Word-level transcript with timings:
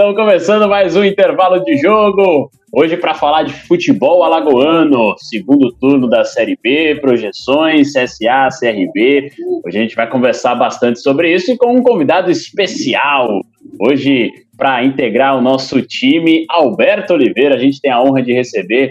Estamos 0.00 0.16
começando 0.16 0.66
mais 0.66 0.96
um 0.96 1.04
intervalo 1.04 1.62
de 1.62 1.76
jogo. 1.76 2.50
Hoje 2.72 2.96
para 2.96 3.12
falar 3.12 3.42
de 3.42 3.52
futebol 3.52 4.24
alagoano, 4.24 5.14
segundo 5.18 5.70
turno 5.74 6.08
da 6.08 6.24
Série 6.24 6.56
B, 6.62 6.98
projeções, 7.02 7.92
CSA, 7.92 8.48
CRB. 8.58 9.30
Hoje 9.62 9.76
a 9.76 9.82
gente 9.82 9.94
vai 9.94 10.08
conversar 10.08 10.54
bastante 10.54 11.00
sobre 11.00 11.30
isso 11.34 11.52
e 11.52 11.56
com 11.58 11.74
um 11.74 11.82
convidado 11.82 12.30
especial. 12.30 13.28
Hoje, 13.78 14.30
para 14.56 14.82
integrar 14.82 15.36
o 15.36 15.42
nosso 15.42 15.82
time, 15.82 16.46
Alberto 16.48 17.12
Oliveira. 17.12 17.56
A 17.56 17.58
gente 17.58 17.78
tem 17.78 17.92
a 17.92 18.02
honra 18.02 18.22
de 18.22 18.32
receber 18.32 18.90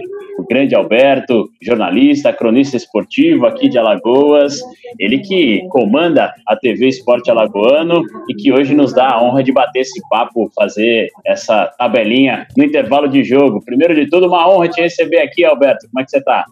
grande 0.49 0.73
Alberto, 0.73 1.47
jornalista, 1.61 2.33
cronista 2.33 2.75
esportivo 2.75 3.45
aqui 3.45 3.69
de 3.69 3.77
Alagoas, 3.77 4.59
ele 4.97 5.19
que 5.19 5.67
comanda 5.69 6.33
a 6.47 6.55
TV 6.55 6.87
Esporte 6.87 7.29
Alagoano 7.29 8.01
e 8.27 8.33
que 8.33 8.51
hoje 8.51 8.73
nos 8.73 8.91
dá 8.91 9.09
a 9.11 9.23
honra 9.23 9.43
de 9.43 9.51
bater 9.51 9.81
esse 9.81 10.01
papo, 10.09 10.51
fazer 10.55 11.07
essa 11.23 11.67
tabelinha 11.77 12.47
no 12.57 12.63
intervalo 12.63 13.07
de 13.07 13.23
jogo. 13.23 13.63
Primeiro 13.63 13.93
de 13.93 14.09
tudo, 14.09 14.25
uma 14.25 14.49
honra 14.49 14.67
te 14.67 14.81
receber 14.81 15.19
aqui, 15.19 15.45
Alberto. 15.45 15.87
Como 15.87 16.01
é 16.01 16.03
que 16.03 16.09
você 16.09 16.17
está? 16.17 16.43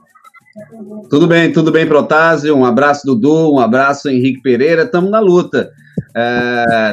Tudo 1.09 1.27
bem, 1.27 1.51
tudo 1.51 1.71
bem, 1.71 1.87
Protásio. 1.87 2.55
Um 2.55 2.65
abraço, 2.65 3.05
Dudu. 3.05 3.55
Um 3.55 3.59
abraço, 3.59 4.09
Henrique 4.09 4.41
Pereira. 4.41 4.83
Estamos 4.83 5.09
na 5.09 5.19
luta. 5.19 5.71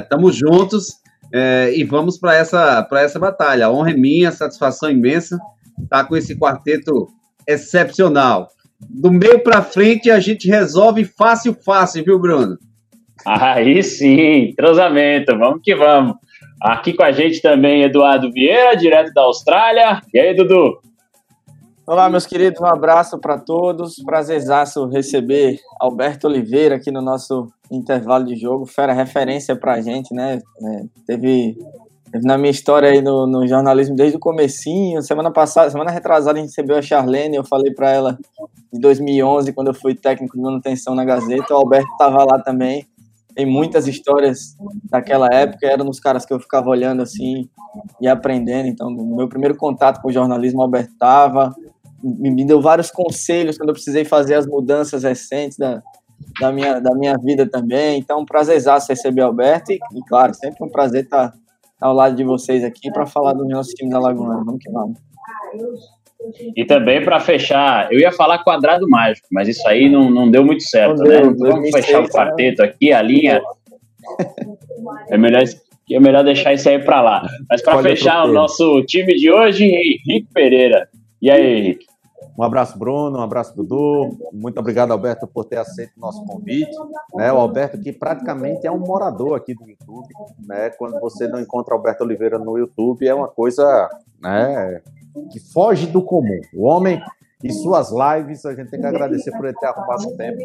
Estamos 0.02 0.36
é, 0.36 0.38
juntos 0.38 0.86
é, 1.32 1.72
e 1.74 1.84
vamos 1.84 2.18
para 2.18 2.34
essa, 2.34 2.86
essa 2.92 3.18
batalha. 3.18 3.66
A 3.66 3.70
honra 3.70 3.90
é 3.90 3.94
minha, 3.94 4.32
satisfação 4.32 4.90
imensa 4.90 5.38
tá 5.88 6.04
com 6.04 6.16
esse 6.16 6.36
quarteto 6.38 7.08
excepcional. 7.46 8.48
Do 8.80 9.10
meio 9.10 9.42
para 9.42 9.62
frente 9.62 10.10
a 10.10 10.20
gente 10.20 10.48
resolve 10.48 11.04
fácil, 11.04 11.54
fácil, 11.54 12.04
viu, 12.04 12.18
Bruno? 12.18 12.58
Aí 13.24 13.82
sim, 13.82 14.50
entrosamento, 14.50 15.36
vamos 15.38 15.60
que 15.62 15.74
vamos. 15.74 16.16
Aqui 16.60 16.92
com 16.92 17.02
a 17.02 17.12
gente 17.12 17.40
também 17.40 17.82
Eduardo 17.82 18.30
Vieira, 18.32 18.76
direto 18.76 19.12
da 19.12 19.22
Austrália. 19.22 20.00
E 20.12 20.18
aí, 20.18 20.34
Dudu? 20.34 20.78
Olá, 21.86 22.08
meus 22.08 22.24
queridos, 22.24 22.60
um 22.62 22.66
abraço 22.66 23.18
para 23.18 23.38
todos. 23.38 23.96
Prazerzaço 23.96 24.88
receber 24.88 25.58
Alberto 25.78 26.26
Oliveira 26.26 26.76
aqui 26.76 26.90
no 26.90 27.02
nosso 27.02 27.46
intervalo 27.70 28.24
de 28.24 28.36
jogo. 28.36 28.64
Fera 28.64 28.94
referência 28.94 29.54
para 29.54 29.74
a 29.74 29.80
gente, 29.82 30.14
né? 30.14 30.36
É, 30.38 30.82
teve 31.06 31.58
na 32.22 32.38
minha 32.38 32.50
história 32.50 32.88
aí 32.88 33.00
no, 33.02 33.26
no, 33.26 33.46
jornalismo 33.46 33.96
desde 33.96 34.16
o 34.16 34.20
comecinho. 34.20 35.02
Semana 35.02 35.32
passada, 35.32 35.70
semana 35.70 35.90
retrasada, 35.90 36.38
a 36.38 36.40
gente 36.40 36.50
recebeu 36.50 36.76
a 36.76 36.82
Charlene, 36.82 37.36
eu 37.36 37.44
falei 37.44 37.72
para 37.72 37.90
ela 37.90 38.18
em 38.72 38.78
2011, 38.78 39.52
quando 39.52 39.68
eu 39.68 39.74
fui 39.74 39.94
técnico 39.94 40.36
de 40.36 40.42
manutenção 40.42 40.94
na 40.94 41.04
Gazeta, 41.04 41.54
o 41.54 41.56
Alberto 41.56 41.90
estava 41.92 42.24
lá 42.24 42.40
também. 42.40 42.86
Tem 43.34 43.44
muitas 43.44 43.88
histórias 43.88 44.56
daquela 44.88 45.26
época, 45.32 45.66
eram 45.66 45.84
nos 45.84 45.98
caras 45.98 46.24
que 46.24 46.32
eu 46.32 46.38
ficava 46.38 46.68
olhando 46.68 47.02
assim 47.02 47.48
e 48.00 48.06
aprendendo. 48.06 48.68
Então, 48.68 48.88
meu 48.90 49.28
primeiro 49.28 49.56
contato 49.56 50.00
com 50.00 50.08
o 50.08 50.12
jornalismo, 50.12 50.60
o 50.60 50.62
Alberto 50.62 50.92
estava, 50.92 51.52
me, 52.00 52.30
me 52.30 52.44
deu 52.44 52.62
vários 52.62 52.92
conselhos 52.92 53.58
quando 53.58 53.70
eu 53.70 53.74
precisei 53.74 54.04
fazer 54.04 54.34
as 54.34 54.46
mudanças 54.46 55.02
recentes 55.02 55.58
da, 55.58 55.82
da, 56.40 56.52
minha, 56.52 56.78
da 56.78 56.94
minha 56.94 57.16
vida 57.18 57.48
também. 57.48 57.98
Então, 57.98 58.20
um 58.20 58.24
prazerzaço 58.24 58.92
receber 58.92 59.22
o 59.22 59.26
Alberto 59.26 59.72
e, 59.72 59.76
e, 59.76 60.04
claro, 60.06 60.32
sempre 60.32 60.62
um 60.64 60.68
prazer 60.68 61.04
estar 61.04 61.32
tá 61.32 61.38
ao 61.84 61.92
lado 61.92 62.16
de 62.16 62.24
vocês 62.24 62.64
aqui 62.64 62.90
para 62.90 63.04
falar 63.04 63.34
do 63.34 63.44
nosso 63.44 63.74
time 63.74 63.90
da 63.90 63.98
Laguna. 63.98 64.42
Vamos 64.42 64.58
que 64.58 64.70
vamos. 64.70 64.98
E 66.56 66.64
também 66.64 67.04
para 67.04 67.20
fechar, 67.20 67.92
eu 67.92 68.00
ia 68.00 68.10
falar 68.10 68.38
quadrado 68.38 68.88
mágico, 68.88 69.28
mas 69.30 69.48
isso 69.48 69.68
aí 69.68 69.90
não, 69.90 70.08
não 70.08 70.30
deu 70.30 70.42
muito 70.42 70.62
certo, 70.62 70.96
não 70.96 71.04
né? 71.04 71.20
Deu, 71.20 71.30
então, 71.32 71.50
vamos 71.50 71.70
fechar 71.70 72.00
o 72.00 72.08
quarteto 72.08 72.62
aqui, 72.62 72.90
a 72.90 73.02
linha. 73.02 73.42
É 75.10 75.18
melhor, 75.18 75.42
é 75.90 76.00
melhor 76.00 76.24
deixar 76.24 76.54
isso 76.54 76.66
aí 76.70 76.78
para 76.78 77.02
lá. 77.02 77.28
Mas 77.50 77.60
para 77.60 77.82
fechar 77.82 78.24
o 78.24 78.32
nosso 78.32 78.82
time 78.84 79.14
de 79.16 79.30
hoje, 79.30 79.66
Henrique 79.66 80.28
Pereira. 80.32 80.88
E 81.20 81.30
aí, 81.30 81.58
Henrique? 81.58 81.83
Um 82.36 82.42
abraço, 82.42 82.78
Bruno, 82.78 83.18
um 83.18 83.22
abraço, 83.22 83.54
Dudu. 83.54 84.16
Muito 84.32 84.58
obrigado, 84.58 84.90
Alberto, 84.90 85.26
por 85.26 85.44
ter 85.44 85.58
aceito 85.58 85.92
o 85.96 86.00
nosso 86.00 86.24
convite. 86.24 86.76
Né, 87.14 87.32
o 87.32 87.36
Alberto, 87.36 87.78
que 87.78 87.92
praticamente 87.92 88.66
é 88.66 88.70
um 88.70 88.78
morador 88.78 89.36
aqui 89.36 89.54
do 89.54 89.68
YouTube. 89.68 90.08
Né, 90.44 90.70
quando 90.70 90.98
você 91.00 91.28
não 91.28 91.40
encontra 91.40 91.74
Alberto 91.74 92.02
Oliveira 92.02 92.38
no 92.38 92.58
YouTube, 92.58 93.06
é 93.06 93.14
uma 93.14 93.28
coisa 93.28 93.88
né, 94.20 94.82
que 95.30 95.38
foge 95.38 95.86
do 95.86 96.02
comum. 96.02 96.40
O 96.54 96.64
homem 96.64 97.00
e 97.44 97.52
suas 97.52 97.90
lives, 97.90 98.44
a 98.46 98.54
gente 98.54 98.70
tem 98.70 98.80
que 98.80 98.86
agradecer 98.86 99.30
por 99.32 99.44
ele 99.44 99.56
ter 99.58 99.66
arrumado 99.66 100.16
tempo 100.16 100.38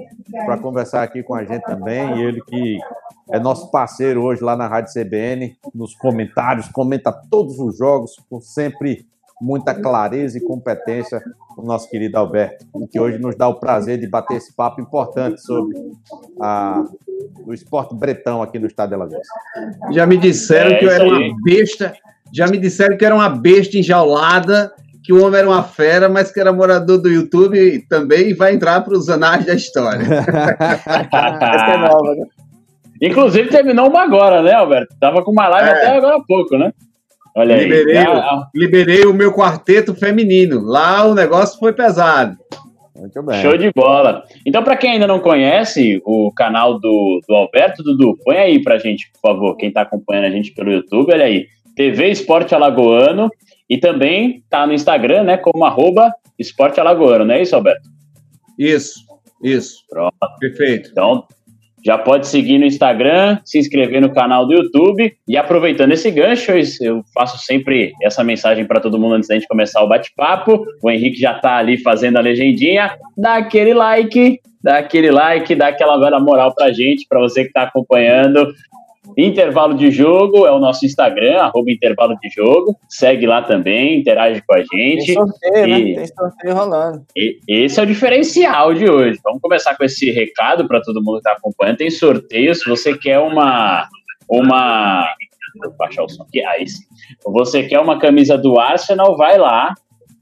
para 0.45 0.57
conversar 0.57 1.01
aqui 1.01 1.23
com 1.23 1.33
a 1.33 1.45
gente 1.45 1.63
também. 1.63 2.17
E 2.17 2.23
ele 2.23 2.41
que 2.41 2.77
é 3.31 3.39
nosso 3.39 3.71
parceiro 3.71 4.21
hoje 4.21 4.43
lá 4.43 4.55
na 4.55 4.67
Rádio 4.67 4.93
CBN, 4.93 5.57
nos 5.73 5.95
comentários, 5.95 6.67
comenta 6.67 7.11
todos 7.31 7.57
os 7.57 7.77
jogos, 7.77 8.17
com 8.29 8.41
sempre 8.41 9.07
muita 9.41 9.73
clareza 9.73 10.37
e 10.37 10.41
competência 10.41 11.21
o 11.57 11.65
nosso 11.65 11.89
querido 11.89 12.17
Alberto, 12.17 12.65
que 12.91 12.99
hoje 12.99 13.17
nos 13.17 13.35
dá 13.35 13.47
o 13.47 13.59
prazer 13.59 13.99
de 13.99 14.07
bater 14.07 14.37
esse 14.37 14.55
papo 14.55 14.81
importante 14.81 15.41
sobre 15.41 15.77
a, 16.41 16.83
o 17.45 17.53
esporte 17.53 17.93
bretão 17.95 18.41
aqui 18.41 18.57
no 18.57 18.67
estado 18.67 18.89
de 18.89 18.95
Alagoas. 18.95 19.27
Já 19.91 20.05
me 20.05 20.17
disseram 20.17 20.71
é, 20.71 20.75
que 20.75 20.85
eu 20.85 20.91
era 20.91 21.03
uma 21.03 21.35
besta, 21.43 21.93
já 22.33 22.47
me 22.47 22.57
disseram 22.57 22.97
que 22.97 23.05
era 23.05 23.13
uma 23.13 23.29
besta 23.29 23.77
enjaulada, 23.77 24.73
que 25.03 25.11
o 25.11 25.25
homem 25.25 25.39
era 25.39 25.49
uma 25.49 25.63
fera, 25.63 26.07
mas 26.07 26.31
que 26.31 26.39
era 26.39 26.53
morador 26.53 26.97
do 26.99 27.09
YouTube 27.09 27.85
também 27.89 28.29
e 28.29 28.33
vai 28.33 28.53
entrar 28.53 28.81
para 28.81 28.93
os 28.93 29.09
anais 29.09 29.45
da 29.45 29.53
história. 29.53 30.05
Essa 30.05 31.71
é 31.73 31.77
nova, 31.77 32.15
né? 32.15 32.25
Inclusive 33.01 33.49
terminou 33.49 33.89
uma 33.89 34.03
agora, 34.03 34.41
né, 34.41 34.53
Alberto? 34.53 34.93
Tava 34.99 35.23
com 35.23 35.31
uma 35.31 35.47
live 35.47 35.69
é. 35.69 35.71
até 35.71 35.97
agora 35.97 36.17
há 36.17 36.23
pouco, 36.23 36.57
né? 36.57 36.73
Olha 37.39 37.55
aí. 37.55 37.63
Liberei, 37.63 37.97
ah, 37.97 38.47
liberei 38.53 39.05
o 39.05 39.13
meu 39.13 39.33
quarteto 39.33 39.95
feminino. 39.95 40.59
Lá 40.61 41.05
o 41.05 41.15
negócio 41.15 41.57
foi 41.57 41.71
pesado. 41.71 42.35
Muito 42.93 43.23
bem. 43.23 43.41
Show 43.41 43.57
de 43.57 43.71
bola. 43.73 44.25
Então, 44.45 44.61
para 44.61 44.75
quem 44.75 44.91
ainda 44.91 45.07
não 45.07 45.21
conhece 45.21 46.01
o 46.03 46.33
canal 46.33 46.77
do, 46.77 47.21
do 47.25 47.33
Alberto 47.33 47.81
Dudu, 47.81 48.17
põe 48.25 48.37
aí 48.37 48.61
pra 48.61 48.77
gente, 48.77 49.09
por 49.13 49.31
favor, 49.31 49.55
quem 49.55 49.69
está 49.69 49.83
acompanhando 49.83 50.25
a 50.25 50.29
gente 50.31 50.51
pelo 50.51 50.69
YouTube, 50.69 51.13
olha 51.13 51.23
aí. 51.23 51.47
TV 51.77 52.09
Esporte 52.09 52.53
Alagoano 52.53 53.31
e 53.69 53.77
também 53.77 54.43
tá 54.49 54.67
no 54.67 54.73
Instagram, 54.73 55.23
né, 55.23 55.37
como 55.37 55.63
arroba 55.63 56.13
Esporte 56.37 56.77
Alagoano, 56.77 57.23
não 57.23 57.35
é 57.35 57.41
isso, 57.41 57.55
Alberto? 57.55 57.87
Isso, 58.57 58.99
isso. 59.41 59.85
Pronto. 59.89 60.13
Perfeito. 60.41 60.89
Então, 60.91 61.23
já 61.85 61.97
pode 61.97 62.27
seguir 62.27 62.57
no 62.57 62.65
Instagram, 62.65 63.39
se 63.43 63.57
inscrever 63.57 64.01
no 64.01 64.13
canal 64.13 64.45
do 64.45 64.53
YouTube. 64.53 65.13
E 65.27 65.37
aproveitando 65.37 65.91
esse 65.91 66.11
gancho, 66.11 66.51
eu 66.81 67.03
faço 67.13 67.37
sempre 67.43 67.93
essa 68.03 68.23
mensagem 68.23 68.65
para 68.65 68.79
todo 68.79 68.99
mundo 68.99 69.15
antes 69.15 69.27
da 69.27 69.35
gente 69.35 69.47
começar 69.47 69.81
o 69.83 69.87
bate-papo. 69.87 70.65
O 70.83 70.89
Henrique 70.89 71.19
já 71.19 71.35
está 71.35 71.57
ali 71.57 71.77
fazendo 71.77 72.17
a 72.17 72.21
legendinha. 72.21 72.95
Dá 73.17 73.35
aquele 73.35 73.73
like, 73.73 74.39
dá 74.63 74.77
aquele 74.79 75.11
like, 75.11 75.55
dá 75.55 75.67
aquela 75.67 75.97
velha 75.97 76.19
moral 76.19 76.53
para 76.53 76.71
gente, 76.71 77.05
para 77.07 77.19
você 77.19 77.43
que 77.43 77.49
está 77.49 77.63
acompanhando. 77.63 78.47
Intervalo 79.25 79.73
de 79.73 79.91
Jogo 79.91 80.45
é 80.45 80.51
o 80.51 80.59
nosso 80.59 80.85
Instagram, 80.85 81.41
arroba 81.41 81.71
Intervalo 81.71 82.15
de 82.21 82.29
Jogo. 82.29 82.77
Segue 82.87 83.25
lá 83.25 83.41
também, 83.41 83.99
interage 83.99 84.41
com 84.47 84.55
a 84.55 84.59
gente. 84.59 85.05
Tem 85.07 85.15
sorteio, 85.15 85.67
né? 85.67 85.79
e... 85.79 85.83
né? 85.83 85.95
Tem 85.95 86.07
sorteio 86.07 86.55
rolando. 86.55 87.05
E 87.15 87.39
esse 87.47 87.79
é 87.79 87.83
o 87.83 87.85
diferencial 87.85 88.73
de 88.73 88.89
hoje. 88.89 89.19
Vamos 89.23 89.41
começar 89.41 89.75
com 89.75 89.83
esse 89.83 90.09
recado 90.11 90.67
para 90.67 90.81
todo 90.81 91.03
mundo 91.03 91.15
que 91.15 91.27
está 91.27 91.33
acompanhando. 91.33 91.77
Tem 91.77 91.89
sorteio, 91.89 92.53
se 92.55 92.69
você 92.69 92.97
quer 92.97 93.19
uma... 93.19 93.87
uma... 94.29 95.05
Vou 95.61 95.73
baixar 95.77 96.03
o 96.03 96.09
som 96.09 96.23
aqui. 96.23 96.41
Aí 96.45 96.67
sim. 96.67 96.83
Você 97.25 97.63
quer 97.63 97.79
uma 97.79 97.99
camisa 97.99 98.37
do 98.37 98.59
Arsenal, 98.59 99.17
vai 99.17 99.37
lá. 99.37 99.73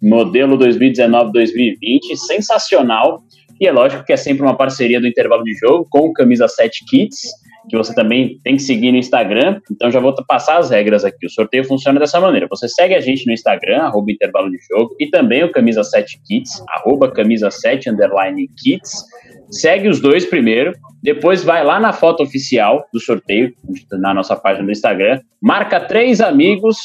Modelo 0.01 0.57
2019-2020, 0.57 2.15
sensacional. 2.15 3.21
E 3.59 3.67
é 3.67 3.71
lógico 3.71 4.05
que 4.05 4.13
é 4.13 4.17
sempre 4.17 4.43
uma 4.43 4.55
parceria 4.55 5.01
do 5.01 5.07
intervalo 5.07 5.43
de 5.43 5.53
jogo 5.53 5.87
com 5.89 6.13
Camisa 6.13 6.47
7 6.47 6.85
Kits 6.85 7.27
que 7.69 7.77
você 7.77 7.93
também 7.93 8.39
tem 8.43 8.55
que 8.55 8.61
seguir 8.61 8.91
no 8.91 8.97
Instagram. 8.97 9.59
Então 9.71 9.91
já 9.91 9.99
vou 9.99 10.13
passar 10.25 10.57
as 10.57 10.69
regras 10.69 11.03
aqui. 11.03 11.25
O 11.25 11.29
sorteio 11.29 11.63
funciona 11.63 11.99
dessa 11.99 12.19
maneira. 12.19 12.47
Você 12.49 12.67
segue 12.67 12.95
a 12.95 12.99
gente 12.99 13.25
no 13.25 13.33
Instagram, 13.33 13.83
arroba 13.83 14.11
intervalo 14.11 14.49
de 14.49 14.57
jogo, 14.69 14.95
e 14.99 15.09
também 15.09 15.43
o 15.43 15.51
Camisa 15.51 15.83
7 15.83 16.21
Kits, 16.25 16.63
arroba 16.69 17.11
camisa 17.11 17.51
7 17.51 17.89
underline 17.89 18.47
kits. 18.57 19.03
Segue 19.49 19.87
os 19.87 19.99
dois 19.99 20.25
primeiro, 20.25 20.73
depois 21.01 21.43
vai 21.43 21.63
lá 21.63 21.79
na 21.79 21.93
foto 21.93 22.23
oficial 22.23 22.85
do 22.93 22.99
sorteio, 22.99 23.53
na 23.93 24.13
nossa 24.13 24.35
página 24.35 24.65
do 24.65 24.71
Instagram, 24.71 25.21
marca 25.41 25.79
três 25.79 26.19
amigos 26.19 26.77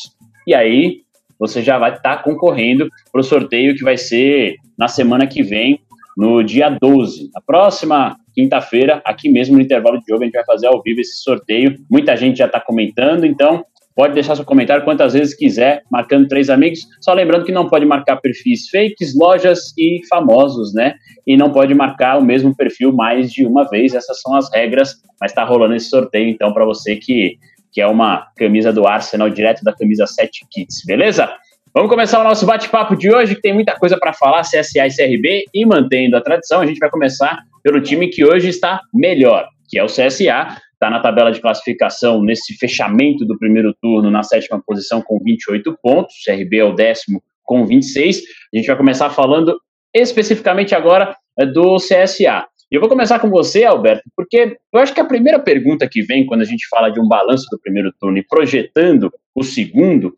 e 0.46 0.54
aí 0.54 1.02
você 1.38 1.60
já 1.60 1.76
vai 1.78 1.94
estar 1.94 2.18
tá 2.18 2.22
concorrendo 2.22 2.88
para 3.10 3.20
o 3.20 3.24
sorteio 3.24 3.74
que 3.74 3.82
vai 3.82 3.96
ser 3.96 4.54
na 4.78 4.86
semana 4.86 5.26
que 5.26 5.42
vem, 5.42 5.80
no 6.16 6.42
dia 6.42 6.68
12. 6.68 7.30
Na 7.34 7.40
próxima 7.40 8.16
quinta-feira, 8.34 9.00
aqui 9.04 9.28
mesmo 9.28 9.56
no 9.56 9.62
intervalo 9.62 9.98
de 9.98 10.04
jogo, 10.08 10.22
a 10.22 10.24
gente 10.24 10.34
vai 10.34 10.44
fazer 10.44 10.66
ao 10.66 10.82
vivo 10.82 11.00
esse 11.00 11.22
sorteio. 11.22 11.76
Muita 11.90 12.16
gente 12.16 12.38
já 12.38 12.46
está 12.46 12.60
comentando, 12.60 13.24
então 13.24 13.64
pode 13.94 14.14
deixar 14.14 14.36
seu 14.36 14.44
comentário 14.44 14.84
quantas 14.84 15.12
vezes 15.12 15.34
quiser, 15.34 15.82
marcando 15.90 16.28
três 16.28 16.48
amigos. 16.48 16.80
Só 17.00 17.12
lembrando 17.12 17.44
que 17.44 17.52
não 17.52 17.68
pode 17.68 17.84
marcar 17.84 18.16
perfis 18.16 18.68
fakes, 18.70 19.14
lojas 19.14 19.72
e 19.76 20.00
famosos, 20.08 20.72
né? 20.74 20.94
E 21.26 21.36
não 21.36 21.50
pode 21.50 21.74
marcar 21.74 22.18
o 22.18 22.24
mesmo 22.24 22.56
perfil 22.56 22.92
mais 22.92 23.32
de 23.32 23.46
uma 23.46 23.68
vez. 23.68 23.94
Essas 23.94 24.20
são 24.20 24.34
as 24.34 24.50
regras, 24.52 24.94
mas 25.20 25.30
está 25.30 25.44
rolando 25.44 25.74
esse 25.74 25.88
sorteio, 25.88 26.28
então, 26.28 26.52
para 26.52 26.64
você 26.64 26.96
que, 26.96 27.36
que 27.70 27.80
é 27.80 27.86
uma 27.86 28.28
camisa 28.36 28.72
do 28.72 28.86
Arsenal, 28.86 29.28
direto 29.28 29.62
da 29.62 29.74
camisa 29.74 30.06
7 30.06 30.46
Kits, 30.50 30.82
beleza? 30.86 31.28
Vamos 31.74 31.88
começar 31.88 32.20
o 32.20 32.24
nosso 32.24 32.44
bate-papo 32.44 32.94
de 32.94 33.10
hoje, 33.10 33.34
que 33.34 33.40
tem 33.40 33.54
muita 33.54 33.74
coisa 33.78 33.96
para 33.98 34.12
falar, 34.12 34.42
CSA 34.42 34.86
e 34.86 34.94
CRB, 34.94 35.44
e 35.54 35.64
mantendo 35.64 36.16
a 36.18 36.20
tradição, 36.20 36.60
a 36.60 36.66
gente 36.66 36.78
vai 36.78 36.90
começar 36.90 37.38
pelo 37.62 37.80
time 37.80 38.08
que 38.08 38.24
hoje 38.24 38.48
está 38.48 38.80
melhor, 38.92 39.48
que 39.68 39.78
é 39.78 39.82
o 39.84 39.86
CSA, 39.86 40.56
está 40.72 40.90
na 40.90 41.00
tabela 41.00 41.30
de 41.30 41.40
classificação 41.40 42.22
nesse 42.22 42.54
fechamento 42.54 43.24
do 43.24 43.38
primeiro 43.38 43.74
turno 43.80 44.10
na 44.10 44.22
sétima 44.22 44.60
posição 44.66 45.00
com 45.00 45.18
28 45.22 45.78
pontos, 45.80 46.14
CRB 46.24 46.58
é 46.58 46.64
o 46.64 46.74
décimo 46.74 47.22
com 47.44 47.64
26. 47.64 48.22
A 48.52 48.56
gente 48.56 48.66
vai 48.66 48.76
começar 48.76 49.10
falando 49.10 49.56
especificamente 49.94 50.74
agora 50.74 51.16
é, 51.38 51.46
do 51.46 51.76
CSA. 51.76 52.46
E 52.70 52.74
eu 52.74 52.80
vou 52.80 52.88
começar 52.88 53.18
com 53.18 53.28
você, 53.28 53.64
Alberto, 53.64 54.04
porque 54.16 54.56
eu 54.72 54.80
acho 54.80 54.94
que 54.94 55.00
a 55.00 55.04
primeira 55.04 55.38
pergunta 55.38 55.88
que 55.88 56.02
vem 56.02 56.24
quando 56.24 56.40
a 56.40 56.46
gente 56.46 56.66
fala 56.68 56.90
de 56.90 56.98
um 56.98 57.06
balanço 57.06 57.46
do 57.50 57.60
primeiro 57.60 57.92
turno 58.00 58.18
e 58.18 58.26
projetando 58.26 59.12
o 59.34 59.42
segundo 59.42 60.14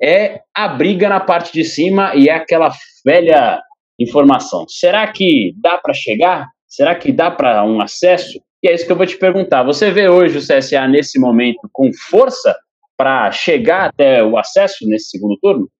é 0.00 0.40
a 0.54 0.68
briga 0.68 1.08
na 1.08 1.18
parte 1.18 1.52
de 1.52 1.64
cima 1.64 2.14
e 2.14 2.28
é 2.28 2.32
aquela 2.32 2.70
velha 3.04 3.60
informação. 3.98 4.66
Será 4.68 5.10
que 5.10 5.52
dá 5.56 5.78
para 5.78 5.92
chegar? 5.92 6.46
Será 6.76 6.94
que 6.94 7.10
dá 7.10 7.30
para 7.30 7.64
um 7.64 7.80
acesso? 7.80 8.38
E 8.62 8.68
é 8.68 8.74
isso 8.74 8.84
que 8.84 8.92
eu 8.92 8.96
vou 8.96 9.06
te 9.06 9.16
perguntar. 9.16 9.62
Você 9.62 9.90
vê 9.90 10.10
hoje 10.10 10.36
o 10.36 10.42
CSA 10.42 10.86
nesse 10.86 11.18
momento 11.18 11.66
com 11.72 11.90
força 12.10 12.54
para 12.98 13.32
chegar 13.32 13.88
até 13.88 14.22
o 14.22 14.36
acesso 14.36 14.86
nesse 14.86 15.08
segundo 15.08 15.38
turno? 15.40 15.70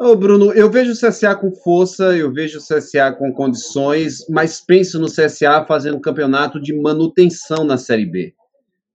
Ô, 0.00 0.14
Bruno, 0.14 0.52
eu 0.52 0.70
vejo 0.70 0.92
o 0.92 0.94
CSA 0.94 1.34
com 1.34 1.52
força, 1.52 2.16
eu 2.16 2.32
vejo 2.32 2.60
o 2.60 2.62
CSA 2.62 3.10
com 3.10 3.32
condições, 3.32 4.18
mas 4.28 4.60
penso 4.64 5.00
no 5.00 5.06
CSA 5.06 5.64
fazendo 5.66 5.96
um 5.96 6.00
campeonato 6.00 6.60
de 6.60 6.72
manutenção 6.72 7.64
na 7.64 7.76
Série 7.76 8.06
B. 8.06 8.34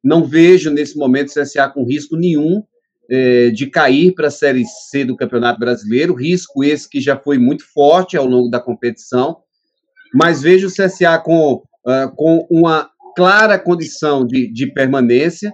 Não 0.01 0.23
vejo 0.23 0.71
nesse 0.71 0.97
momento 0.97 1.27
o 1.27 1.33
CSA 1.33 1.67
com 1.67 1.83
risco 1.83 2.15
nenhum 2.15 2.63
é, 3.11 3.49
de 3.49 3.67
cair 3.67 4.13
para 4.13 4.27
a 4.27 4.31
Série 4.31 4.63
C 4.65 5.03
do 5.03 5.17
Campeonato 5.17 5.59
Brasileiro, 5.59 6.13
risco 6.13 6.63
esse 6.63 6.87
que 6.87 7.01
já 7.01 7.17
foi 7.17 7.37
muito 7.37 7.65
forte 7.73 8.15
ao 8.15 8.25
longo 8.25 8.49
da 8.49 8.61
competição, 8.61 9.43
mas 10.13 10.41
vejo 10.41 10.67
o 10.67 10.71
CSA 10.71 11.17
com 11.19 11.63
uh, 11.85 12.15
com 12.15 12.45
uma 12.49 12.89
clara 13.15 13.59
condição 13.59 14.25
de, 14.25 14.51
de 14.51 14.71
permanência. 14.73 15.53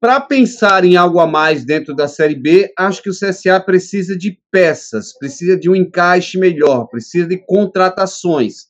Para 0.00 0.20
pensar 0.20 0.84
em 0.84 0.96
algo 0.96 1.18
a 1.18 1.26
mais 1.26 1.64
dentro 1.64 1.94
da 1.94 2.06
Série 2.06 2.36
B, 2.36 2.72
acho 2.78 3.02
que 3.02 3.10
o 3.10 3.12
CSA 3.12 3.58
precisa 3.60 4.16
de 4.16 4.38
peças, 4.50 5.16
precisa 5.18 5.56
de 5.56 5.68
um 5.68 5.74
encaixe 5.74 6.38
melhor, 6.38 6.86
precisa 6.86 7.26
de 7.26 7.36
contratações. 7.36 8.66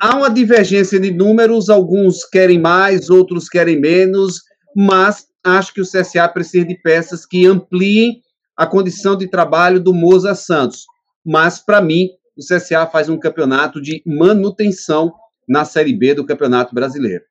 Há 0.00 0.16
uma 0.16 0.30
divergência 0.30 1.00
de 1.00 1.10
números, 1.10 1.68
alguns 1.68 2.24
querem 2.24 2.60
mais, 2.60 3.10
outros 3.10 3.48
querem 3.48 3.80
menos, 3.80 4.40
mas 4.76 5.26
acho 5.42 5.74
que 5.74 5.80
o 5.80 5.84
CSA 5.84 6.28
precisa 6.28 6.64
de 6.64 6.76
peças 6.80 7.26
que 7.26 7.46
ampliem 7.46 8.20
a 8.56 8.66
condição 8.66 9.16
de 9.16 9.28
trabalho 9.28 9.80
do 9.80 9.92
Moza 9.92 10.34
Santos. 10.34 10.84
Mas, 11.24 11.58
para 11.58 11.80
mim, 11.80 12.08
o 12.36 12.40
CSA 12.40 12.86
faz 12.86 13.08
um 13.08 13.18
campeonato 13.18 13.80
de 13.80 14.02
manutenção 14.06 15.12
na 15.48 15.64
Série 15.64 15.92
B 15.92 16.14
do 16.14 16.26
Campeonato 16.26 16.74
Brasileiro. 16.74 17.24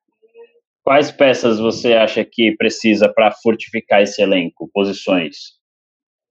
Quais 0.82 1.10
peças 1.10 1.58
você 1.58 1.94
acha 1.94 2.24
que 2.24 2.54
precisa 2.56 3.08
para 3.08 3.32
fortificar 3.32 4.02
esse 4.02 4.20
elenco? 4.20 4.70
Posições? 4.72 5.36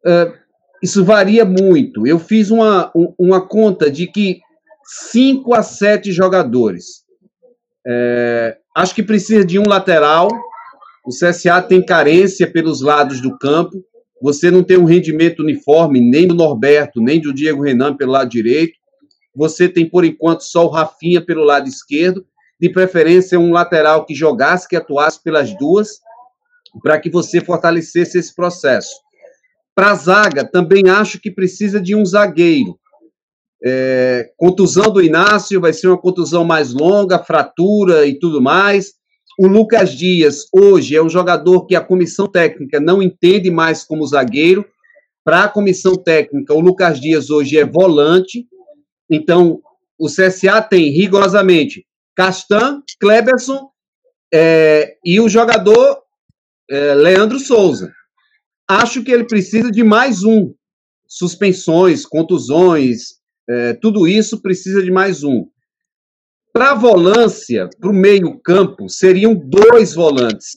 Uh, 0.05 0.37
isso 0.81 1.03
varia 1.03 1.43
muito. 1.43 2.05
Eu 2.05 2.19
fiz 2.19 2.51
uma, 2.51 2.91
uma 3.17 3.47
conta 3.47 3.89
de 3.89 4.05
que 4.05 4.41
5 5.11 5.53
a 5.53 5.63
7 5.63 6.11
jogadores. 6.11 7.03
É, 7.85 8.57
acho 8.75 8.93
que 8.93 9.01
precisa 9.01 9.45
de 9.45 9.57
um 9.57 9.63
lateral. 9.67 10.27
O 11.05 11.09
CSA 11.09 11.61
tem 11.61 11.83
carência 11.83 12.51
pelos 12.51 12.81
lados 12.81 13.21
do 13.21 13.37
campo. 13.37 13.83
Você 14.23 14.49
não 14.49 14.63
tem 14.63 14.77
um 14.77 14.85
rendimento 14.85 15.41
uniforme 15.41 15.99
nem 15.99 16.25
do 16.25 16.33
Norberto, 16.33 17.01
nem 17.01 17.19
do 17.19 17.33
Diego 17.33 17.61
Renan 17.61 17.93
pelo 17.93 18.13
lado 18.13 18.29
direito. 18.29 18.71
Você 19.35 19.67
tem, 19.67 19.89
por 19.89 20.05
enquanto, 20.05 20.45
só 20.45 20.65
o 20.65 20.69
Rafinha 20.69 21.19
pelo 21.19 21.43
lado 21.43 21.67
esquerdo, 21.67 22.25
de 22.57 22.69
preferência 22.69 23.37
um 23.37 23.51
lateral 23.51 24.05
que 24.05 24.15
jogasse, 24.15 24.69
que 24.69 24.77
atuasse 24.77 25.21
pelas 25.21 25.53
duas, 25.57 25.99
para 26.81 26.97
que 27.01 27.09
você 27.09 27.41
fortalecesse 27.41 28.17
esse 28.17 28.33
processo. 28.33 28.95
Para 29.75 29.91
a 29.91 29.95
zaga, 29.95 30.49
também 30.49 30.87
acho 30.87 31.19
que 31.19 31.29
precisa 31.29 31.81
de 31.81 31.93
um 31.93 32.05
zagueiro. 32.05 32.79
É, 33.61 34.29
contusão 34.37 34.89
do 34.89 35.01
Inácio 35.01 35.59
vai 35.59 35.73
ser 35.73 35.87
uma 35.87 35.99
contusão 35.99 36.45
mais 36.45 36.71
longa, 36.71 37.19
fratura 37.19 38.05
e 38.05 38.17
tudo 38.17 38.41
mais. 38.41 38.93
O 39.39 39.47
Lucas 39.47 39.91
Dias, 39.91 40.47
hoje, 40.53 40.95
é 40.95 41.01
um 41.01 41.09
jogador 41.09 41.65
que 41.65 41.75
a 41.75 41.81
comissão 41.81 42.27
técnica 42.27 42.79
não 42.79 43.01
entende 43.01 43.49
mais 43.49 43.83
como 43.83 44.05
zagueiro. 44.05 44.65
Para 45.23 45.45
a 45.45 45.49
comissão 45.49 45.95
técnica, 45.95 46.53
o 46.53 46.59
Lucas 46.59 46.99
Dias 46.99 47.29
hoje 47.29 47.57
é 47.57 47.65
volante. 47.65 48.47
Então, 49.09 49.59
o 49.97 50.07
CSA 50.07 50.61
tem 50.61 50.91
rigorosamente 50.91 51.85
Castan, 52.15 52.81
Kleberson 52.99 53.69
é, 54.33 54.97
e 55.03 55.19
o 55.19 55.29
jogador 55.29 56.01
é, 56.69 56.93
Leandro 56.93 57.39
Souza. 57.39 57.91
Acho 58.67 59.03
que 59.03 59.11
ele 59.11 59.25
precisa 59.25 59.71
de 59.71 59.83
mais 59.83 60.23
um. 60.23 60.53
Suspensões, 61.07 62.05
contusões, 62.05 63.15
é, 63.49 63.73
tudo 63.73 64.07
isso 64.07 64.41
precisa 64.41 64.81
de 64.81 64.91
mais 64.91 65.23
um. 65.23 65.47
Para 66.53 66.71
a 66.71 66.75
volância, 66.75 67.67
para 67.79 67.89
o 67.89 67.93
meio-campo, 67.93 68.87
seriam 68.87 69.33
dois 69.33 69.95
volantes. 69.95 70.49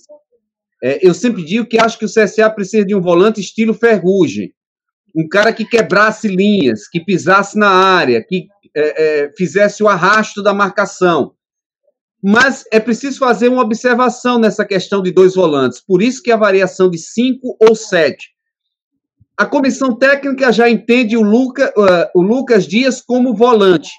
É, 0.84 1.06
eu 1.06 1.14
sempre 1.14 1.42
digo 1.42 1.66
que 1.66 1.78
acho 1.78 1.98
que 1.98 2.04
o 2.04 2.08
CSA 2.08 2.50
precisa 2.50 2.84
de 2.84 2.94
um 2.94 3.00
volante 3.00 3.40
estilo 3.40 3.72
Ferrugem, 3.72 4.52
um 5.16 5.26
cara 5.26 5.54
que 5.54 5.64
quebrasse 5.64 6.28
linhas, 6.28 6.86
que 6.86 7.00
pisasse 7.00 7.58
na 7.58 7.70
área, 7.70 8.22
que 8.22 8.46
é, 8.74 9.24
é, 9.24 9.32
fizesse 9.34 9.82
o 9.82 9.88
arrasto 9.88 10.42
da 10.42 10.52
marcação. 10.52 11.32
Mas 12.22 12.64
é 12.70 12.78
preciso 12.78 13.18
fazer 13.18 13.48
uma 13.48 13.62
observação 13.62 14.38
nessa 14.38 14.66
questão 14.66 15.02
de 15.02 15.10
dois 15.10 15.34
volantes. 15.34 15.80
Por 15.80 16.02
isso 16.02 16.22
que 16.22 16.30
a 16.30 16.36
variação 16.36 16.90
de 16.90 16.98
cinco 16.98 17.56
ou 17.58 17.74
sete. 17.74 18.36
A 19.34 19.46
comissão 19.46 19.96
técnica 19.96 20.52
já 20.52 20.68
entende 20.68 21.16
o, 21.16 21.22
Luca, 21.22 21.72
uh, 21.76 22.18
o 22.18 22.22
Lucas 22.22 22.66
Dias 22.66 23.00
como 23.00 23.34
volante. 23.34 23.90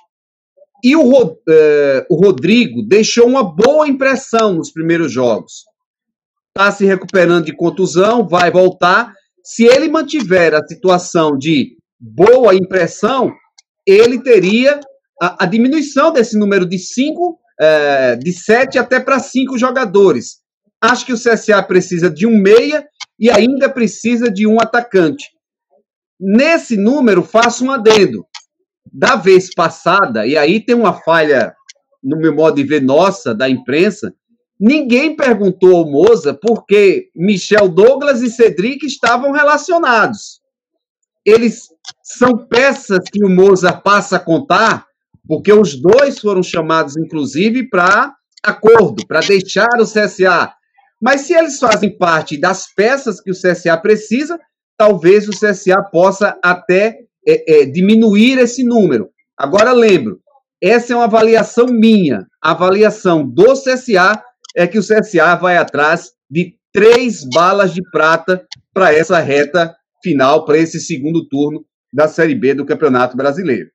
E 0.84 0.96
o, 0.96 1.02
uh, 1.02 1.36
o 2.10 2.16
Rodrigo 2.16 2.84
deixou 2.84 3.28
uma 3.28 3.44
boa 3.44 3.88
impressão 3.88 4.54
nos 4.54 4.72
primeiros 4.72 5.12
jogos. 5.12 5.66
Está 6.56 6.72
se 6.72 6.86
recuperando 6.86 7.46
de 7.46 7.56
contusão, 7.56 8.28
vai 8.28 8.52
voltar, 8.52 9.14
se 9.44 9.66
ele 9.66 9.88
mantiver 9.88 10.54
a 10.54 10.66
situação 10.68 11.38
de 11.38 11.78
boa 12.00 12.54
impressão, 12.54 13.32
ele 13.86 14.22
teria 14.22 14.80
a, 15.22 15.46
a 15.46 15.48
diminuição 15.48 16.12
desse 16.12 16.38
número 16.38 16.66
de 16.66 16.78
cinco, 16.78 17.40
é, 17.60 18.16
de 18.18 18.34
sete 18.34 18.78
até 18.78 19.00
para 19.00 19.20
cinco 19.20 19.58
jogadores. 19.58 20.40
Acho 20.82 21.06
que 21.06 21.14
o 21.14 21.18
CSA 21.18 21.64
precisa 21.64 22.10
de 22.10 22.28
um 22.28 22.38
meia 22.38 22.86
e 23.20 23.32
ainda 23.32 23.70
precisa 23.70 24.30
de 24.30 24.46
um 24.46 24.60
atacante. 24.60 25.26
Nesse 26.20 26.76
número, 26.76 27.24
faço 27.24 27.66
um 27.66 27.72
adendo. 27.72 28.26
Da 28.94 29.16
vez 29.16 29.54
passada, 29.54 30.26
e 30.26 30.38
aí 30.38 30.60
tem 30.60 30.76
uma 30.76 30.94
falha, 30.94 31.54
no 32.04 32.18
meu 32.18 32.34
modo 32.34 32.56
de 32.56 32.64
ver, 32.64 32.82
nossa, 32.82 33.34
da 33.34 33.50
imprensa, 33.50 34.14
Ninguém 34.60 35.16
perguntou 35.16 35.76
ao 35.76 35.86
Moza 35.86 36.34
por 36.34 36.66
que 36.66 37.10
Michel 37.16 37.70
Douglas 37.70 38.24
e 38.24 38.30
Cedric 38.30 38.86
estavam 38.86 39.32
relacionados. 39.32 40.42
Eles 41.24 41.68
são 42.04 42.48
peças 42.48 43.00
que 43.12 43.24
o 43.24 43.30
Moza 43.30 43.72
passa 43.72 44.16
a 44.16 44.20
contar, 44.20 44.86
porque 45.28 45.54
os 45.54 45.80
dois 45.80 46.20
foram 46.20 46.42
chamados, 46.42 46.98
inclusive, 46.98 47.70
para 47.70 48.16
acordo, 48.44 49.06
para 49.06 49.20
deixar 49.20 49.80
o 49.80 49.86
CSA. 49.86 50.52
Mas 51.00 51.22
se 51.22 51.34
eles 51.34 51.60
fazem 51.60 51.96
parte 51.96 52.40
das 52.40 52.74
peças 52.74 53.22
que 53.22 53.30
o 53.30 53.36
CSA 53.36 53.78
precisa, 53.78 54.40
talvez 54.76 55.28
o 55.28 55.32
CSA 55.32 55.84
possa 55.92 56.36
até 56.44 56.98
é, 57.28 57.62
é, 57.62 57.66
diminuir 57.66 58.38
esse 58.40 58.64
número. 58.64 59.10
Agora, 59.38 59.74
lembro, 59.74 60.20
essa 60.62 60.94
é 60.94 60.96
uma 60.96 61.06
avaliação 61.06 61.68
minha. 61.68 62.26
A 62.42 62.52
avaliação 62.52 63.28
do 63.28 63.54
CSA 63.54 64.22
é 64.56 64.66
que 64.66 64.80
o 64.80 64.82
CSA 64.82 65.36
vai 65.36 65.58
atrás 65.58 66.12
de 66.30 66.56
três 66.74 67.24
balas 67.34 67.74
de 67.74 67.82
prata 67.92 68.46
para 68.74 68.94
essa 68.94 69.20
reta 69.20 69.76
final, 70.04 70.46
para 70.46 70.58
esse 70.58 70.80
segundo 70.80 71.28
turno 71.28 71.66
da 71.94 72.08
Série 72.08 72.36
B 72.36 72.54
do 72.54 72.66
Campeonato 72.66 73.18
Brasileiro. 73.18 73.70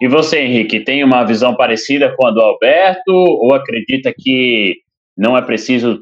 E 0.00 0.08
você, 0.08 0.40
Henrique, 0.40 0.80
tem 0.80 1.04
uma 1.04 1.24
visão 1.24 1.54
parecida 1.54 2.14
com 2.16 2.26
a 2.26 2.30
do 2.30 2.40
Alberto 2.40 3.12
ou 3.12 3.54
acredita 3.54 4.12
que 4.16 4.76
não 5.16 5.36
é 5.36 5.42
preciso 5.42 6.00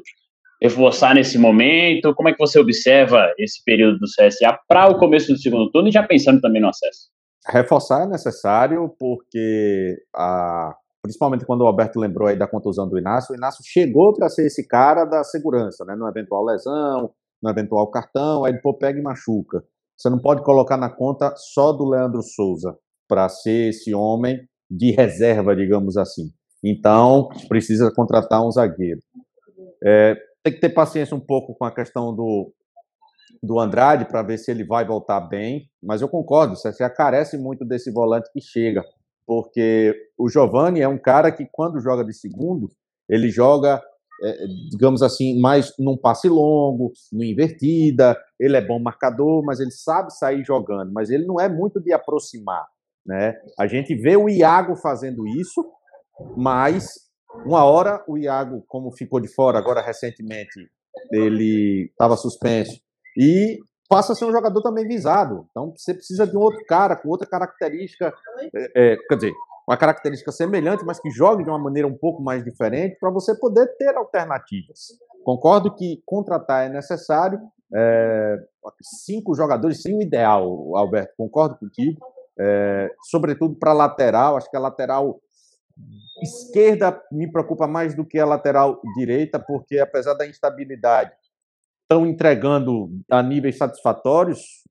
reforçar 0.61 1.15
nesse 1.15 1.37
momento? 1.37 2.13
Como 2.13 2.29
é 2.29 2.33
que 2.33 2.39
você 2.39 2.59
observa 2.59 3.31
esse 3.37 3.63
período 3.63 3.99
do 3.99 4.05
CSA 4.05 4.59
para 4.67 4.89
o 4.89 4.97
começo 4.97 5.31
do 5.31 5.39
segundo 5.39 5.71
turno 5.71 5.89
e 5.89 5.91
já 5.91 6.03
pensando 6.03 6.41
também 6.41 6.61
no 6.61 6.69
acesso? 6.69 7.09
Reforçar 7.47 8.03
é 8.03 8.07
necessário 8.07 8.93
porque, 8.99 9.97
a, 10.15 10.75
principalmente 11.01 11.45
quando 11.45 11.61
o 11.61 11.67
Alberto 11.67 11.99
lembrou 11.99 12.27
aí 12.27 12.37
da 12.37 12.47
contusão 12.47 12.87
do 12.87 12.97
Inácio, 12.99 13.33
o 13.33 13.37
Inácio 13.37 13.63
chegou 13.65 14.13
para 14.13 14.29
ser 14.29 14.45
esse 14.45 14.67
cara 14.67 15.05
da 15.05 15.23
segurança, 15.23 15.85
né? 15.85 15.95
Numa 15.95 16.09
eventual 16.09 16.45
lesão, 16.45 17.11
num 17.41 17.49
eventual 17.49 17.89
cartão, 17.89 18.43
aí 18.43 18.53
depois 18.53 18.77
pega 18.77 18.99
e 18.99 19.01
machuca. 19.01 19.63
Você 19.97 20.09
não 20.09 20.19
pode 20.19 20.43
colocar 20.43 20.77
na 20.77 20.89
conta 20.89 21.33
só 21.35 21.71
do 21.71 21.89
Leandro 21.89 22.21
Souza 22.21 22.77
para 23.07 23.27
ser 23.27 23.69
esse 23.69 23.93
homem 23.93 24.47
de 24.69 24.91
reserva, 24.91 25.55
digamos 25.55 25.97
assim. 25.97 26.31
Então, 26.63 27.29
precisa 27.47 27.91
contratar 27.93 28.45
um 28.45 28.51
zagueiro. 28.51 28.99
É, 29.83 30.15
tem 30.43 30.53
que 30.53 30.59
ter 30.59 30.69
paciência 30.69 31.15
um 31.15 31.19
pouco 31.19 31.53
com 31.55 31.65
a 31.65 31.73
questão 31.73 32.15
do, 32.15 32.53
do 33.41 33.59
Andrade 33.59 34.05
para 34.05 34.23
ver 34.23 34.37
se 34.37 34.51
ele 34.51 34.63
vai 34.63 34.85
voltar 34.85 35.19
bem, 35.21 35.69
mas 35.81 36.01
eu 36.01 36.09
concordo, 36.09 36.55
você 36.55 36.71
carece 36.89 37.37
muito 37.37 37.65
desse 37.65 37.91
volante 37.91 38.29
que 38.31 38.41
chega, 38.41 38.83
porque 39.25 39.95
o 40.17 40.29
Giovani 40.29 40.81
é 40.81 40.87
um 40.87 40.97
cara 40.97 41.31
que 41.31 41.47
quando 41.51 41.79
joga 41.79 42.03
de 42.03 42.13
segundo, 42.13 42.69
ele 43.07 43.29
joga, 43.29 43.81
é, 44.23 44.45
digamos 44.69 45.01
assim, 45.01 45.39
mais 45.39 45.73
num 45.77 45.97
passe 45.97 46.27
longo, 46.27 46.91
no 47.11 47.23
invertida, 47.23 48.17
ele 48.39 48.57
é 48.57 48.65
bom 48.65 48.79
marcador, 48.79 49.43
mas 49.43 49.59
ele 49.59 49.71
sabe 49.71 50.13
sair 50.13 50.43
jogando, 50.43 50.91
mas 50.91 51.09
ele 51.09 51.25
não 51.25 51.39
é 51.39 51.49
muito 51.49 51.81
de 51.81 51.93
aproximar, 51.93 52.65
né? 53.05 53.35
A 53.57 53.67
gente 53.67 53.95
vê 53.95 54.15
o 54.15 54.29
Iago 54.29 54.75
fazendo 54.75 55.27
isso, 55.27 55.65
mas 56.35 57.08
uma 57.45 57.63
hora 57.63 58.03
o 58.07 58.17
Iago, 58.17 58.63
como 58.67 58.91
ficou 58.91 59.19
de 59.19 59.27
fora 59.27 59.57
agora 59.57 59.81
recentemente, 59.81 60.69
ele 61.11 61.89
estava 61.91 62.17
suspenso 62.17 62.79
e 63.17 63.59
passa 63.87 64.13
a 64.13 64.15
ser 64.15 64.25
um 64.25 64.31
jogador 64.31 64.61
também 64.61 64.87
visado. 64.87 65.47
Então 65.49 65.73
você 65.75 65.93
precisa 65.93 66.27
de 66.27 66.37
um 66.37 66.41
outro 66.41 66.63
cara 66.65 66.95
com 66.95 67.09
outra 67.09 67.27
característica, 67.27 68.13
é, 68.55 68.93
é, 68.93 68.97
quer 69.07 69.15
dizer, 69.15 69.33
uma 69.67 69.77
característica 69.77 70.31
semelhante, 70.31 70.83
mas 70.83 70.99
que 70.99 71.11
jogue 71.11 71.43
de 71.43 71.49
uma 71.49 71.59
maneira 71.59 71.87
um 71.87 71.95
pouco 71.95 72.21
mais 72.21 72.43
diferente 72.43 72.97
para 72.99 73.11
você 73.11 73.37
poder 73.37 73.67
ter 73.77 73.95
alternativas. 73.95 74.97
Concordo 75.23 75.75
que 75.75 76.01
contratar 76.05 76.65
é 76.65 76.69
necessário. 76.69 77.39
É, 77.71 78.37
cinco 78.81 79.35
jogadores 79.35 79.81
seria 79.81 79.97
o 79.97 80.01
ideal, 80.01 80.75
Alberto. 80.75 81.13
Concordo 81.15 81.55
contigo. 81.57 81.99
É, 82.39 82.89
sobretudo 83.03 83.55
para 83.59 83.73
lateral, 83.73 84.37
acho 84.37 84.49
que 84.49 84.57
a 84.57 84.59
lateral 84.59 85.19
esquerda 86.21 87.01
me 87.11 87.31
preocupa 87.31 87.67
mais 87.67 87.95
do 87.95 88.05
que 88.05 88.19
a 88.19 88.25
lateral 88.25 88.81
direita, 88.97 89.39
porque 89.39 89.79
apesar 89.79 90.13
da 90.13 90.27
instabilidade, 90.27 91.11
estão 91.81 92.05
entregando 92.05 92.89
a 93.09 93.23
níveis 93.23 93.57
satisfatórios, 93.57 94.63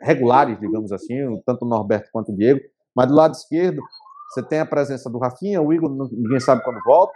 regulares, 0.00 0.58
digamos 0.60 0.92
assim, 0.92 1.16
tanto 1.44 1.64
o 1.64 1.68
Norberto 1.68 2.10
quanto 2.12 2.32
o 2.32 2.36
Diego, 2.36 2.60
mas 2.94 3.08
do 3.08 3.14
lado 3.14 3.34
esquerdo 3.34 3.80
você 4.28 4.42
tem 4.42 4.58
a 4.60 4.66
presença 4.66 5.08
do 5.08 5.18
Rafinha, 5.18 5.62
o 5.62 5.72
Igor 5.72 5.90
ninguém 6.12 6.40
sabe 6.40 6.62
quando 6.62 6.82
volta, 6.84 7.14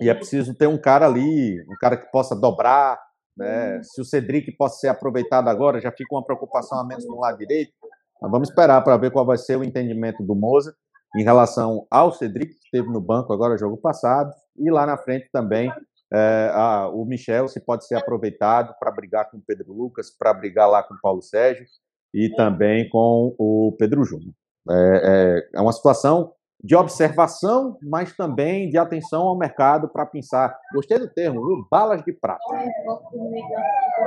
e 0.00 0.08
é 0.08 0.14
preciso 0.14 0.54
ter 0.54 0.66
um 0.66 0.78
cara 0.78 1.06
ali, 1.06 1.60
um 1.62 1.76
cara 1.80 1.96
que 1.96 2.10
possa 2.10 2.36
dobrar, 2.36 3.00
né? 3.36 3.80
Se 3.82 4.00
o 4.00 4.04
Cedric 4.04 4.52
possa 4.56 4.78
ser 4.78 4.88
aproveitado 4.88 5.48
agora, 5.48 5.80
já 5.80 5.90
fica 5.90 6.14
uma 6.14 6.24
preocupação 6.24 6.78
a 6.78 6.84
menos 6.84 7.06
no 7.06 7.18
lado 7.18 7.38
direito. 7.38 7.72
Mas 8.20 8.30
vamos 8.30 8.48
esperar 8.48 8.82
para 8.82 8.96
ver 8.96 9.10
qual 9.10 9.24
vai 9.24 9.36
ser 9.36 9.56
o 9.56 9.64
entendimento 9.64 10.22
do 10.22 10.34
Moza 10.34 10.74
em 11.16 11.22
relação 11.22 11.86
ao 11.90 12.12
Cedric, 12.12 12.54
que 12.54 12.64
esteve 12.64 12.88
no 12.88 13.00
banco 13.00 13.32
agora 13.32 13.58
jogo 13.58 13.76
passado, 13.76 14.32
e 14.56 14.70
lá 14.70 14.86
na 14.86 14.96
frente 14.96 15.28
também 15.32 15.72
é, 16.12 16.50
a, 16.52 16.88
o 16.88 17.04
Michel 17.04 17.48
se 17.48 17.60
pode 17.60 17.86
ser 17.86 17.96
aproveitado 17.96 18.74
para 18.78 18.90
brigar 18.90 19.30
com 19.30 19.38
o 19.38 19.42
Pedro 19.44 19.72
Lucas, 19.72 20.10
para 20.16 20.32
brigar 20.32 20.68
lá 20.68 20.82
com 20.82 20.94
o 20.94 21.00
Paulo 21.02 21.22
Sérgio 21.22 21.64
e 22.12 22.30
também 22.36 22.88
com 22.88 23.34
o 23.38 23.74
Pedro 23.78 24.04
Júnior. 24.04 24.32
É, 24.70 25.46
é, 25.54 25.58
é 25.58 25.60
uma 25.60 25.72
situação 25.72 26.32
de 26.62 26.74
observação, 26.74 27.76
mas 27.82 28.16
também 28.16 28.70
de 28.70 28.78
atenção 28.78 29.22
ao 29.22 29.36
mercado 29.36 29.88
para 29.88 30.06
pensar. 30.06 30.56
Gostei 30.72 30.98
do 30.98 31.12
termo, 31.12 31.44
viu? 31.46 31.66
Balas 31.70 32.02
de 32.02 32.12
prata. 32.12 32.40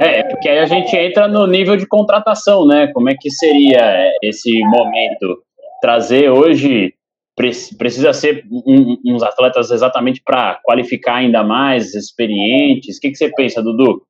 É, 0.02 0.24
porque 0.24 0.50
aí 0.50 0.60
a 0.60 0.66
gente 0.66 0.96
entra 0.96 1.28
no 1.28 1.46
nível 1.46 1.78
de 1.78 1.86
contratação, 1.86 2.66
né? 2.66 2.88
Como 2.94 3.10
é 3.10 3.16
que 3.20 3.30
seria 3.30 4.12
esse 4.24 4.60
momento? 4.62 5.44
Trazer 5.82 6.32
hoje 6.32 6.97
precisa 7.38 8.12
ser 8.14 8.44
um, 8.52 8.98
uns 9.06 9.22
atletas 9.22 9.70
exatamente 9.70 10.22
para 10.26 10.60
qualificar 10.64 11.18
ainda 11.18 11.44
mais, 11.44 11.94
experientes? 11.94 12.98
O 12.98 13.00
que, 13.00 13.12
que 13.12 13.16
você 13.16 13.32
pensa, 13.32 13.62
Dudu? 13.62 14.02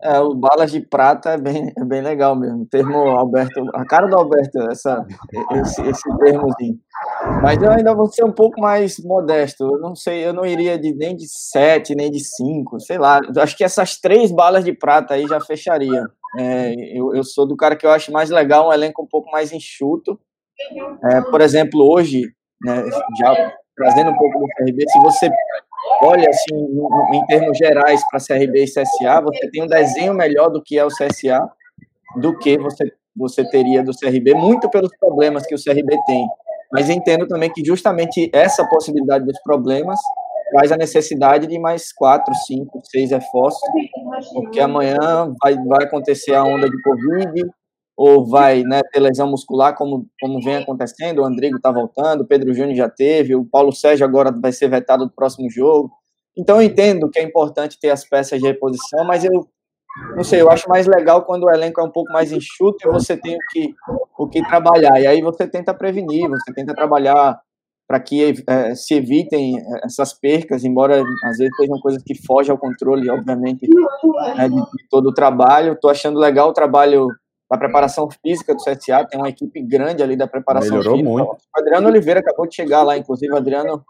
É, 0.00 0.20
o 0.20 0.32
Balas 0.32 0.70
de 0.70 0.80
Prata 0.80 1.30
é 1.30 1.36
bem, 1.36 1.72
é 1.76 1.84
bem 1.84 2.00
legal 2.00 2.36
mesmo. 2.36 2.62
O 2.62 2.66
termo 2.66 2.96
Alberto, 2.96 3.64
a 3.74 3.84
cara 3.84 4.06
do 4.06 4.16
Alberto, 4.16 4.56
essa, 4.70 5.04
esse, 5.60 5.82
esse 5.82 6.18
termozinho. 6.18 6.78
Mas 7.42 7.60
eu 7.60 7.72
ainda 7.72 7.92
vou 7.92 8.06
ser 8.06 8.24
um 8.24 8.30
pouco 8.30 8.60
mais 8.60 9.00
modesto. 9.00 9.64
Eu 9.64 9.80
não 9.80 9.96
sei, 9.96 10.24
eu 10.24 10.32
não 10.32 10.46
iria 10.46 10.78
de, 10.78 10.94
nem 10.94 11.16
de 11.16 11.26
sete, 11.26 11.96
nem 11.96 12.12
de 12.12 12.20
cinco, 12.20 12.78
sei 12.78 12.96
lá. 12.96 13.20
Eu 13.34 13.42
acho 13.42 13.56
que 13.56 13.64
essas 13.64 13.98
três 13.98 14.30
balas 14.30 14.64
de 14.64 14.72
prata 14.72 15.14
aí 15.14 15.26
já 15.26 15.40
fecharia. 15.40 16.04
É, 16.38 16.74
eu, 16.96 17.12
eu 17.12 17.24
sou 17.24 17.44
do 17.44 17.56
cara 17.56 17.74
que 17.74 17.84
eu 17.84 17.90
acho 17.90 18.12
mais 18.12 18.30
legal 18.30 18.68
um 18.68 18.72
elenco 18.72 19.02
um 19.02 19.06
pouco 19.06 19.28
mais 19.32 19.50
enxuto 19.50 20.16
é, 21.12 21.20
por 21.30 21.40
exemplo, 21.40 21.80
hoje, 21.90 22.22
né, 22.64 22.84
já 23.18 23.52
trazendo 23.76 24.10
um 24.10 24.16
pouco 24.16 24.38
do 24.40 24.46
CRB, 24.46 24.84
se 24.88 24.98
você 25.00 25.30
olha 26.02 26.28
assim, 26.28 26.66
em 27.14 27.26
termos 27.26 27.56
gerais 27.56 28.02
para 28.10 28.20
CRB 28.20 28.64
e 28.64 28.66
CSA, 28.66 29.20
você 29.22 29.50
tem 29.50 29.62
um 29.62 29.66
desenho 29.66 30.12
melhor 30.14 30.50
do 30.50 30.62
que 30.62 30.78
é 30.78 30.84
o 30.84 30.88
CSA, 30.88 31.48
do 32.16 32.36
que 32.36 32.58
você, 32.58 32.92
você 33.16 33.48
teria 33.48 33.82
do 33.82 33.92
CRB, 33.96 34.34
muito 34.34 34.68
pelos 34.68 34.90
problemas 34.98 35.46
que 35.46 35.54
o 35.54 35.62
CRB 35.62 35.96
tem. 36.06 36.26
Mas 36.72 36.90
entendo 36.90 37.26
também 37.26 37.50
que 37.50 37.64
justamente 37.64 38.30
essa 38.32 38.66
possibilidade 38.66 39.24
dos 39.24 39.40
problemas 39.42 39.98
traz 40.50 40.72
a 40.72 40.76
necessidade 40.76 41.46
de 41.46 41.58
mais 41.58 41.92
quatro, 41.92 42.34
cinco, 42.46 42.80
seis 42.84 43.10
reforços, 43.10 43.60
porque 44.32 44.60
amanhã 44.60 45.32
vai, 45.42 45.54
vai 45.66 45.84
acontecer 45.84 46.34
a 46.34 46.44
onda 46.44 46.68
de 46.68 46.82
Covid, 46.82 47.50
ou 47.98 48.24
vai 48.24 48.62
né, 48.62 48.80
ter 48.92 49.00
lesão 49.00 49.28
muscular, 49.28 49.74
como, 49.74 50.06
como 50.20 50.40
vem 50.40 50.54
acontecendo, 50.54 51.18
o 51.18 51.24
Andrigo 51.24 51.56
está 51.56 51.72
voltando, 51.72 52.20
o 52.20 52.24
Pedro 52.24 52.54
Júnior 52.54 52.76
já 52.76 52.88
teve, 52.88 53.34
o 53.34 53.44
Paulo 53.44 53.72
Sérgio 53.72 54.06
agora 54.06 54.30
vai 54.30 54.52
ser 54.52 54.68
vetado 54.68 55.04
do 55.04 55.10
próximo 55.10 55.50
jogo. 55.50 55.90
Então 56.36 56.62
eu 56.62 56.62
entendo 56.62 57.10
que 57.10 57.18
é 57.18 57.24
importante 57.24 57.76
ter 57.76 57.90
as 57.90 58.08
peças 58.08 58.38
de 58.38 58.46
reposição, 58.46 59.04
mas 59.04 59.24
eu 59.24 59.48
não 60.14 60.22
sei, 60.22 60.40
eu 60.40 60.48
acho 60.48 60.68
mais 60.68 60.86
legal 60.86 61.24
quando 61.24 61.42
o 61.44 61.50
elenco 61.50 61.80
é 61.80 61.82
um 61.84 61.90
pouco 61.90 62.12
mais 62.12 62.30
enxuto 62.30 62.86
e 62.86 62.92
você 62.92 63.16
tem 63.16 63.34
o 63.34 63.40
que, 63.50 63.74
o 64.16 64.28
que 64.28 64.46
trabalhar. 64.46 65.00
E 65.00 65.06
aí 65.08 65.20
você 65.20 65.48
tenta 65.48 65.74
prevenir, 65.74 66.28
você 66.28 66.54
tenta 66.54 66.72
trabalhar 66.76 67.36
para 67.88 67.98
que 67.98 68.44
é, 68.48 68.76
se 68.76 68.94
evitem 68.94 69.56
essas 69.82 70.12
percas, 70.12 70.62
embora 70.62 71.02
às 71.24 71.38
vezes 71.38 71.56
sejam 71.56 71.80
coisas 71.80 72.00
que 72.04 72.14
fogem 72.24 72.52
ao 72.52 72.58
controle, 72.58 73.10
obviamente, 73.10 73.66
né, 74.36 74.48
de, 74.48 74.54
de 74.54 74.88
todo 74.88 75.08
o 75.08 75.14
trabalho. 75.14 75.72
Estou 75.72 75.90
achando 75.90 76.20
legal 76.20 76.50
o 76.50 76.52
trabalho 76.52 77.08
da 77.50 77.56
preparação 77.56 78.08
física 78.10 78.54
do 78.54 78.62
CSA, 78.62 79.06
tem 79.06 79.18
uma 79.18 79.28
equipe 79.28 79.60
grande 79.62 80.02
ali 80.02 80.16
da 80.16 80.26
preparação 80.26 80.76
Melhorou 80.76 80.96
física. 80.96 81.10
muito. 81.10 81.30
O 81.30 81.60
Adriano 81.60 81.88
Oliveira 81.88 82.20
acabou 82.20 82.46
de 82.46 82.54
chegar 82.54 82.82
lá, 82.82 82.96
inclusive 82.96 83.32
o 83.32 83.36
Adriano, 83.36 83.82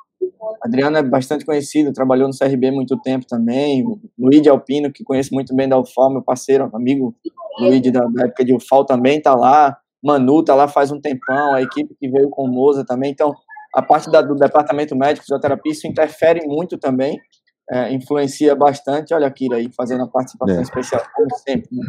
Adriano 0.62 0.96
é 0.96 1.02
bastante 1.02 1.44
conhecido, 1.44 1.92
trabalhou 1.92 2.28
no 2.28 2.36
CRB 2.36 2.70
muito 2.70 2.96
tempo 3.00 3.26
também, 3.26 3.84
o 3.84 3.98
Luiz 4.18 4.46
Alpino, 4.46 4.92
que 4.92 5.02
conheço 5.02 5.34
muito 5.34 5.54
bem 5.54 5.68
da 5.68 5.78
UFAL, 5.78 6.10
meu 6.10 6.22
parceiro, 6.22 6.70
amigo 6.72 7.14
Luiz 7.58 7.82
da, 7.92 8.04
da 8.06 8.24
época 8.26 8.44
de 8.44 8.54
UFAL 8.54 8.84
também 8.84 9.20
tá 9.20 9.34
lá, 9.34 9.76
Manu 10.02 10.44
tá 10.44 10.54
lá 10.54 10.68
faz 10.68 10.92
um 10.92 11.00
tempão, 11.00 11.54
a 11.54 11.60
equipe 11.60 11.96
que 11.98 12.08
veio 12.08 12.30
com 12.30 12.44
o 12.44 12.48
Moza 12.48 12.84
também, 12.86 13.10
então 13.10 13.34
a 13.74 13.82
parte 13.82 14.10
da, 14.10 14.22
do 14.22 14.34
departamento 14.34 14.96
médico, 14.96 15.24
fisioterapia, 15.24 15.72
isso 15.72 15.86
interfere 15.86 16.46
muito 16.46 16.78
também, 16.78 17.18
é, 17.70 17.92
influencia 17.92 18.54
bastante, 18.54 19.12
olha 19.12 19.26
a 19.26 19.30
Kira 19.30 19.56
aí, 19.56 19.70
fazendo 19.76 20.04
a 20.04 20.08
participação 20.08 20.58
é. 20.58 20.62
especial, 20.62 21.02
como 21.14 21.34
sempre, 21.36 21.68
né? 21.72 21.84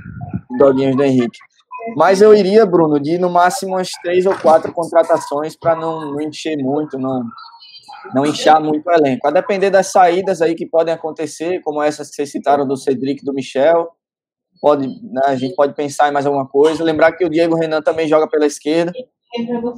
Doguinhos 0.57 0.95
do 0.95 1.03
Henrique. 1.03 1.39
Mas 1.95 2.21
eu 2.21 2.33
iria, 2.33 2.65
Bruno, 2.65 2.99
de 2.99 3.17
no 3.17 3.29
máximo 3.29 3.75
umas 3.75 3.89
três 4.03 4.25
ou 4.25 4.35
quatro 4.37 4.71
contratações 4.73 5.55
para 5.55 5.75
não, 5.75 6.11
não, 6.11 6.21
encher 6.21 6.57
muito, 6.57 6.99
não, 6.99 7.23
não 8.13 8.25
inchar 8.25 8.61
muito 8.61 8.85
o 8.87 8.91
elenco. 8.91 9.27
A 9.27 9.31
depender 9.31 9.69
das 9.69 9.87
saídas 9.87 10.41
aí 10.41 10.55
que 10.55 10.65
podem 10.65 10.93
acontecer, 10.93 11.61
como 11.61 11.81
essas 11.81 12.09
que 12.09 12.15
vocês 12.15 12.31
citaram 12.31 12.67
do 12.67 12.75
Cedric 12.75 13.21
e 13.21 13.25
do 13.25 13.33
Michel, 13.33 13.89
pode, 14.61 14.87
né, 14.87 15.21
a 15.25 15.35
gente 15.35 15.55
pode 15.55 15.73
pensar 15.73 16.09
em 16.09 16.11
mais 16.11 16.25
alguma 16.25 16.47
coisa. 16.47 16.83
Lembrar 16.83 17.13
que 17.13 17.25
o 17.25 17.29
Diego 17.29 17.55
Renan 17.55 17.81
também 17.81 18.07
joga 18.07 18.27
pela 18.27 18.45
esquerda. 18.45 18.91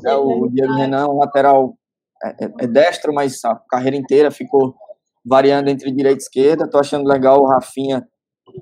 É, 0.05 0.15
o 0.15 0.47
Diego 0.47 0.73
Renan, 0.73 1.07
um 1.07 1.19
lateral 1.19 1.75
é, 2.23 2.45
é, 2.45 2.51
é 2.61 2.67
destro, 2.67 3.13
mas 3.13 3.43
a 3.45 3.55
carreira 3.69 3.95
inteira 3.95 4.31
ficou 4.31 4.75
variando 5.25 5.69
entre 5.69 5.91
direita 5.91 6.19
e 6.19 6.23
esquerda. 6.23 6.69
Tô 6.69 6.77
achando 6.77 7.07
legal 7.07 7.39
o 7.39 7.47
Rafinha 7.47 8.07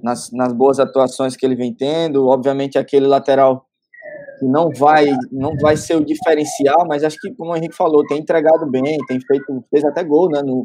nas, 0.04 0.32
nas 0.32 0.54
boas 0.54 0.80
atuações 0.80 1.36
que 1.36 1.46
ele 1.46 1.56
vem 1.56 1.74
tendo. 1.74 2.28
Obviamente, 2.28 2.78
aquele 2.78 3.08
lateral 3.08 3.66
que 4.40 4.46
não 4.46 4.70
vai, 4.70 5.08
não 5.32 5.56
vai 5.62 5.76
ser 5.76 5.96
o 5.96 6.06
diferencial, 6.06 6.86
mas 6.88 7.04
acho 7.04 7.18
que, 7.20 7.34
como 7.36 7.52
o 7.52 7.56
Henrique 7.56 7.76
falou, 7.76 8.06
tem 8.06 8.20
entregado 8.20 8.66
bem, 8.70 8.98
tem 9.08 9.20
feito, 9.20 9.64
fez 9.70 9.84
até 9.84 10.04
gol, 10.04 10.30
né, 10.30 10.42
no, 10.42 10.64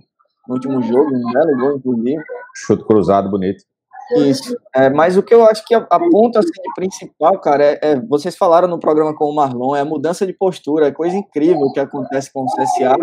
no 0.48 0.54
último 0.54 0.80
jogo, 0.82 1.10
um 1.12 1.32
belo 1.32 1.58
gol, 1.58 1.76
inclusive. 1.76 2.22
Chute 2.54 2.84
cruzado, 2.84 3.28
bonito. 3.28 3.64
Isso. 4.16 4.56
É, 4.74 4.90
mas 4.90 5.16
o 5.16 5.22
que 5.22 5.34
eu 5.34 5.44
acho 5.44 5.64
que 5.64 5.74
aponta 5.74 6.38
assim, 6.38 6.50
de 6.50 6.74
principal, 6.74 7.40
cara, 7.40 7.64
é, 7.64 7.78
é, 7.82 8.00
vocês 8.00 8.36
falaram 8.36 8.68
no 8.68 8.78
programa 8.78 9.14
com 9.14 9.24
o 9.24 9.34
Marlon, 9.34 9.74
é 9.74 9.80
a 9.80 9.84
mudança 9.84 10.26
de 10.26 10.32
postura, 10.32 10.88
é 10.88 10.92
coisa 10.92 11.16
incrível 11.16 11.72
que 11.72 11.80
acontece 11.80 12.30
com 12.32 12.42
o 12.42 12.46
CSA. 12.46 12.96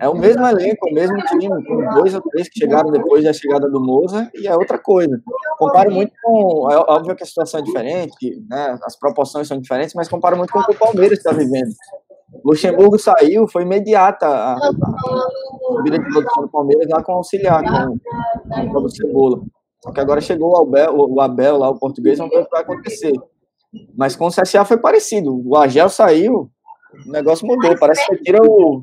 É 0.00 0.08
o 0.08 0.14
mesmo 0.14 0.44
elenco, 0.46 0.88
o 0.88 0.92
mesmo 0.92 1.16
time, 1.28 1.64
com 1.64 1.94
dois 1.94 2.14
ou 2.14 2.20
três 2.20 2.48
que 2.48 2.58
chegaram 2.58 2.90
depois 2.90 3.22
da 3.24 3.32
chegada 3.32 3.68
do 3.70 3.80
Moza, 3.80 4.30
e 4.34 4.46
é 4.46 4.54
outra 4.54 4.78
coisa. 4.78 5.20
Comparo 5.58 5.90
muito 5.92 6.12
com. 6.22 6.70
É 6.70 6.76
óbvio 6.76 7.14
que 7.14 7.22
a 7.22 7.26
situação 7.26 7.60
é 7.60 7.62
diferente, 7.62 8.44
né, 8.48 8.78
as 8.82 8.98
proporções 8.98 9.46
são 9.46 9.60
diferentes, 9.60 9.94
mas 9.94 10.08
comparo 10.08 10.36
muito 10.36 10.52
com 10.52 10.58
o 10.58 10.64
que 10.64 10.72
o 10.72 10.78
Palmeiras 10.78 11.18
está 11.18 11.32
vivendo. 11.32 11.70
Luxemburgo 12.44 12.98
saiu, 12.98 13.46
foi 13.46 13.62
imediata 13.62 14.26
a, 14.26 14.58
subida 15.68 15.98
de 15.98 16.10
produção 16.10 16.42
do 16.42 16.50
Palmeiras 16.50 16.86
lá 16.90 17.02
com 17.02 17.12
auxiliar, 17.12 17.62
com, 17.62 18.68
com 18.68 18.78
o 18.78 18.88
Cebola. 18.90 19.40
Só 19.82 19.92
que 19.92 20.00
agora 20.00 20.20
chegou 20.20 20.50
o 20.50 20.62
Abel, 20.62 20.94
o 20.96 21.20
Abel 21.20 21.58
lá, 21.58 21.70
o 21.70 21.78
português, 21.78 22.18
vamos 22.18 22.34
ver 22.34 22.42
o 22.42 22.44
que 22.44 22.50
vai 22.50 22.62
acontecer. 22.62 23.12
Mas 23.96 24.16
com 24.16 24.26
o 24.26 24.30
CSA 24.30 24.64
foi 24.64 24.78
parecido. 24.78 25.40
O 25.44 25.56
Agel 25.56 25.88
saiu, 25.88 26.50
o 27.06 27.12
negócio 27.12 27.46
mudou. 27.46 27.78
Parece 27.78 28.06
que 28.06 28.16
tira 28.22 28.40
o, 28.42 28.82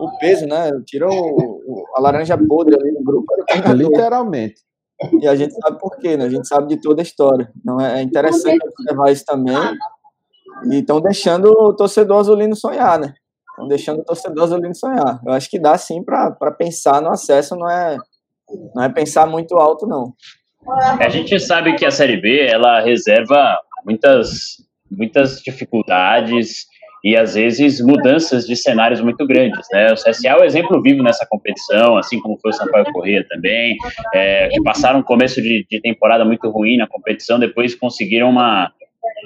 o 0.00 0.18
peso, 0.18 0.46
né? 0.46 0.70
O, 1.04 1.84
a 1.94 2.00
laranja 2.00 2.38
podre 2.38 2.74
ali 2.74 2.92
no 2.92 3.02
grupo. 3.02 3.26
Literalmente. 3.74 4.56
E 5.20 5.28
a 5.28 5.36
gente 5.36 5.54
sabe 5.54 5.78
por 5.78 5.96
quê, 5.96 6.16
né? 6.16 6.24
A 6.24 6.28
gente 6.28 6.48
sabe 6.48 6.68
de 6.68 6.80
toda 6.80 7.00
a 7.00 7.04
história. 7.04 7.50
Então 7.56 7.80
é 7.80 8.02
interessante 8.02 8.58
observar 8.66 9.12
isso 9.12 9.24
também. 9.24 9.56
E 10.70 10.76
estão 10.76 11.00
deixando 11.00 11.50
o 11.50 11.72
torcedor 11.74 12.18
azulino 12.18 12.56
sonhar, 12.56 12.98
né? 12.98 13.14
Estão 13.50 13.68
deixando 13.68 14.00
o 14.00 14.04
torcedor 14.04 14.44
azulino 14.44 14.74
sonhar. 14.74 15.20
Eu 15.24 15.32
acho 15.32 15.48
que 15.48 15.58
dá 15.58 15.78
sim 15.78 16.02
para 16.02 16.50
pensar 16.52 17.00
no 17.00 17.10
acesso, 17.10 17.54
não 17.54 17.70
é 17.70 17.96
não 18.74 18.82
é 18.82 18.88
pensar 18.88 19.26
muito 19.26 19.56
alto, 19.56 19.86
não. 19.86 20.14
A 21.00 21.08
gente 21.08 21.38
sabe 21.38 21.74
que 21.76 21.84
a 21.84 21.90
Série 21.90 22.20
B 22.20 22.46
ela 22.46 22.80
reserva 22.80 23.58
muitas, 23.84 24.56
muitas 24.90 25.40
dificuldades 25.40 26.66
e 27.04 27.16
às 27.16 27.34
vezes 27.34 27.80
mudanças 27.80 28.46
de 28.46 28.56
cenários 28.56 29.00
muito 29.00 29.26
grandes, 29.26 29.66
né? 29.72 29.92
O 29.92 29.94
CSA 29.94 30.28
é 30.28 30.36
o 30.36 30.44
exemplo 30.44 30.80
vivo 30.82 31.02
nessa 31.02 31.26
competição, 31.26 31.96
assim 31.96 32.20
como 32.20 32.38
foi 32.40 32.50
o 32.50 32.54
Sampaio 32.54 32.84
Corrêa 32.92 33.24
também, 33.28 33.76
é, 34.14 34.48
que 34.48 34.62
passaram 34.62 35.00
um 35.00 35.02
começo 35.02 35.40
de, 35.40 35.66
de 35.70 35.80
temporada 35.80 36.24
muito 36.24 36.48
ruim 36.50 36.76
na 36.76 36.86
competição, 36.86 37.38
depois 37.38 37.74
conseguiram 37.74 38.30
uma, 38.30 38.72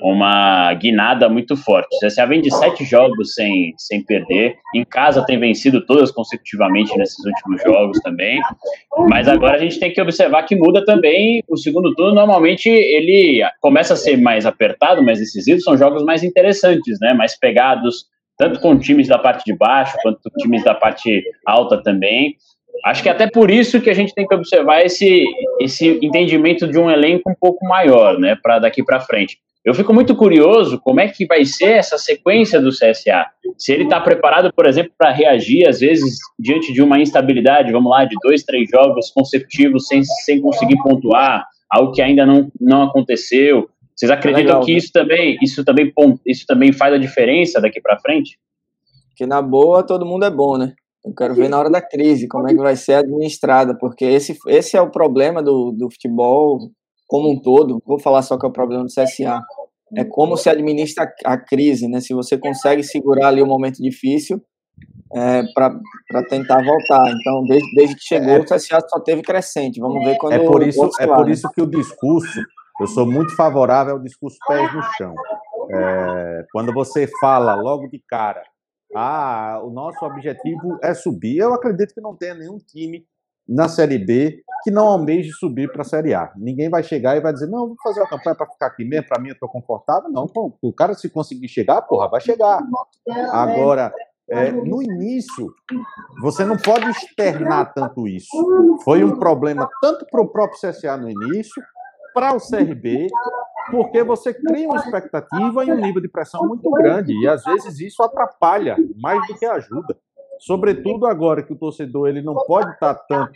uma 0.02 0.72
guinada 0.74 1.28
muito 1.28 1.56
forte. 1.56 1.94
O 1.96 2.06
CSA 2.06 2.26
vem 2.26 2.40
de 2.40 2.50
sete 2.50 2.84
jogos 2.84 3.34
sem, 3.34 3.74
sem 3.78 4.02
perder. 4.02 4.56
Em 4.74 4.84
casa 4.84 5.24
tem 5.24 5.38
vencido 5.38 5.84
todas 5.84 6.10
consecutivamente 6.10 6.96
nesses 6.96 7.24
últimos 7.24 7.62
jogos 7.62 8.00
também. 8.00 8.40
Mas 9.08 9.28
agora 9.28 9.56
a 9.56 9.58
gente 9.58 9.78
tem 9.78 9.92
que 9.92 10.00
observar 10.00 10.42
que 10.44 10.56
muda 10.56 10.84
também 10.84 11.42
o 11.48 11.56
segundo 11.56 11.94
turno. 11.94 12.14
Normalmente 12.14 12.68
ele 12.68 13.42
começa 13.60 13.94
a 13.94 13.96
ser 13.96 14.16
mais 14.16 14.46
apertado, 14.46 15.02
mais 15.02 15.18
decisivo. 15.18 15.60
São 15.60 15.76
jogos 15.76 16.04
mais 16.04 16.22
interessantes, 16.22 16.98
né? 17.00 17.12
Mais 17.12 17.38
pegados, 17.38 18.06
tanto 18.38 18.60
com 18.60 18.78
times 18.78 19.08
da 19.08 19.18
parte 19.18 19.44
de 19.44 19.56
baixo 19.56 19.96
quanto 20.02 20.18
com 20.22 20.30
times 20.38 20.64
da 20.64 20.74
parte 20.74 21.22
alta 21.46 21.82
também. 21.82 22.36
Acho 22.84 23.02
que 23.02 23.08
é 23.08 23.12
até 23.12 23.28
por 23.30 23.50
isso 23.50 23.80
que 23.80 23.90
a 23.90 23.94
gente 23.94 24.14
tem 24.14 24.26
que 24.26 24.34
observar 24.34 24.84
esse, 24.84 25.24
esse 25.60 25.98
entendimento 26.02 26.66
de 26.66 26.78
um 26.78 26.90
elenco 26.90 27.30
um 27.30 27.34
pouco 27.38 27.64
maior, 27.66 28.18
né, 28.18 28.36
para 28.42 28.58
daqui 28.58 28.82
para 28.82 29.00
frente. 29.00 29.38
Eu 29.64 29.74
fico 29.74 29.94
muito 29.94 30.16
curioso 30.16 30.80
como 30.80 30.98
é 30.98 31.06
que 31.06 31.24
vai 31.24 31.44
ser 31.44 31.74
essa 31.74 31.96
sequência 31.96 32.60
do 32.60 32.70
CSA. 32.70 33.26
Se 33.56 33.72
ele 33.72 33.84
está 33.84 34.00
preparado, 34.00 34.52
por 34.52 34.66
exemplo, 34.66 34.92
para 34.98 35.12
reagir, 35.12 35.68
às 35.68 35.78
vezes, 35.78 36.18
diante 36.36 36.72
de 36.72 36.82
uma 36.82 36.98
instabilidade, 36.98 37.70
vamos 37.70 37.90
lá, 37.90 38.04
de 38.04 38.16
dois, 38.20 38.42
três 38.42 38.68
jogos 38.68 39.12
consecutivos 39.12 39.86
sem, 39.86 40.02
sem 40.02 40.40
conseguir 40.40 40.76
pontuar, 40.82 41.46
algo 41.70 41.92
que 41.92 42.02
ainda 42.02 42.26
não, 42.26 42.50
não 42.60 42.82
aconteceu. 42.82 43.68
Vocês 43.94 44.10
acreditam 44.10 44.54
Legal, 44.54 44.64
que 44.64 44.72
né? 44.72 44.78
isso 44.78 44.90
também, 44.92 45.38
isso, 45.40 45.64
também, 45.64 45.92
isso 46.26 46.44
também 46.44 46.72
faz 46.72 46.94
a 46.94 46.98
diferença 46.98 47.60
daqui 47.60 47.80
para 47.80 48.00
frente? 48.00 48.36
Que 49.16 49.26
na 49.26 49.40
boa 49.40 49.84
todo 49.84 50.04
mundo 50.04 50.24
é 50.24 50.30
bom, 50.30 50.58
né? 50.58 50.74
Eu 51.04 51.14
quero 51.14 51.34
ver 51.34 51.48
na 51.48 51.58
hora 51.58 51.70
da 51.70 51.80
crise 51.80 52.28
como 52.28 52.48
é 52.48 52.54
que 52.54 52.60
vai 52.60 52.76
ser 52.76 52.94
administrada, 52.94 53.76
porque 53.76 54.04
esse, 54.04 54.38
esse 54.46 54.76
é 54.76 54.80
o 54.80 54.90
problema 54.90 55.42
do, 55.42 55.72
do 55.72 55.90
futebol 55.90 56.58
como 57.08 57.30
um 57.30 57.40
todo, 57.40 57.82
vou 57.84 57.98
falar 57.98 58.22
só 58.22 58.38
que 58.38 58.46
é 58.46 58.48
o 58.48 58.52
problema 58.52 58.84
do 58.84 58.88
CSA, 58.88 59.42
é 59.96 60.04
como 60.04 60.36
se 60.36 60.48
administra 60.48 61.12
a 61.24 61.36
crise, 61.36 61.86
né? 61.86 62.00
Se 62.00 62.14
você 62.14 62.38
consegue 62.38 62.82
segurar 62.82 63.28
ali 63.28 63.42
o 63.42 63.44
um 63.44 63.48
momento 63.48 63.82
difícil 63.82 64.40
é, 65.14 65.42
para 65.54 66.26
tentar 66.28 66.64
voltar. 66.64 67.12
Então, 67.12 67.44
desde, 67.44 67.74
desde 67.74 67.96
que 67.96 68.02
chegou, 68.02 68.36
é, 68.36 68.40
o 68.40 68.44
CSA 68.44 68.80
só 68.88 69.00
teve 69.00 69.20
crescente. 69.22 69.80
Vamos 69.80 70.02
ver 70.04 70.16
quando. 70.16 70.32
É 70.32 70.38
por 70.38 70.66
isso, 70.66 70.88
é 70.98 71.06
por 71.06 71.28
isso 71.28 71.48
que 71.54 71.60
o 71.60 71.66
discurso, 71.66 72.40
eu 72.80 72.86
sou 72.86 73.04
muito 73.04 73.36
favorável 73.36 73.94
ao 73.94 74.00
discurso 74.00 74.38
pés 74.46 74.74
no 74.74 74.82
chão. 74.96 75.14
É, 75.70 76.44
quando 76.50 76.72
você 76.72 77.06
fala 77.20 77.54
logo 77.54 77.86
de 77.88 78.02
cara, 78.08 78.42
ah, 78.94 79.60
o 79.62 79.70
nosso 79.70 80.04
objetivo 80.04 80.78
é 80.82 80.94
subir, 80.94 81.38
eu 81.38 81.54
acredito 81.54 81.94
que 81.94 82.00
não 82.00 82.16
tenha 82.16 82.34
nenhum 82.34 82.58
time 82.58 83.06
na 83.48 83.68
Série 83.68 83.98
B 83.98 84.42
que 84.62 84.70
não 84.70 84.86
almeje 84.86 85.32
subir 85.32 85.70
para 85.72 85.82
a 85.82 85.84
Série 85.84 86.14
A. 86.14 86.32
Ninguém 86.36 86.70
vai 86.70 86.82
chegar 86.82 87.16
e 87.16 87.20
vai 87.20 87.32
dizer, 87.32 87.48
não, 87.48 87.66
vou 87.66 87.76
fazer 87.82 88.00
uma 88.00 88.08
campanha 88.08 88.36
para 88.36 88.46
ficar 88.46 88.66
aqui 88.66 88.84
mesmo, 88.84 89.08
para 89.08 89.20
mim 89.20 89.30
eu 89.30 89.34
estou 89.34 89.48
confortável. 89.48 90.08
Não, 90.10 90.26
pô, 90.26 90.56
o 90.62 90.72
cara 90.72 90.94
se 90.94 91.10
conseguir 91.10 91.48
chegar, 91.48 91.82
porra, 91.82 92.08
vai 92.08 92.20
chegar. 92.20 92.62
Agora, 93.32 93.92
é, 94.30 94.52
no 94.52 94.80
início, 94.80 95.52
você 96.20 96.44
não 96.44 96.56
pode 96.56 96.88
externar 96.90 97.72
tanto 97.74 98.06
isso. 98.06 98.28
Foi 98.84 99.02
um 99.02 99.18
problema 99.18 99.68
tanto 99.80 100.06
para 100.10 100.22
o 100.22 100.28
próprio 100.28 100.60
CSA 100.60 100.96
no 100.96 101.10
início, 101.10 101.62
para 102.14 102.34
o 102.34 102.38
CRB, 102.38 103.08
porque 103.70 104.02
você 104.02 104.34
cria 104.34 104.68
uma 104.68 104.76
expectativa 104.76 105.64
e 105.64 105.72
um 105.72 105.76
nível 105.76 106.00
de 106.02 106.08
pressão 106.08 106.46
muito 106.46 106.70
grande. 106.70 107.12
E 107.18 107.28
às 107.28 107.44
vezes 107.44 107.80
isso 107.80 108.02
atrapalha 108.02 108.76
mais 108.96 109.26
do 109.26 109.38
que 109.38 109.46
ajuda 109.46 109.96
sobretudo 110.42 111.06
agora 111.06 111.42
que 111.42 111.52
o 111.52 111.56
torcedor 111.56 112.08
ele 112.08 112.20
não 112.20 112.34
pode 112.34 112.72
estar 112.72 112.94
tanto 112.94 113.32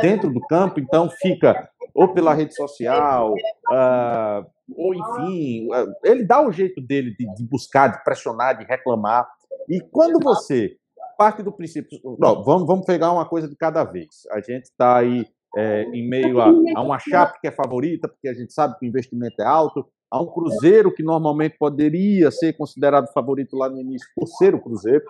dentro 0.00 0.32
do 0.32 0.40
campo, 0.40 0.80
então 0.80 1.08
fica 1.10 1.68
ou 1.94 2.08
pela 2.08 2.32
rede 2.32 2.54
social, 2.54 3.34
uh, 3.34 4.46
ou 4.74 4.94
enfim, 4.94 5.68
uh, 5.68 5.92
ele 6.04 6.24
dá 6.24 6.40
o 6.40 6.52
jeito 6.52 6.80
dele 6.80 7.14
de, 7.18 7.34
de, 7.34 7.44
buscar, 7.44 7.88
de 7.88 8.04
pressionar, 8.04 8.56
de 8.56 8.64
reclamar. 8.64 9.28
E 9.68 9.80
quando 9.80 10.18
você 10.22 10.76
parte 11.18 11.42
do 11.42 11.52
princípio, 11.52 11.98
não, 12.18 12.44
vamos, 12.44 12.66
vamos 12.66 12.86
pegar 12.86 13.12
uma 13.12 13.26
coisa 13.26 13.48
de 13.48 13.56
cada 13.56 13.82
vez. 13.82 14.22
A 14.30 14.40
gente 14.40 14.64
está 14.64 14.98
aí 14.98 15.26
é, 15.56 15.82
em 15.84 16.08
meio 16.08 16.40
a, 16.40 16.48
a 16.76 16.82
uma 16.82 16.98
Chape 16.98 17.40
que 17.40 17.48
é 17.48 17.52
favorita, 17.52 18.08
porque 18.08 18.28
a 18.28 18.34
gente 18.34 18.52
sabe 18.52 18.78
que 18.78 18.86
o 18.86 18.88
investimento 18.88 19.40
é 19.40 19.44
alto, 19.44 19.86
a 20.10 20.20
um 20.20 20.26
Cruzeiro 20.26 20.92
que 20.92 21.02
normalmente 21.02 21.56
poderia 21.58 22.30
ser 22.30 22.54
considerado 22.54 23.12
favorito 23.12 23.56
lá 23.56 23.68
no 23.68 23.80
início 23.80 24.08
por 24.14 24.26
ser 24.26 24.54
o 24.54 24.60
Cruzeiro, 24.60 25.04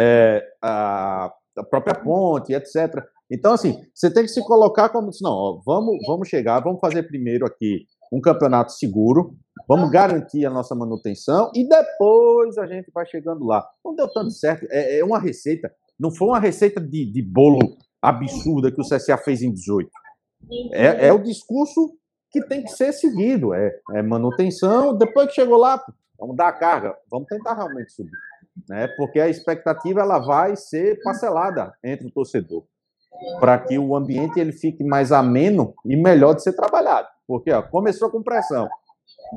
é, 0.00 0.44
a, 0.62 1.32
a, 1.56 1.64
própria 1.64 1.94
ponte, 1.94 2.52
etc. 2.52 3.02
Então, 3.30 3.52
assim, 3.52 3.80
você 3.94 4.12
tem 4.12 4.24
que 4.24 4.30
se 4.30 4.44
colocar 4.44 4.88
como 4.88 5.10
não, 5.22 5.32
ó, 5.32 5.60
vamos, 5.64 5.96
vamos 6.06 6.28
chegar, 6.28 6.60
vamos 6.60 6.80
fazer 6.80 7.04
primeiro 7.04 7.46
aqui 7.46 7.86
um 8.10 8.20
campeonato 8.20 8.72
seguro, 8.72 9.36
vamos 9.68 9.90
garantir 9.90 10.46
a 10.46 10.50
nossa 10.50 10.74
manutenção 10.74 11.50
e 11.54 11.66
depois 11.68 12.56
a 12.56 12.66
gente 12.66 12.90
vai 12.92 13.04
chegando 13.06 13.44
lá. 13.44 13.66
Não 13.84 13.94
deu 13.94 14.08
tanto 14.08 14.30
certo, 14.30 14.66
é, 14.70 14.98
é 14.98 15.04
uma 15.04 15.18
receita, 15.18 15.70
não 15.98 16.10
foi 16.10 16.28
uma 16.28 16.40
receita 16.40 16.80
de, 16.80 17.10
de 17.10 17.22
bolo 17.22 17.76
absurda 18.00 18.70
que 18.70 18.80
o 18.80 18.84
CSA 18.84 19.16
fez 19.18 19.42
em 19.42 19.52
18. 19.52 19.90
É, 20.72 21.08
é 21.08 21.12
o 21.12 21.22
discurso 21.22 21.96
que 22.30 22.44
tem 22.46 22.62
que 22.62 22.70
ser 22.70 22.92
seguido, 22.92 23.54
é, 23.54 23.72
é 23.92 24.02
manutenção, 24.02 24.96
depois 24.96 25.28
que 25.28 25.34
chegou 25.34 25.56
lá, 25.56 25.82
vamos 26.18 26.36
dar 26.36 26.48
a 26.48 26.52
carga, 26.52 26.96
vamos 27.10 27.26
tentar 27.26 27.54
realmente 27.54 27.92
subir 27.92 28.12
né? 28.66 28.88
Porque 28.96 29.20
a 29.20 29.28
expectativa 29.28 30.00
ela 30.00 30.18
vai 30.18 30.56
ser 30.56 31.00
parcelada 31.02 31.74
entre 31.84 32.06
o 32.06 32.10
torcedor, 32.10 32.64
para 33.38 33.58
que 33.58 33.78
o 33.78 33.94
ambiente 33.94 34.40
ele 34.40 34.52
fique 34.52 34.82
mais 34.82 35.12
ameno 35.12 35.74
e 35.84 35.94
melhor 35.96 36.34
de 36.34 36.42
ser 36.42 36.54
trabalhado. 36.54 37.08
Porque 37.26 37.52
ó, 37.52 37.62
começou 37.62 38.10
com 38.10 38.22
pressão. 38.22 38.68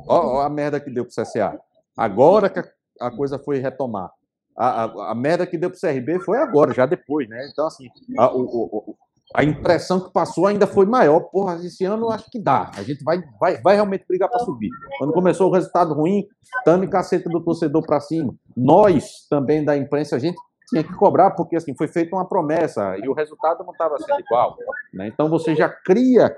Ó, 0.08 0.38
ó 0.38 0.40
a 0.40 0.48
merda 0.48 0.80
que 0.80 0.90
deu 0.90 1.04
para 1.04 1.10
o 1.10 1.24
CSA. 1.24 1.60
Agora 1.96 2.48
que 2.48 2.60
a, 3.00 3.10
coisa 3.10 3.38
foi 3.38 3.58
retomar. 3.58 4.10
A, 4.56 5.10
a, 5.10 5.14
merda 5.14 5.46
que 5.46 5.56
deu 5.56 5.70
para 5.70 5.76
o 5.76 5.80
CRB 5.80 6.20
foi 6.20 6.38
agora, 6.38 6.74
já 6.74 6.84
depois, 6.84 7.28
né? 7.28 7.48
Então, 7.50 7.66
assim, 7.66 7.88
a, 8.18 8.30
o, 8.30 8.42
o, 8.42 8.96
a 9.34 9.42
impressão 9.42 9.98
que 9.98 10.12
passou 10.12 10.46
ainda 10.46 10.66
foi 10.66 10.84
maior. 10.84 11.20
Porra, 11.20 11.56
esse 11.64 11.84
ano 11.84 12.10
acho 12.10 12.30
que 12.30 12.38
dá. 12.38 12.70
A 12.76 12.82
gente 12.82 13.02
vai, 13.02 13.22
vai, 13.40 13.60
vai 13.62 13.74
realmente 13.74 14.04
brigar 14.06 14.28
para 14.28 14.40
subir. 14.40 14.70
Quando 14.98 15.12
começou 15.12 15.48
o 15.48 15.52
resultado 15.52 15.94
ruim, 15.94 16.26
tame 16.64 16.86
caceta 16.86 17.30
do 17.30 17.42
torcedor 17.42 17.82
para 17.84 18.00
cima. 18.00 18.34
Nós, 18.56 19.26
também 19.30 19.64
da 19.64 19.76
imprensa, 19.76 20.16
a 20.16 20.18
gente 20.18 20.36
tinha 20.68 20.82
que 20.82 20.92
cobrar 20.94 21.32
porque 21.32 21.56
assim 21.56 21.74
foi 21.76 21.88
feita 21.88 22.16
uma 22.16 22.26
promessa 22.26 22.96
e 22.98 23.08
o 23.08 23.12
resultado 23.12 23.62
não 23.64 23.72
estava 23.72 23.98
sendo 23.98 24.20
igual. 24.20 24.56
Né? 24.92 25.06
Então 25.08 25.28
você 25.28 25.54
já 25.54 25.68
cria 25.68 26.34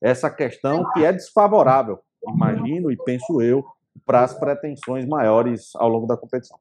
essa 0.00 0.28
questão 0.28 0.84
que 0.92 1.04
é 1.04 1.12
desfavorável, 1.12 2.00
imagino 2.28 2.90
e 2.90 2.96
penso 2.96 3.40
eu, 3.40 3.64
para 4.06 4.22
as 4.22 4.32
pretensões 4.32 5.04
maiores 5.04 5.70
ao 5.74 5.88
longo 5.88 6.06
da 6.06 6.16
competição. 6.16 6.56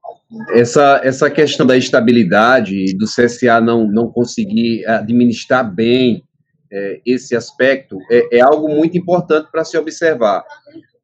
Essa, 0.50 1.00
essa 1.04 1.30
questão 1.30 1.66
da 1.66 1.78
estabilidade 1.78 2.76
e 2.76 2.98
do 2.98 3.06
CSA 3.06 3.62
não, 3.62 3.88
não 3.88 4.12
conseguir 4.12 4.84
administrar 4.88 5.64
bem 5.64 6.24
é, 6.74 7.00
esse 7.06 7.36
aspecto 7.36 8.00
é, 8.10 8.38
é, 8.38 8.42
algo 8.42 8.68
muito 8.68 8.98
importante 8.98 9.50
para 9.52 9.64
se 9.64 9.78
observar. 9.78 10.44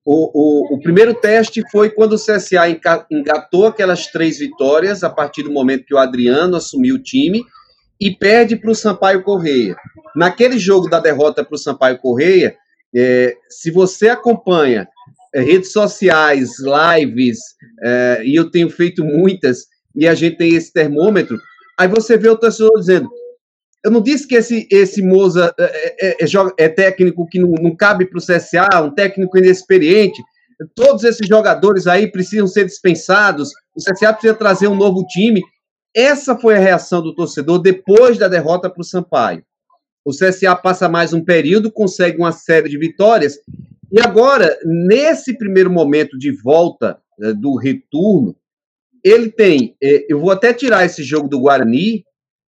O, 0.04 0.32
o, 0.74 0.76
o, 0.76 0.80
primeiro 0.82 1.14
teste 1.14 1.62
foi 1.72 1.92
quando 1.92 2.14
o 2.14 2.20
CSA 2.20 2.68
engatou 3.12 3.68
aquelas 3.68 4.08
três 4.08 4.40
vitórias 4.40 5.04
a 5.04 5.12
partir 5.12 5.44
do 5.44 5.52
momento 5.52 5.86
que 5.86 5.94
o 5.94 6.00
Adriano 6.00 6.56
assumiu 6.56 6.96
o 6.96 7.04
time 7.04 7.44
e 8.00 8.10
perde 8.10 8.56
para 8.56 8.72
o 8.72 8.76
Sampaio 8.76 9.22
Correia. 9.22 9.76
Naquele 10.16 10.58
jogo 10.58 10.90
da 10.90 11.00
derrota 11.00 11.46
para 11.46 11.54
o 11.54 11.60
Sampaio 11.60 12.00
Correia, 12.00 12.58
é, 12.96 13.38
se 13.48 13.70
você 13.70 14.10
acompanha 14.10 14.88
redes 15.34 15.72
sociais, 15.72 16.52
lives, 16.60 17.40
é, 17.84 18.22
e 18.26 18.36
eu 18.36 18.50
tenho 18.52 18.70
feito 18.70 19.04
muitas, 19.04 19.66
e 19.96 20.08
a 20.08 20.14
gente 20.14 20.38
tem 20.38 20.56
esse 20.56 20.72
termômetro, 20.72 21.40
aí 21.80 21.88
você 21.88 22.18
vê 22.18 22.30
o 22.30 22.38
torcedor 22.38 22.78
dizendo: 22.80 23.10
eu 23.84 23.90
não 23.90 24.02
disse 24.02 24.28
que 24.28 24.36
esse, 24.36 24.68
esse 24.72 25.02
Moza 25.02 25.54
é, 25.58 26.08
é, 26.08 26.24
é, 26.24 26.28
é 26.58 26.70
técnico 26.70 27.28
que 27.28 27.40
não, 27.40 27.50
não 27.62 27.76
cabe 27.76 28.06
para 28.06 28.20
o 28.20 28.22
CSA, 28.22 28.82
um 28.84 28.94
técnico 28.94 29.38
inexperiente. 29.38 30.22
Todos 30.76 31.04
esses 31.04 31.28
jogadores 31.28 31.88
aí 31.88 32.12
precisam 32.12 32.46
ser 32.48 32.66
dispensados. 32.66 33.50
O 33.76 33.80
CSA 33.80 34.14
precisa 34.14 34.36
trazer 34.36 34.68
um 34.68 34.76
novo 34.76 35.04
time. 35.08 35.42
Essa 35.96 36.38
foi 36.38 36.56
a 36.56 36.60
reação 36.60 37.02
do 37.02 37.16
torcedor 37.16 37.60
depois 37.60 38.20
da 38.20 38.28
derrota 38.28 38.70
para 38.70 38.82
o 38.82 38.86
Sampaio. 38.86 39.44
O 40.06 40.12
CSA 40.12 40.56
passa 40.56 40.88
mais 40.88 41.14
um 41.14 41.24
período, 41.24 41.72
consegue 41.72 42.18
uma 42.18 42.32
série 42.32 42.70
de 42.70 42.78
vitórias. 42.78 43.40
E 43.92 44.00
agora, 44.00 44.58
nesse 44.64 45.38
primeiro 45.38 45.70
momento 45.70 46.18
de 46.18 46.32
volta 46.32 46.98
é, 47.22 47.34
do 47.34 47.56
retorno, 47.56 48.36
ele 49.04 49.30
tem. 49.30 49.76
É, 49.84 50.06
eu 50.08 50.20
vou 50.20 50.32
até 50.32 50.54
tirar 50.54 50.86
esse 50.86 51.04
jogo 51.04 51.28
do 51.28 51.40
Guarani, 51.40 52.06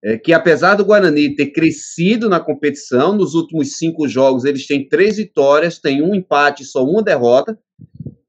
é, 0.05 0.19
que 0.19 0.33
apesar 0.33 0.75
do 0.75 0.85
Guarani 0.85 1.35
ter 1.35 1.47
crescido 1.47 2.29
na 2.29 2.39
competição, 2.39 3.15
nos 3.15 3.35
últimos 3.35 3.79
cinco 3.79 4.07
jogos 4.07 4.45
eles 4.45 4.67
têm 4.67 4.87
três 4.87 5.17
vitórias, 5.17 5.79
tem 5.79 6.03
um 6.03 6.15
empate 6.15 6.65
só 6.65 6.85
uma 6.85 7.03
derrota, 7.03 7.59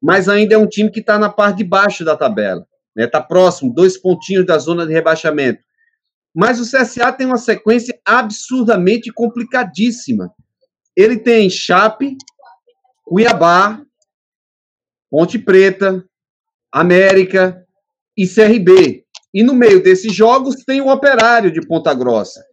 mas 0.01 0.29
ainda 0.29 0.55
é 0.55 0.57
um 0.57 0.67
time 0.67 0.89
que 0.89 0.99
está 0.99 1.17
na 1.17 1.29
parte 1.29 1.57
de 1.57 1.63
baixo 1.63 2.05
da 2.05 2.15
tabela. 2.15 2.65
Está 2.95 3.19
né? 3.19 3.25
próximo, 3.27 3.73
dois 3.73 3.97
pontinhos 3.97 4.45
da 4.45 4.57
zona 4.57 4.85
de 4.85 4.93
rebaixamento. 4.93 5.59
Mas 6.33 6.59
o 6.59 6.63
CSA 6.63 7.11
tem 7.11 7.27
uma 7.27 7.37
sequência 7.37 7.99
absurdamente 8.05 9.11
complicadíssima. 9.11 10.31
Ele 10.95 11.17
tem 11.17 11.49
Chape, 11.49 12.15
Cuiabá, 13.03 13.81
Ponte 15.09 15.37
Preta, 15.37 16.03
América 16.71 17.63
e 18.17 18.27
CRB. 18.27 19.03
E 19.33 19.43
no 19.43 19.53
meio 19.53 19.81
desses 19.81 20.13
jogos 20.13 20.63
tem 20.63 20.81
o 20.81 20.89
Operário 20.89 21.51
de 21.51 21.65
Ponta 21.65 21.93
Grossa. 21.93 22.43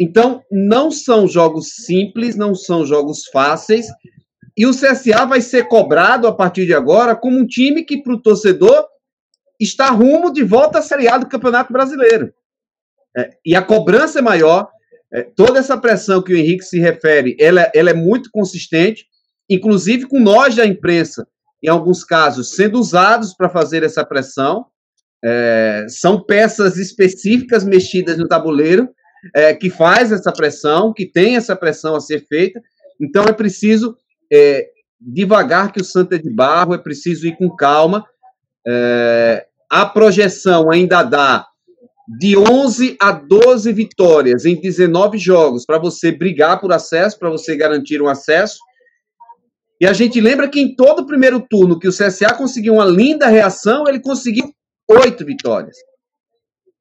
Então, 0.00 0.42
não 0.50 0.90
são 0.90 1.26
jogos 1.26 1.70
simples, 1.74 2.36
não 2.36 2.54
são 2.54 2.86
jogos 2.86 3.26
fáceis. 3.32 3.86
E 4.56 4.64
o 4.66 4.70
CSA 4.70 5.26
vai 5.26 5.40
ser 5.40 5.68
cobrado 5.68 6.26
a 6.26 6.34
partir 6.34 6.66
de 6.66 6.74
agora 6.74 7.16
como 7.16 7.38
um 7.38 7.46
time 7.46 7.84
que, 7.84 8.02
para 8.02 8.14
o 8.14 8.22
torcedor, 8.22 8.86
está 9.58 9.90
rumo 9.90 10.32
de 10.32 10.44
volta 10.44 10.78
à 10.78 10.82
Série 10.82 11.08
A 11.08 11.18
do 11.18 11.28
Campeonato 11.28 11.72
Brasileiro. 11.72 12.32
É, 13.16 13.30
e 13.44 13.56
a 13.56 13.62
cobrança 13.62 14.20
é 14.20 14.22
maior. 14.22 14.68
É, 15.12 15.22
toda 15.22 15.58
essa 15.58 15.76
pressão 15.76 16.22
que 16.22 16.32
o 16.32 16.36
Henrique 16.36 16.64
se 16.64 16.78
refere, 16.78 17.36
ela, 17.40 17.70
ela 17.74 17.90
é 17.90 17.94
muito 17.94 18.30
consistente, 18.30 19.06
inclusive 19.48 20.06
com 20.06 20.20
nós 20.20 20.54
da 20.56 20.66
imprensa, 20.66 21.26
em 21.62 21.68
alguns 21.68 22.04
casos, 22.04 22.54
sendo 22.54 22.78
usados 22.78 23.34
para 23.34 23.48
fazer 23.48 23.82
essa 23.82 24.04
pressão. 24.04 24.66
É, 25.24 25.86
são 25.88 26.22
peças 26.22 26.76
específicas 26.76 27.64
mexidas 27.64 28.16
no 28.16 28.28
tabuleiro 28.28 28.88
é, 29.34 29.52
que 29.54 29.68
faz 29.68 30.12
essa 30.12 30.32
pressão, 30.32 30.92
que 30.92 31.06
tem 31.06 31.36
essa 31.36 31.56
pressão 31.56 31.96
a 31.96 32.00
ser 32.00 32.24
feita. 32.26 32.60
Então 33.00 33.24
é 33.24 33.32
preciso 33.32 33.96
é, 34.32 34.68
devagar 35.00 35.72
que 35.72 35.80
o 35.80 35.84
Santa 35.84 36.16
é 36.16 36.18
de 36.18 36.30
barro, 36.30 36.74
é 36.74 36.78
preciso 36.78 37.26
ir 37.26 37.36
com 37.36 37.54
calma. 37.54 38.04
É, 38.66 39.46
a 39.70 39.86
projeção 39.86 40.70
ainda 40.70 41.02
dá 41.02 41.46
de 42.18 42.38
11 42.38 42.96
a 43.00 43.12
12 43.12 43.70
vitórias 43.72 44.46
em 44.46 44.58
19 44.58 45.18
jogos 45.18 45.66
para 45.66 45.78
você 45.78 46.10
brigar 46.10 46.58
por 46.58 46.72
acesso, 46.72 47.18
para 47.18 47.28
você 47.28 47.54
garantir 47.54 48.00
um 48.00 48.08
acesso. 48.08 48.58
E 49.80 49.86
a 49.86 49.92
gente 49.92 50.20
lembra 50.20 50.48
que 50.48 50.60
em 50.60 50.74
todo 50.74 51.00
o 51.00 51.06
primeiro 51.06 51.40
turno 51.40 51.78
que 51.78 51.86
o 51.86 51.92
CSA 51.92 52.34
conseguiu 52.34 52.74
uma 52.74 52.84
linda 52.84 53.28
reação, 53.28 53.84
ele 53.86 54.00
conseguiu 54.00 54.52
oito 54.88 55.24
vitórias. 55.24 55.76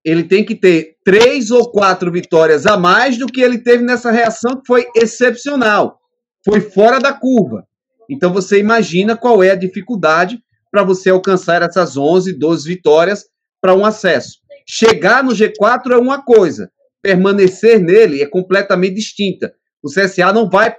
Ele 0.03 0.23
tem 0.23 0.43
que 0.43 0.55
ter 0.55 0.95
três 1.03 1.51
ou 1.51 1.69
quatro 1.69 2.12
vitórias 2.12 2.65
a 2.65 2.77
mais 2.77 3.17
do 3.17 3.27
que 3.27 3.41
ele 3.41 3.60
teve 3.60 3.83
nessa 3.83 4.10
reação, 4.10 4.55
que 4.60 4.65
foi 4.65 4.88
excepcional. 4.95 5.99
Foi 6.43 6.62
fora 6.62 6.99
da 6.99 7.13
curva. 7.13 7.67
Então 8.10 8.31
você 8.33 8.57
imagina 8.57 9.17
qual 9.17 9.43
é 9.43 9.51
a 9.51 9.55
dificuldade 9.55 10.39
para 10.71 10.83
você 10.83 11.10
alcançar 11.10 11.62
essas 11.62 11.97
11, 11.97 12.33
12 12.33 12.67
vitórias 12.67 13.25
para 13.62 13.75
um 13.75 13.86
acesso. 13.86 14.39
Chegar 14.65 15.23
no 15.23 15.31
G4 15.31 15.91
é 15.91 15.97
uma 15.97 16.23
coisa, 16.23 16.71
permanecer 17.01 17.79
nele 17.79 18.21
é 18.21 18.25
completamente 18.25 18.95
distinta. 18.95 19.53
O 19.83 19.89
CSA 19.89 20.33
não 20.33 20.49
vai 20.49 20.75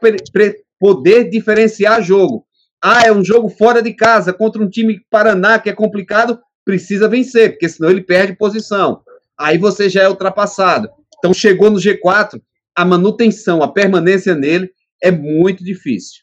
poder 0.78 1.28
diferenciar 1.28 2.02
jogo. 2.02 2.44
Ah, 2.82 3.02
é 3.04 3.12
um 3.12 3.24
jogo 3.24 3.48
fora 3.48 3.82
de 3.82 3.92
casa 3.92 4.32
contra 4.32 4.62
um 4.62 4.68
time 4.68 5.00
Paraná 5.10 5.58
que 5.58 5.68
é 5.68 5.72
complicado 5.72 6.38
precisa 6.64 7.08
vencer, 7.08 7.52
porque 7.52 7.68
senão 7.68 7.90
ele 7.90 8.02
perde 8.02 8.36
posição. 8.36 9.00
Aí 9.38 9.56
você 9.56 9.88
já 9.88 10.02
é 10.02 10.08
ultrapassado. 10.08 10.88
Então 11.18 11.32
chegou 11.32 11.70
no 11.70 11.78
G4, 11.78 12.40
a 12.76 12.84
manutenção, 12.84 13.62
a 13.62 13.72
permanência 13.72 14.34
nele 14.34 14.70
é 15.02 15.10
muito 15.10 15.64
difícil. 15.64 16.22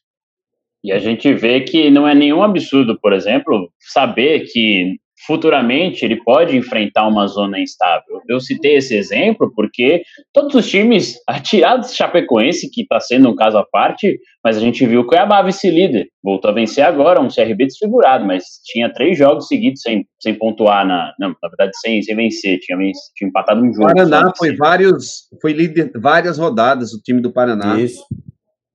E 0.83 0.91
a 0.91 0.99
gente 0.99 1.33
vê 1.33 1.61
que 1.61 1.89
não 1.89 2.07
é 2.07 2.13
nenhum 2.13 2.43
absurdo, 2.43 2.99
por 3.01 3.11
exemplo, 3.11 3.71
saber 3.79 4.45
que 4.51 4.97
futuramente 5.25 6.03
ele 6.03 6.17
pode 6.23 6.57
enfrentar 6.57 7.07
uma 7.07 7.27
zona 7.27 7.59
instável. 7.59 8.21
Eu 8.27 8.39
citei 8.39 8.75
esse 8.75 8.95
exemplo 8.95 9.51
porque 9.55 10.03
todos 10.33 10.53
os 10.55 10.69
times, 10.69 11.15
atirados 11.27 11.89
do 11.89 11.95
Chapecoense, 11.95 12.69
que 12.69 12.81
está 12.81 12.99
sendo 12.99 13.29
um 13.29 13.35
caso 13.35 13.57
à 13.57 13.65
parte, 13.65 14.19
mas 14.43 14.57
a 14.57 14.59
gente 14.59 14.85
viu 14.85 15.01
o 15.01 15.05
Cuiabá 15.05 15.41
vice-líder, 15.41 16.07
voltou 16.23 16.51
a 16.51 16.53
vencer 16.53 16.83
agora, 16.83 17.21
um 17.21 17.29
CRB 17.29 17.65
desfigurado, 17.65 18.25
mas 18.25 18.43
tinha 18.65 18.91
três 18.91 19.17
jogos 19.17 19.47
seguidos 19.47 19.81
sem, 19.81 20.05
sem 20.19 20.35
pontuar, 20.35 20.85
na, 20.85 21.13
não, 21.19 21.29
na 21.41 21.49
verdade 21.49 21.71
sem, 21.79 22.01
sem 22.01 22.15
vencer, 22.15 22.59
tinha, 22.59 22.77
tinha 23.15 23.29
empatado 23.29 23.61
um 23.61 23.73
jogo. 23.73 23.87
Paraná 23.87 24.31
foi 24.37 24.55
vários, 24.55 25.27
foi 25.41 25.53
líder 25.53 25.91
várias 25.95 26.37
rodadas 26.37 26.93
o 26.93 27.01
time 27.01 27.21
do 27.21 27.31
Paraná. 27.31 27.79
Isso. 27.79 28.03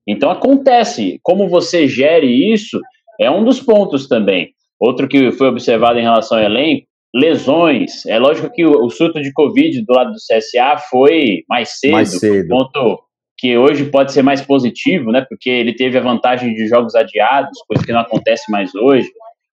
Então 0.06 0.30
acontece, 0.30 1.20
como 1.22 1.48
você 1.48 1.86
gere 1.86 2.52
isso 2.52 2.80
é 3.20 3.30
um 3.30 3.44
dos 3.44 3.60
pontos 3.60 4.08
também. 4.08 4.54
Outro 4.80 5.06
que 5.06 5.30
foi 5.32 5.48
observado 5.48 5.98
em 5.98 6.02
relação 6.02 6.38
ao 6.38 6.44
elenco, 6.44 6.86
lesões. 7.14 8.06
É 8.06 8.18
lógico 8.18 8.50
que 8.50 8.64
o, 8.64 8.84
o 8.84 8.90
surto 8.90 9.20
de 9.20 9.32
Covid 9.32 9.84
do 9.84 9.92
lado 9.92 10.12
do 10.12 10.16
CSA 10.16 10.78
foi 10.88 11.42
mais 11.48 11.78
cedo, 11.78 11.92
mais 11.92 12.18
cedo. 12.18 12.48
ponto 12.48 13.00
que 13.36 13.56
hoje 13.56 13.86
pode 13.86 14.12
ser 14.12 14.22
mais 14.22 14.42
positivo, 14.42 15.10
né? 15.10 15.24
Porque 15.28 15.48
ele 15.48 15.74
teve 15.74 15.96
a 15.96 16.02
vantagem 16.02 16.54
de 16.54 16.66
jogos 16.68 16.94
adiados, 16.94 17.58
coisa 17.66 17.84
que 17.84 17.92
não 17.92 18.00
acontece 18.00 18.50
mais 18.50 18.74
hoje. 18.74 19.08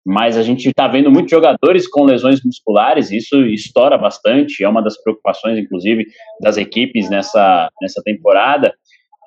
Mas 0.05 0.37
a 0.37 0.43
gente 0.43 0.69
está 0.69 0.87
vendo 0.87 1.11
muitos 1.11 1.31
jogadores 1.31 1.87
com 1.87 2.03
lesões 2.03 2.41
musculares, 2.43 3.11
isso 3.11 3.45
estoura 3.45 3.97
bastante, 3.97 4.63
é 4.63 4.69
uma 4.69 4.81
das 4.81 5.01
preocupações, 5.01 5.57
inclusive, 5.57 6.05
das 6.41 6.57
equipes 6.57 7.09
nessa, 7.09 7.69
nessa 7.81 8.01
temporada. 8.03 8.73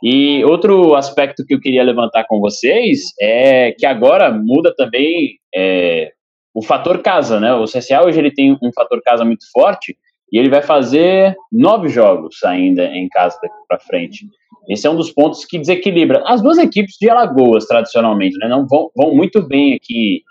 E 0.02 0.42
outro 0.44 0.94
aspecto 0.94 1.44
que 1.44 1.54
eu 1.54 1.60
queria 1.60 1.82
levantar 1.82 2.24
com 2.24 2.40
vocês 2.40 3.12
é 3.20 3.72
que 3.72 3.84
agora 3.84 4.30
muda 4.32 4.74
também 4.74 5.34
é, 5.54 6.12
o 6.54 6.62
fator 6.62 7.02
casa, 7.02 7.38
né? 7.38 7.52
O 7.54 7.64
CSA 7.64 8.02
hoje 8.04 8.18
ele 8.18 8.32
tem 8.32 8.52
um 8.52 8.72
fator 8.74 9.00
casa 9.02 9.24
muito 9.24 9.44
forte 9.52 9.96
e 10.32 10.38
ele 10.38 10.48
vai 10.48 10.62
fazer 10.62 11.36
nove 11.52 11.88
jogos 11.88 12.42
ainda 12.44 12.84
em 12.86 13.08
casa 13.08 13.38
daqui 13.42 13.54
para 13.68 13.80
frente. 13.80 14.26
Esse 14.68 14.86
é 14.86 14.90
um 14.90 14.96
dos 14.96 15.10
pontos 15.10 15.44
que 15.44 15.58
desequilibra. 15.58 16.22
As 16.26 16.40
duas 16.40 16.56
equipes 16.58 16.96
de 17.00 17.10
Alagoas, 17.10 17.66
tradicionalmente, 17.66 18.38
né, 18.38 18.48
não 18.48 18.66
vão, 18.66 18.90
vão 18.96 19.14
muito 19.14 19.42
bem 19.42 19.74
aqui 19.74 20.22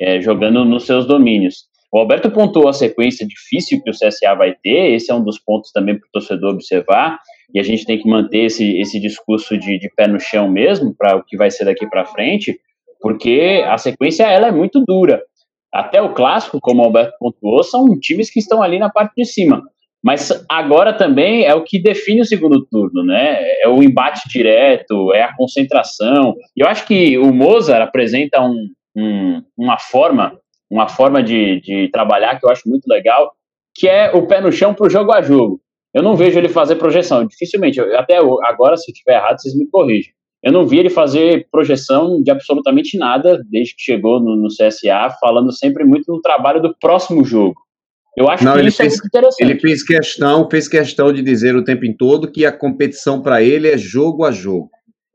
é, 0.00 0.20
jogando 0.20 0.64
nos 0.64 0.86
seus 0.86 1.06
domínios. 1.06 1.66
O 1.92 1.98
Alberto 1.98 2.30
pontuou 2.30 2.68
a 2.68 2.72
sequência 2.72 3.26
difícil 3.26 3.82
que 3.82 3.90
o 3.90 3.94
CSA 3.94 4.34
vai 4.36 4.54
ter, 4.62 4.92
esse 4.92 5.10
é 5.10 5.14
um 5.14 5.24
dos 5.24 5.38
pontos 5.38 5.72
também 5.72 5.98
para 5.98 6.06
o 6.06 6.12
torcedor 6.12 6.52
observar 6.52 7.18
e 7.52 7.58
a 7.58 7.62
gente 7.62 7.84
tem 7.84 7.98
que 7.98 8.08
manter 8.08 8.44
esse, 8.44 8.78
esse 8.78 9.00
discurso 9.00 9.56
de, 9.56 9.78
de 9.78 9.90
pé 9.96 10.06
no 10.06 10.20
chão 10.20 10.48
mesmo 10.48 10.94
para 10.94 11.16
o 11.16 11.24
que 11.24 11.36
vai 11.36 11.50
ser 11.50 11.64
daqui 11.64 11.86
para 11.88 12.04
frente, 12.04 12.58
porque 13.00 13.64
a 13.66 13.78
sequência 13.78 14.24
ela 14.24 14.48
é 14.48 14.52
muito 14.52 14.84
dura. 14.84 15.22
Até 15.72 16.00
o 16.00 16.12
clássico, 16.12 16.60
como 16.60 16.82
o 16.82 16.84
Alberto 16.84 17.12
pontuou, 17.18 17.62
são 17.62 17.98
times 17.98 18.30
que 18.30 18.38
estão 18.38 18.62
ali 18.62 18.78
na 18.78 18.90
parte 18.90 19.12
de 19.16 19.24
cima. 19.24 19.62
Mas 20.02 20.32
agora 20.48 20.92
também 20.92 21.44
é 21.44 21.54
o 21.54 21.64
que 21.64 21.78
define 21.78 22.20
o 22.20 22.24
segundo 22.24 22.64
turno, 22.66 23.04
né? 23.04 23.38
É 23.60 23.68
o 23.68 23.82
embate 23.82 24.28
direto, 24.28 25.12
é 25.12 25.22
a 25.22 25.34
concentração. 25.34 26.36
E 26.56 26.60
eu 26.60 26.68
acho 26.68 26.86
que 26.86 27.18
o 27.18 27.32
Mozart 27.32 27.82
apresenta 27.82 28.40
um, 28.40 28.68
um, 28.96 29.42
uma 29.56 29.78
forma, 29.78 30.38
uma 30.70 30.88
forma 30.88 31.22
de, 31.22 31.60
de 31.60 31.88
trabalhar 31.88 32.38
que 32.38 32.46
eu 32.46 32.50
acho 32.50 32.68
muito 32.68 32.86
legal, 32.86 33.32
que 33.74 33.88
é 33.88 34.10
o 34.12 34.26
pé 34.26 34.40
no 34.40 34.52
chão 34.52 34.72
para 34.72 34.86
o 34.86 34.90
jogo 34.90 35.12
a 35.12 35.20
jogo. 35.20 35.60
Eu 35.94 36.02
não 36.02 36.16
vejo 36.16 36.38
ele 36.38 36.48
fazer 36.48 36.76
projeção, 36.76 37.26
dificilmente. 37.26 37.80
até 37.80 38.18
agora, 38.18 38.76
se 38.76 38.90
eu 38.90 38.92
estiver 38.92 39.16
errado, 39.16 39.40
vocês 39.40 39.56
me 39.56 39.66
corrigem. 39.68 40.12
Eu 40.42 40.52
não 40.52 40.66
vi 40.66 40.78
ele 40.78 40.90
fazer 40.90 41.48
projeção 41.50 42.22
de 42.22 42.30
absolutamente 42.30 42.96
nada 42.96 43.42
desde 43.50 43.74
que 43.74 43.82
chegou 43.82 44.20
no, 44.20 44.36
no 44.36 44.48
CSA, 44.48 45.16
falando 45.20 45.52
sempre 45.52 45.84
muito 45.84 46.12
no 46.12 46.20
trabalho 46.20 46.62
do 46.62 46.74
próximo 46.78 47.24
jogo. 47.24 47.60
Eu 48.16 48.28
acho 48.28 48.44
não, 48.44 48.54
que 48.54 48.58
ele 48.58 48.68
isso 48.68 48.76
fez, 48.78 48.92
é 48.92 48.96
muito 48.96 49.06
interessante. 49.06 49.40
Ele 49.40 49.60
fez 49.60 49.82
questão, 49.82 50.48
fez 50.50 50.68
questão 50.68 51.12
de 51.12 51.22
dizer 51.22 51.56
o 51.56 51.64
tempo 51.64 51.84
todo 51.96 52.30
que 52.30 52.44
a 52.44 52.52
competição 52.52 53.20
para 53.20 53.42
ele 53.42 53.68
é 53.68 53.78
jogo 53.78 54.24
a 54.24 54.30
jogo. 54.30 54.70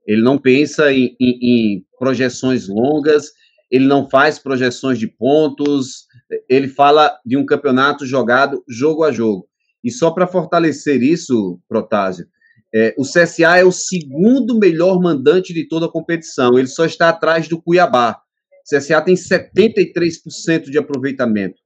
Ele 0.05 0.21
não 0.21 0.37
pensa 0.37 0.91
em, 0.91 1.15
em, 1.19 1.39
em, 1.41 1.85
projeções 1.97 2.67
longas, 2.67 3.31
ele 3.71 3.85
não 3.85 4.09
faz 4.09 4.37
projeções 4.37 4.99
de 4.99 5.07
pontos, 5.07 6.05
ele 6.49 6.67
fala 6.67 7.17
de 7.25 7.37
um 7.37 7.45
campeonato 7.45 8.05
jogado 8.05 8.63
jogo 8.67 9.03
a 9.03 9.11
jogo. 9.11 9.47
E 9.83 9.91
só 9.91 10.11
para 10.11 10.27
fortalecer 10.27 11.01
isso, 11.01 11.59
Protásio, 11.67 12.25
é, 12.73 12.95
o 12.97 13.03
CSA 13.03 13.57
é 13.57 13.63
o 13.63 13.71
segundo 13.71 14.57
melhor 14.57 14.99
mandante 14.99 15.53
de 15.53 15.67
toda 15.67 15.85
a 15.85 15.91
competição. 15.91 16.57
Ele 16.57 16.67
só 16.67 16.85
está 16.85 17.09
atrás 17.09 17.47
do 17.47 17.61
Cuiabá. 17.61 18.17
O 18.65 18.75
CSA 18.75 19.01
tem 19.01 19.15
73% 19.15 20.71
de 20.71 20.77
aproveitamento. 20.77 21.61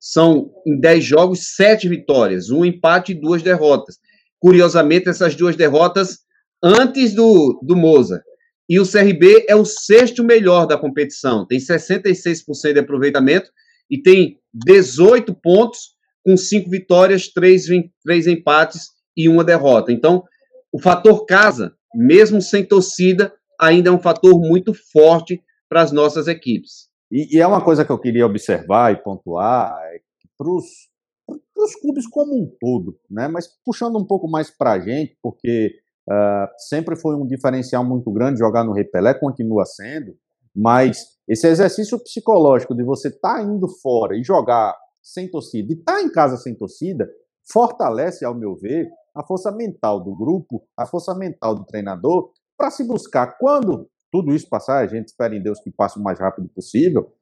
São, 0.00 0.50
em 0.66 0.78
10 0.78 1.04
jogos, 1.04 1.54
7 1.54 1.88
vitórias, 1.88 2.50
um 2.50 2.64
empate 2.64 3.12
e 3.12 3.20
duas 3.20 3.42
derrotas. 3.42 3.98
Curiosamente, 4.40 5.08
essas 5.08 5.34
duas 5.34 5.54
derrotas 5.54 6.20
antes 6.62 7.14
do, 7.14 7.60
do 7.62 7.76
Moza. 7.76 8.22
E 8.68 8.78
o 8.78 8.86
CRB 8.86 9.46
é 9.48 9.56
o 9.56 9.64
sexto 9.64 10.22
melhor 10.22 10.66
da 10.66 10.76
competição. 10.76 11.46
Tem 11.46 11.58
66% 11.58 12.72
de 12.72 12.78
aproveitamento 12.78 13.50
e 13.90 14.00
tem 14.00 14.38
18 14.52 15.34
pontos 15.34 15.96
com 16.28 16.36
5 16.36 16.68
vitórias, 16.68 17.28
3, 17.28 17.64
3 18.04 18.26
empates 18.26 18.90
e 19.16 19.30
uma 19.30 19.42
derrota. 19.42 19.90
Então, 19.90 20.22
o 20.70 20.78
fator 20.78 21.24
casa, 21.24 21.72
mesmo 21.94 22.42
sem 22.42 22.62
torcida, 22.62 23.32
ainda 23.58 23.88
é 23.88 23.92
um 23.92 23.98
fator 23.98 24.38
muito 24.38 24.74
forte 24.92 25.42
para 25.70 25.80
as 25.80 25.90
nossas 25.90 26.28
equipes. 26.28 26.88
E, 27.10 27.34
e, 27.34 27.40
é 27.40 27.46
uma 27.46 27.64
coisa 27.64 27.82
que 27.82 27.90
eu 27.90 27.98
queria 27.98 28.26
observar 28.26 28.92
e 28.92 29.02
pontuar 29.02 29.74
é 29.94 30.00
para 30.36 30.50
os 30.50 31.74
clubes 31.80 32.06
como 32.06 32.34
um 32.34 32.46
todo, 32.60 32.98
né? 33.10 33.26
mas 33.26 33.48
puxando 33.64 33.98
um 33.98 34.04
pouco 34.04 34.28
mais 34.28 34.50
para 34.50 34.72
a 34.72 34.80
gente, 34.80 35.16
porque 35.22 35.72
uh, 36.08 36.46
sempre 36.68 36.94
foi 36.94 37.16
um 37.16 37.26
diferencial 37.26 37.82
muito 37.82 38.12
grande 38.12 38.38
jogar 38.38 38.64
no 38.64 38.72
Repelé, 38.72 39.14
continua 39.14 39.64
sendo, 39.64 40.14
mas 40.54 41.06
esse 41.26 41.48
exercício 41.48 41.98
psicológico 41.98 42.74
de 42.74 42.84
você 42.84 43.08
estar 43.08 43.38
tá 43.38 43.42
indo 43.42 43.66
fora 43.82 44.14
e 44.14 44.22
jogar 44.22 44.76
sem 45.12 45.30
torcida, 45.30 45.72
e 45.72 45.76
estar 45.76 45.94
tá 45.94 46.02
em 46.02 46.10
casa 46.10 46.36
sem 46.36 46.54
torcida, 46.54 47.08
fortalece, 47.50 48.24
ao 48.24 48.34
meu 48.34 48.54
ver, 48.54 48.88
a 49.14 49.24
força 49.24 49.50
mental 49.50 50.00
do 50.00 50.14
grupo, 50.14 50.62
a 50.76 50.86
força 50.86 51.14
mental 51.14 51.54
do 51.54 51.64
treinador, 51.64 52.30
para 52.56 52.70
se 52.70 52.84
buscar, 52.84 53.38
quando 53.38 53.88
tudo 54.10 54.34
isso 54.34 54.48
passar, 54.48 54.78
a 54.78 54.86
gente 54.86 55.08
espera 55.08 55.34
em 55.34 55.42
Deus 55.42 55.60
que 55.60 55.70
passe 55.70 55.98
o 55.98 56.02
mais 56.02 56.18
rápido 56.18 56.48
possível, 56.48 57.12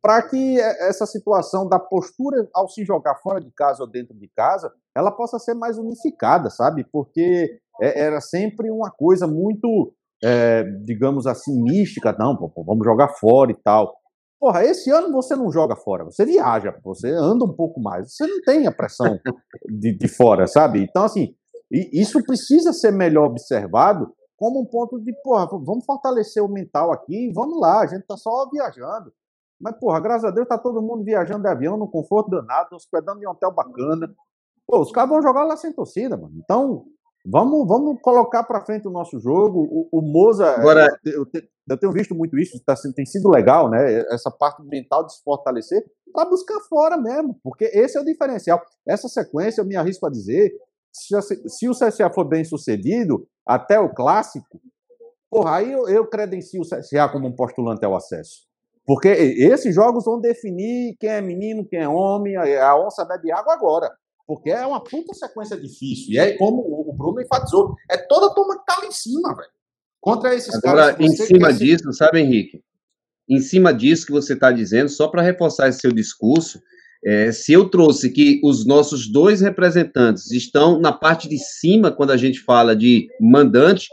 para 0.00 0.20
que 0.22 0.58
essa 0.58 1.06
situação 1.06 1.68
da 1.68 1.78
postura 1.78 2.48
ao 2.52 2.68
se 2.68 2.84
jogar 2.84 3.14
fora 3.16 3.40
de 3.40 3.50
casa 3.52 3.82
ou 3.82 3.88
dentro 3.88 4.14
de 4.14 4.28
casa, 4.36 4.72
ela 4.96 5.12
possa 5.12 5.38
ser 5.38 5.54
mais 5.54 5.78
unificada, 5.78 6.50
sabe? 6.50 6.84
Porque 6.90 7.60
é, 7.80 8.00
era 8.00 8.20
sempre 8.20 8.68
uma 8.70 8.90
coisa 8.90 9.28
muito, 9.28 9.94
é, 10.22 10.64
digamos 10.84 11.26
assim, 11.26 11.62
mística, 11.62 12.14
não, 12.18 12.36
vamos 12.66 12.84
jogar 12.84 13.08
fora 13.08 13.52
e 13.52 13.54
tal. 13.54 13.94
Porra, 14.42 14.64
esse 14.64 14.90
ano 14.90 15.12
você 15.12 15.36
não 15.36 15.52
joga 15.52 15.76
fora, 15.76 16.02
você 16.02 16.24
viaja, 16.24 16.76
você 16.82 17.08
anda 17.12 17.44
um 17.44 17.54
pouco 17.54 17.80
mais, 17.80 18.12
você 18.12 18.26
não 18.26 18.42
tem 18.42 18.66
a 18.66 18.72
pressão 18.72 19.16
de, 19.70 19.96
de 19.96 20.08
fora, 20.08 20.48
sabe? 20.48 20.82
Então, 20.82 21.04
assim, 21.04 21.32
isso 21.70 22.20
precisa 22.24 22.72
ser 22.72 22.90
melhor 22.90 23.26
observado 23.26 24.12
como 24.36 24.60
um 24.60 24.66
ponto 24.66 24.98
de, 24.98 25.12
porra, 25.22 25.46
vamos 25.46 25.84
fortalecer 25.84 26.42
o 26.42 26.48
mental 26.48 26.90
aqui, 26.90 27.30
vamos 27.32 27.60
lá, 27.60 27.82
a 27.82 27.86
gente 27.86 28.04
tá 28.04 28.16
só 28.16 28.50
viajando. 28.50 29.12
Mas, 29.60 29.78
porra, 29.78 30.00
graças 30.00 30.24
a 30.24 30.32
Deus 30.32 30.48
tá 30.48 30.58
todo 30.58 30.82
mundo 30.82 31.04
viajando 31.04 31.44
de 31.44 31.48
avião, 31.48 31.76
no 31.76 31.88
conforto 31.88 32.28
danado, 32.28 32.74
hospedando 32.74 33.22
em 33.22 33.26
um 33.28 33.30
hotel 33.30 33.52
bacana. 33.52 34.12
Pô, 34.66 34.80
os 34.80 34.90
caras 34.90 35.08
vão 35.08 35.22
jogar 35.22 35.44
lá 35.44 35.56
sem 35.56 35.72
torcida, 35.72 36.16
mano. 36.16 36.34
Então, 36.42 36.86
vamos, 37.24 37.66
vamos 37.66 38.00
colocar 38.00 38.42
para 38.44 38.64
frente 38.64 38.86
o 38.86 38.90
nosso 38.90 39.18
jogo. 39.20 39.60
O, 39.60 39.98
o 39.98 40.02
Moza, 40.02 40.50
Agora... 40.50 40.86
eu, 41.04 41.26
eu, 41.32 41.42
eu, 41.70 41.78
tenho 41.78 41.92
visto 41.92 42.14
muito 42.14 42.38
isso, 42.38 42.60
tá, 42.64 42.74
tem 42.94 43.06
sido 43.06 43.30
legal, 43.30 43.70
né? 43.70 44.00
Essa 44.10 44.30
parte 44.30 44.62
mental 44.62 45.06
de 45.06 45.14
se 45.14 45.22
fortalecer, 45.22 45.84
para 46.12 46.28
buscar 46.28 46.60
fora 46.68 46.96
mesmo, 46.96 47.38
porque 47.42 47.64
esse 47.64 47.96
é 47.96 48.00
o 48.00 48.04
diferencial. 48.04 48.60
Essa 48.86 49.08
sequência, 49.08 49.60
eu 49.60 49.66
me 49.66 49.76
arrisco 49.76 50.06
a 50.06 50.10
dizer, 50.10 50.52
se, 50.92 51.14
se 51.48 51.68
o 51.68 51.72
CSA 51.72 52.10
for 52.10 52.24
bem 52.24 52.44
sucedido, 52.44 53.26
até 53.46 53.80
o 53.80 53.92
clássico, 53.92 54.60
porra, 55.30 55.56
aí 55.56 55.72
eu, 55.72 55.88
eu 55.88 56.06
credencio 56.06 56.60
o 56.60 56.68
CSA 56.68 57.08
como 57.10 57.28
um 57.28 57.34
postulante 57.34 57.84
ao 57.84 57.96
acesso. 57.96 58.46
Porque 58.84 59.08
esses 59.08 59.74
jogos 59.74 60.04
vão 60.04 60.20
definir 60.20 60.96
quem 60.98 61.08
é 61.08 61.20
menino, 61.20 61.64
quem 61.64 61.80
é 61.80 61.88
homem, 61.88 62.36
a 62.36 62.76
onça 62.76 63.04
bebe 63.04 63.30
água 63.30 63.54
agora. 63.54 63.90
Porque 64.26 64.50
é 64.50 64.66
uma 64.66 64.82
puta 64.82 65.14
sequência 65.14 65.56
difícil. 65.56 66.14
E 66.14 66.18
é 66.18 66.36
como 66.36 66.62
o 66.62 66.81
Bruno 67.02 67.20
enfatizou, 67.20 67.74
é 67.90 67.96
toda 67.96 68.26
a 68.26 68.34
turma 68.34 68.58
que 68.58 68.64
tá 68.64 68.78
lá 68.80 68.86
em 68.86 68.92
cima, 68.92 69.34
velho. 69.34 69.50
Contra 70.00 70.34
esses 70.34 70.54
agora, 70.54 70.94
caras. 70.94 71.00
Em 71.00 71.16
cima 71.16 71.52
disso, 71.52 71.92
sabe, 71.92 72.20
Henrique? 72.20 72.62
Em 73.28 73.40
cima 73.40 73.72
disso 73.72 74.06
que 74.06 74.12
você 74.12 74.34
está 74.34 74.50
dizendo, 74.50 74.88
só 74.88 75.08
para 75.08 75.22
reforçar 75.22 75.68
esse 75.68 75.80
seu 75.80 75.92
discurso, 75.92 76.60
é, 77.04 77.32
se 77.32 77.52
eu 77.52 77.68
trouxe 77.68 78.10
que 78.10 78.40
os 78.44 78.64
nossos 78.64 79.10
dois 79.10 79.40
representantes 79.40 80.30
estão 80.30 80.78
na 80.78 80.92
parte 80.92 81.28
de 81.28 81.38
cima 81.38 81.90
quando 81.90 82.12
a 82.12 82.16
gente 82.16 82.40
fala 82.40 82.76
de 82.76 83.08
mandante, 83.20 83.88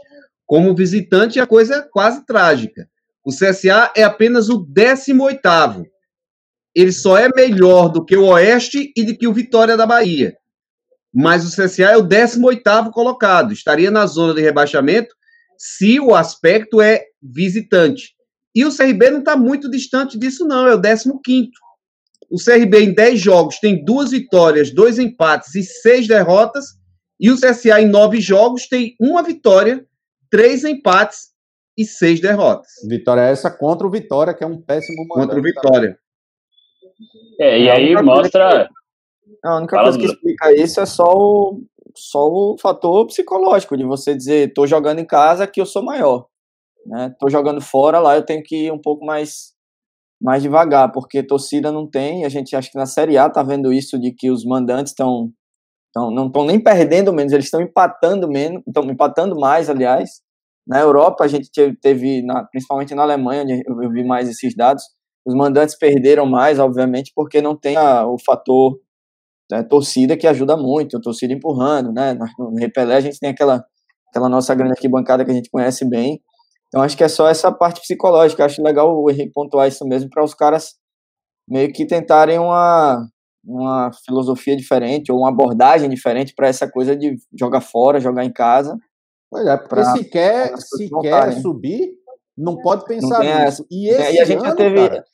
como 0.46 0.74
visitante 0.74 1.38
a 1.38 1.46
coisa 1.46 1.76
é 1.76 1.82
quase 1.82 2.24
trágica. 2.24 2.88
O 3.24 3.30
CSA 3.30 3.92
é 3.96 4.02
apenas 4.02 4.48
o 4.48 4.58
18 4.58 5.40
Ele 6.74 6.92
só 6.92 7.16
é 7.18 7.28
melhor 7.28 7.88
do 7.88 8.04
que 8.04 8.16
o 8.16 8.26
Oeste 8.26 8.92
e 8.96 9.04
do 9.04 9.16
que 9.16 9.28
o 9.28 9.32
Vitória 9.32 9.76
da 9.76 9.86
Bahia. 9.86 10.36
Mas 11.12 11.44
o 11.44 11.50
CSA 11.50 11.90
é 11.90 11.96
o 11.96 12.02
18 12.02 12.90
colocado. 12.92 13.52
Estaria 13.52 13.90
na 13.90 14.06
zona 14.06 14.34
de 14.34 14.40
rebaixamento 14.40 15.14
se 15.58 16.00
o 16.00 16.14
aspecto 16.14 16.80
é 16.80 17.04
visitante. 17.22 18.14
E 18.54 18.64
o 18.64 18.74
CRB 18.74 19.10
não 19.10 19.18
está 19.18 19.36
muito 19.36 19.70
distante 19.70 20.18
disso, 20.18 20.46
não. 20.46 20.66
É 20.66 20.74
o 20.74 20.80
15 20.80 21.50
O 22.30 22.36
CRB, 22.42 22.84
em 22.84 22.94
10 22.94 23.20
jogos, 23.20 23.58
tem 23.58 23.84
duas 23.84 24.10
vitórias, 24.10 24.72
dois 24.72 24.98
empates 24.98 25.54
e 25.54 25.62
seis 25.62 26.08
derrotas. 26.08 26.64
E 27.18 27.30
o 27.30 27.36
CSA, 27.36 27.80
em 27.80 27.88
nove 27.88 28.20
jogos, 28.20 28.66
tem 28.66 28.94
uma 28.98 29.22
vitória, 29.22 29.84
três 30.30 30.64
empates 30.64 31.30
e 31.76 31.84
seis 31.84 32.20
derrotas. 32.20 32.70
Vitória 32.88 33.22
essa 33.22 33.50
contra 33.50 33.86
o 33.86 33.90
Vitória, 33.90 34.32
que 34.32 34.42
é 34.42 34.46
um 34.46 34.60
péssimo 34.60 35.06
mandante. 35.08 35.26
Contra 35.26 35.40
o 35.40 35.42
Vitória. 35.42 35.98
É, 37.38 37.60
e 37.60 37.70
aí 37.70 38.02
mostra. 38.02 38.68
A 39.44 39.56
única 39.56 39.76
Fala 39.76 39.88
coisa 39.88 39.98
que 39.98 40.06
explica 40.06 40.52
isso 40.52 40.80
é 40.80 40.86
só 40.86 41.10
o, 41.12 41.62
só 41.96 42.28
o 42.28 42.56
fator 42.60 43.06
psicológico, 43.06 43.76
de 43.76 43.84
você 43.84 44.14
dizer, 44.14 44.52
tô 44.52 44.66
jogando 44.66 44.98
em 44.98 45.06
casa 45.06 45.46
que 45.46 45.60
eu 45.60 45.66
sou 45.66 45.82
maior. 45.82 46.26
Né? 46.86 47.14
Tô 47.18 47.28
jogando 47.28 47.60
fora, 47.60 47.98
lá 47.98 48.16
eu 48.16 48.24
tenho 48.24 48.42
que 48.42 48.66
ir 48.66 48.72
um 48.72 48.80
pouco 48.80 49.04
mais 49.04 49.58
mais 50.22 50.42
devagar, 50.42 50.92
porque 50.92 51.22
torcida 51.22 51.72
não 51.72 51.88
tem, 51.88 52.26
a 52.26 52.28
gente 52.28 52.54
acha 52.54 52.70
que 52.70 52.76
na 52.76 52.84
Série 52.84 53.16
A 53.16 53.30
tá 53.30 53.42
vendo 53.42 53.72
isso 53.72 53.98
de 53.98 54.12
que 54.12 54.30
os 54.30 54.44
mandantes 54.44 54.92
estão 54.92 55.32
não 55.94 56.26
estão 56.26 56.44
nem 56.44 56.62
perdendo 56.62 57.12
menos, 57.12 57.32
eles 57.32 57.46
estão 57.46 57.60
empatando 57.60 58.28
menos, 58.28 58.62
estão 58.66 58.84
empatando 58.84 59.34
mais, 59.34 59.68
aliás, 59.68 60.20
na 60.66 60.78
Europa, 60.78 61.24
a 61.24 61.26
gente 61.26 61.50
teve, 61.80 62.22
na, 62.22 62.44
principalmente 62.44 62.94
na 62.94 63.02
Alemanha, 63.02 63.42
onde 63.42 63.62
eu 63.66 63.90
vi 63.90 64.04
mais 64.04 64.28
esses 64.28 64.54
dados, 64.54 64.84
os 65.26 65.34
mandantes 65.34 65.76
perderam 65.76 66.26
mais, 66.26 66.58
obviamente, 66.58 67.12
porque 67.14 67.42
não 67.42 67.56
tem 67.56 67.76
a, 67.76 68.06
o 68.06 68.16
fator 68.24 68.78
né, 69.50 69.62
torcida 69.62 70.16
que 70.16 70.26
ajuda 70.26 70.56
muito, 70.56 70.96
a 70.96 71.00
torcida 71.00 71.32
empurrando, 71.32 71.92
né? 71.92 72.16
No 72.38 72.54
Repelé 72.54 72.96
a 72.96 73.00
gente 73.00 73.18
tem 73.18 73.30
aquela, 73.30 73.64
aquela 74.08 74.28
nossa 74.28 74.54
grande 74.54 74.72
arquibancada 74.72 75.24
que 75.24 75.30
a 75.30 75.34
gente 75.34 75.50
conhece 75.50 75.88
bem. 75.88 76.20
Então 76.68 76.82
acho 76.82 76.96
que 76.96 77.04
é 77.04 77.08
só 77.08 77.28
essa 77.28 77.50
parte 77.50 77.80
psicológica. 77.80 78.44
Acho 78.44 78.62
legal 78.62 78.94
o 78.94 79.10
Henrique 79.10 79.32
pontuar 79.32 79.68
isso 79.68 79.84
mesmo 79.86 80.08
para 80.10 80.24
os 80.24 80.34
caras 80.34 80.74
meio 81.48 81.72
que 81.72 81.86
tentarem 81.86 82.38
uma, 82.38 83.04
uma 83.44 83.90
filosofia 84.06 84.56
diferente 84.56 85.10
ou 85.10 85.18
uma 85.18 85.30
abordagem 85.30 85.90
diferente 85.90 86.32
para 86.34 86.48
essa 86.48 86.70
coisa 86.70 86.96
de 86.96 87.16
jogar 87.38 87.60
fora, 87.60 87.98
jogar 87.98 88.24
em 88.24 88.32
casa 88.32 88.78
Pois 89.30 89.46
é, 89.46 89.56
porque 89.56 89.84
se 89.84 90.04
quer, 90.04 90.56
se 90.58 90.90
quer 91.00 91.32
subir, 91.40 91.92
não 92.36 92.56
pode 92.56 92.84
pensar 92.84 93.22
não 93.22 93.44
nisso. 93.44 93.64
E, 93.70 93.88
esse 93.88 94.02
é, 94.02 94.14
e 94.14 94.20
a 94.20 94.24
gente 94.24 94.38
ano, 94.38 94.46
já 94.46 94.56
teve. 94.56 94.88
Cara, 94.88 95.04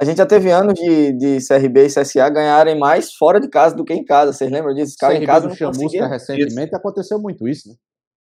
A 0.00 0.04
gente 0.04 0.18
já 0.18 0.26
teve 0.26 0.48
anos 0.50 0.74
de, 0.74 1.12
de 1.12 1.38
CRB 1.44 1.86
e 1.86 1.88
CSA 1.88 2.28
ganharem 2.28 2.78
mais 2.78 3.14
fora 3.14 3.40
de 3.40 3.48
casa 3.48 3.74
do 3.74 3.84
que 3.84 3.92
em 3.92 4.04
casa. 4.04 4.32
Vocês 4.32 4.48
lembram 4.48 4.72
disso? 4.72 4.92
Os 4.92 4.96
caras 4.96 5.20
em 5.20 5.26
casa 5.26 5.48
não 5.48 5.56
conseguiam. 5.56 6.08
recentemente 6.08 6.74
aconteceu 6.76 7.18
muito 7.18 7.48
isso, 7.48 7.68
né? 7.68 7.74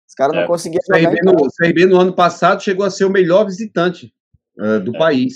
Os 0.07 0.15
caras 0.15 0.35
é. 0.35 0.41
não 0.41 0.47
conseguiam 0.47 0.79
o 0.81 0.91
CRB, 0.91 1.21
no, 1.23 1.31
o 1.33 1.49
CRB 1.51 1.85
no 1.85 1.99
ano 1.99 2.13
passado 2.13 2.63
chegou 2.63 2.83
a 2.83 2.89
ser 2.89 3.05
o 3.05 3.11
melhor 3.11 3.45
visitante 3.45 4.11
uh, 4.59 4.79
do 4.79 4.95
é. 4.95 4.97
país, 4.97 5.33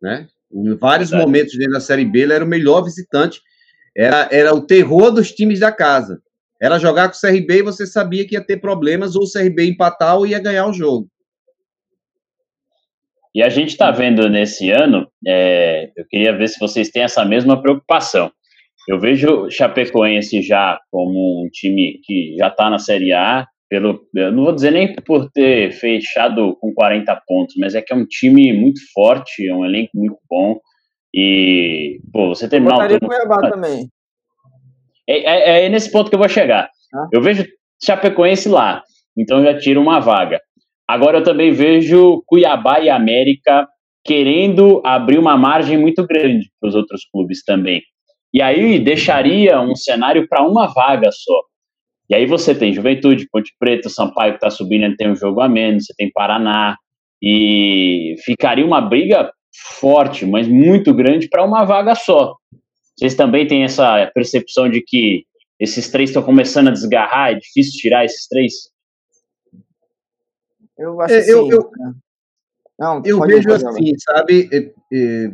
né? 0.00 0.28
Em 0.52 0.76
vários 0.76 1.10
momentos 1.10 1.58
dentro 1.58 1.72
da 1.72 1.80
Série 1.80 2.04
B, 2.04 2.20
ele 2.20 2.32
era 2.32 2.44
o 2.44 2.48
melhor 2.48 2.82
visitante. 2.82 3.40
Era, 3.96 4.28
era 4.30 4.54
o 4.54 4.64
terror 4.64 5.10
dos 5.10 5.32
times 5.32 5.58
da 5.58 5.72
casa. 5.72 6.22
Era 6.62 6.78
jogar 6.78 7.08
com 7.08 7.16
o 7.16 7.20
CRB 7.20 7.58
e 7.58 7.62
você 7.62 7.84
sabia 7.84 8.26
que 8.26 8.36
ia 8.36 8.44
ter 8.44 8.58
problemas, 8.58 9.16
ou 9.16 9.24
o 9.24 9.30
CRB 9.30 9.66
empatar 9.66 10.16
ou 10.16 10.26
ia 10.26 10.38
ganhar 10.38 10.66
o 10.66 10.72
jogo. 10.72 11.08
E 13.34 13.42
a 13.42 13.48
gente 13.48 13.68
está 13.70 13.90
vendo 13.90 14.28
nesse 14.28 14.70
ano, 14.70 15.06
é, 15.26 15.90
eu 15.96 16.04
queria 16.08 16.36
ver 16.36 16.48
se 16.48 16.58
vocês 16.58 16.90
têm 16.90 17.02
essa 17.02 17.24
mesma 17.24 17.60
preocupação. 17.60 18.30
Eu 18.88 18.98
vejo 18.98 19.50
Chapecoense 19.50 20.40
já 20.42 20.80
como 20.90 21.44
um 21.44 21.48
time 21.50 22.00
que 22.04 22.34
já 22.38 22.48
está 22.48 22.70
na 22.70 22.78
Série 22.78 23.12
A, 23.12 23.46
pelo, 23.68 24.00
eu 24.14 24.32
não 24.32 24.44
vou 24.44 24.54
dizer 24.54 24.72
nem 24.72 24.94
por 24.94 25.30
ter 25.30 25.72
fechado 25.72 26.56
com 26.56 26.72
40 26.72 27.22
pontos, 27.26 27.54
mas 27.58 27.74
é 27.74 27.82
que 27.82 27.92
é 27.92 27.96
um 27.96 28.06
time 28.06 28.52
muito 28.54 28.80
forte, 28.94 29.46
é 29.46 29.54
um 29.54 29.64
elenco 29.64 29.90
muito 29.94 30.18
bom. 30.28 30.58
E, 31.14 32.00
pô, 32.12 32.28
você 32.28 32.48
terminar 32.48 32.76
o 32.76 32.88
turno... 32.88 33.08
Cuiabá 33.08 33.50
também. 33.50 33.88
É, 35.06 35.18
é, 35.18 35.66
é, 35.66 35.68
nesse 35.68 35.92
ponto 35.92 36.08
que 36.08 36.14
eu 36.14 36.18
vou 36.20 36.28
chegar. 36.28 36.70
Ah. 36.94 37.08
Eu 37.12 37.20
vejo 37.20 37.44
Chapecoense 37.84 38.48
lá, 38.48 38.82
então 39.16 39.42
já 39.42 39.58
tiro 39.58 39.82
uma 39.82 40.00
vaga. 40.00 40.40
Agora 40.88 41.18
eu 41.18 41.22
também 41.22 41.52
vejo 41.52 42.22
Cuiabá 42.26 42.80
e 42.80 42.88
América 42.88 43.68
querendo 44.04 44.80
abrir 44.84 45.18
uma 45.18 45.36
margem 45.36 45.76
muito 45.76 46.06
grande 46.06 46.50
para 46.58 46.68
os 46.68 46.74
outros 46.74 47.02
clubes 47.12 47.44
também. 47.44 47.82
E 48.32 48.40
aí 48.40 48.78
deixaria 48.78 49.60
um 49.60 49.74
cenário 49.74 50.26
para 50.26 50.42
uma 50.42 50.66
vaga 50.66 51.10
só. 51.12 51.42
E 52.08 52.14
aí 52.14 52.24
você 52.24 52.54
tem 52.54 52.72
Juventude, 52.72 53.28
Ponte 53.30 53.52
Preta, 53.58 53.90
Sampaio 53.90 54.32
que 54.32 54.36
está 54.38 54.48
subindo, 54.48 54.96
tem 54.96 55.10
um 55.10 55.16
jogo 55.16 55.42
a 55.42 55.48
menos, 55.48 55.84
você 55.84 55.94
tem 55.94 56.10
Paraná, 56.10 56.74
e 57.22 58.14
ficaria 58.24 58.64
uma 58.64 58.80
briga 58.80 59.30
forte, 59.78 60.24
mas 60.24 60.48
muito 60.48 60.94
grande 60.94 61.28
para 61.28 61.44
uma 61.44 61.64
vaga 61.64 61.94
só. 61.94 62.34
Vocês 62.96 63.14
também 63.14 63.46
têm 63.46 63.64
essa 63.64 64.10
percepção 64.14 64.70
de 64.70 64.82
que 64.82 65.24
esses 65.60 65.90
três 65.90 66.10
estão 66.10 66.22
começando 66.22 66.68
a 66.68 66.72
desgarrar, 66.72 67.32
é 67.32 67.34
difícil 67.34 67.78
tirar 67.78 68.04
esses 68.04 68.26
três? 68.26 68.54
Eu 70.78 71.00
acho 71.00 71.14
é, 71.14 71.18
assim, 71.18 71.30
eu, 71.30 71.50
eu, 71.50 71.70
né? 71.76 71.94
Não, 72.78 73.02
eu 73.04 73.20
vejo 73.20 73.50
assim, 73.52 73.92
sabe? 73.98 74.48
É, 74.52 74.72
é, 74.96 75.32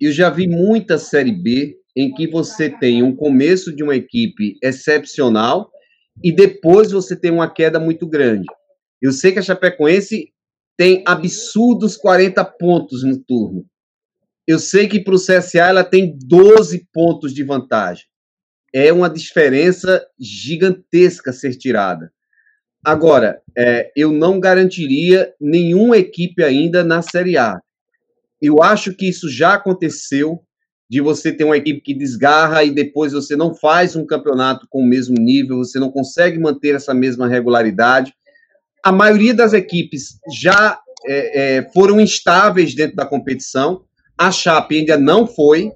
eu 0.00 0.10
já 0.10 0.28
vi 0.28 0.48
muita 0.48 0.98
Série 0.98 1.30
B 1.32 1.76
em 1.96 2.12
que 2.12 2.26
você 2.26 2.68
tem 2.68 3.02
um 3.02 3.14
começo 3.14 3.74
de 3.74 3.84
uma 3.84 3.94
equipe 3.94 4.58
excepcional 4.60 5.70
e 6.22 6.32
depois 6.32 6.90
você 6.90 7.14
tem 7.14 7.30
uma 7.30 7.48
queda 7.48 7.78
muito 7.78 8.06
grande. 8.06 8.46
Eu 9.00 9.12
sei 9.12 9.32
que 9.32 9.38
a 9.38 9.42
Chapecoense 9.42 10.32
tem 10.76 11.04
absurdos 11.06 11.96
40 11.96 12.44
pontos 12.44 13.04
no 13.04 13.18
turno. 13.18 13.64
Eu 14.46 14.58
sei 14.58 14.88
que 14.88 15.00
para 15.00 15.14
o 15.14 15.18
CSA 15.18 15.68
ela 15.68 15.84
tem 15.84 16.18
12 16.18 16.88
pontos 16.92 17.32
de 17.32 17.44
vantagem. 17.44 18.04
É 18.74 18.92
uma 18.92 19.08
diferença 19.08 20.04
gigantesca 20.18 21.32
ser 21.32 21.54
tirada. 21.56 22.12
Agora, 22.84 23.40
é, 23.56 23.90
eu 23.96 24.12
não 24.12 24.38
garantiria 24.38 25.32
nenhuma 25.40 25.96
equipe 25.96 26.44
ainda 26.44 26.84
na 26.84 27.00
Série 27.00 27.38
A. 27.38 27.58
Eu 28.42 28.62
acho 28.62 28.94
que 28.94 29.08
isso 29.08 29.30
já 29.30 29.54
aconteceu 29.54 30.42
de 30.88 31.00
você 31.00 31.32
ter 31.32 31.44
uma 31.44 31.56
equipe 31.56 31.80
que 31.80 31.94
desgarra 31.94 32.62
e 32.62 32.70
depois 32.70 33.14
você 33.14 33.34
não 33.34 33.54
faz 33.54 33.96
um 33.96 34.04
campeonato 34.04 34.66
com 34.68 34.80
o 34.80 34.86
mesmo 34.86 35.14
nível, 35.18 35.58
você 35.58 35.78
não 35.78 35.90
consegue 35.90 36.38
manter 36.38 36.74
essa 36.74 36.92
mesma 36.92 37.26
regularidade. 37.26 38.12
A 38.82 38.92
maioria 38.92 39.32
das 39.32 39.54
equipes 39.54 40.18
já 40.30 40.78
é, 41.06 41.56
é, 41.56 41.70
foram 41.72 41.98
instáveis 41.98 42.74
dentro 42.74 42.96
da 42.96 43.06
competição. 43.06 43.82
A 44.16 44.30
Chape 44.30 44.78
ainda 44.78 44.98
não 44.98 45.26
foi. 45.26 45.72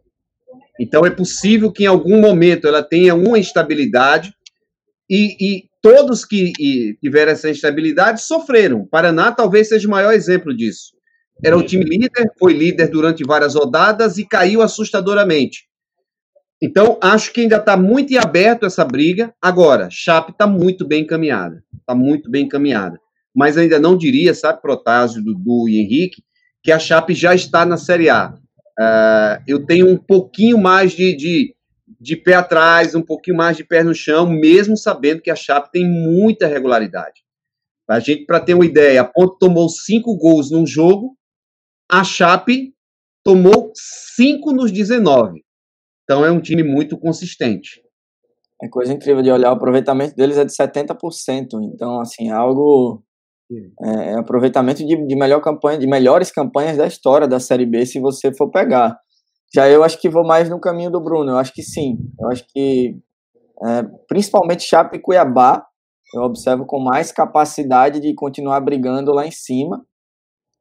Então 0.79 1.07
é 1.07 1.11
possível 1.11 1.73
que 1.73 1.85
em 1.85 1.87
algum 1.87 2.21
momento 2.21 2.69
ela 2.69 2.83
tenha 2.83 3.15
uma 3.15 3.39
instabilidade 3.39 4.33
e, 5.09 5.37
e 5.41 5.68
todos 5.83 6.25
que 6.25 6.53
tiveram 7.01 7.33
essa 7.33 7.51
instabilidade 7.51 8.23
sofreram. 8.23 8.87
Paraná 8.87 9.33
talvez 9.33 9.69
seja 9.69 9.87
o 9.87 9.91
maior 9.91 10.13
exemplo 10.13 10.55
disso. 10.55 10.97
Era 11.45 11.57
o 11.57 11.63
time 11.63 11.85
líder, 11.85 12.33
foi 12.39 12.53
líder 12.53 12.89
durante 12.89 13.25
várias 13.25 13.55
rodadas 13.55 14.19
e 14.19 14.27
caiu 14.27 14.61
assustadoramente. 14.61 15.69
Então, 16.61 16.99
acho 17.01 17.33
que 17.33 17.43
ainda 17.43 17.57
está 17.57 17.77
muito 17.77 18.13
em 18.13 18.19
aberto 18.19 18.67
essa 18.67 18.85
briga. 18.85 19.33
Agora, 19.41 19.89
Chape 19.91 20.33
está 20.33 20.47
muito 20.47 20.87
bem 20.87 21.03
encaminhada. 21.03 21.63
Está 21.79 21.95
muito 21.95 22.29
bem 22.29 22.45
encaminhada. 22.45 22.99
Mas 23.35 23.57
ainda 23.57 23.79
não 23.79 23.97
diria, 23.97 24.35
sabe, 24.35 24.61
Protásio, 24.61 25.23
Dudu 25.23 25.69
e 25.69 25.79
Henrique, 25.79 26.23
que 26.63 26.73
a 26.73 26.79
Chape 26.79 27.15
já 27.15 27.35
está 27.35 27.65
na 27.65 27.77
Série 27.77 28.11
A. 28.11 28.35
Uh, 28.79 29.43
eu 29.47 29.65
tenho 29.65 29.89
um 29.89 29.97
pouquinho 29.97 30.59
mais 30.59 30.93
de, 30.93 31.17
de, 31.17 31.55
de 32.01 32.17
pé 32.17 32.35
atrás, 32.35 32.95
um 32.95 33.03
pouquinho 33.03 33.37
mais 33.37 33.57
de 33.57 33.65
pé 33.65 33.83
no 33.83 33.95
chão, 33.95 34.27
mesmo 34.29 34.77
sabendo 34.77 35.23
que 35.23 35.31
a 35.31 35.37
Chape 35.37 35.71
tem 35.73 35.85
muita 35.85 36.47
regularidade. 36.47 37.23
A 37.89 37.99
gente, 37.99 38.27
para 38.27 38.41
ter 38.41 38.55
uma 38.55 38.67
ideia, 38.67 39.01
a 39.01 39.05
Ponte 39.05 39.39
tomou 39.39 39.69
cinco 39.69 40.17
gols 40.17 40.51
num 40.51 40.67
jogo 40.67 41.19
a 41.91 42.05
Chape 42.05 42.75
tomou 43.25 43.73
5 43.75 44.53
nos 44.53 44.71
19. 44.71 45.43
Então 46.05 46.25
é 46.25 46.31
um 46.31 46.41
time 46.41 46.63
muito 46.63 46.99
consistente. 46.99 47.83
É 48.63 48.69
coisa 48.69 48.93
incrível 48.93 49.23
de 49.23 49.31
olhar, 49.31 49.51
o 49.51 49.55
aproveitamento 49.55 50.15
deles 50.15 50.37
é 50.37 50.45
de 50.45 50.53
70%. 50.53 51.49
Então, 51.73 52.01
assim, 52.01 52.29
é 52.29 52.33
algo. 52.33 53.03
É, 53.83 54.11
é 54.11 54.15
aproveitamento 54.15 54.85
de, 54.85 55.07
de 55.07 55.17
melhor 55.17 55.41
campanha, 55.41 55.79
de 55.79 55.87
melhores 55.87 56.31
campanhas 56.31 56.77
da 56.77 56.87
história 56.87 57.27
da 57.27 57.41
Série 57.41 57.65
B, 57.65 57.87
se 57.87 57.99
você 57.99 58.35
for 58.35 58.51
pegar. 58.51 58.99
Já 59.55 59.69
eu 59.69 59.83
acho 59.83 60.01
que 60.01 60.09
vou 60.09 60.27
mais 60.27 60.49
no 60.49 60.61
caminho 60.61 60.91
do 60.91 61.01
Bruno, 61.01 61.33
eu 61.33 61.39
acho 61.39 61.53
que 61.53 61.63
sim. 61.63 61.97
Eu 62.21 62.29
acho 62.29 62.45
que, 62.49 62.97
é, 63.65 63.83
principalmente 64.07 64.63
Chape 64.63 64.97
e 64.97 65.01
Cuiabá, 65.01 65.65
eu 66.15 66.23
observo 66.23 66.65
com 66.67 66.79
mais 66.79 67.13
capacidade 67.13 68.01
de 68.01 68.15
continuar 68.15 68.61
brigando 68.61 69.13
lá 69.13 69.27
em 69.27 69.31
cima. 69.31 69.85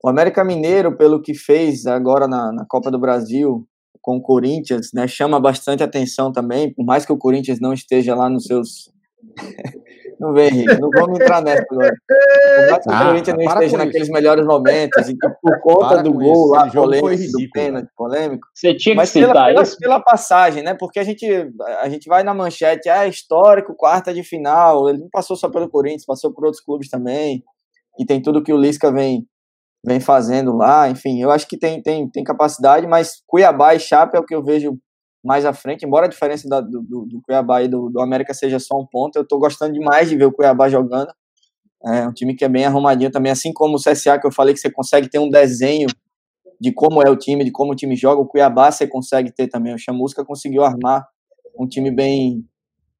O 0.03 0.09
América 0.09 0.43
Mineiro, 0.43 0.95
pelo 0.95 1.21
que 1.21 1.33
fez 1.33 1.85
agora 1.85 2.27
na, 2.27 2.51
na 2.51 2.65
Copa 2.67 2.91
do 2.91 2.99
Brasil 2.99 3.67
com 4.01 4.17
o 4.17 4.21
Corinthians, 4.21 4.91
né, 4.93 5.05
chama 5.05 5.39
bastante 5.39 5.83
atenção 5.83 6.31
também, 6.31 6.73
por 6.73 6.85
mais 6.85 7.05
que 7.05 7.11
o 7.11 7.17
Corinthians 7.17 7.59
não 7.59 7.73
esteja 7.73 8.15
lá 8.15 8.29
nos 8.29 8.45
seus. 8.45 8.89
Não 10.19 10.33
vem, 10.33 10.47
Henrique, 10.47 10.79
não 10.79 10.89
vamos 10.89 11.19
entrar 11.19 11.41
nessa 11.41 11.63
agora. 11.69 11.93
Por 12.57 12.71
mais 12.71 12.83
que 12.83 12.91
ah, 12.91 13.01
o 13.01 13.05
Corinthians 13.05 13.37
não 13.37 13.45
esteja 13.45 13.77
naqueles 13.77 14.09
melhores 14.09 14.45
momentos, 14.45 15.09
e 15.09 15.17
que 15.17 15.29
por 15.41 15.59
conta 15.61 15.87
para 15.87 16.01
do 16.01 16.13
gol 16.13 16.47
lá, 16.49 16.69
polêmico, 16.69 17.31
do 17.31 17.49
pênalti 17.51 17.89
polêmico. 17.95 18.47
Você 18.53 18.75
tinha 18.75 18.93
que 18.93 18.97
mas 18.97 19.09
citar 19.09 19.47
pela, 19.47 19.61
isso. 19.61 19.77
Pela, 19.77 19.99
passagem, 19.99 20.63
né? 20.63 20.73
Porque 20.73 20.99
a 20.99 21.03
gente, 21.03 21.25
a 21.81 21.89
gente 21.89 22.07
vai 22.07 22.23
na 22.23 22.33
manchete, 22.33 22.89
ah, 22.89 23.07
histórico, 23.07 23.75
quarta 23.75 24.13
de 24.13 24.23
final. 24.23 24.89
Ele 24.89 24.99
não 24.99 25.09
passou 25.09 25.35
só 25.35 25.49
pelo 25.49 25.69
Corinthians, 25.69 26.05
passou 26.05 26.33
por 26.33 26.45
outros 26.45 26.63
clubes 26.63 26.89
também. 26.89 27.43
E 27.99 28.05
tem 28.05 28.21
tudo 28.21 28.43
que 28.43 28.53
o 28.53 28.57
Lisca 28.57 28.91
vem 28.91 29.25
vem 29.85 29.99
fazendo 30.01 30.55
lá, 30.55 30.89
enfim, 30.89 31.21
eu 31.21 31.31
acho 31.31 31.47
que 31.47 31.57
tem, 31.57 31.81
tem, 31.81 32.09
tem 32.09 32.21
capacidade, 32.21 32.85
mas 32.85 33.21
Cuiabá 33.25 33.73
e 33.73 33.79
Chape 33.79 34.17
é 34.17 34.19
o 34.19 34.25
que 34.25 34.35
eu 34.35 34.43
vejo 34.43 34.77
mais 35.27 35.45
à 35.45 35.51
frente, 35.51 35.85
embora 35.85 36.05
a 36.05 36.09
diferença 36.09 36.47
da, 36.47 36.61
do, 36.61 36.81
do, 36.81 37.21
Cuiabá 37.21 37.61
e 37.61 37.67
do, 37.67 37.89
do 37.89 37.99
América 37.99 38.33
seja 38.33 38.59
só 38.59 38.79
um 38.79 38.85
ponto, 38.85 39.17
eu 39.17 39.23
estou 39.23 39.37
gostando 39.37 39.73
demais 39.73 40.07
de 40.07 40.15
ver 40.15 40.23
o 40.23 40.31
Cuiabá 40.31 40.69
jogando, 40.69 41.11
é 41.85 42.07
um 42.07 42.13
time 42.13 42.33
que 42.33 42.45
é 42.45 42.49
bem 42.49 42.63
arrumadinho 42.63 43.11
também, 43.11 43.29
assim 43.29 43.51
como 43.51 43.75
o 43.75 43.77
CSA, 43.77 44.17
que 44.17 44.25
eu 44.25 44.31
falei 44.31 44.53
que 44.53 44.59
você 44.61 44.71
consegue 44.71 45.09
ter 45.09 45.19
um 45.19 45.29
desenho 45.29 45.87
de 46.59 46.71
como 46.71 47.05
é 47.05 47.09
o 47.09 47.17
time, 47.17 47.43
de 47.43 47.51
como 47.51 47.73
o 47.73 47.75
time 47.75 47.93
joga, 47.93 48.21
o 48.21 48.25
Cuiabá 48.25 48.71
você 48.71 48.87
consegue 48.87 49.29
ter 49.29 49.49
também, 49.49 49.75
o 49.75 49.77
Chamusca 49.77 50.23
conseguiu 50.23 50.63
armar 50.63 51.05
um 51.59 51.67
time 51.67 51.91
bem, 51.91 52.45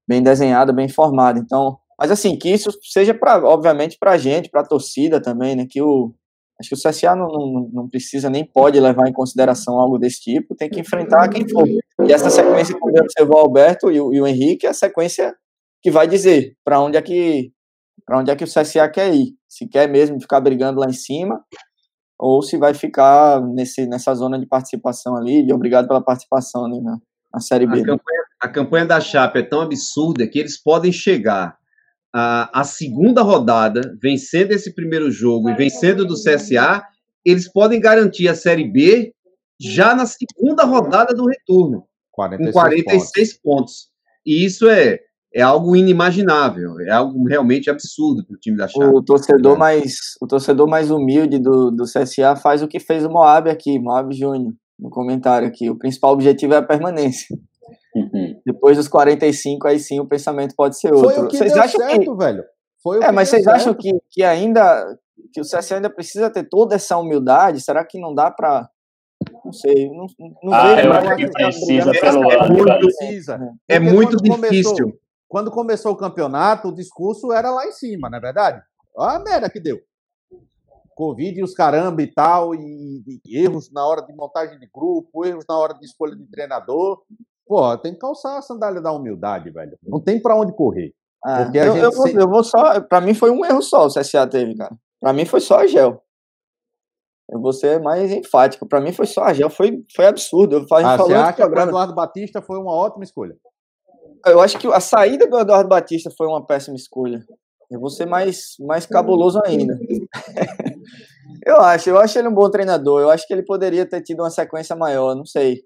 bem 0.05 0.21
desenhado, 0.21 0.73
bem 0.73 0.89
formado, 0.89 1.39
então, 1.39 1.77
mas 1.97 2.12
assim, 2.12 2.37
que 2.37 2.49
isso 2.49 2.69
seja, 2.81 3.13
pra, 3.13 3.37
obviamente, 3.37 3.97
para 3.97 4.12
a 4.12 4.17
gente, 4.17 4.49
para 4.49 4.62
a 4.62 4.67
torcida 4.67 5.21
também, 5.21 5.56
né, 5.56 5.65
que 5.67 5.81
o, 5.81 6.13
Acho 6.60 6.69
que 6.69 6.75
o 6.75 6.89
CSA 6.89 7.15
não, 7.15 7.27
não, 7.27 7.69
não, 7.71 7.89
precisa 7.89 8.29
nem 8.29 8.43
pode 8.43 8.79
levar 8.79 9.08
em 9.08 9.13
consideração 9.13 9.79
algo 9.79 9.99
desse 9.99 10.21
tipo, 10.21 10.55
tem 10.55 10.69
que 10.69 10.79
enfrentar 10.79 11.29
quem 11.29 11.47
for. 11.47 11.67
E 11.67 12.12
essa 12.12 12.29
sequência 12.31 12.75
que 12.75 12.99
observou 12.99 13.37
o 13.37 13.41
Alberto 13.41 13.91
e 13.91 14.01
o, 14.01 14.13
e 14.13 14.19
o 14.19 14.25
Henrique 14.25 14.65
é 14.65 14.69
a 14.69 14.73
sequência 14.73 15.35
que 15.81 15.91
vai 15.91 16.08
dizer 16.08 16.55
para 16.65 16.81
onde 16.81 16.97
é 16.97 17.01
que 17.01 17.51
para 18.05 18.19
onde 18.19 18.31
é 18.31 18.35
que 18.35 18.43
o 18.43 18.47
CSA 18.47 18.89
quer 18.89 19.13
ir. 19.13 19.35
Se 19.47 19.67
quer 19.67 19.87
mesmo 19.87 20.19
ficar 20.19 20.39
brigando 20.39 20.79
lá 20.79 20.87
em 20.87 20.93
cima 20.93 21.43
ou 22.17 22.41
se 22.41 22.58
vai 22.58 22.73
ficar 22.73 23.41
nesse, 23.41 23.85
nessa 23.85 24.15
zona 24.15 24.39
de 24.39 24.47
participação 24.47 25.15
ali, 25.15 25.45
de 25.45 25.53
obrigado 25.53 25.87
pela 25.87 26.01
participação 26.01 26.65
ali 26.65 26.81
na, 26.81 26.97
na 27.33 27.39
Série 27.39 27.67
B. 27.67 27.81
A 27.81 27.85
campanha, 27.85 28.23
a 28.41 28.49
campanha 28.49 28.85
da 28.85 28.99
Chape 28.99 29.39
é 29.39 29.43
tão 29.43 29.62
absurda 29.62 30.27
que 30.27 30.39
eles 30.39 30.62
podem 30.62 30.91
chegar 30.91 31.58
a, 32.13 32.62
a 32.62 32.63
segunda 32.63 33.21
rodada, 33.21 33.95
vencendo 34.01 34.51
esse 34.51 34.73
primeiro 34.73 35.12
jogo 35.12 35.49
e 35.49 35.55
vencendo 35.55 36.05
do 36.05 36.15
CSA, 36.15 36.83
eles 37.25 37.51
podem 37.51 37.79
garantir 37.79 38.27
a 38.27 38.35
Série 38.35 38.67
B 38.67 39.13
já 39.60 39.93
na 39.93 40.05
segunda 40.05 40.63
rodada 40.63 41.13
do 41.13 41.25
retorno, 41.25 41.83
46 42.12 42.53
com 42.53 42.60
46 42.60 43.33
pontos. 43.33 43.41
pontos. 43.43 43.73
E 44.25 44.45
isso 44.45 44.69
é, 44.69 44.99
é 45.33 45.41
algo 45.41 45.75
inimaginável, 45.75 46.79
é 46.81 46.91
algo 46.91 47.27
realmente 47.27 47.69
absurdo 47.69 48.25
para 48.25 48.35
o 48.35 48.39
time 48.39 48.58
da 48.58 48.67
Chape. 48.67 48.85
O 48.85 49.01
torcedor, 49.03 49.55
é. 49.55 49.60
mais, 49.60 49.95
o 50.21 50.27
torcedor 50.27 50.67
mais 50.67 50.91
humilde 50.91 51.39
do, 51.39 51.71
do 51.71 51.83
CSA 51.83 52.35
faz 52.35 52.62
o 52.62 52.67
que 52.67 52.79
fez 52.79 53.03
o 53.03 53.10
Moab 53.10 53.49
aqui, 53.49 53.79
Moab 53.79 54.15
Júnior, 54.15 54.53
no 54.79 54.89
comentário 54.89 55.47
aqui. 55.47 55.69
O 55.69 55.77
principal 55.77 56.13
objetivo 56.13 56.53
é 56.53 56.58
a 56.58 56.63
permanência. 56.63 57.37
Uhum. 57.98 58.41
Depois 58.45 58.77
dos 58.77 58.87
45, 58.87 59.67
aí 59.67 59.79
sim 59.79 60.00
o 60.00 60.08
pensamento 60.08 60.56
pode 60.56 60.77
ser 60.77 60.93
outro. 60.93 61.12
Foi 61.12 61.23
o 61.23 61.27
que 61.27 61.37
vocês 61.37 61.54
acham 61.54 61.81
certo, 61.81 62.00
que... 62.00 62.23
velho. 62.23 62.43
Foi 62.81 63.04
é, 63.04 63.12
mas 63.12 63.29
vocês 63.29 63.43
certo. 63.43 63.56
acham 63.56 63.73
que, 63.73 63.91
que 64.10 64.23
ainda 64.23 64.98
que 65.33 65.41
o 65.41 65.43
CSA 65.43 65.75
ainda 65.75 65.89
precisa 65.89 66.29
ter 66.29 66.48
toda 66.48 66.75
essa 66.75 66.98
humildade? 66.98 67.62
Será 67.62 67.83
que 67.83 68.00
não 68.00 68.13
dá 68.13 68.29
para 68.29 68.69
não 69.43 69.52
sei, 69.52 69.89
não, 69.89 70.06
não 70.43 70.54
ah, 70.54 70.75
vejo. 70.75 70.87
Eu 70.87 70.93
acho 70.93 71.15
que 71.15 71.31
precisa, 71.31 71.91
pelo 71.91 72.31
é 72.31 72.50
muito, 72.50 72.79
precisa. 72.79 73.58
É 73.67 73.79
muito 73.79 74.17
difícil. 74.17 74.75
Começou, 74.75 75.00
quando 75.27 75.52
começou 75.52 75.91
o 75.91 75.98
campeonato, 75.98 76.69
o 76.69 76.73
discurso 76.73 77.31
era 77.31 77.50
lá 77.52 77.65
em 77.65 77.71
cima, 77.71 78.10
não 78.10 78.17
é 78.17 78.21
verdade? 78.21 78.62
Olha 78.95 79.17
a 79.17 79.19
merda 79.19 79.50
que 79.50 79.60
deu. 79.60 79.79
Covid 80.95 81.39
e 81.39 81.43
os 81.43 81.54
caramba 81.54 82.02
e 82.02 82.08
tal, 82.08 82.56
e, 82.56 83.04
e, 83.23 83.37
erros 83.37 83.71
na 83.71 83.85
hora 83.85 84.02
de 84.02 84.13
montagem 84.13 84.58
de 84.58 84.67
grupo, 84.67 85.25
erros 85.25 85.45
na 85.48 85.58
hora 85.58 85.73
de 85.75 85.85
escolha 85.85 86.15
de 86.15 86.25
treinador. 86.25 87.04
Pô, 87.48 87.77
tem 87.77 87.93
que 87.93 88.00
calçar 88.00 88.37
a 88.37 88.41
sandália 88.41 88.81
da 88.81 88.91
humildade, 88.91 89.50
velho. 89.50 89.77
Não 89.83 90.02
tem 90.02 90.21
para 90.21 90.35
onde 90.35 90.54
correr. 90.54 90.93
Ah, 91.23 91.43
porque 91.43 91.58
eu, 91.58 91.75
eu, 91.75 91.91
vou, 91.91 92.08
eu, 92.08 92.29
vou, 92.29 92.43
só. 92.43 92.79
Pra 92.81 93.02
mim 93.02 93.13
foi 93.13 93.31
um 93.31 93.43
erro 93.45 93.62
só 93.62 93.85
o 93.85 93.89
CSA 93.89 94.27
teve, 94.27 94.56
cara. 94.56 94.75
Pra 95.00 95.13
mim 95.13 95.25
foi 95.25 95.39
só 95.39 95.60
a 95.60 95.67
gel. 95.67 96.04
Eu 97.29 97.41
vou 97.41 97.52
ser 97.52 97.81
mais 97.81 98.12
enfático. 98.12 98.67
Pra 98.67 98.79
mim 98.79 98.91
foi 98.91 99.06
só 99.06 99.23
a 99.23 99.33
gel. 99.33 99.50
Foi, 99.50 99.83
foi 99.95 100.06
absurdo. 100.06 100.58
Eu 100.58 100.67
falei, 100.67 100.85
ah, 100.85 100.98
você 100.98 101.13
acha 101.13 101.33
que 101.33 101.43
o 101.43 101.60
Eduardo 101.60 101.95
Batista 101.95 102.41
foi 102.41 102.58
uma 102.58 102.73
ótima 102.73 103.04
escolha? 103.04 103.35
Eu 104.25 104.41
acho 104.41 104.58
que 104.58 104.67
a 104.67 104.79
saída 104.79 105.27
do 105.27 105.39
Eduardo 105.39 105.69
Batista 105.69 106.10
foi 106.15 106.27
uma 106.27 106.45
péssima 106.45 106.75
escolha. 106.75 107.23
Eu 107.69 107.79
vou 107.79 107.89
ser 107.89 108.06
mais, 108.06 108.56
mais 108.62 108.85
cabuloso 108.85 109.41
ainda. 109.45 109.77
eu 111.45 111.58
acho, 111.58 111.89
eu 111.89 111.98
acho 111.98 112.17
ele 112.17 112.29
um 112.29 112.33
bom 112.33 112.50
treinador. 112.50 113.02
Eu 113.02 113.10
acho 113.10 113.27
que 113.27 113.33
ele 113.33 113.43
poderia 113.43 113.85
ter 113.85 114.02
tido 114.02 114.21
uma 114.21 114.29
sequência 114.29 114.75
maior, 114.75 115.15
não 115.15 115.25
sei. 115.25 115.62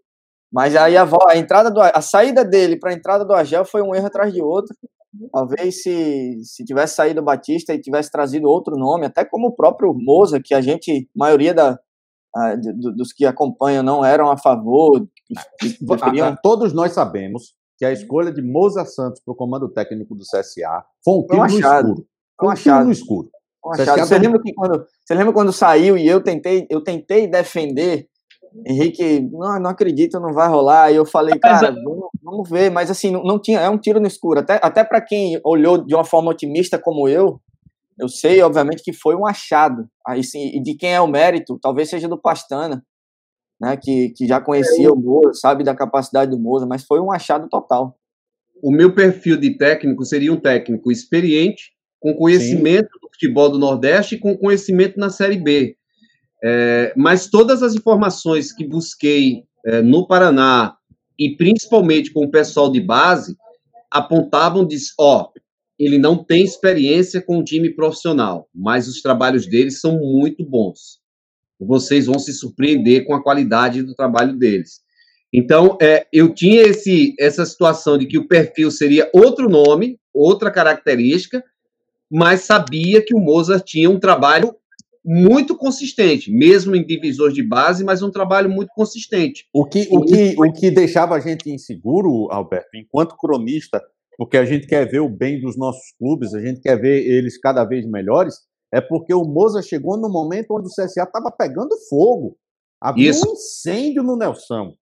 Mas 0.51 0.75
aí 0.75 0.97
a, 0.97 1.07
a 1.29 1.37
entrada 1.37 1.71
do, 1.71 1.79
a 1.79 2.01
saída 2.01 2.43
dele 2.43 2.77
para 2.77 2.91
a 2.91 2.93
entrada 2.93 3.23
do 3.23 3.33
Agel 3.33 3.63
foi 3.63 3.81
um 3.81 3.95
erro 3.95 4.07
atrás 4.07 4.33
de 4.33 4.41
outro. 4.41 4.75
Talvez 5.31 5.81
se, 5.81 6.39
se 6.43 6.63
tivesse 6.63 6.95
saído 6.95 7.21
o 7.21 7.23
Batista 7.23 7.73
e 7.73 7.81
tivesse 7.81 8.11
trazido 8.11 8.49
outro 8.49 8.77
nome, 8.77 9.05
até 9.05 9.23
como 9.25 9.47
o 9.47 9.55
próprio 9.55 9.93
Moza, 9.93 10.41
que 10.43 10.53
a 10.53 10.61
gente, 10.61 11.09
maioria 11.15 11.53
da, 11.53 11.79
a, 12.35 12.55
dos 12.55 13.13
que 13.13 13.25
acompanham 13.25 13.83
não 13.83 14.03
eram 14.03 14.29
a 14.29 14.37
favor. 14.37 15.05
Preferiam... 15.87 16.35
Todos 16.41 16.73
nós 16.73 16.93
sabemos 16.93 17.53
que 17.77 17.85
a 17.85 17.91
escolha 17.91 18.31
de 18.31 18.41
Moza 18.41 18.85
Santos 18.85 19.21
para 19.23 19.31
o 19.31 19.35
comando 19.35 19.69
técnico 19.69 20.15
do 20.15 20.23
CSA 20.23 20.85
foi 21.03 21.13
um 21.15 21.25
tiro 21.25 21.41
no 21.41 21.47
escuro. 21.47 22.05
Foi 22.39 22.49
um 22.49 22.53
tiro 22.53 22.85
no 22.85 22.91
escuro. 22.91 23.29
Você 23.63 24.17
lembra, 24.17 24.41
que 24.41 24.53
quando, 24.53 24.87
você 25.05 25.13
lembra 25.13 25.33
quando 25.33 25.53
saiu 25.53 25.95
e 25.95 26.07
eu 26.07 26.21
tentei, 26.21 26.65
eu 26.69 26.83
tentei 26.83 27.27
defender 27.27 28.07
Henrique, 28.65 29.21
não, 29.31 29.59
não 29.59 29.69
acredito, 29.69 30.19
não 30.19 30.33
vai 30.33 30.47
rolar. 30.47 30.91
E 30.91 30.95
eu 30.95 31.05
falei, 31.05 31.37
cara, 31.39 31.67
é 31.67 31.71
vamos, 31.71 32.09
vamos 32.21 32.49
ver. 32.49 32.69
Mas 32.69 32.91
assim, 32.91 33.11
não, 33.11 33.23
não, 33.23 33.39
tinha, 33.39 33.59
é 33.59 33.69
um 33.69 33.77
tiro 33.77 33.99
no 33.99 34.07
escuro. 34.07 34.39
Até, 34.39 34.59
até 34.61 34.83
para 34.83 35.01
quem 35.01 35.39
olhou 35.43 35.77
de 35.77 35.95
uma 35.95 36.03
forma 36.03 36.31
otimista 36.31 36.77
como 36.77 37.07
eu, 37.07 37.39
eu 37.99 38.09
sei, 38.09 38.41
obviamente, 38.41 38.83
que 38.83 38.93
foi 38.93 39.15
um 39.15 39.25
achado. 39.25 39.87
Aí 40.05 40.23
sim, 40.23 40.51
e 40.55 40.61
de 40.61 40.75
quem 40.75 40.93
é 40.93 41.01
o 41.01 41.07
mérito, 41.07 41.59
talvez 41.61 41.89
seja 41.89 42.07
do 42.07 42.19
Pastana, 42.19 42.83
né? 43.59 43.77
Que, 43.77 44.09
que 44.09 44.27
já 44.27 44.41
conhecia 44.41 44.87
é, 44.87 44.91
o 44.91 44.95
Moza, 44.95 45.33
sabe 45.33 45.63
da 45.63 45.75
capacidade 45.75 46.31
do 46.31 46.39
Moza, 46.39 46.65
mas 46.65 46.83
foi 46.83 46.99
um 46.99 47.11
achado 47.11 47.47
total. 47.47 47.95
O 48.61 48.71
meu 48.71 48.93
perfil 48.93 49.37
de 49.37 49.57
técnico 49.57 50.03
seria 50.03 50.33
um 50.33 50.39
técnico 50.39 50.91
experiente, 50.91 51.71
com 51.99 52.15
conhecimento 52.15 52.89
sim. 52.91 52.99
do 53.01 53.09
futebol 53.11 53.49
do 53.49 53.59
Nordeste 53.59 54.15
e 54.15 54.19
com 54.19 54.37
conhecimento 54.37 54.99
na 54.99 55.09
Série 55.09 55.37
B. 55.37 55.77
É, 56.43 56.93
mas 56.95 57.27
todas 57.27 57.61
as 57.61 57.75
informações 57.75 58.51
que 58.51 58.65
busquei 58.65 59.43
é, 59.65 59.81
no 59.81 60.07
Paraná 60.07 60.75
e 61.17 61.35
principalmente 61.35 62.11
com 62.11 62.25
o 62.25 62.31
pessoal 62.31 62.71
de 62.71 62.81
base 62.81 63.37
apontavam 63.91 64.65
de, 64.65 64.77
ó, 64.99 65.29
ele 65.77 65.97
não 65.97 66.23
tem 66.23 66.43
experiência 66.43 67.21
com 67.21 67.39
o 67.39 67.43
time 67.43 67.69
profissional, 67.69 68.47
mas 68.53 68.87
os 68.87 69.01
trabalhos 69.01 69.45
dele 69.45 69.71
são 69.71 69.99
muito 69.99 70.43
bons. 70.43 70.99
Vocês 71.59 72.07
vão 72.07 72.17
se 72.17 72.33
surpreender 72.33 73.05
com 73.05 73.13
a 73.13 73.21
qualidade 73.21 73.83
do 73.83 73.93
trabalho 73.93 74.35
deles. 74.35 74.81
Então, 75.33 75.77
é, 75.81 76.07
eu 76.11 76.33
tinha 76.33 76.61
esse, 76.61 77.15
essa 77.19 77.45
situação 77.45 77.97
de 77.97 78.05
que 78.05 78.17
o 78.17 78.27
perfil 78.27 78.69
seria 78.69 79.09
outro 79.13 79.47
nome, 79.47 79.99
outra 80.13 80.51
característica, 80.51 81.43
mas 82.09 82.41
sabia 82.41 83.01
que 83.01 83.15
o 83.15 83.19
Mozart 83.19 83.63
tinha 83.63 83.89
um 83.89 83.99
trabalho 83.99 84.55
muito 85.03 85.57
consistente, 85.57 86.31
mesmo 86.31 86.75
em 86.75 86.85
divisores 86.85 87.33
de 87.33 87.43
base, 87.43 87.83
mas 87.83 88.01
um 88.01 88.11
trabalho 88.11 88.49
muito 88.49 88.69
consistente. 88.73 89.47
O 89.53 89.65
que, 89.65 89.87
o 89.91 90.05
que, 90.05 90.35
o 90.37 90.53
que 90.53 90.69
deixava 90.69 91.15
a 91.15 91.19
gente 91.19 91.49
inseguro, 91.49 92.31
Alberto, 92.31 92.69
enquanto 92.75 93.17
cronista, 93.17 93.81
porque 94.17 94.37
a 94.37 94.45
gente 94.45 94.67
quer 94.67 94.89
ver 94.89 94.99
o 94.99 95.09
bem 95.09 95.41
dos 95.41 95.57
nossos 95.57 95.91
clubes, 95.97 96.33
a 96.33 96.39
gente 96.39 96.61
quer 96.61 96.79
ver 96.79 97.03
eles 97.05 97.39
cada 97.39 97.65
vez 97.65 97.85
melhores, 97.87 98.35
é 98.71 98.79
porque 98.79 99.13
o 99.13 99.23
Moza 99.23 99.61
chegou 99.61 99.97
no 99.97 100.09
momento 100.09 100.51
onde 100.51 100.67
o 100.67 100.69
CSA 100.69 101.03
estava 101.03 101.31
pegando 101.31 101.75
fogo. 101.89 102.37
Havia 102.79 103.09
Isso. 103.09 103.27
um 103.27 103.33
incêndio 103.33 104.03
no 104.03 104.15
Nelson. 104.15 104.73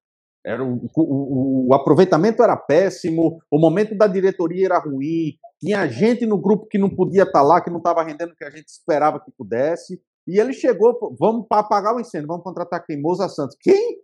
Era 0.46 0.64
o, 0.64 0.90
o, 0.96 1.68
o, 1.68 1.74
aproveitamento 1.74 2.42
era 2.42 2.56
péssimo, 2.56 3.40
o 3.52 3.60
momento 3.60 3.94
da 3.96 4.08
diretoria 4.08 4.68
era 4.68 4.80
ruim, 4.80 5.34
tinha 5.60 5.86
gente 5.88 6.26
no 6.26 6.38
grupo 6.38 6.66
que 6.68 6.78
não 6.78 6.90
podia 6.90 7.24
estar 7.24 7.40
tá 7.40 7.42
lá, 7.42 7.62
que 7.62 7.70
não 7.70 7.80
estava 7.80 8.04
rendendo 8.04 8.32
o 8.32 8.36
que 8.36 8.46
a 8.46 8.50
gente 8.50 8.68
esperava 8.68 9.20
que 9.20 9.32
pudesse. 9.38 10.02
E 10.30 10.40
ele 10.40 10.54
chegou, 10.54 11.16
vamos 11.20 11.48
apagar 11.52 11.96
o 11.96 12.00
incêndio, 12.00 12.28
vamos 12.28 12.44
contratar 12.44 12.86
quem? 12.86 13.02
Moza 13.02 13.28
Santos. 13.28 13.58
Quem? 13.60 13.98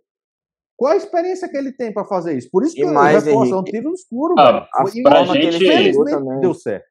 Qual 0.76 0.92
a 0.92 0.96
experiência 0.96 1.48
que 1.48 1.56
ele 1.56 1.72
tem 1.72 1.92
para 1.92 2.04
fazer 2.04 2.36
isso? 2.36 2.48
Por 2.50 2.64
isso 2.64 2.74
que 2.74 2.84
o 2.84 3.00
reforço 3.00 3.54
é 3.54 3.56
um 3.56 3.62
tiro 3.62 3.88
no 3.88 3.94
escuro. 3.94 4.34
Ah, 4.36 4.68
a 4.74 4.86
forma 4.86 5.34
gente... 5.34 5.92
deu 6.40 6.52
certo. 6.52 6.84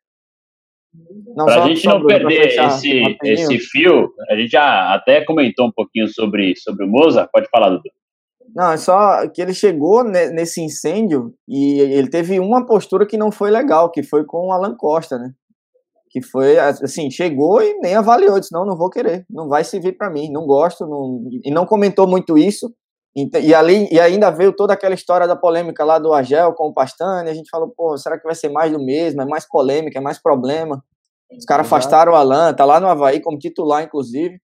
Para 1.36 1.64
a 1.64 1.68
gente 1.68 1.86
não 1.86 2.06
perder 2.06 2.48
esse, 2.48 3.18
esse 3.24 3.60
fio, 3.60 4.10
a 4.30 4.36
gente 4.38 4.52
já 4.52 4.94
até 4.94 5.24
comentou 5.26 5.68
um 5.68 5.72
pouquinho 5.72 6.08
sobre, 6.08 6.56
sobre 6.56 6.86
o 6.86 6.88
Moza. 6.88 7.30
Pode 7.32 7.50
falar, 7.50 7.70
Dudu. 7.70 7.90
Não, 8.56 8.72
é 8.72 8.78
só 8.78 9.28
que 9.28 9.42
ele 9.42 9.54
chegou 9.54 10.02
nesse 10.04 10.62
incêndio 10.62 11.34
e 11.46 11.82
ele 11.82 12.10
teve 12.10 12.40
uma 12.40 12.66
postura 12.66 13.06
que 13.06 13.18
não 13.18 13.30
foi 13.30 13.52
legal, 13.52 13.92
que 13.92 14.02
foi 14.02 14.24
com 14.24 14.48
o 14.48 14.52
Alan 14.54 14.76
Costa, 14.78 15.18
né? 15.20 15.34
Que 16.16 16.22
foi 16.22 16.58
assim, 16.58 17.12
chegou 17.12 17.62
e 17.62 17.78
nem 17.82 17.94
avaliou, 17.94 18.40
disse, 18.40 18.54
não, 18.54 18.66
não 18.66 18.78
vou 18.78 18.90
querer, 18.90 19.26
não 19.30 19.50
vai 19.50 19.66
servir 19.66 19.98
para 19.98 20.10
mim, 20.10 20.32
não 20.32 20.48
gosto, 20.48 20.88
não... 20.88 21.22
e 21.44 21.52
não 21.52 21.66
comentou 21.66 22.08
muito 22.08 22.38
isso, 22.38 22.74
e, 23.14 23.54
ali, 23.54 23.90
e 23.92 24.00
ainda 24.00 24.32
veio 24.32 24.56
toda 24.56 24.72
aquela 24.72 24.96
história 24.96 25.28
da 25.28 25.36
polêmica 25.36 25.84
lá 25.84 26.00
do 26.00 26.14
Agel 26.14 26.54
com 26.54 26.70
o 26.70 26.74
Pastane, 26.74 27.30
a 27.30 27.34
gente 27.34 27.50
falou, 27.50 27.74
pô, 27.76 27.98
será 27.98 28.18
que 28.18 28.24
vai 28.24 28.34
ser 28.34 28.48
mais 28.48 28.72
do 28.72 28.82
mesmo, 28.82 29.24
é 29.24 29.26
mais 29.26 29.46
polêmica, 29.46 30.00
é 30.00 30.02
mais 30.02 30.18
problema, 30.18 30.82
os 31.38 31.44
caras 31.44 31.66
afastaram 31.66 32.14
o 32.14 32.16
Alan, 32.16 32.54
tá 32.54 32.64
lá 32.64 32.80
no 32.80 32.88
Havaí 32.88 33.20
como 33.20 33.38
titular, 33.38 33.84
inclusive, 33.84 34.40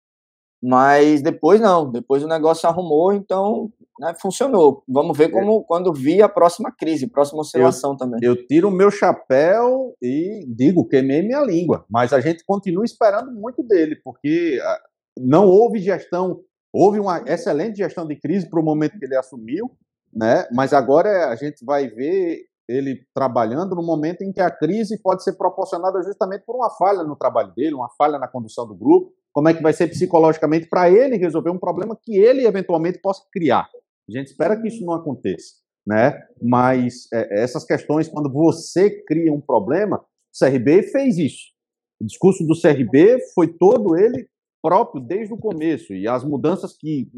mas 0.62 1.22
depois 1.22 1.62
não, 1.62 1.90
depois 1.90 2.22
o 2.22 2.28
negócio 2.28 2.68
arrumou, 2.68 3.14
então 3.14 3.70
né, 4.02 4.16
funcionou. 4.20 4.84
Vamos 4.90 5.16
ver 5.16 5.26
é. 5.26 5.30
como 5.30 5.64
quando 5.64 5.94
vir 5.94 6.24
a 6.24 6.28
próxima 6.28 6.72
crise, 6.72 7.06
próxima 7.06 7.42
oscilação 7.42 7.92
eu, 7.92 7.98
também. 7.98 8.20
Eu 8.24 8.48
tiro 8.48 8.70
o 8.70 8.72
meu 8.72 8.90
chapéu 8.90 9.96
e 10.02 10.44
digo, 10.48 10.88
queimei 10.88 11.22
minha 11.22 11.42
língua, 11.42 11.86
mas 11.88 12.12
a 12.12 12.20
gente 12.20 12.44
continua 12.44 12.84
esperando 12.84 13.32
muito 13.32 13.62
dele, 13.62 13.96
porque 14.04 14.60
ah, 14.64 14.80
não 15.20 15.46
houve 15.46 15.78
gestão, 15.78 16.42
houve 16.74 17.00
uma 17.00 17.24
excelente 17.28 17.78
gestão 17.78 18.08
de 18.08 18.16
crise 18.16 18.50
para 18.50 18.60
o 18.60 18.64
momento 18.64 18.98
que 18.98 19.06
ele 19.06 19.16
assumiu, 19.16 19.70
né? 20.12 20.48
Mas 20.52 20.74
agora 20.74 21.28
a 21.28 21.36
gente 21.36 21.64
vai 21.64 21.88
ver 21.88 22.40
ele 22.68 23.06
trabalhando 23.14 23.76
no 23.76 23.84
momento 23.84 24.24
em 24.24 24.32
que 24.32 24.42
a 24.42 24.50
crise 24.50 24.98
pode 24.98 25.24
ser 25.24 25.34
proporcionada 25.34 26.02
justamente 26.02 26.44
por 26.44 26.56
uma 26.56 26.72
falha 26.72 27.04
no 27.04 27.16
trabalho 27.16 27.54
dele, 27.54 27.76
uma 27.76 27.90
falha 27.90 28.18
na 28.18 28.28
condução 28.28 28.66
do 28.66 28.74
grupo, 28.74 29.14
como 29.32 29.48
é 29.48 29.54
que 29.54 29.62
vai 29.62 29.74
ser 29.74 29.88
psicologicamente 29.88 30.68
para 30.68 30.90
ele 30.90 31.18
resolver 31.18 31.52
um 31.52 31.60
problema 31.60 31.96
que 32.02 32.18
ele 32.18 32.48
eventualmente 32.48 33.00
possa 33.00 33.22
criar. 33.32 33.70
A 34.10 34.18
gente 34.18 34.28
espera 34.28 34.60
que 34.60 34.68
isso 34.68 34.86
não 34.86 34.94
aconteça, 34.94 35.56
né? 35.86 36.20
Mas 36.42 37.08
é, 37.14 37.42
essas 37.42 37.64
questões, 37.64 38.08
quando 38.08 38.32
você 38.32 39.04
cria 39.06 39.34
um 39.34 39.42
problema, 39.42 39.98
o 39.98 40.46
CRB 40.46 40.84
fez 40.84 41.18
isso. 41.18 41.52
O 42.02 42.06
discurso 42.06 42.46
do 42.46 42.60
CRB 42.60 43.20
foi 43.34 43.48
todo 43.48 43.96
ele 43.96 44.28
próprio 44.62 45.02
desde 45.02 45.34
o 45.34 45.38
começo 45.38 45.94
e 45.94 46.08
as 46.08 46.24
mudanças 46.24 46.76
que, 46.78 47.10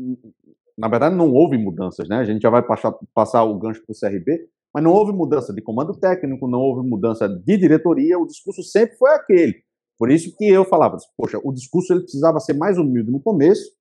na 0.78 0.88
verdade, 0.88 1.16
não 1.16 1.32
houve 1.32 1.58
mudanças, 1.58 2.08
né? 2.08 2.18
A 2.18 2.26
gente 2.26 2.42
já 2.42 2.50
vai 2.50 2.66
passar, 2.66 2.94
passar 3.14 3.44
o 3.44 3.58
gancho 3.58 3.84
para 3.86 3.94
o 3.94 4.00
CRB, 4.00 4.48
mas 4.74 4.84
não 4.84 4.92
houve 4.92 5.12
mudança 5.12 5.54
de 5.54 5.62
comando 5.62 5.98
técnico, 5.98 6.48
não 6.48 6.60
houve 6.60 6.88
mudança 6.88 7.28
de 7.28 7.58
diretoria. 7.58 8.18
O 8.18 8.28
discurso 8.28 8.64
sempre 8.64 8.96
foi 8.98 9.12
aquele 9.12 9.64
por 10.04 10.12
isso 10.12 10.36
que 10.36 10.46
eu 10.46 10.66
falava, 10.66 10.98
poxa, 11.16 11.40
o 11.44 11.54
discurso 11.54 11.94
ele 11.94 12.02
precisava 12.02 12.40
ser 12.40 12.54
mais 12.54 12.78
humilde 12.78 13.12
no 13.12 13.22
começo, 13.22 13.72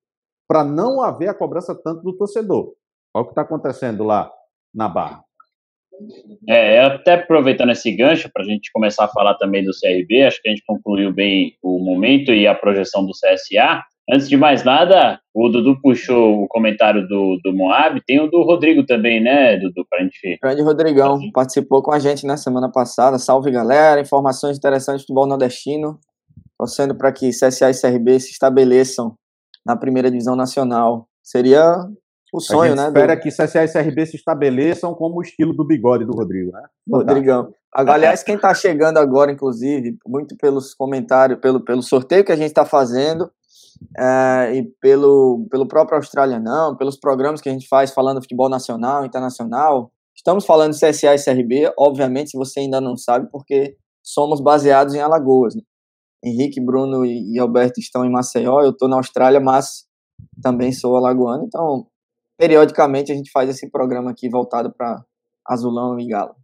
para 0.46 0.62
não 0.62 1.02
haver 1.02 1.28
a 1.28 1.34
cobrança 1.34 1.74
tanto 1.74 2.02
do 2.02 2.16
torcedor. 2.16 2.74
Olha 3.14 3.22
o 3.22 3.24
que 3.24 3.32
está 3.32 3.42
acontecendo 3.42 4.04
lá 4.04 4.30
na 4.74 4.88
Barra. 4.88 5.22
É, 6.48 6.80
até 6.80 7.14
aproveitando 7.14 7.70
esse 7.70 7.92
gancho 7.92 8.30
para 8.32 8.42
a 8.42 8.46
gente 8.46 8.70
começar 8.72 9.04
a 9.04 9.08
falar 9.08 9.34
também 9.34 9.64
do 9.64 9.70
CRB, 9.70 10.22
acho 10.24 10.40
que 10.42 10.48
a 10.48 10.52
gente 10.52 10.64
concluiu 10.66 11.12
bem 11.12 11.54
o 11.62 11.78
momento 11.78 12.32
e 12.32 12.46
a 12.46 12.54
projeção 12.54 13.04
do 13.04 13.12
CSA. 13.12 13.84
Antes 14.12 14.28
de 14.28 14.36
mais 14.36 14.64
nada, 14.64 15.20
o 15.32 15.48
Dudu 15.48 15.80
puxou 15.80 16.42
o 16.42 16.48
comentário 16.48 17.06
do, 17.06 17.38
do 17.44 17.54
Moab, 17.54 18.00
tem 18.04 18.20
o 18.20 18.28
do 18.28 18.42
Rodrigo 18.42 18.84
também, 18.84 19.22
né, 19.22 19.56
Dudu, 19.58 19.86
para 19.88 20.00
a 20.00 20.02
gente... 20.02 20.38
Grande 20.42 20.62
Rodrigão, 20.62 21.14
assim. 21.14 21.30
participou 21.30 21.82
com 21.82 21.92
a 21.92 22.00
gente 22.00 22.26
na 22.26 22.36
semana 22.36 22.70
passada, 22.70 23.18
salve 23.18 23.50
galera, 23.52 24.00
informações 24.00 24.58
interessantes 24.58 25.02
do 25.02 25.06
futebol 25.06 25.26
nordestino, 25.26 26.00
torcendo 26.58 26.96
para 26.96 27.12
que 27.12 27.30
CSA 27.30 27.70
e 27.70 27.80
CRB 27.80 28.18
se 28.18 28.32
estabeleçam 28.32 29.14
na 29.64 29.76
primeira 29.76 30.10
divisão 30.10 30.34
nacional. 30.34 31.06
Seria 31.22 31.76
o 32.32 32.40
sonho, 32.40 32.74
né? 32.74 32.86
espera 32.86 33.14
do... 33.14 33.20
que 33.20 33.28
CSA 33.28 33.64
e 33.64 33.68
CRB 33.68 34.06
se 34.06 34.16
estabeleçam 34.16 34.94
como 34.94 35.18
o 35.18 35.22
estilo 35.22 35.52
do 35.52 35.66
bigode 35.66 36.06
do 36.06 36.12
Rodrigo, 36.12 36.50
né? 36.50 36.62
Rodrigão. 36.90 37.52
Aliás, 37.74 38.22
quem 38.22 38.36
está 38.36 38.54
chegando 38.54 38.98
agora, 38.98 39.30
inclusive, 39.30 39.98
muito 40.06 40.34
pelos 40.36 40.74
comentários, 40.74 41.38
pelo, 41.40 41.62
pelo 41.62 41.82
sorteio 41.82 42.24
que 42.24 42.32
a 42.32 42.36
gente 42.36 42.48
está 42.48 42.64
fazendo, 42.64 43.30
é, 43.98 44.54
e 44.54 44.62
pelo, 44.80 45.46
pelo 45.50 45.68
próprio 45.68 45.96
Australianão, 45.96 46.76
pelos 46.76 46.96
programas 46.96 47.40
que 47.40 47.48
a 47.48 47.52
gente 47.52 47.68
faz 47.68 47.92
falando 47.92 48.22
futebol 48.22 48.48
nacional, 48.48 49.04
internacional. 49.04 49.90
Estamos 50.16 50.46
falando 50.46 50.72
de 50.72 50.80
CSA 50.80 51.14
e 51.14 51.22
CRB, 51.22 51.72
obviamente, 51.78 52.30
se 52.30 52.36
você 52.36 52.60
ainda 52.60 52.80
não 52.80 52.96
sabe, 52.96 53.28
porque 53.30 53.76
somos 54.02 54.40
baseados 54.40 54.94
em 54.94 55.00
Alagoas. 55.00 55.54
Né? 55.54 55.62
Henrique, 56.24 56.60
Bruno 56.60 57.04
e 57.04 57.38
Alberto 57.38 57.80
estão 57.80 58.04
em 58.04 58.10
Maceió, 58.10 58.60
eu 58.62 58.70
estou 58.70 58.88
na 58.88 58.96
Austrália, 58.96 59.40
mas 59.40 59.84
também 60.42 60.72
sou 60.72 60.96
alagoano, 60.96 61.44
então 61.44 61.86
periodicamente 62.38 63.12
a 63.12 63.14
gente 63.14 63.30
faz 63.30 63.48
esse 63.48 63.70
programa 63.70 64.10
aqui 64.10 64.28
voltado 64.28 64.72
para 64.76 65.02
Azulão 65.46 65.98
e 65.98 66.06
Galo. 66.06 66.34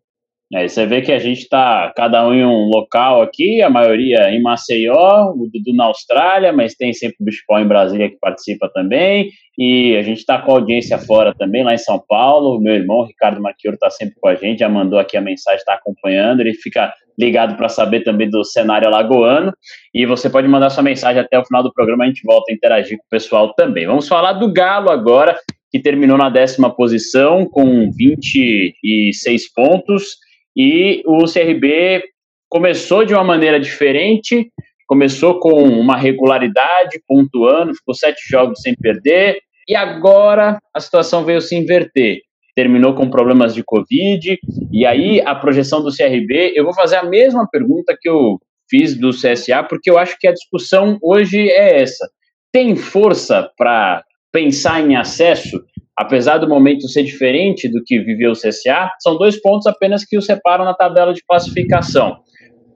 É, 0.55 0.67
você 0.67 0.87
vê 0.87 1.03
que 1.03 1.13
a 1.13 1.19
gente 1.19 1.43
está 1.43 1.93
cada 1.95 2.27
um 2.27 2.33
em 2.33 2.43
um 2.43 2.71
local 2.71 3.21
aqui, 3.21 3.61
a 3.61 3.69
maioria 3.69 4.31
em 4.31 4.41
Maceió, 4.41 5.31
o 5.33 5.47
Dudu 5.53 5.77
na 5.77 5.85
Austrália, 5.85 6.55
mas 6.55 6.75
tem 6.75 6.91
sempre 6.95 7.17
o 7.21 7.25
Bispol 7.25 7.59
em 7.59 7.69
Brasília 7.69 8.09
que 8.09 8.17
participa 8.19 8.67
também, 8.73 9.29
e 9.59 9.95
a 9.95 10.03
gente 10.03 10.19
está 10.19 10.41
com 10.41 10.53
audiência 10.53 10.97
fora 10.97 11.35
também, 11.35 11.63
lá 11.63 11.75
em 11.75 11.79
São 11.79 12.03
Paulo. 12.09 12.59
Meu 12.61 12.75
irmão, 12.75 13.05
Ricardo 13.05 13.43
Marquioro, 13.43 13.75
está 13.75 13.91
sempre 13.91 14.15
com 14.19 14.29
a 14.29 14.35
gente, 14.37 14.61
já 14.61 14.71
mandou 14.71 14.99
aqui 14.99 15.19
a 15.19 15.21
mensagem, 15.21 15.59
está 15.59 15.75
acompanhando, 15.75 16.41
ele 16.41 16.55
fica 16.55 16.95
ligado 17.19 17.55
para 17.55 17.69
saber 17.69 18.01
também 18.01 18.31
do 18.31 18.43
cenário 18.43 18.89
alagoano, 18.89 19.53
e 19.93 20.07
você 20.07 20.31
pode 20.31 20.49
mandar 20.49 20.71
sua 20.71 20.83
mensagem 20.83 21.21
até 21.21 21.39
o 21.39 21.45
final 21.45 21.63
do 21.63 21.75
programa, 21.75 22.05
a 22.05 22.07
gente 22.07 22.23
volta 22.25 22.51
a 22.51 22.55
interagir 22.55 22.97
com 22.97 23.05
o 23.05 23.11
pessoal 23.11 23.53
também. 23.53 23.87
Vamos 23.87 24.09
falar 24.09 24.33
do 24.35 24.51
Galo 24.51 24.89
agora, 24.89 25.39
que 25.71 25.81
terminou 25.81 26.17
na 26.17 26.31
décima 26.31 26.75
posição 26.75 27.47
com 27.47 27.91
26 27.91 29.53
pontos, 29.53 30.17
e 30.57 31.03
o 31.07 31.25
CRB 31.25 32.03
começou 32.49 33.05
de 33.05 33.15
uma 33.15 33.25
maneira 33.25 33.61
diferente, 33.61 34.51
começou 34.87 35.39
com 35.39 35.63
uma 35.63 35.97
regularidade, 35.97 37.01
pontuando, 37.07 37.75
ficou 37.75 37.95
sete 37.95 38.23
jogos 38.29 38.61
sem 38.63 38.75
perder, 38.75 39.39
e 39.69 39.77
agora 39.77 40.59
a 40.75 40.81
situação 40.81 41.25
veio 41.25 41.41
se 41.41 41.55
inverter. 41.55 42.23
Terminou 42.57 42.95
com 42.95 43.11
problemas 43.11 43.55
de 43.55 43.63
Covid, 43.63 44.39
e 44.73 44.87
aí 44.87 45.21
a 45.21 45.35
projeção 45.35 45.83
do 45.83 45.95
CRB, 45.95 46.55
eu 46.57 46.65
vou 46.65 46.75
fazer 46.75 46.97
a 46.97 47.05
mesma 47.05 47.47
pergunta 47.49 47.97
que 48.01 48.09
eu 48.09 48.41
fiz 48.69 48.97
do 48.97 49.11
CSA, 49.11 49.63
porque 49.63 49.91
eu 49.91 49.99
acho 49.99 50.19
que 50.19 50.27
a 50.27 50.33
discussão 50.33 50.99
hoje 51.03 51.49
é 51.51 51.81
essa. 51.81 52.09
Tem 52.51 52.75
força 52.75 53.51
para 53.57 54.03
pensar 54.39 54.81
em 54.81 54.95
acesso? 54.95 55.61
apesar 55.99 56.39
do 56.39 56.49
momento 56.49 56.87
ser 56.87 57.03
diferente 57.03 57.69
do 57.69 57.83
que 57.85 57.99
viveu 57.99 58.31
o 58.31 58.35
CSA, 58.35 58.89
são 59.01 59.19
dois 59.19 59.41
pontos 59.41 59.67
apenas 59.67 60.05
que 60.05 60.17
o 60.17 60.23
separam 60.23 60.65
na 60.65 60.73
tabela 60.73 61.13
de 61.13 61.25
classificação. 61.27 62.19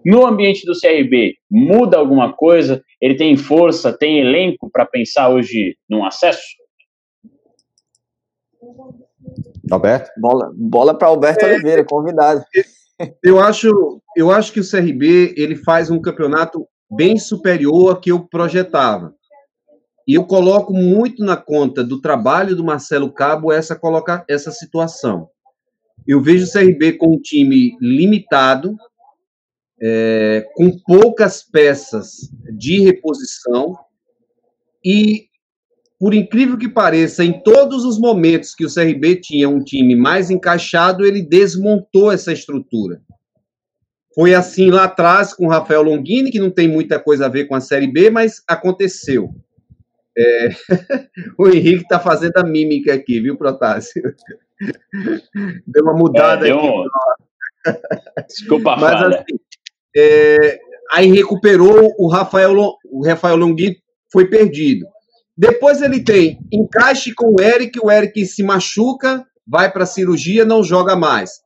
No 0.04 0.26
ambiente 0.26 0.66
do 0.66 0.72
CRB, 0.72 1.36
muda 1.48 1.96
alguma 1.96 2.32
coisa? 2.32 2.82
Ele 3.00 3.14
tem 3.14 3.36
força, 3.36 3.96
tem 3.96 4.18
elenco 4.18 4.68
para 4.72 4.84
pensar 4.84 5.28
hoje 5.28 5.76
num 5.88 6.04
acesso? 6.04 6.42
Alberto? 9.70 10.10
Bola, 10.18 10.50
bola 10.56 10.98
para 10.98 11.06
Alberto 11.06 11.44
é, 11.44 11.52
Oliveira, 11.52 11.84
convidado. 11.84 12.42
Eu 13.22 13.40
acho, 13.40 14.00
eu 14.16 14.30
acho 14.30 14.52
que 14.52 14.60
o 14.60 14.68
CRB 14.70 15.34
ele 15.36 15.56
faz 15.56 15.90
um 15.90 16.00
campeonato 16.00 16.68
bem 16.88 17.16
superior 17.16 17.90
ao 17.90 18.00
que 18.00 18.12
eu 18.12 18.28
projetava. 18.28 19.12
E 20.06 20.14
eu 20.14 20.24
coloco 20.24 20.72
muito 20.72 21.24
na 21.24 21.36
conta 21.36 21.84
do 21.84 22.00
trabalho 22.00 22.56
do 22.56 22.64
Marcelo 22.64 23.12
Cabo 23.12 23.52
essa, 23.52 23.76
coloca, 23.76 24.24
essa 24.28 24.50
situação. 24.50 25.28
Eu 26.06 26.20
vejo 26.20 26.46
o 26.46 26.50
CRB 26.50 26.94
com 26.94 27.14
um 27.14 27.20
time 27.20 27.76
limitado, 27.80 28.76
é, 29.80 30.46
com 30.54 30.76
poucas 30.78 31.42
peças 31.42 32.30
de 32.56 32.80
reposição, 32.80 33.76
e, 34.84 35.26
por 35.98 36.12
incrível 36.12 36.58
que 36.58 36.68
pareça, 36.68 37.24
em 37.24 37.40
todos 37.40 37.84
os 37.84 37.98
momentos 37.98 38.54
que 38.54 38.64
o 38.64 38.72
CRB 38.72 39.16
tinha 39.16 39.48
um 39.48 39.62
time 39.62 39.94
mais 39.94 40.30
encaixado, 40.30 41.06
ele 41.06 41.22
desmontou 41.22 42.10
essa 42.10 42.32
estrutura. 42.32 43.00
Foi 44.14 44.34
assim 44.34 44.70
lá 44.70 44.84
atrás 44.84 45.32
com 45.32 45.46
o 45.46 45.48
Rafael 45.48 45.82
Longini, 45.82 46.30
que 46.30 46.40
não 46.40 46.50
tem 46.50 46.68
muita 46.68 46.98
coisa 46.98 47.26
a 47.26 47.28
ver 47.28 47.46
com 47.46 47.54
a 47.54 47.60
Série 47.60 47.86
B, 47.86 48.10
mas 48.10 48.42
aconteceu. 48.46 49.34
É... 50.16 50.48
o 51.38 51.48
Henrique 51.48 51.82
está 51.82 51.98
fazendo 51.98 52.36
a 52.36 52.44
mímica 52.44 52.92
aqui, 52.94 53.20
viu, 53.20 53.36
Protásio? 53.36 54.14
Deu 55.66 55.84
uma 55.84 55.94
mudada 55.94 56.46
é, 56.46 56.50
deu 56.50 56.58
aqui. 56.58 56.88
Desculpa 58.28 58.76
Mas, 58.76 58.92
falha. 58.92 59.16
Assim, 59.16 59.38
é... 59.96 60.58
aí 60.92 61.10
recuperou 61.10 61.92
o 61.98 62.08
Rafael, 62.08 62.54
o 62.84 63.04
Rafael 63.04 63.36
Longhi 63.36 63.78
foi 64.12 64.28
perdido. 64.28 64.86
Depois 65.36 65.80
ele 65.80 66.04
tem 66.04 66.38
encaixe 66.52 67.14
com 67.14 67.34
o 67.34 67.40
Eric, 67.40 67.78
o 67.82 67.90
Eric 67.90 68.26
se 68.26 68.42
machuca, 68.42 69.24
vai 69.46 69.72
para 69.72 69.84
a 69.84 69.86
cirurgia, 69.86 70.44
não 70.44 70.62
joga 70.62 70.94
mais. 70.94 71.40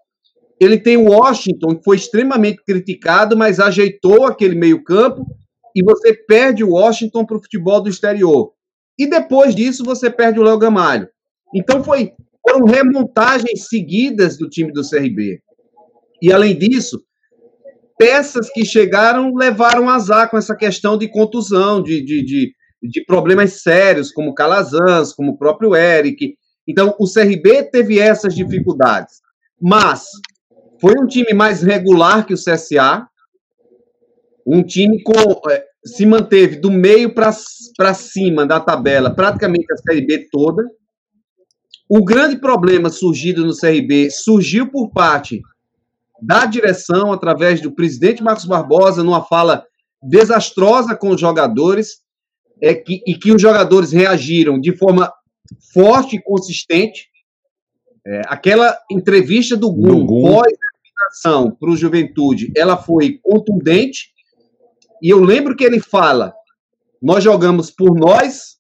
Ele 0.60 0.78
tem 0.78 0.96
o 0.96 1.10
Washington, 1.10 1.76
que 1.76 1.84
foi 1.84 1.96
extremamente 1.96 2.62
criticado, 2.64 3.36
mas 3.36 3.60
ajeitou 3.60 4.24
aquele 4.24 4.54
meio-campo 4.54 5.24
e 5.74 5.82
você 5.82 6.14
perde 6.14 6.64
o 6.64 6.70
Washington 6.70 7.24
para 7.24 7.36
o 7.36 7.42
futebol 7.42 7.82
do 7.82 7.90
exterior. 7.90 8.52
E 8.99 9.07
depois 9.07 9.55
disso 9.55 9.84
você 9.84 10.11
perde 10.11 10.40
o 10.40 10.42
Léo 10.42 10.59
Gamalho. 10.59 11.09
Então 11.55 11.82
foi, 11.82 12.12
foram 12.42 12.64
remontagens 12.64 13.68
seguidas 13.68 14.36
do 14.38 14.49
time 14.49 14.72
do 14.72 14.88
CRB. 14.88 15.40
E 16.22 16.32
além 16.32 16.57
disso, 16.57 17.03
peças 17.99 18.51
que 18.51 18.64
chegaram 18.64 19.34
levaram 19.34 19.88
azar 19.88 20.30
com 20.30 20.36
essa 20.36 20.55
questão 20.55 20.97
de 20.97 21.09
contusão, 21.09 21.82
de, 21.82 22.03
de, 22.03 22.22
de, 22.24 22.53
de 22.82 23.05
problemas 23.05 23.62
sérios, 23.62 24.11
como 24.11 24.34
Calazans, 24.34 25.12
como 25.12 25.32
o 25.32 25.38
próprio 25.38 25.74
Eric. 25.74 26.34
Então, 26.66 26.94
o 26.99 27.07
CRB 27.11 27.64
teve 27.64 27.99
essas 27.99 28.34
dificuldades. 28.34 29.20
Mas 29.61 30.07
foi 30.80 30.94
um 30.99 31.07
time 31.07 31.32
mais 31.32 31.62
regular 31.62 32.26
que 32.26 32.34
o 32.34 32.36
CSA, 32.36 33.07
um 34.47 34.62
time 34.62 35.03
com 35.03 35.12
é, 35.51 35.64
se 35.84 36.05
manteve 36.05 36.57
do 36.57 36.70
meio 36.70 37.14
para 37.14 37.32
cima 37.95 38.47
da 38.47 38.59
tabela, 38.59 39.14
praticamente 39.14 39.72
a 39.72 39.77
Série 39.77 40.07
B 40.07 40.29
toda. 40.31 40.64
O 41.89 42.05
grande 42.05 42.37
problema 42.37 42.91
surgido 42.91 43.45
no 43.45 43.57
CRB 43.57 44.11
surgiu 44.11 44.70
por 44.70 44.91
parte 44.91 45.41
da 46.20 46.47
direção, 46.47 47.12
através 47.12 47.61
do 47.61 47.70
presidente 47.70 48.22
Marcos 48.22 48.47
Barbosa, 48.47 49.05
numa 49.05 49.22
fala 49.22 49.64
desastrosa 50.03 50.97
com 50.97 51.11
os 51.11 51.20
jogadores, 51.20 52.01
é 52.61 52.74
que, 52.74 53.03
e 53.07 53.14
que 53.14 53.33
os 53.33 53.41
jogadores 53.41 53.93
reagiram 53.93 54.59
de 54.59 54.74
forma 54.77 55.12
forte 55.72 56.16
e 56.16 56.22
consistente. 56.22 57.09
É, 58.07 58.22
aquela 58.29 58.77
entrevista 58.91 59.57
do 59.57 59.70
Gum, 59.70 60.07
pós-eliminação 60.07 61.51
para 61.59 61.70
o 61.70 61.77
Juventude, 61.77 62.53
ela 62.57 62.77
foi 62.77 63.18
contundente, 63.22 64.11
e 65.03 65.11
eu 65.11 65.20
lembro 65.20 65.55
que 65.55 65.64
ele 65.64 65.81
fala: 65.81 66.33
nós 67.03 67.22
jogamos 67.22 67.70
por 67.70 67.94
nós, 67.99 68.57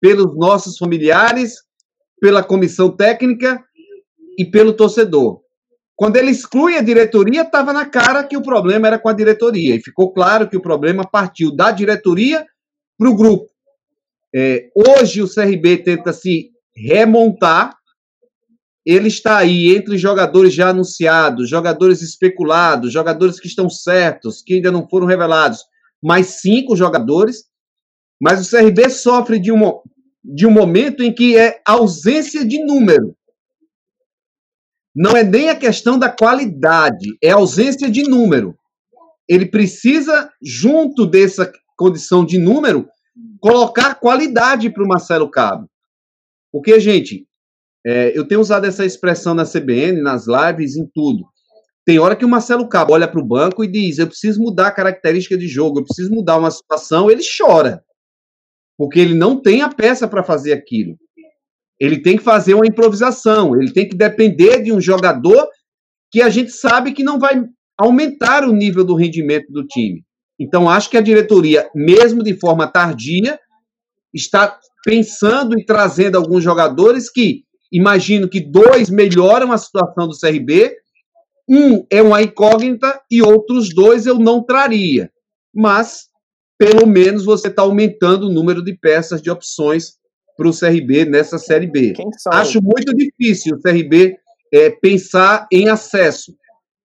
pelos 0.00 0.36
nossos 0.36 0.78
familiares, 0.78 1.54
pela 2.20 2.42
comissão 2.42 2.94
técnica 2.94 3.62
e 4.38 4.44
pelo 4.44 4.72
torcedor. 4.72 5.40
Quando 5.94 6.16
ele 6.16 6.30
exclui 6.30 6.76
a 6.76 6.82
diretoria, 6.82 7.42
estava 7.42 7.72
na 7.72 7.86
cara 7.86 8.22
que 8.22 8.36
o 8.36 8.42
problema 8.42 8.86
era 8.86 8.98
com 8.98 9.08
a 9.08 9.14
diretoria. 9.14 9.74
E 9.74 9.82
ficou 9.82 10.12
claro 10.12 10.48
que 10.48 10.56
o 10.56 10.62
problema 10.62 11.08
partiu 11.08 11.54
da 11.54 11.70
diretoria 11.70 12.44
para 12.98 13.08
o 13.08 13.16
grupo. 13.16 13.46
É, 14.34 14.68
hoje 14.74 15.22
o 15.22 15.28
CRB 15.28 15.78
tenta 15.78 16.12
se 16.12 16.50
remontar. 16.74 17.74
Ele 18.84 19.08
está 19.08 19.38
aí 19.38 19.74
entre 19.74 19.96
jogadores 19.96 20.54
já 20.54 20.68
anunciados, 20.68 21.48
jogadores 21.48 22.02
especulados, 22.02 22.92
jogadores 22.92 23.40
que 23.40 23.48
estão 23.48 23.68
certos, 23.70 24.42
que 24.42 24.54
ainda 24.54 24.70
não 24.70 24.86
foram 24.88 25.06
revelados 25.06 25.60
mais 26.02 26.40
cinco 26.40 26.76
jogadores, 26.76 27.44
mas 28.20 28.46
o 28.46 28.50
CRB 28.50 28.88
sofre 28.90 29.38
de 29.38 29.52
uma, 29.52 29.80
de 30.24 30.46
um 30.46 30.50
momento 30.50 31.02
em 31.02 31.12
que 31.12 31.36
é 31.36 31.60
ausência 31.66 32.44
de 32.44 32.64
número. 32.64 33.16
Não 34.94 35.12
é 35.12 35.22
nem 35.22 35.50
a 35.50 35.56
questão 35.56 35.98
da 35.98 36.08
qualidade, 36.08 37.16
é 37.22 37.30
ausência 37.30 37.90
de 37.90 38.02
número. 38.02 38.56
Ele 39.28 39.44
precisa, 39.44 40.30
junto 40.42 41.06
dessa 41.06 41.52
condição 41.76 42.24
de 42.24 42.38
número, 42.38 42.88
colocar 43.40 43.96
qualidade 43.96 44.70
para 44.70 44.82
o 44.82 44.88
Marcelo 44.88 45.30
Cabo. 45.30 45.68
Porque, 46.50 46.80
gente, 46.80 47.26
é, 47.86 48.16
eu 48.18 48.26
tenho 48.26 48.40
usado 48.40 48.64
essa 48.64 48.84
expressão 48.84 49.34
na 49.34 49.44
CBN, 49.44 50.00
nas 50.00 50.26
lives, 50.26 50.76
em 50.76 50.86
tudo. 50.94 51.24
Tem 51.84 51.98
hora 51.98 52.16
que 52.16 52.24
o 52.24 52.28
Marcelo 52.28 52.68
Cabo 52.68 52.94
olha 52.94 53.06
para 53.06 53.20
o 53.20 53.26
banco 53.26 53.62
e 53.62 53.68
diz: 53.68 53.98
Eu 53.98 54.08
preciso 54.08 54.40
mudar 54.40 54.68
a 54.68 54.72
característica 54.72 55.38
de 55.38 55.46
jogo, 55.46 55.78
eu 55.78 55.84
preciso 55.84 56.10
mudar 56.12 56.36
uma 56.36 56.50
situação. 56.50 57.10
Ele 57.10 57.22
chora. 57.22 57.84
Porque 58.76 59.00
ele 59.00 59.14
não 59.14 59.40
tem 59.40 59.62
a 59.62 59.68
peça 59.68 60.06
para 60.06 60.22
fazer 60.22 60.52
aquilo. 60.52 60.96
Ele 61.78 62.00
tem 62.00 62.16
que 62.16 62.22
fazer 62.22 62.54
uma 62.54 62.66
improvisação, 62.66 63.54
ele 63.60 63.72
tem 63.72 63.88
que 63.88 63.96
depender 63.96 64.62
de 64.62 64.72
um 64.72 64.80
jogador 64.80 65.48
que 66.10 66.22
a 66.22 66.28
gente 66.28 66.50
sabe 66.50 66.92
que 66.92 67.02
não 67.02 67.18
vai 67.18 67.42
aumentar 67.78 68.44
o 68.44 68.52
nível 68.52 68.84
do 68.84 68.94
rendimento 68.94 69.52
do 69.52 69.66
time. 69.66 70.02
Então, 70.38 70.68
acho 70.68 70.88
que 70.90 70.96
a 70.96 71.02
diretoria, 71.02 71.68
mesmo 71.74 72.22
de 72.22 72.38
forma 72.38 72.66
tardia, 72.66 73.38
está 74.14 74.58
pensando 74.84 75.58
e 75.58 75.64
trazendo 75.64 76.16
alguns 76.16 76.42
jogadores 76.42 77.10
que, 77.10 77.42
imagino 77.72 78.28
que 78.28 78.40
dois 78.40 78.88
melhoram 78.88 79.52
a 79.52 79.58
situação 79.58 80.08
do 80.08 80.18
CRB, 80.18 80.76
um 81.48 81.84
é 81.90 82.02
uma 82.02 82.22
incógnita 82.22 83.00
e 83.10 83.22
outros 83.22 83.74
dois 83.74 84.06
eu 84.06 84.18
não 84.18 84.42
traria. 84.42 85.10
Mas, 85.54 86.06
pelo 86.58 86.86
menos, 86.86 87.24
você 87.24 87.48
está 87.48 87.62
aumentando 87.62 88.28
o 88.28 88.32
número 88.32 88.62
de 88.62 88.74
peças 88.74 89.20
de 89.20 89.30
opções 89.30 89.96
para 90.36 90.48
o 90.48 90.58
CRB 90.58 91.04
nessa 91.04 91.38
Série 91.38 91.66
B. 91.66 91.94
Acho 92.28 92.60
muito 92.62 92.94
difícil 92.94 93.56
o 93.56 93.60
CRB 93.60 94.16
é, 94.52 94.70
pensar 94.70 95.46
em 95.52 95.68
acesso. 95.68 96.34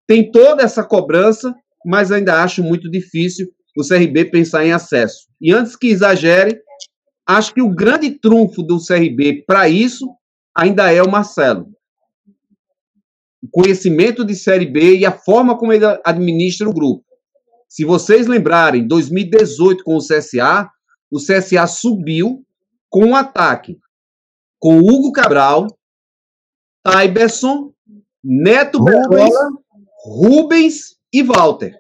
Tem 0.08 0.30
toda 0.30 0.64
essa 0.64 0.84
cobrança, 0.84 1.54
mas 1.86 2.12
ainda 2.12 2.44
acho 2.44 2.64
muito 2.64 2.90
difícil 2.90 3.48
o 3.78 3.88
CRB 3.88 4.26
pensar 4.26 4.66
em 4.66 4.74
acesso. 4.74 5.28
E 5.40 5.54
antes 5.54 5.76
que 5.76 5.88
exagere, 5.88 6.60
acho 7.26 7.54
que 7.54 7.62
o 7.62 7.74
grande 7.74 8.12
trunfo 8.12 8.62
do 8.62 8.78
CRB 8.78 9.44
para 9.48 9.70
isso 9.70 10.06
ainda 10.56 10.92
é 10.92 11.02
o 11.02 11.10
Marcelo. 11.10 11.68
O 13.42 13.48
conhecimento 13.50 14.24
de 14.24 14.36
Série 14.36 14.66
B 14.66 14.98
e 14.98 15.06
a 15.06 15.12
forma 15.12 15.58
como 15.58 15.74
ele 15.74 15.86
administra 16.06 16.70
o 16.70 16.74
grupo. 16.74 17.04
Se 17.72 17.86
vocês 17.86 18.28
lembrarem, 18.28 18.86
2018 18.86 19.86
com 19.86 19.96
o 19.96 20.00
CSA, 20.00 20.70
o 21.10 21.18
CSA 21.20 21.66
subiu 21.68 22.46
com 22.90 23.06
um 23.06 23.16
ataque 23.16 23.80
com 24.60 24.80
Hugo 24.80 25.14
Cabral, 25.14 25.68
Tyberson, 26.84 27.72
Neto 28.22 28.78
Rubens, 28.78 29.34
Rubens 30.04 30.98
e 31.14 31.24
Walter. 31.24 31.74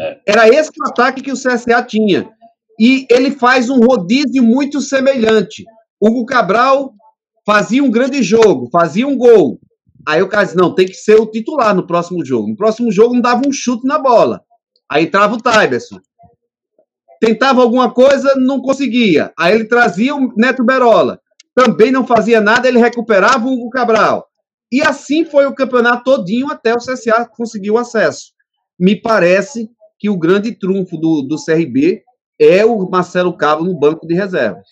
É. 0.00 0.20
Era 0.26 0.48
esse 0.48 0.68
o 0.70 0.88
ataque 0.88 1.22
que 1.22 1.30
o 1.30 1.36
CSA 1.36 1.80
tinha. 1.84 2.28
E 2.76 3.06
ele 3.08 3.30
faz 3.30 3.70
um 3.70 3.78
rodízio 3.78 4.42
muito 4.42 4.80
semelhante. 4.80 5.64
Hugo 6.00 6.26
Cabral 6.26 6.92
fazia 7.46 7.84
um 7.84 7.90
grande 7.90 8.20
jogo, 8.20 8.68
fazia 8.72 9.06
um 9.06 9.16
gol. 9.16 9.60
Aí 10.04 10.20
o 10.20 10.28
cara 10.28 10.42
disse, 10.42 10.56
não, 10.56 10.74
tem 10.74 10.86
que 10.86 10.94
ser 10.94 11.20
o 11.20 11.30
titular 11.30 11.72
no 11.72 11.86
próximo 11.86 12.24
jogo. 12.24 12.48
No 12.48 12.56
próximo 12.56 12.90
jogo 12.90 13.14
não 13.14 13.20
dava 13.20 13.42
um 13.46 13.52
chute 13.52 13.86
na 13.86 14.00
bola. 14.00 14.42
Aí 14.90 15.04
entrava 15.04 15.34
o 15.34 15.42
Tyberson 15.42 16.00
tentava 17.20 17.60
alguma 17.60 17.92
coisa, 17.92 18.34
não 18.36 18.60
conseguia. 18.60 19.32
Aí 19.38 19.54
ele 19.54 19.64
trazia 19.64 20.14
o 20.14 20.32
Neto 20.36 20.64
Berola. 20.64 21.20
Também 21.54 21.90
não 21.90 22.06
fazia 22.06 22.40
nada, 22.40 22.68
ele 22.68 22.78
recuperava 22.78 23.46
o 23.46 23.52
Hugo 23.52 23.70
Cabral. 23.70 24.26
E 24.70 24.80
assim 24.82 25.24
foi 25.24 25.46
o 25.46 25.54
campeonato 25.54 26.04
todinho 26.04 26.50
até 26.50 26.72
o 26.72 26.78
CSA 26.78 27.26
conseguir 27.26 27.70
o 27.70 27.78
acesso. 27.78 28.32
Me 28.78 28.94
parece 28.94 29.68
que 29.98 30.08
o 30.08 30.18
grande 30.18 30.52
trunfo 30.52 30.96
do, 30.96 31.22
do 31.22 31.36
CRB 31.42 32.02
é 32.38 32.64
o 32.64 32.88
Marcelo 32.88 33.36
Cabo 33.36 33.64
no 33.64 33.76
banco 33.76 34.06
de 34.06 34.14
reservas. 34.14 34.68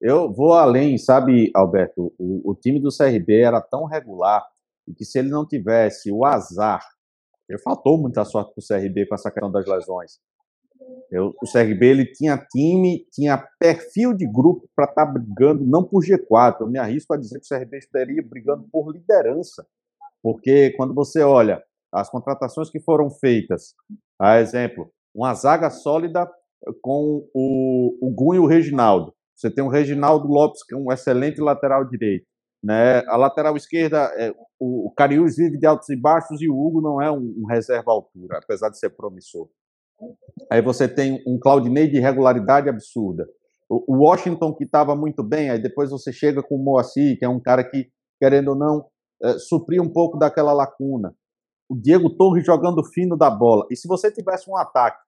Eu 0.00 0.32
vou 0.32 0.52
além, 0.52 0.98
sabe, 0.98 1.50
Alberto? 1.54 2.12
O, 2.18 2.50
o 2.50 2.54
time 2.54 2.78
do 2.78 2.96
CRB 2.96 3.40
era 3.40 3.60
tão 3.60 3.84
regular 3.84 4.44
que 4.96 5.04
se 5.04 5.18
ele 5.18 5.30
não 5.30 5.46
tivesse 5.46 6.12
o 6.12 6.24
azar, 6.24 6.84
ele 7.52 7.62
faltou 7.62 7.98
muita 7.98 8.24
sorte 8.24 8.52
para 8.54 8.62
o 8.62 8.80
CRB 8.80 9.06
com 9.06 9.14
essa 9.14 9.30
questão 9.30 9.50
das 9.50 9.66
lesões. 9.66 10.12
Eu, 11.10 11.34
o 11.42 11.50
CRB 11.50 11.86
ele 11.86 12.06
tinha 12.06 12.38
time, 12.38 13.06
tinha 13.12 13.36
perfil 13.58 14.14
de 14.14 14.26
grupo 14.26 14.68
para 14.74 14.86
estar 14.86 15.06
tá 15.06 15.12
brigando, 15.12 15.64
não 15.64 15.84
por 15.84 16.02
G4. 16.02 16.62
Eu 16.62 16.68
me 16.68 16.78
arrisco 16.78 17.12
a 17.12 17.18
dizer 17.18 17.38
que 17.38 17.44
o 17.44 17.58
CRB 17.58 17.76
estaria 17.76 18.22
brigando 18.26 18.66
por 18.72 18.90
liderança. 18.90 19.66
Porque 20.22 20.70
quando 20.76 20.94
você 20.94 21.22
olha 21.22 21.62
as 21.92 22.08
contratações 22.08 22.70
que 22.70 22.80
foram 22.80 23.10
feitas, 23.10 23.74
a 24.18 24.40
exemplo, 24.40 24.90
uma 25.14 25.34
zaga 25.34 25.68
sólida 25.68 26.26
com 26.80 27.28
o, 27.34 27.98
o 28.00 28.34
e 28.34 28.38
o 28.38 28.46
Reginaldo. 28.46 29.12
Você 29.36 29.50
tem 29.50 29.62
o 29.62 29.68
Reginaldo 29.68 30.26
Lopes, 30.28 30.64
que 30.64 30.74
é 30.74 30.78
um 30.78 30.90
excelente 30.90 31.40
lateral 31.40 31.84
direito. 31.84 32.24
Né? 32.62 33.04
A 33.08 33.16
lateral 33.16 33.56
esquerda, 33.56 34.12
é, 34.16 34.30
o, 34.58 34.86
o 34.86 34.94
Cariús 34.94 35.36
vive 35.36 35.58
de 35.58 35.66
altos 35.66 35.88
e 35.88 35.96
baixos 35.96 36.40
e 36.40 36.48
o 36.48 36.56
Hugo 36.56 36.80
não 36.80 37.02
é 37.02 37.10
um, 37.10 37.34
um 37.38 37.46
reserva 37.46 37.90
altura, 37.90 38.38
apesar 38.38 38.68
de 38.68 38.78
ser 38.78 38.90
promissor. 38.90 39.48
Aí 40.50 40.62
você 40.62 40.88
tem 40.88 41.22
um 41.26 41.38
Claudinei 41.38 41.88
de 41.88 41.96
irregularidade 41.96 42.68
absurda. 42.68 43.26
O 43.68 44.04
Washington, 44.04 44.54
que 44.54 44.64
estava 44.64 44.94
muito 44.94 45.22
bem, 45.22 45.48
aí 45.48 45.58
depois 45.58 45.90
você 45.90 46.12
chega 46.12 46.42
com 46.42 46.56
o 46.56 46.62
Moacir, 46.62 47.18
que 47.18 47.24
é 47.24 47.28
um 47.28 47.40
cara 47.40 47.64
que, 47.64 47.88
querendo 48.20 48.48
ou 48.48 48.54
não, 48.54 48.86
é, 49.22 49.38
suprir 49.38 49.80
um 49.80 49.90
pouco 49.90 50.18
daquela 50.18 50.52
lacuna. 50.52 51.14
O 51.68 51.74
Diego 51.74 52.10
Torres 52.10 52.44
jogando 52.44 52.84
fino 52.84 53.16
da 53.16 53.30
bola. 53.30 53.64
E 53.70 53.76
se 53.76 53.88
você 53.88 54.10
tivesse 54.12 54.50
um 54.50 54.56
ataque 54.56 55.00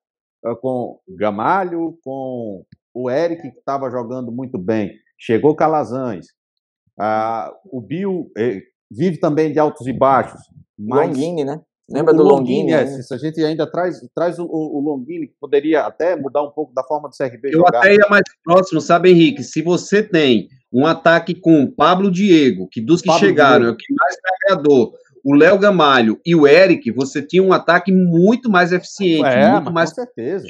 é, 0.47 0.55
com 0.55 0.99
Gamalho, 1.09 1.99
com 2.03 2.65
o 2.95 3.11
Eric, 3.11 3.43
que 3.43 3.59
estava 3.59 3.91
jogando 3.91 4.33
muito 4.33 4.57
bem, 4.57 4.93
chegou 5.19 5.55
Calazans, 5.55 6.27
ah, 6.99 7.53
o 7.71 7.81
Bill 7.81 8.31
eh, 8.37 8.63
vive 8.91 9.19
também 9.19 9.53
de 9.53 9.59
altos 9.59 9.87
e 9.87 9.93
baixos. 9.93 10.41
Mas... 10.79 11.09
Longini, 11.09 11.45
né? 11.45 11.61
Lembra 11.89 12.15
o 12.15 12.17
do 12.17 12.23
Longini? 12.23 12.73
É, 12.73 12.87
se 12.87 13.13
a 13.13 13.19
gente 13.19 13.43
ainda 13.45 13.71
traz, 13.71 14.01
traz 14.15 14.39
o, 14.39 14.47
o 14.47 14.81
Longini, 14.81 15.27
que 15.27 15.35
poderia 15.39 15.83
até 15.83 16.17
mudar 16.17 16.43
um 16.43 16.51
pouco 16.51 16.73
da 16.73 16.83
forma 16.83 17.11
do 17.11 17.15
CRB 17.15 17.49
Eu 17.49 17.59
jogar. 17.59 17.79
até 17.79 17.95
ia 17.95 18.07
mais 18.09 18.25
próximo, 18.43 18.81
sabe, 18.81 19.11
Henrique? 19.11 19.43
Se 19.43 19.61
você 19.61 20.03
tem 20.03 20.49
um 20.73 20.87
ataque 20.87 21.35
com 21.35 21.71
Pablo 21.71 22.11
Diego, 22.11 22.69
que 22.71 22.81
dos 22.81 23.03
que 23.03 23.09
Pablo 23.09 23.21
chegaram 23.21 23.67
Diego. 23.67 23.73
é 23.73 23.75
o 23.75 23.77
que 23.77 23.95
mais 23.95 24.17
agradou, 24.43 24.95
o 25.23 25.35
Léo 25.35 25.59
Gamalho 25.59 26.19
e 26.25 26.35
o 26.35 26.47
Eric, 26.47 26.91
você 26.91 27.23
tinha 27.23 27.43
um 27.43 27.53
ataque 27.53 27.93
muito 27.93 28.51
mais 28.51 28.73
eficiente, 28.73 29.29
é, 29.29 29.53
muito 29.53 29.73
mais 29.73 29.91
com 29.91 29.97
certeza. 29.97 30.47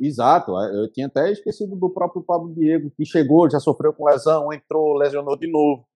Exato, 0.00 0.58
é, 0.58 0.82
eu 0.82 0.90
tinha 0.90 1.08
até 1.08 1.30
esquecido 1.30 1.76
do 1.76 1.90
próprio 1.90 2.22
Pablo 2.22 2.54
Diego, 2.54 2.90
que 2.96 3.04
chegou, 3.04 3.50
já 3.50 3.60
sofreu 3.60 3.92
com 3.92 4.06
lesão, 4.06 4.50
entrou, 4.50 4.94
lesionou 4.94 5.36
de 5.36 5.50
novo. 5.50 5.86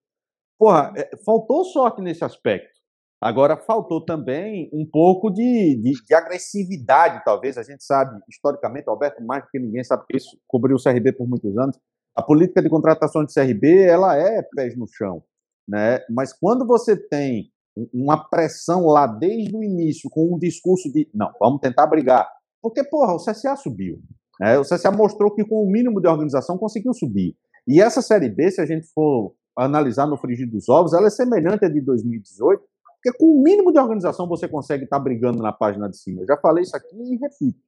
Porra, 0.59 0.93
é, 0.95 1.17
faltou 1.25 1.65
sorte 1.65 2.03
nesse 2.03 2.23
aspecto. 2.23 2.75
Agora, 3.21 3.57
faltou 3.57 4.05
também 4.05 4.69
um 4.71 4.85
pouco 4.85 5.31
de, 5.31 5.77
de, 5.77 5.93
de, 6.07 6.15
agressividade, 6.15 7.25
talvez. 7.25 7.57
A 7.57 7.63
gente 7.63 7.83
sabe, 7.83 8.21
historicamente, 8.29 8.91
Alberto, 8.91 9.25
mais 9.25 9.43
do 9.45 9.49
que 9.49 9.59
ninguém 9.59 9.83
sabe 9.83 10.05
que 10.07 10.19
isso 10.19 10.37
cobriu 10.47 10.77
o 10.77 10.83
CRB 10.83 11.13
por 11.15 11.27
muitos 11.27 11.57
anos. 11.57 11.79
A 12.15 12.23
política 12.23 12.61
de 12.61 12.69
contratação 12.69 13.25
de 13.25 13.33
CRB, 13.33 13.85
ela 13.85 14.15
é 14.19 14.43
pés 14.55 14.77
no 14.77 14.87
chão. 14.87 15.25
Né? 15.67 16.01
Mas 16.11 16.35
quando 16.35 16.67
você 16.67 16.95
tem 16.97 17.51
uma 17.95 18.29
pressão 18.29 18.87
lá 18.87 19.07
desde 19.07 19.57
o 19.57 19.65
início, 19.65 20.11
com 20.11 20.35
um 20.35 20.39
discurso 20.39 20.93
de, 20.93 21.09
não, 21.15 21.33
vamos 21.41 21.61
tentar 21.61 21.87
brigar. 21.87 22.29
Porque, 22.65 22.83
porra, 22.83 23.13
o 23.13 23.19
CSA 23.19 23.55
subiu. 23.57 24.01
Né? 24.41 24.59
O 24.59 24.63
CSA 24.63 24.91
mostrou 24.91 25.31
que 25.31 25.45
com 25.45 25.63
o 25.63 25.71
mínimo 25.71 26.01
de 26.01 26.09
organização 26.09 26.57
conseguiu 26.57 26.95
subir. 26.95 27.37
E 27.69 27.79
essa 27.79 28.01
Série 28.01 28.31
B, 28.31 28.51
se 28.51 28.59
a 28.59 28.65
gente 28.65 28.87
for 28.87 29.35
analisar 29.55 30.07
no 30.07 30.17
frigir 30.17 30.51
dos 30.51 30.67
ovos, 30.67 30.95
ela 30.95 31.09
é 31.09 31.11
semelhante 31.11 31.67
à 31.67 31.69
de 31.69 31.83
2018, 31.83 32.63
porque 32.95 33.19
com 33.19 33.27
o 33.27 33.43
mínimo 33.43 33.71
de 33.71 33.79
organização 33.79 34.27
você 34.27 34.49
consegue 34.49 34.85
estar 34.85 34.97
tá 34.97 35.03
brigando 35.03 35.43
na 35.43 35.53
página 35.53 35.91
de 35.91 35.99
cima. 35.99 36.23
Eu 36.23 36.27
já 36.27 36.39
falei 36.39 36.63
isso 36.63 36.75
aqui 36.75 36.97
e 36.97 37.19
repito. 37.19 37.59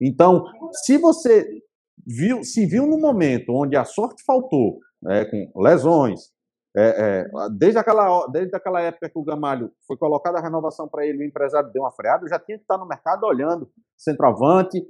Então, 0.00 0.44
se 0.72 0.98
você 0.98 1.62
viu, 2.04 2.42
se 2.42 2.66
viu 2.66 2.84
no 2.84 2.98
momento 2.98 3.52
onde 3.52 3.76
a 3.76 3.84
sorte 3.84 4.24
faltou, 4.24 4.80
né, 5.00 5.24
com 5.24 5.62
lesões, 5.62 6.32
é, 6.74 7.26
é, 7.36 7.48
desde, 7.50 7.78
aquela, 7.78 8.26
desde 8.28 8.56
aquela 8.56 8.80
época 8.80 9.08
que 9.08 9.18
o 9.18 9.24
Gamalho 9.24 9.70
foi 9.86 9.96
colocada 9.96 10.38
a 10.38 10.42
renovação 10.42 10.88
para 10.88 11.06
ele, 11.06 11.18
o 11.18 11.26
empresário 11.26 11.70
deu 11.70 11.82
uma 11.82 11.92
freada, 11.92 12.24
eu 12.24 12.30
já 12.30 12.38
tinha 12.38 12.56
que 12.56 12.64
estar 12.64 12.78
no 12.78 12.88
mercado 12.88 13.24
olhando 13.24 13.68
centroavante, 13.96 14.82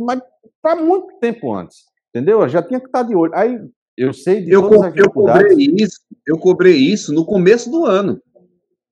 mas 0.00 0.20
para 0.60 0.76
muito 0.76 1.16
tempo 1.20 1.54
antes, 1.54 1.84
entendeu? 2.08 2.42
Eu 2.42 2.48
já 2.48 2.60
tinha 2.60 2.80
que 2.80 2.86
estar 2.86 3.04
de 3.04 3.14
olho. 3.14 3.32
Aí 3.34 3.56
eu 3.96 4.12
sei 4.12 4.44
de 4.44 4.50
eu, 4.50 4.62
todas 4.62 4.96
eu, 4.96 5.04
eu 5.04 5.10
cobrei 5.12 5.56
isso, 5.78 6.00
eu 6.26 6.38
cobrei 6.38 6.76
isso 6.76 7.12
no 7.12 7.24
começo 7.24 7.70
do 7.70 7.84
ano. 7.84 8.20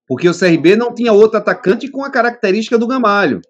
Porque 0.07 0.29
o 0.29 0.39
CRB 0.39 0.77
não 0.77 0.95
tinha 0.95 1.13
outro 1.13 1.39
atacante 1.39 1.91
com 1.91 2.05
a 2.05 2.11
característica 2.11 2.79
do 2.79 2.87
Gamalho. 2.87 3.41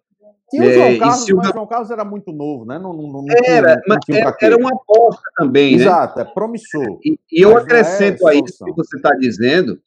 Tinha 0.49 0.62
o 0.62 0.72
João 0.72 0.99
Carlos, 0.99 1.26
mas 1.28 1.49
o 1.49 1.53
João 1.53 1.66
Carlos 1.66 1.90
era 1.90 2.05
muito 2.05 2.32
novo, 2.32 2.64
né? 2.64 2.78
Não, 2.78 2.92
não, 2.92 3.11
não 3.11 3.24
era, 3.28 3.82
não 3.86 3.97
era, 4.09 4.36
era, 4.40 4.57
uma 4.57 4.70
aposta 4.70 5.22
também, 5.36 5.74
Exato, 5.74 5.86
né? 5.88 5.94
Exato, 5.97 6.20
é 6.20 6.24
promissor. 6.24 7.01
E, 7.05 7.18
e 7.32 7.42
eu 7.42 7.57
acrescento 7.57 8.28
é 8.28 8.32
a 8.32 8.34
isso 8.34 8.64
que 8.64 8.72
você 8.72 8.97
está 8.97 9.11
dizendo, 9.18 9.80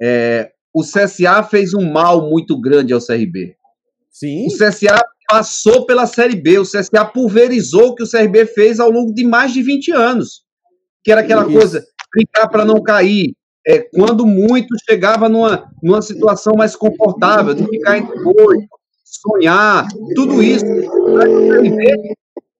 é, 0.00 0.52
o 0.74 0.82
CSA 0.82 1.42
fez 1.42 1.72
um 1.72 1.90
mal 1.90 2.28
muito 2.28 2.60
grande 2.60 2.92
ao 2.92 3.00
CRB. 3.00 3.56
Sim. 4.10 4.46
O 4.46 4.50
CSA 4.50 5.00
passou 5.26 5.86
pela 5.86 6.06
Série 6.06 6.36
B, 6.36 6.58
o 6.58 6.64
CSA 6.64 7.04
pulverizou 7.04 7.88
o 7.88 7.94
que 7.94 8.02
o 8.02 8.10
CRB 8.10 8.46
fez 8.46 8.78
ao 8.78 8.90
longo 8.90 9.12
de 9.14 9.24
mais 9.24 9.52
de 9.52 9.62
20 9.62 9.90
anos. 9.92 10.44
Que 11.02 11.12
era 11.12 11.22
aquela 11.22 11.42
isso. 11.44 11.52
coisa, 11.52 11.84
brincar 12.14 12.48
para 12.48 12.64
não 12.64 12.82
cair, 12.82 13.34
é, 13.66 13.78
quando 13.78 14.26
muito 14.26 14.76
chegava 14.88 15.28
numa, 15.28 15.70
numa 15.82 16.02
situação 16.02 16.52
mais 16.56 16.76
confortável, 16.76 17.54
de 17.54 17.64
ficar 17.66 17.96
entre 17.96 18.18
oito, 18.18 18.68
sonhar, 19.20 19.86
tudo 20.14 20.42
isso. 20.42 20.64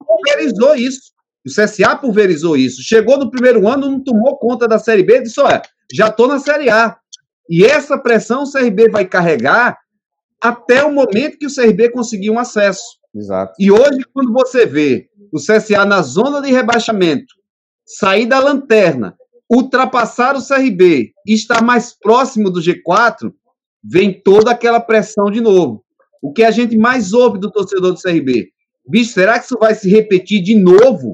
pulverizou 0.07 0.75
isso. 0.75 1.13
O 1.47 1.51
CSA 1.51 1.97
pulverizou 1.97 2.57
isso. 2.57 2.83
Chegou 2.83 3.19
no 3.19 3.31
primeiro 3.31 3.69
ano, 3.69 3.91
não 3.91 4.03
tomou 4.03 4.39
conta 4.39 4.67
da 4.67 4.79
Série 4.79 5.03
B, 5.03 5.23
disse: 5.23 5.41
olha, 5.41 5.63
já 5.93 6.09
estou 6.09 6.27
na 6.27 6.39
Série 6.39 6.71
A. 6.71 6.97
E 7.49 7.65
essa 7.65 7.99
pressão 7.99 8.45
o 8.45 8.51
CRB 8.51 8.89
vai 8.89 9.05
carregar 9.05 9.79
até 10.41 10.83
o 10.83 10.93
momento 10.93 11.39
que 11.39 11.47
o 11.47 11.55
CRB 11.55 11.91
conseguir 11.91 12.31
um 12.31 12.39
acesso. 12.39 12.83
Exato. 13.15 13.53
E 13.59 13.71
hoje, 13.71 14.05
quando 14.13 14.33
você 14.33 14.65
vê 14.65 15.09
o 15.33 15.39
CSA 15.39 15.85
na 15.85 16.01
zona 16.03 16.41
de 16.41 16.51
rebaixamento, 16.51 17.35
sair 17.85 18.27
da 18.27 18.39
lanterna 18.39 19.15
ultrapassar 19.51 20.37
o 20.37 20.45
CRB 20.45 21.13
e 21.27 21.35
estar 21.35 21.63
mais 21.63 21.97
próximo 21.97 22.51
do 22.51 22.61
G4, 22.61 23.33
vem 23.83 24.13
toda 24.13 24.51
aquela 24.51 24.81
pressão 24.81 25.31
de 25.31 25.41
novo. 25.41 25.84
O 26.25 26.33
que 26.33 26.43
a 26.43 26.51
gente 26.51 26.75
mais 26.79 27.13
ouve 27.13 27.39
do 27.39 27.51
torcedor 27.51 27.93
do 27.93 28.01
CRB? 28.01 28.49
Bicho, 28.89 29.13
será 29.13 29.39
que 29.39 29.45
isso 29.45 29.59
vai 29.61 29.75
se 29.75 29.91
repetir 29.91 30.43
de 30.43 30.55
novo? 30.55 31.13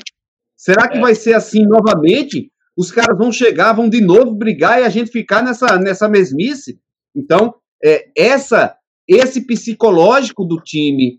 Será 0.57 0.87
que 0.87 0.99
é. 0.99 1.01
vai 1.01 1.17
ser 1.17 1.35
assim 1.35 1.67
novamente? 1.67 2.49
Os 2.77 2.93
caras 2.93 3.19
vão 3.19 3.33
chegar, 3.33 3.73
vão 3.73 3.89
de 3.89 4.01
novo 4.01 4.33
brigar 4.33 4.81
e 4.81 4.85
a 4.85 4.89
gente 4.89 5.11
ficar 5.11 5.43
nessa, 5.43 5.77
nessa 5.79 6.09
mesmice? 6.09 6.79
Então, 7.13 7.53
é, 7.85 8.07
essa 8.17 8.77
esse 9.09 9.45
psicológico 9.45 10.45
do 10.45 10.61
time, 10.61 11.19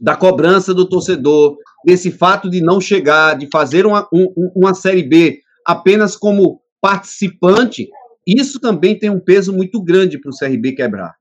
da 0.00 0.16
cobrança 0.16 0.72
do 0.72 0.88
torcedor, 0.88 1.58
desse 1.84 2.10
fato 2.10 2.48
de 2.48 2.62
não 2.62 2.80
chegar, 2.80 3.36
de 3.36 3.46
fazer 3.52 3.84
uma, 3.84 4.08
um, 4.10 4.50
uma 4.56 4.72
Série 4.72 5.02
B 5.02 5.40
apenas 5.66 6.16
como 6.16 6.62
participante, 6.80 7.86
isso 8.26 8.58
também 8.58 8.98
tem 8.98 9.10
um 9.10 9.20
peso 9.20 9.52
muito 9.52 9.82
grande 9.82 10.18
para 10.18 10.30
o 10.30 10.34
CRB 10.34 10.72
quebrar. 10.72 11.19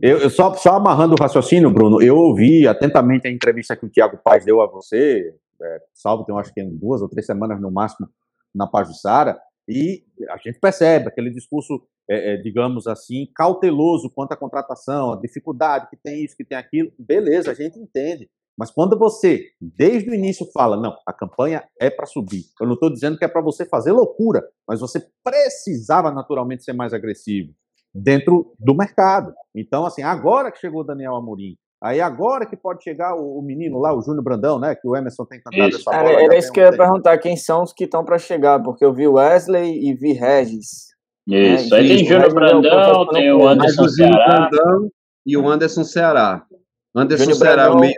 Eu, 0.00 0.18
eu, 0.18 0.30
só, 0.30 0.54
só 0.54 0.74
amarrando 0.74 1.14
o 1.14 1.20
raciocínio, 1.20 1.70
Bruno, 1.70 2.00
eu 2.00 2.16
ouvi 2.16 2.68
atentamente 2.68 3.26
a 3.26 3.30
entrevista 3.30 3.76
que 3.76 3.84
o 3.84 3.88
Tiago 3.88 4.18
Paz 4.22 4.44
deu 4.44 4.60
a 4.60 4.66
você, 4.66 5.34
é, 5.60 5.80
salvo, 5.92 6.24
tem, 6.24 6.38
acho 6.38 6.54
que 6.54 6.62
duas 6.62 7.02
ou 7.02 7.08
três 7.08 7.26
semanas 7.26 7.60
no 7.60 7.70
máximo, 7.70 8.08
na 8.54 8.66
Pajussara, 8.66 9.38
e 9.66 10.04
a 10.30 10.36
gente 10.36 10.60
percebe 10.60 11.08
aquele 11.08 11.30
discurso, 11.30 11.82
é, 12.08 12.34
é, 12.34 12.36
digamos 12.36 12.86
assim, 12.86 13.28
cauteloso 13.34 14.10
quanto 14.10 14.32
à 14.32 14.36
contratação, 14.36 15.12
a 15.12 15.20
dificuldade 15.20 15.88
que 15.90 15.96
tem 15.96 16.24
isso, 16.24 16.36
que 16.36 16.44
tem 16.44 16.56
aquilo, 16.56 16.92
beleza, 16.98 17.50
a 17.50 17.54
gente 17.54 17.78
entende. 17.78 18.30
Mas 18.56 18.70
quando 18.70 18.98
você, 18.98 19.46
desde 19.60 20.10
o 20.10 20.14
início, 20.14 20.46
fala, 20.52 20.76
não, 20.76 20.96
a 21.06 21.12
campanha 21.12 21.64
é 21.80 21.90
para 21.90 22.06
subir, 22.06 22.44
eu 22.60 22.66
não 22.66 22.74
estou 22.74 22.92
dizendo 22.92 23.18
que 23.18 23.24
é 23.24 23.28
para 23.28 23.42
você 23.42 23.64
fazer 23.64 23.92
loucura, 23.92 24.44
mas 24.66 24.80
você 24.80 25.04
precisava 25.24 26.12
naturalmente 26.12 26.64
ser 26.64 26.72
mais 26.72 26.94
agressivo 26.94 27.52
dentro 27.94 28.54
do 28.58 28.74
mercado. 28.74 29.32
Então, 29.54 29.84
assim, 29.86 30.02
agora 30.02 30.50
que 30.50 30.58
chegou 30.58 30.80
o 30.80 30.84
Daniel 30.84 31.16
Amorim, 31.16 31.56
aí 31.82 32.00
agora 32.00 32.46
que 32.46 32.56
pode 32.56 32.82
chegar 32.82 33.14
o, 33.14 33.38
o 33.38 33.42
menino 33.42 33.78
lá, 33.78 33.96
o 33.96 34.02
Júnior 34.02 34.22
Brandão, 34.22 34.58
né, 34.58 34.74
que 34.74 34.86
o 34.86 34.96
Emerson 34.96 35.24
tem 35.24 35.40
cantado 35.40 35.76
essa 35.76 35.90
bola. 35.90 35.96
Era, 35.96 36.22
era 36.24 36.38
isso 36.38 36.52
que 36.52 36.60
eu 36.60 36.64
ia 36.64 36.76
perguntar, 36.76 37.18
quem 37.18 37.36
são 37.36 37.62
os 37.62 37.72
que 37.72 37.84
estão 37.84 38.04
para 38.04 38.18
chegar, 38.18 38.62
porque 38.62 38.84
eu 38.84 38.92
vi 38.92 39.06
Wesley 39.06 39.88
e 39.88 39.94
vi 39.94 40.12
Regis. 40.12 40.88
Isso, 41.26 41.70
né? 41.70 41.78
aí 41.78 41.88
tem 41.88 42.06
Júnior 42.06 42.32
Brandão, 42.32 43.08
tem 43.08 43.32
o 43.32 43.46
Anderson 43.46 43.88
Ceará. 43.88 44.48
Brandão 44.48 44.90
e 45.26 45.36
o 45.36 45.48
Anderson 45.48 45.84
Ceará. 45.84 46.46
Anderson 46.94 47.24
Júnior 47.24 47.38
Ceará 47.38 47.64
é 47.64 47.68
o 47.68 47.78
meio 47.78 47.94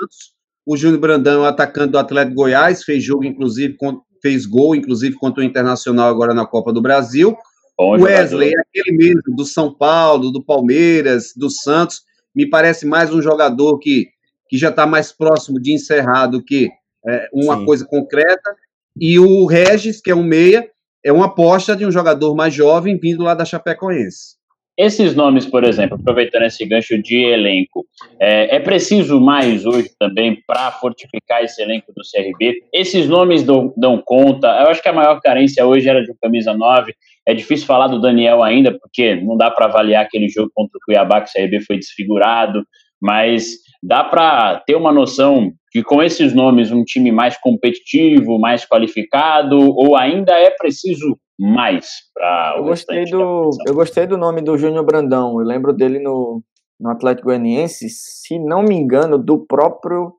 Santos. 0.00 0.34
O 0.66 0.76
Júnior 0.76 1.00
Brandão, 1.00 1.44
atacante 1.44 1.92
do 1.92 1.98
Atlético 1.98 2.36
Goiás, 2.36 2.84
fez 2.84 3.02
jogo, 3.02 3.24
inclusive, 3.24 3.76
fez 4.22 4.46
gol, 4.46 4.74
inclusive, 4.74 5.16
contra 5.16 5.42
o 5.42 5.44
Internacional 5.44 6.08
agora 6.08 6.34
na 6.34 6.46
Copa 6.46 6.72
do 6.72 6.80
Brasil. 6.80 7.36
Bom 7.80 7.92
Wesley, 7.92 8.50
jogador. 8.50 8.66
aquele 8.68 8.96
mesmo 8.96 9.34
do 9.34 9.44
São 9.46 9.72
Paulo, 9.72 10.30
do 10.30 10.44
Palmeiras, 10.44 11.32
do 11.34 11.48
Santos, 11.48 12.02
me 12.34 12.46
parece 12.46 12.84
mais 12.86 13.10
um 13.10 13.22
jogador 13.22 13.78
que, 13.78 14.06
que 14.50 14.58
já 14.58 14.68
está 14.68 14.86
mais 14.86 15.12
próximo 15.12 15.58
de 15.58 15.72
encerrar 15.72 16.26
do 16.26 16.44
que 16.44 16.68
é, 17.08 17.28
uma 17.32 17.56
Sim. 17.56 17.64
coisa 17.64 17.86
concreta. 17.86 18.54
E 18.94 19.18
o 19.18 19.46
Regis, 19.46 19.98
que 19.98 20.10
é 20.10 20.14
um 20.14 20.22
meia, 20.22 20.68
é 21.02 21.10
uma 21.10 21.24
aposta 21.24 21.74
de 21.74 21.86
um 21.86 21.90
jogador 21.90 22.34
mais 22.34 22.52
jovem 22.52 22.98
vindo 22.98 23.22
lá 23.22 23.32
da 23.32 23.46
Chapecoense. 23.46 24.36
Esses 24.80 25.14
nomes, 25.14 25.44
por 25.44 25.62
exemplo, 25.62 25.98
aproveitando 26.00 26.44
esse 26.44 26.64
gancho 26.64 26.96
de 27.02 27.22
elenco, 27.22 27.84
é, 28.18 28.56
é 28.56 28.60
preciso 28.60 29.20
mais 29.20 29.66
hoje 29.66 29.90
também 29.98 30.42
para 30.46 30.72
fortificar 30.72 31.44
esse 31.44 31.60
elenco 31.60 31.92
do 31.94 32.00
CRB? 32.00 32.62
Esses 32.72 33.06
nomes 33.06 33.42
dão, 33.42 33.74
dão, 33.76 34.02
conta? 34.02 34.46
Eu 34.48 34.68
acho 34.70 34.82
que 34.82 34.88
a 34.88 34.92
maior 34.94 35.20
carência 35.20 35.66
hoje 35.66 35.86
era 35.86 36.02
de 36.02 36.10
camisa 36.18 36.54
9. 36.54 36.94
É 37.28 37.34
difícil 37.34 37.66
falar 37.66 37.88
do 37.88 38.00
Daniel 38.00 38.42
ainda, 38.42 38.72
porque 38.72 39.16
não 39.16 39.36
dá 39.36 39.50
para 39.50 39.66
avaliar 39.66 40.02
aquele 40.02 40.30
jogo 40.30 40.50
contra 40.54 40.78
o 40.78 40.80
Cuiabá, 40.86 41.20
que 41.20 41.28
o 41.28 41.32
CRB 41.34 41.60
foi 41.60 41.76
desfigurado, 41.76 42.64
mas 42.98 43.56
dá 43.82 44.02
para 44.02 44.62
ter 44.66 44.76
uma 44.76 44.92
noção 44.92 45.52
de 45.74 45.82
com 45.82 46.02
esses 46.02 46.32
nomes 46.32 46.72
um 46.72 46.84
time 46.84 47.12
mais 47.12 47.36
competitivo, 47.36 48.38
mais 48.38 48.64
qualificado, 48.64 49.58
ou 49.58 49.94
ainda 49.94 50.32
é 50.32 50.48
preciso 50.48 51.18
mais 51.40 51.88
para 52.12 52.54
eu 52.58 52.64
gostei 52.64 53.04
do 53.06 53.50
Eu 53.66 53.74
gostei 53.74 54.06
do 54.06 54.18
nome 54.18 54.42
do 54.42 54.58
Júnior 54.58 54.84
Brandão. 54.84 55.40
Eu 55.40 55.46
lembro 55.46 55.72
dele 55.72 55.98
no, 55.98 56.42
no 56.78 56.90
Atlético 56.90 57.28
Goianiense, 57.28 57.88
se 57.88 58.38
não 58.38 58.62
me 58.62 58.74
engano, 58.74 59.18
do 59.18 59.46
próprio 59.46 60.12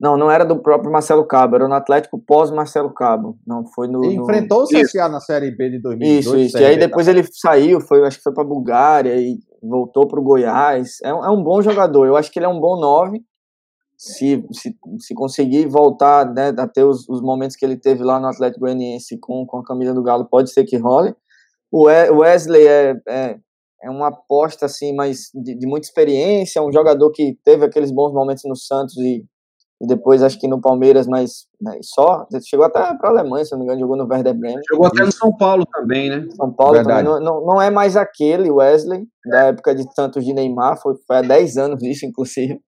não, 0.00 0.16
não 0.16 0.30
era 0.30 0.44
do 0.44 0.62
próprio 0.62 0.92
Marcelo 0.92 1.26
Cabo, 1.26 1.56
era 1.56 1.66
no 1.66 1.74
Atlético 1.74 2.22
pós 2.24 2.52
Marcelo 2.52 2.94
Cabo. 2.94 3.36
Não, 3.44 3.66
foi 3.66 3.88
no. 3.88 4.04
Ele 4.04 4.14
enfrentou 4.14 4.62
o 4.62 4.66
CSA 4.66 5.08
na 5.08 5.18
Série 5.18 5.50
B 5.50 5.70
de 5.70 5.80
2002. 5.80 6.24
Isso, 6.24 6.36
isso. 6.36 6.58
E 6.58 6.64
aí 6.64 6.78
depois 6.78 7.06
tá? 7.06 7.12
ele 7.12 7.24
saiu, 7.32 7.80
foi, 7.80 8.06
acho 8.06 8.18
que 8.18 8.22
foi 8.22 8.32
para 8.32 8.44
Bulgária 8.44 9.16
e 9.16 9.38
voltou 9.60 10.06
para 10.06 10.20
o 10.20 10.22
Goiás. 10.22 10.98
É 11.02 11.12
um, 11.12 11.24
é 11.24 11.30
um 11.30 11.42
bom 11.42 11.60
jogador. 11.60 12.06
Eu 12.06 12.16
acho 12.16 12.30
que 12.30 12.38
ele 12.38 12.46
é 12.46 12.48
um 12.48 12.60
bom 12.60 12.78
nove 12.78 13.20
se, 13.98 14.46
se, 14.52 14.78
se 15.00 15.12
conseguir 15.12 15.66
voltar 15.66 16.32
né, 16.32 16.54
a 16.56 16.68
ter 16.68 16.84
os, 16.84 17.08
os 17.08 17.20
momentos 17.20 17.56
que 17.56 17.66
ele 17.66 17.76
teve 17.76 18.04
lá 18.04 18.20
no 18.20 18.28
Atlético 18.28 18.60
Goianiense 18.60 19.18
com, 19.18 19.44
com 19.44 19.58
a 19.58 19.64
camisa 19.64 19.92
do 19.92 20.04
Galo, 20.04 20.24
pode 20.24 20.52
ser 20.52 20.64
que 20.64 20.76
role. 20.76 21.16
O 21.70 21.86
Wesley 21.86 22.64
é, 22.64 22.96
é, 23.08 23.36
é 23.82 23.90
uma 23.90 24.08
aposta 24.08 24.66
assim, 24.66 24.94
mas 24.94 25.30
de, 25.34 25.58
de, 25.58 25.66
muita 25.66 25.88
experiência, 25.88 26.62
um 26.62 26.72
jogador 26.72 27.10
que 27.10 27.36
teve 27.44 27.64
aqueles 27.64 27.90
bons 27.90 28.12
momentos 28.12 28.44
no 28.46 28.54
Santos 28.54 28.96
e, 28.98 29.24
e 29.82 29.86
depois 29.86 30.22
acho 30.22 30.38
que 30.38 30.46
no 30.46 30.60
Palmeiras, 30.60 31.08
mas 31.08 31.48
né, 31.60 31.76
só 31.82 32.24
chegou 32.46 32.66
até 32.66 32.78
para 32.94 33.08
a 33.08 33.12
Alemanha, 33.12 33.44
se 33.44 33.50
não 33.50 33.58
me 33.58 33.64
engano, 33.64 33.80
jogou 33.80 33.96
no 33.96 34.06
Werder 34.08 34.32
Bremen. 34.32 34.62
Chegou 34.70 34.86
até 34.86 35.04
no 35.04 35.12
São 35.12 35.36
Paulo 35.36 35.66
também, 35.74 36.08
né? 36.08 36.24
São 36.36 36.52
Paulo 36.52 36.82
também, 36.84 37.02
não, 37.02 37.20
não, 37.20 37.44
não, 37.44 37.60
é 37.60 37.68
mais 37.68 37.96
aquele 37.96 38.48
Wesley 38.48 39.08
da 39.26 39.46
época 39.46 39.74
de 39.74 39.82
Santos 39.92 40.24
de 40.24 40.32
Neymar, 40.32 40.80
foi, 40.80 40.94
foi 41.04 41.16
há 41.16 41.22
10 41.22 41.56
anos 41.58 41.82
isso, 41.82 42.06
inclusive 42.06 42.60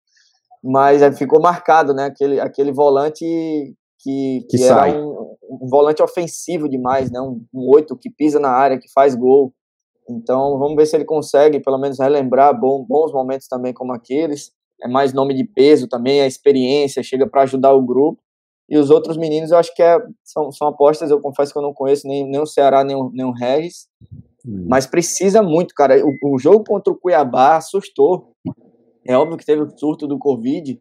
mas 0.62 1.18
ficou 1.18 1.40
marcado, 1.40 1.94
né? 1.94 2.04
Aquele, 2.04 2.40
aquele 2.40 2.72
volante 2.72 3.24
que, 3.24 4.46
que, 4.48 4.58
que 4.58 4.64
era 4.64 4.98
um, 4.98 5.36
um, 5.50 5.68
volante 5.68 6.02
ofensivo 6.02 6.68
demais, 6.68 7.10
né? 7.10 7.20
Um, 7.20 7.42
um 7.52 7.68
oito 7.70 7.96
que 7.96 8.10
pisa 8.10 8.38
na 8.38 8.50
área, 8.50 8.78
que 8.78 8.90
faz 8.92 9.14
gol. 9.14 9.52
Então, 10.08 10.58
vamos 10.58 10.76
ver 10.76 10.86
se 10.86 10.96
ele 10.96 11.04
consegue, 11.04 11.60
pelo 11.60 11.78
menos, 11.78 11.98
relembrar 11.98 12.58
bom, 12.58 12.84
bons 12.84 13.12
momentos 13.12 13.46
também 13.46 13.72
como 13.72 13.92
aqueles. 13.92 14.52
É 14.82 14.88
mais 14.88 15.12
nome 15.12 15.34
de 15.34 15.44
peso 15.44 15.86
também, 15.88 16.20
a 16.20 16.26
experiência, 16.26 17.02
chega 17.02 17.26
para 17.26 17.42
ajudar 17.42 17.72
o 17.72 17.82
grupo. 17.82 18.20
E 18.68 18.78
os 18.78 18.90
outros 18.90 19.16
meninos, 19.16 19.50
eu 19.50 19.58
acho 19.58 19.74
que 19.74 19.82
é, 19.82 19.98
são, 20.22 20.50
são 20.52 20.68
apostas, 20.68 21.10
eu 21.10 21.20
confesso 21.20 21.52
que 21.52 21.58
eu 21.58 21.62
não 21.62 21.74
conheço 21.74 22.06
nem, 22.06 22.28
nem 22.28 22.40
o 22.40 22.46
Ceará, 22.46 22.84
nem 22.84 22.96
o, 22.96 23.10
nem 23.12 23.26
o 23.26 23.32
Regis. 23.32 23.88
Hum. 24.46 24.66
Mas 24.68 24.86
precisa 24.86 25.42
muito, 25.42 25.74
cara. 25.74 26.00
O, 26.04 26.34
o 26.34 26.38
jogo 26.38 26.64
contra 26.64 26.92
o 26.92 26.96
Cuiabá 26.96 27.56
assustou. 27.56 28.32
É 29.06 29.16
óbvio 29.16 29.36
que 29.36 29.46
teve 29.46 29.62
o 29.62 29.78
surto 29.78 30.06
do 30.06 30.18
Covid, 30.18 30.80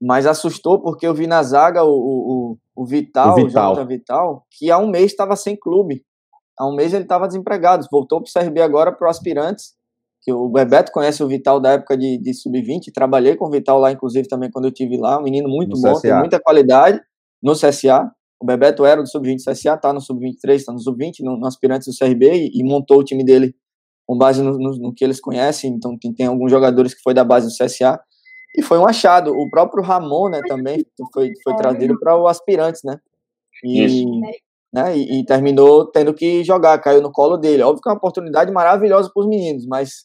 mas 0.00 0.26
assustou 0.26 0.80
porque 0.80 1.06
eu 1.06 1.14
vi 1.14 1.26
na 1.26 1.42
zaga 1.42 1.84
o, 1.84 1.90
o, 1.90 2.58
o 2.74 2.84
Vital, 2.84 3.32
o 3.32 3.34
Vital. 3.36 3.78
O 3.78 3.86
Vital, 3.86 4.46
que 4.50 4.70
há 4.70 4.78
um 4.78 4.88
mês 4.88 5.12
estava 5.12 5.36
sem 5.36 5.56
clube. 5.56 6.04
Há 6.58 6.66
um 6.66 6.74
mês 6.74 6.92
ele 6.92 7.04
estava 7.04 7.26
desempregado. 7.26 7.86
Voltou 7.90 8.22
para 8.22 8.28
o 8.28 8.44
CRB 8.44 8.60
agora 8.60 8.92
para 8.92 9.06
o 9.06 9.10
Aspirantes. 9.10 9.74
Que 10.22 10.32
o 10.32 10.48
Bebeto 10.48 10.92
conhece 10.92 11.22
o 11.22 11.28
Vital 11.28 11.58
da 11.60 11.72
época 11.72 11.96
de, 11.96 12.18
de 12.18 12.34
sub-20. 12.34 12.92
Trabalhei 12.94 13.36
com 13.36 13.46
o 13.46 13.50
Vital 13.50 13.78
lá, 13.78 13.90
inclusive, 13.90 14.28
também 14.28 14.50
quando 14.50 14.66
eu 14.66 14.72
tive 14.72 14.96
lá. 14.96 15.18
Um 15.18 15.22
menino 15.22 15.48
muito 15.48 15.76
no 15.76 15.80
bom, 15.80 15.94
CSA. 15.94 16.00
tem 16.00 16.18
muita 16.18 16.40
qualidade 16.40 17.00
no 17.42 17.54
CSA. 17.54 18.08
O 18.40 18.46
Bebeto 18.46 18.84
era 18.84 19.00
do 19.00 19.08
sub-20 19.08 19.36
do 19.36 19.52
CSA, 19.52 19.76
tá 19.76 19.92
no 19.92 20.00
sub-23, 20.00 20.64
tá 20.64 20.72
no 20.72 20.80
sub-20, 20.80 21.20
no, 21.20 21.36
no 21.36 21.46
Aspirantes 21.46 21.86
do 21.86 21.96
CRB 21.96 22.32
e, 22.32 22.60
e 22.60 22.64
montou 22.64 22.98
o 22.98 23.04
time 23.04 23.24
dele 23.24 23.54
com 24.12 24.18
base 24.18 24.42
no, 24.42 24.58
no, 24.58 24.76
no, 24.76 24.94
que 24.94 25.02
eles 25.02 25.18
conhecem, 25.18 25.70
então 25.70 25.96
tem, 25.98 26.12
tem, 26.12 26.26
alguns 26.26 26.50
jogadores 26.50 26.92
que 26.92 27.00
foi 27.02 27.14
da 27.14 27.24
base 27.24 27.46
do 27.46 27.52
CSA. 27.52 27.98
E 28.54 28.60
foi 28.60 28.78
um 28.78 28.86
achado. 28.86 29.32
O 29.32 29.48
próprio 29.48 29.82
Ramon, 29.82 30.28
né, 30.28 30.40
também 30.46 30.84
foi, 31.14 31.30
foi 31.42 31.56
trazido 31.56 31.98
para 31.98 32.14
o 32.14 32.28
aspirantes, 32.28 32.82
né? 32.84 32.98
E, 33.64 33.84
Isso. 33.84 34.06
Né, 34.70 34.98
e, 34.98 35.20
e, 35.20 35.24
terminou 35.24 35.90
tendo 35.90 36.12
que 36.12 36.44
jogar, 36.44 36.78
caiu 36.78 37.00
no 37.00 37.10
colo 37.10 37.38
dele. 37.38 37.62
Óbvio 37.62 37.80
que 37.82 37.88
é 37.88 37.92
uma 37.92 37.96
oportunidade 37.96 38.52
maravilhosa 38.52 39.10
para 39.12 39.22
os 39.22 39.26
meninos, 39.26 39.66
mas 39.66 40.04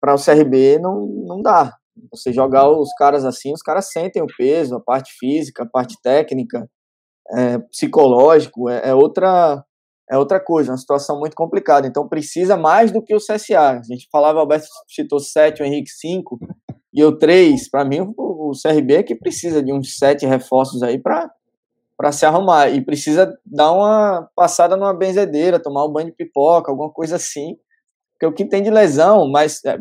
para 0.00 0.14
o 0.14 0.18
CRB 0.18 0.78
não, 0.78 1.06
não 1.26 1.42
dá. 1.42 1.76
Você 2.10 2.32
jogar 2.32 2.70
os 2.70 2.92
caras 2.94 3.26
assim, 3.26 3.52
os 3.52 3.60
caras 3.60 3.90
sentem 3.90 4.22
o 4.22 4.26
peso, 4.38 4.76
a 4.76 4.80
parte 4.80 5.12
física, 5.18 5.64
a 5.64 5.68
parte 5.68 5.96
técnica, 6.02 6.66
é, 7.30 7.58
psicológico, 7.58 8.70
é, 8.70 8.88
é, 8.88 8.94
outra 8.94 9.62
é 10.10 10.18
outra 10.18 10.38
coisa, 10.38 10.72
uma 10.72 10.78
situação 10.78 11.18
muito 11.18 11.34
complicada. 11.34 11.86
Então 11.86 12.08
precisa 12.08 12.56
mais 12.56 12.90
do 12.92 13.02
que 13.02 13.14
o 13.14 13.18
CSA. 13.18 13.78
A 13.78 13.82
gente 13.82 14.08
falava, 14.10 14.38
o 14.38 14.40
Alberto 14.40 14.66
citou 14.88 15.18
7, 15.18 15.62
o 15.62 15.66
Henrique 15.66 15.90
5 15.90 16.38
e 16.92 17.00
eu 17.00 17.18
3. 17.18 17.70
Para 17.70 17.84
mim, 17.84 18.00
o, 18.00 18.14
o 18.16 18.52
CRB 18.52 18.94
é 18.94 19.02
que 19.02 19.14
precisa 19.14 19.62
de 19.62 19.72
uns 19.72 19.96
7 19.98 20.26
reforços 20.26 20.82
aí 20.82 20.98
para 20.98 21.30
para 21.96 22.10
se 22.10 22.26
arrumar 22.26 22.70
e 22.70 22.84
precisa 22.84 23.32
dar 23.46 23.70
uma 23.70 24.28
passada 24.34 24.76
numa 24.76 24.92
benzedeira, 24.92 25.62
tomar 25.62 25.84
um 25.84 25.92
banho 25.92 26.08
de 26.08 26.12
pipoca, 26.12 26.70
alguma 26.70 26.90
coisa 26.90 27.14
assim, 27.14 27.56
porque 28.14 28.26
o 28.26 28.32
que 28.32 28.44
tem 28.44 28.62
de 28.62 28.70
lesão, 28.70 29.28
mas 29.28 29.60
é, 29.64 29.76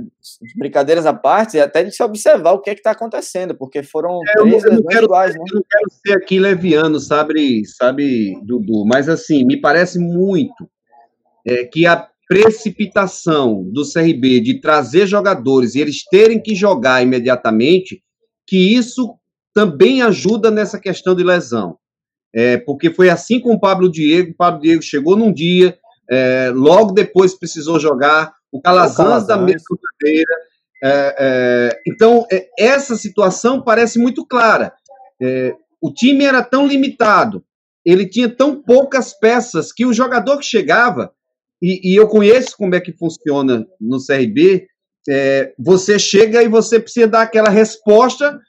brincadeiras 0.57 1.05
à 1.05 1.13
parte, 1.13 1.57
é 1.57 1.61
até 1.61 1.83
de 1.83 1.91
se 1.91 2.01
observar 2.01 2.53
o 2.53 2.59
que 2.59 2.69
é 2.69 2.73
está 2.73 2.91
acontecendo, 2.91 3.55
porque 3.55 3.83
foram 3.83 4.19
é, 4.27 4.41
três 4.41 4.63
eu, 4.63 4.71
eu 4.71 4.75
não 4.77 4.83
quero, 4.83 5.05
iguais, 5.05 5.35
né? 5.35 5.41
Eu 5.47 5.55
não 5.55 5.63
quero 5.69 5.85
ser 6.05 6.17
aqui 6.17 6.39
leviano, 6.39 6.99
sabe, 6.99 7.63
sabe, 7.65 8.33
Dudu, 8.43 8.85
mas 8.85 9.07
assim, 9.07 9.45
me 9.45 9.61
parece 9.61 9.99
muito 9.99 10.67
é, 11.45 11.63
que 11.65 11.85
a 11.85 12.07
precipitação 12.27 13.63
do 13.71 13.83
CRB 13.83 14.39
de 14.39 14.59
trazer 14.59 15.05
jogadores 15.05 15.75
e 15.75 15.81
eles 15.81 16.03
terem 16.05 16.41
que 16.41 16.55
jogar 16.55 17.03
imediatamente, 17.03 18.01
que 18.47 18.75
isso 18.75 19.15
também 19.53 20.01
ajuda 20.01 20.49
nessa 20.49 20.79
questão 20.79 21.13
de 21.13 21.23
lesão. 21.23 21.77
É, 22.35 22.57
porque 22.57 22.89
foi 22.89 23.11
assim 23.11 23.39
com 23.39 23.53
o 23.53 23.59
Pablo 23.59 23.91
Diego, 23.91 24.31
o 24.31 24.35
Pablo 24.35 24.61
Diego 24.61 24.81
chegou 24.81 25.15
num 25.15 25.31
dia, 25.31 25.77
é, 26.09 26.51
logo 26.53 26.91
depois 26.91 27.37
precisou 27.37 27.79
jogar, 27.79 28.33
o 28.51 28.61
Calazans, 28.61 29.25
da 29.25 29.35
mesma 29.35 29.77
maneira. 30.01 30.33
É, 30.83 31.15
é, 31.17 31.81
então, 31.87 32.27
é, 32.31 32.47
essa 32.59 32.95
situação 32.95 33.63
parece 33.63 33.97
muito 33.97 34.25
clara. 34.25 34.73
É, 35.21 35.55
o 35.81 35.91
time 35.91 36.23
era 36.23 36.43
tão 36.43 36.67
limitado, 36.67 37.43
ele 37.83 38.07
tinha 38.07 38.29
tão 38.29 38.61
poucas 38.61 39.13
peças 39.13 39.71
que 39.71 39.85
o 39.85 39.93
jogador 39.93 40.37
que 40.37 40.45
chegava, 40.45 41.11
e, 41.61 41.93
e 41.93 41.95
eu 41.95 42.07
conheço 42.07 42.55
como 42.57 42.75
é 42.75 42.81
que 42.81 42.91
funciona 42.91 43.65
no 43.79 43.97
CRB, 44.05 44.67
é, 45.09 45.53
você 45.57 45.97
chega 45.97 46.43
e 46.43 46.47
você 46.47 46.79
precisa 46.79 47.07
dar 47.07 47.23
aquela 47.23 47.49
resposta, 47.49 48.39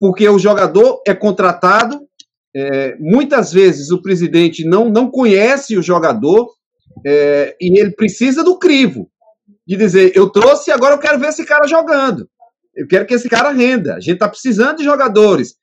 porque 0.00 0.28
o 0.28 0.38
jogador 0.38 1.00
é 1.06 1.14
contratado, 1.14 2.00
é, 2.54 2.96
muitas 2.98 3.52
vezes 3.52 3.90
o 3.90 4.00
presidente 4.00 4.64
não, 4.64 4.88
não 4.88 5.10
conhece 5.10 5.76
o 5.76 5.82
jogador 5.82 6.48
é, 7.04 7.56
e 7.60 7.80
ele 7.80 7.90
precisa 7.90 8.44
do 8.44 8.58
crivo 8.58 9.10
de 9.66 9.76
dizer: 9.76 10.12
eu 10.14 10.30
trouxe, 10.30 10.70
agora 10.70 10.94
eu 10.94 10.98
quero 10.98 11.18
ver 11.18 11.28
esse 11.28 11.44
cara 11.44 11.66
jogando. 11.66 12.28
Eu 12.74 12.86
quero 12.86 13.06
que 13.06 13.14
esse 13.14 13.28
cara 13.28 13.50
renda. 13.50 13.94
A 13.94 14.00
gente 14.00 14.14
está 14.14 14.28
precisando 14.28 14.78
de 14.78 14.84
jogadores. 14.84 15.54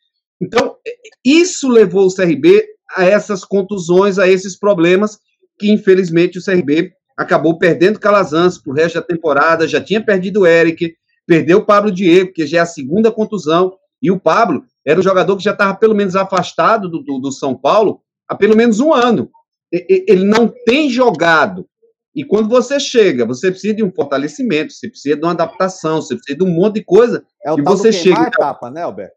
Então, 0.41 0.75
isso 1.23 1.69
levou 1.69 2.07
o 2.07 2.13
CRB 2.13 2.65
a 2.95 3.05
essas 3.05 3.45
contusões, 3.45 4.17
a 4.17 4.27
esses 4.27 4.57
problemas 4.57 5.19
que, 5.59 5.71
infelizmente, 5.71 6.39
o 6.39 6.43
CRB 6.43 6.91
acabou 7.17 7.57
perdendo 7.57 7.99
Calazans 7.99 8.57
para 8.57 8.71
o 8.71 8.75
resto 8.75 8.95
da 8.95 9.01
temporada, 9.01 9.67
já 9.67 9.79
tinha 9.79 10.03
perdido 10.03 10.41
o 10.41 10.47
Eric, 10.47 10.95
perdeu 11.27 11.59
o 11.59 11.65
Pablo 11.65 11.91
Diego, 11.91 12.33
que 12.33 12.47
já 12.47 12.59
é 12.59 12.61
a 12.61 12.65
segunda 12.65 13.11
contusão, 13.11 13.73
e 14.01 14.09
o 14.09 14.19
Pablo 14.19 14.63
era 14.86 14.99
um 14.99 15.03
jogador 15.03 15.38
que 15.38 15.43
já 15.43 15.51
estava 15.51 15.75
pelo 15.75 15.95
menos 15.95 16.15
afastado 16.15 16.89
do, 16.89 17.03
do, 17.03 17.19
do, 17.19 17.32
São 17.32 17.55
Paulo 17.55 18.01
há 18.27 18.36
pelo 18.36 18.55
menos 18.55 18.79
um 18.79 18.93
ano. 18.93 19.29
Ele 19.71 20.25
não 20.25 20.47
tem 20.47 20.89
jogado. 20.89 21.67
E 22.13 22.25
quando 22.25 22.49
você 22.49 22.79
chega, 22.79 23.25
você 23.25 23.49
precisa 23.49 23.73
de 23.73 23.84
um 23.84 23.91
fortalecimento, 23.91 24.73
você 24.73 24.89
precisa 24.89 25.15
de 25.15 25.23
uma 25.23 25.32
adaptação, 25.32 26.01
você 26.01 26.15
precisa 26.15 26.38
de 26.38 26.43
um 26.43 26.53
monte 26.53 26.75
de 26.75 26.84
coisa. 26.84 27.23
É 27.45 27.53
o 27.53 27.59
e 27.59 27.61
você 27.61 27.91
chega. 27.91 28.23
Etapa, 28.23 28.69
né, 28.69 28.82
Alberto? 28.82 29.15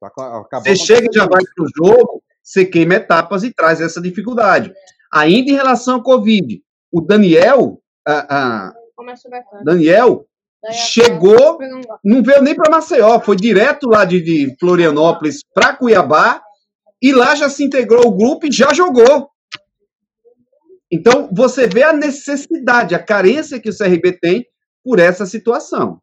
você 0.62 0.76
chega 0.76 1.08
e 1.10 1.14
já 1.14 1.26
vai 1.26 1.42
para 1.42 1.64
o 1.64 1.68
jogo, 1.76 2.22
você 2.42 2.64
queima 2.64 2.94
etapas 2.94 3.42
e 3.42 3.52
traz 3.52 3.80
essa 3.80 4.00
dificuldade. 4.00 4.72
Ainda 5.12 5.50
em 5.50 5.54
relação 5.54 5.96
ao 5.96 6.02
Covid, 6.02 6.62
o 6.92 7.00
Daniel. 7.00 7.80
A, 8.06 8.68
a 8.68 8.74
Daniel 9.64 10.26
chegou, 10.72 11.58
não 12.04 12.22
veio 12.22 12.42
nem 12.42 12.54
para 12.54 12.70
Maceió, 12.70 13.20
foi 13.20 13.36
direto 13.36 13.88
lá 13.88 14.04
de, 14.04 14.20
de 14.20 14.56
Florianópolis 14.58 15.40
para 15.54 15.76
Cuiabá 15.76 16.42
e 17.02 17.12
lá 17.12 17.34
já 17.34 17.48
se 17.48 17.64
integrou 17.64 18.06
o 18.06 18.16
grupo 18.16 18.46
e 18.46 18.52
já 18.52 18.72
jogou. 18.72 19.28
Então, 20.90 21.28
você 21.32 21.66
vê 21.66 21.82
a 21.82 21.92
necessidade, 21.92 22.94
a 22.94 23.02
carência 23.02 23.60
que 23.60 23.68
o 23.68 23.76
CRB 23.76 24.18
tem 24.20 24.46
por 24.82 24.98
essa 24.98 25.26
situação. 25.26 25.98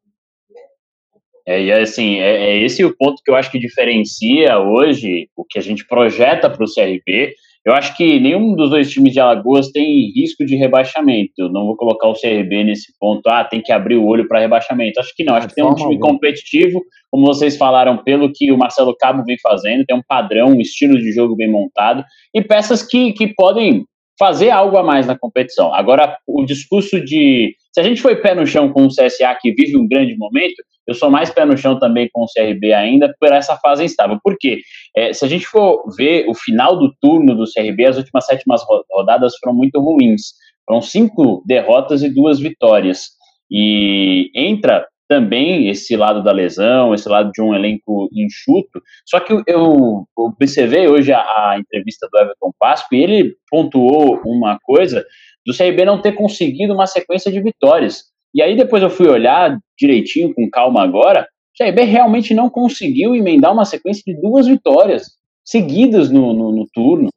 É, 1.47 1.61
e 1.61 1.71
assim, 1.71 2.19
é, 2.19 2.51
é 2.51 2.63
esse 2.63 2.83
o 2.83 2.95
ponto 2.95 3.21
que 3.23 3.31
eu 3.31 3.35
acho 3.35 3.51
que 3.51 3.57
diferencia 3.57 4.59
hoje 4.59 5.27
o 5.35 5.43
que 5.43 5.57
a 5.57 5.61
gente 5.61 5.87
projeta 5.87 6.49
para 6.49 6.63
o 6.63 6.71
CRB 6.71 7.33
eu 7.63 7.73
acho 7.73 7.95
que 7.95 8.19
nenhum 8.19 8.55
dos 8.55 8.71
dois 8.71 8.89
times 8.89 9.13
de 9.13 9.19
Alagoas 9.19 9.69
tem 9.71 10.11
risco 10.15 10.43
de 10.45 10.55
rebaixamento. 10.55 11.33
Eu 11.37 11.49
não 11.49 11.67
vou 11.67 11.75
colocar 11.75 12.07
o 12.07 12.19
CRB 12.19 12.63
nesse 12.63 12.91
ponto, 12.99 13.27
ah, 13.27 13.43
tem 13.43 13.61
que 13.61 13.71
abrir 13.71 13.97
o 13.97 14.05
olho 14.05 14.27
para 14.27 14.39
rebaixamento. 14.39 14.99
Acho 14.99 15.13
que 15.15 15.23
não, 15.23 15.35
acho 15.35 15.47
que 15.47 15.55
tem 15.55 15.63
um 15.63 15.75
time 15.75 15.99
competitivo, 15.99 16.81
como 17.11 17.25
vocês 17.25 17.57
falaram, 17.57 17.97
pelo 17.97 18.31
que 18.33 18.51
o 18.51 18.57
Marcelo 18.57 18.95
Cabo 18.97 19.23
vem 19.23 19.37
fazendo, 19.39 19.85
tem 19.85 19.95
um 19.95 20.01
padrão, 20.07 20.49
um 20.49 20.59
estilo 20.61 20.97
de 20.97 21.11
jogo 21.11 21.35
bem 21.35 21.49
montado, 21.49 22.03
e 22.33 22.41
peças 22.41 22.81
que, 22.81 23.13
que 23.13 23.27
podem 23.27 23.85
fazer 24.17 24.49
algo 24.49 24.77
a 24.77 24.83
mais 24.83 25.05
na 25.05 25.17
competição. 25.17 25.73
Agora, 25.73 26.17
o 26.27 26.43
discurso 26.45 27.03
de. 27.03 27.55
Se 27.73 27.79
a 27.79 27.83
gente 27.83 28.01
foi 28.01 28.15
pé 28.17 28.35
no 28.35 28.45
chão 28.45 28.71
com 28.71 28.85
o 28.85 28.89
CSA, 28.89 29.35
que 29.39 29.53
vive 29.53 29.77
um 29.77 29.87
grande 29.87 30.15
momento, 30.17 30.61
eu 30.85 30.93
sou 30.93 31.09
mais 31.09 31.29
pé 31.29 31.45
no 31.45 31.57
chão 31.57 31.79
também 31.79 32.09
com 32.11 32.23
o 32.23 32.27
CRB 32.27 32.73
ainda 32.73 33.13
por 33.19 33.31
essa 33.31 33.55
fase 33.57 33.83
instável. 33.83 34.19
Por 34.21 34.35
quê? 34.37 34.59
É, 34.95 35.13
se 35.13 35.23
a 35.23 35.27
gente 35.27 35.47
for 35.47 35.83
ver 35.97 36.27
o 36.27 36.33
final 36.33 36.77
do 36.77 36.93
turno 37.01 37.35
do 37.35 37.45
CRB, 37.45 37.85
as 37.85 37.97
últimas 37.97 38.25
sétimas 38.25 38.61
rodadas 38.91 39.33
foram 39.37 39.55
muito 39.55 39.79
ruins. 39.79 40.33
Foram 40.67 40.81
cinco 40.81 41.43
derrotas 41.45 42.03
e 42.03 42.09
duas 42.09 42.39
vitórias. 42.39 43.09
E 43.49 44.29
entra 44.35 44.85
também 45.07 45.67
esse 45.67 45.95
lado 45.97 46.23
da 46.23 46.31
lesão, 46.31 46.93
esse 46.93 47.07
lado 47.09 47.31
de 47.31 47.41
um 47.41 47.53
elenco 47.53 48.09
enxuto. 48.13 48.81
Só 49.05 49.19
que 49.19 49.33
eu 49.45 50.05
observei 50.17 50.87
hoje 50.87 51.11
a, 51.11 51.19
a 51.19 51.57
entrevista 51.59 52.07
do 52.09 52.17
Everton 52.17 52.51
Pasco 52.57 52.95
e 52.95 53.03
ele 53.03 53.35
pontuou 53.49 54.21
uma 54.25 54.57
coisa 54.63 55.05
do 55.45 55.55
CRB 55.55 55.85
não 55.85 56.01
ter 56.01 56.13
conseguido 56.13 56.73
uma 56.73 56.87
sequência 56.87 57.31
de 57.31 57.41
vitórias. 57.41 58.03
E 58.33 58.41
aí 58.41 58.55
depois 58.55 58.81
eu 58.81 58.89
fui 58.89 59.07
olhar 59.07 59.57
direitinho, 59.77 60.33
com 60.33 60.49
calma 60.49 60.83
agora, 60.83 61.27
o 61.53 61.63
CRB 61.63 61.83
realmente 61.83 62.33
não 62.33 62.49
conseguiu 62.49 63.15
emendar 63.15 63.51
uma 63.51 63.65
sequência 63.65 64.03
de 64.05 64.19
duas 64.19 64.47
vitórias 64.47 65.03
seguidas 65.43 66.09
no, 66.09 66.33
no, 66.33 66.51
no 66.51 66.67
turno. 66.73 67.09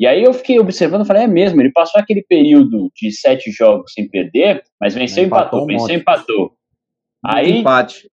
E 0.00 0.06
aí 0.06 0.24
eu 0.24 0.34
fiquei 0.34 0.58
observando 0.58 1.04
e 1.04 1.06
falei, 1.06 1.22
é 1.22 1.26
mesmo, 1.28 1.60
ele 1.60 1.70
passou 1.70 2.00
aquele 2.00 2.22
período 2.22 2.90
de 2.96 3.12
sete 3.12 3.50
jogos 3.52 3.92
sem 3.92 4.08
perder, 4.08 4.64
mas 4.80 4.94
venceu, 4.94 5.24
empatou, 5.24 5.60
empatou 5.60 5.66
venceu, 5.66 5.96
empatou. 5.96 6.52
Aí, 7.24 7.58
empate. 7.58 8.10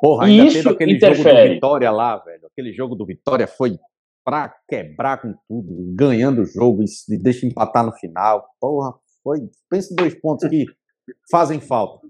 Porra, 0.00 0.26
ainda 0.26 0.44
isso 0.44 0.58
teve 0.58 0.68
aquele 0.70 0.92
interfere. 0.92 1.22
jogo 1.22 1.48
do 1.48 1.54
Vitória 1.54 1.90
lá, 1.90 2.16
velho. 2.18 2.46
Aquele 2.46 2.72
jogo 2.72 2.94
do 2.94 3.06
Vitória 3.06 3.46
foi 3.46 3.78
pra 4.28 4.54
quebrar 4.68 5.22
com 5.22 5.32
tudo, 5.48 5.94
ganhando 5.96 6.42
o 6.42 6.44
jogo 6.44 6.82
e 6.82 7.16
deixa 7.16 7.46
empatar 7.46 7.82
no 7.82 7.92
final. 7.92 8.44
Porra, 8.60 8.92
foi. 9.22 9.38
Pensa 9.70 9.94
dois 9.96 10.14
pontos 10.20 10.46
que 10.50 10.66
fazem 11.32 11.58
falta. 11.58 12.06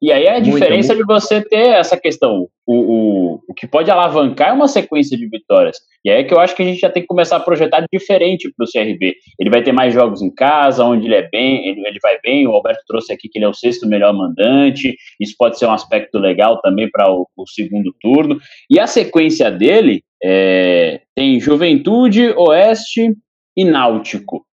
E 0.00 0.12
aí 0.12 0.24
é 0.24 0.36
a 0.36 0.40
diferença 0.40 0.94
muito, 0.94 1.06
muito. 1.06 1.20
de 1.20 1.26
você 1.26 1.42
ter 1.42 1.70
essa 1.70 1.98
questão. 1.98 2.48
O, 2.64 2.74
o, 2.74 3.40
o 3.48 3.54
que 3.54 3.66
pode 3.66 3.90
alavancar 3.90 4.50
é 4.50 4.52
uma 4.52 4.68
sequência 4.68 5.18
de 5.18 5.28
vitórias. 5.28 5.78
E 6.04 6.10
aí 6.10 6.20
é 6.20 6.24
que 6.24 6.32
eu 6.32 6.38
acho 6.38 6.54
que 6.54 6.62
a 6.62 6.64
gente 6.64 6.78
já 6.78 6.88
tem 6.88 7.02
que 7.02 7.08
começar 7.08 7.36
a 7.36 7.40
projetar 7.40 7.84
diferente 7.92 8.50
para 8.56 8.64
o 8.64 8.70
CRB. 8.70 9.16
Ele 9.38 9.50
vai 9.50 9.62
ter 9.62 9.72
mais 9.72 9.92
jogos 9.92 10.22
em 10.22 10.32
casa, 10.32 10.84
onde 10.84 11.06
ele 11.06 11.16
é 11.16 11.28
bem, 11.28 11.68
ele, 11.68 11.84
ele 11.86 11.98
vai 12.00 12.16
bem. 12.22 12.46
O 12.46 12.52
Alberto 12.52 12.82
trouxe 12.86 13.12
aqui 13.12 13.28
que 13.28 13.38
ele 13.38 13.44
é 13.44 13.48
o 13.48 13.54
sexto 13.54 13.88
melhor 13.88 14.14
mandante. 14.14 14.96
Isso 15.20 15.34
pode 15.36 15.58
ser 15.58 15.66
um 15.66 15.72
aspecto 15.72 16.18
legal 16.18 16.60
também 16.60 16.88
para 16.88 17.10
o, 17.12 17.26
o, 17.36 17.46
segundo 17.48 17.92
turno. 18.00 18.38
E 18.70 18.78
a 18.78 18.86
sequência 18.86 19.50
dele 19.50 20.02
é, 20.22 21.00
tem 21.18 21.40
Juventude, 21.40 22.32
Oeste 22.36 23.12
e 23.56 23.64
Náutico. 23.64 24.46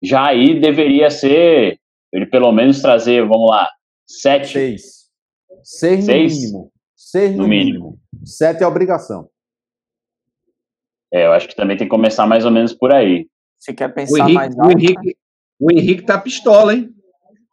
Já 0.00 0.28
aí 0.28 0.60
deveria 0.60 1.10
ser 1.10 1.76
ele 2.12 2.24
pelo 2.24 2.52
menos 2.52 2.80
trazer, 2.80 3.26
vamos 3.26 3.50
lá, 3.50 3.68
sete. 4.08 4.52
Seis. 4.52 4.82
Seis, 5.64 6.04
Seis 6.04 6.34
no 6.34 6.40
mínimo. 6.40 6.72
Seis 6.94 7.30
no, 7.32 7.42
no 7.42 7.48
mínimo. 7.48 7.70
mínimo. 7.74 8.00
Sete 8.24 8.62
é 8.62 8.66
obrigação. 8.66 9.28
É, 11.12 11.26
eu 11.26 11.32
acho 11.32 11.48
que 11.48 11.56
também 11.56 11.76
tem 11.76 11.88
que 11.88 11.90
começar 11.90 12.28
mais 12.28 12.44
ou 12.44 12.52
menos 12.52 12.72
por 12.72 12.94
aí. 12.94 13.26
Você 13.58 13.74
quer 13.74 13.92
pensar 13.92 14.12
o 14.12 14.18
Henrique, 14.18 14.34
mais 14.34 14.56
alto? 14.56 14.68
O 14.68 14.70
Henrique, 14.70 15.16
o 15.58 15.72
Henrique 15.72 16.06
tá 16.06 16.16
pistola, 16.16 16.74
hein? 16.74 16.90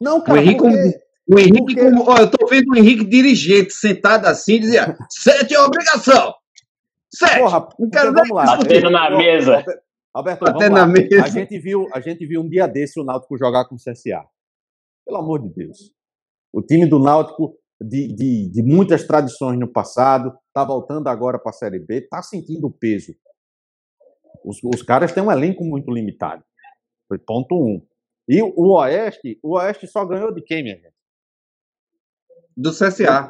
Não, 0.00 0.22
cara, 0.22 0.38
o 0.38 0.40
Henrique, 0.40 0.60
porque... 0.60 1.06
O 1.28 1.40
Henrique, 1.40 1.74
Porque... 1.74 1.80
como, 1.80 2.08
ó, 2.08 2.18
eu 2.18 2.30
tô 2.30 2.46
vendo 2.46 2.70
o 2.70 2.76
Henrique 2.76 3.04
dirigente 3.04 3.72
sentado 3.72 4.26
assim, 4.26 4.60
dizia: 4.60 4.96
sete 5.10 5.54
é 5.54 5.60
obrigação. 5.60 6.32
Sete. 7.16 7.38
Porra, 7.38 7.68
não 7.78 7.88
quero 7.88 8.12
vamos 8.12 8.30
lá. 8.30 8.56
Batendo 8.56 8.90
na 8.90 9.10
mesa. 9.10 9.64
Alberto, 10.12 10.44
vamos 10.44 10.68
lá. 10.70 10.86
Mesa. 10.86 11.24
A 11.24 11.28
gente, 11.28 11.58
viu, 11.58 11.86
a 11.92 12.00
gente 12.00 12.26
viu 12.26 12.42
um 12.42 12.48
dia 12.48 12.66
desse 12.66 13.00
o 13.00 13.04
Náutico 13.04 13.38
jogar 13.38 13.66
com 13.66 13.74
o 13.74 13.78
CSA. 13.78 14.24
Pelo 15.06 15.18
amor 15.18 15.40
de 15.42 15.48
Deus. 15.54 15.92
O 16.52 16.62
time 16.62 16.86
do 16.86 16.98
Náutico, 16.98 17.56
de, 17.80 18.08
de, 18.08 18.50
de 18.50 18.62
muitas 18.62 19.06
tradições 19.06 19.58
no 19.58 19.70
passado, 19.70 20.36
está 20.48 20.64
voltando 20.64 21.08
agora 21.08 21.38
para 21.38 21.50
a 21.50 21.54
Série 21.54 21.78
B, 21.78 21.98
está 21.98 22.22
sentindo 22.22 22.66
o 22.66 22.72
peso. 22.72 23.14
Os, 24.44 24.58
os 24.62 24.82
caras 24.82 25.12
têm 25.12 25.22
um 25.22 25.32
elenco 25.32 25.64
muito 25.64 25.90
limitado. 25.90 26.44
Foi 27.08 27.18
ponto 27.18 27.54
um. 27.54 27.86
E 28.28 28.42
o 28.42 28.74
Oeste, 28.74 29.38
o 29.42 29.56
Oeste 29.56 29.86
só 29.86 30.04
ganhou 30.04 30.34
de 30.34 30.42
quem, 30.42 30.62
minha 30.62 30.76
gente? 30.76 30.95
Do 32.56 32.70
CSA. 32.70 33.28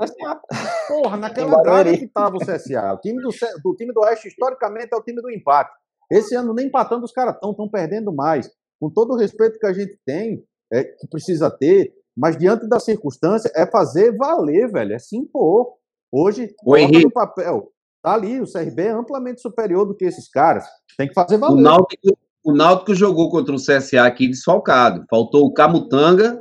Porra, 0.86 1.16
naquela 1.16 1.60
draga 1.62 1.96
que 1.96 2.06
tava 2.06 2.36
o 2.36 2.40
CSA. 2.40 2.94
O 2.94 3.00
time 3.00 3.20
do, 3.20 3.30
do 3.64 3.74
time 3.74 3.92
do 3.92 4.00
Oeste, 4.00 4.28
historicamente, 4.28 4.90
é 4.92 4.96
o 4.96 5.02
time 5.02 5.20
do 5.20 5.30
empate. 5.30 5.72
Esse 6.10 6.36
ano 6.36 6.54
nem 6.54 6.66
empatando 6.66 7.04
os 7.04 7.12
caras 7.12 7.34
estão, 7.34 7.50
estão 7.50 7.68
perdendo 7.68 8.12
mais. 8.12 8.48
Com 8.80 8.88
todo 8.88 9.14
o 9.14 9.16
respeito 9.16 9.58
que 9.58 9.66
a 9.66 9.72
gente 9.72 9.98
tem, 10.06 10.44
é, 10.72 10.84
que 10.84 11.08
precisa 11.08 11.50
ter, 11.50 11.92
mas 12.16 12.36
diante 12.36 12.68
da 12.68 12.78
circunstância, 12.78 13.50
é 13.54 13.66
fazer 13.66 14.16
valer, 14.16 14.70
velho. 14.70 14.94
É 14.94 14.98
se 14.98 15.16
impor. 15.16 15.74
Hoje, 16.10 16.54
o 16.64 16.76
Henrique. 16.76 17.04
no 17.04 17.10
papel. 17.10 17.72
Tá 18.02 18.14
ali, 18.14 18.40
o 18.40 18.50
CRB 18.50 18.82
é 18.82 18.90
amplamente 18.90 19.40
superior 19.40 19.84
do 19.84 19.96
que 19.96 20.04
esses 20.04 20.28
caras. 20.28 20.64
Tem 20.96 21.08
que 21.08 21.14
fazer 21.14 21.36
valer. 21.36 21.58
O 21.58 21.60
Náutico, 21.60 22.18
o 22.44 22.52
Náutico 22.52 22.94
jogou 22.94 23.28
contra 23.28 23.52
o 23.52 23.58
CSA 23.58 24.04
aqui 24.04 24.28
desfalcado. 24.28 25.04
Faltou 25.10 25.44
o 25.44 25.52
Camutanga 25.52 26.40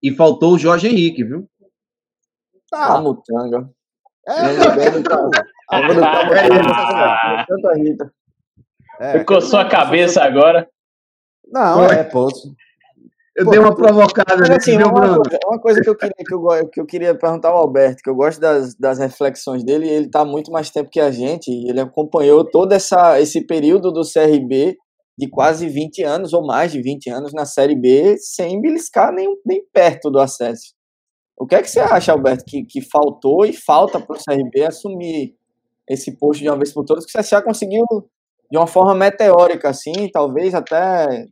e 0.00 0.14
faltou 0.14 0.54
o 0.54 0.58
Jorge 0.58 0.86
Henrique, 0.86 1.24
viu? 1.24 1.48
Tá. 2.70 2.86
Camutanga. 2.86 3.70
É, 9.00 9.18
Ficou 9.18 9.40
sua 9.40 9.66
cabeça 9.66 10.22
agora. 10.22 10.68
Não, 11.50 11.86
é, 11.86 12.04
poço. 12.04 12.54
Eu 13.34 13.46
Pô, 13.46 13.52
dei 13.52 13.60
uma 13.60 13.74
provocada 13.74 14.36
nesse 14.36 14.72
assim, 14.72 14.76
meu 14.76 14.88
uma, 14.88 15.16
coisa, 15.16 15.38
uma 15.46 15.58
coisa 15.58 15.80
que 15.80 15.88
eu, 15.88 15.96
queria, 15.96 16.14
que, 16.14 16.34
eu, 16.34 16.68
que 16.68 16.80
eu 16.80 16.86
queria 16.86 17.14
perguntar 17.14 17.48
ao 17.48 17.56
Alberto, 17.56 18.02
que 18.02 18.10
eu 18.10 18.14
gosto 18.14 18.38
das, 18.38 18.74
das 18.74 18.98
reflexões 18.98 19.64
dele, 19.64 19.88
ele 19.88 20.06
está 20.06 20.22
muito 20.22 20.52
mais 20.52 20.68
tempo 20.68 20.90
que 20.90 21.00
a 21.00 21.10
gente, 21.10 21.50
ele 21.50 21.80
acompanhou 21.80 22.44
todo 22.44 22.72
essa, 22.72 23.18
esse 23.18 23.46
período 23.46 23.90
do 23.90 24.02
CRB 24.02 24.76
de 25.16 25.28
quase 25.30 25.66
20 25.68 26.02
anos, 26.02 26.32
ou 26.34 26.46
mais 26.46 26.72
de 26.72 26.82
20 26.82 27.08
anos, 27.08 27.32
na 27.32 27.46
Série 27.46 27.76
B, 27.76 28.16
sem 28.18 28.60
beliscar 28.60 29.12
nem, 29.12 29.34
nem 29.46 29.64
perto 29.72 30.10
do 30.10 30.18
acesso. 30.18 30.74
O 31.40 31.46
que 31.46 31.54
é 31.54 31.62
que 31.62 31.70
você 31.70 31.80
acha, 31.80 32.12
Alberto, 32.12 32.44
que, 32.44 32.64
que 32.66 32.82
faltou 32.82 33.46
e 33.46 33.54
falta 33.54 33.98
para 33.98 34.14
o 34.14 34.18
CRB 34.22 34.62
assumir 34.62 35.34
esse 35.88 36.14
posto 36.18 36.42
de 36.42 36.50
uma 36.50 36.58
vez 36.58 36.70
por 36.70 36.84
todas, 36.84 37.06
que 37.06 37.18
o 37.18 37.22
CSA 37.22 37.40
conseguiu 37.40 37.82
de 38.50 38.58
uma 38.58 38.66
forma 38.66 38.94
meteórica, 38.94 39.70
assim, 39.70 40.10
talvez 40.12 40.54
até 40.54 41.24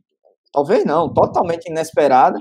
talvez 0.51 0.83
não, 0.83 1.13
totalmente 1.13 1.69
inesperada, 1.69 2.39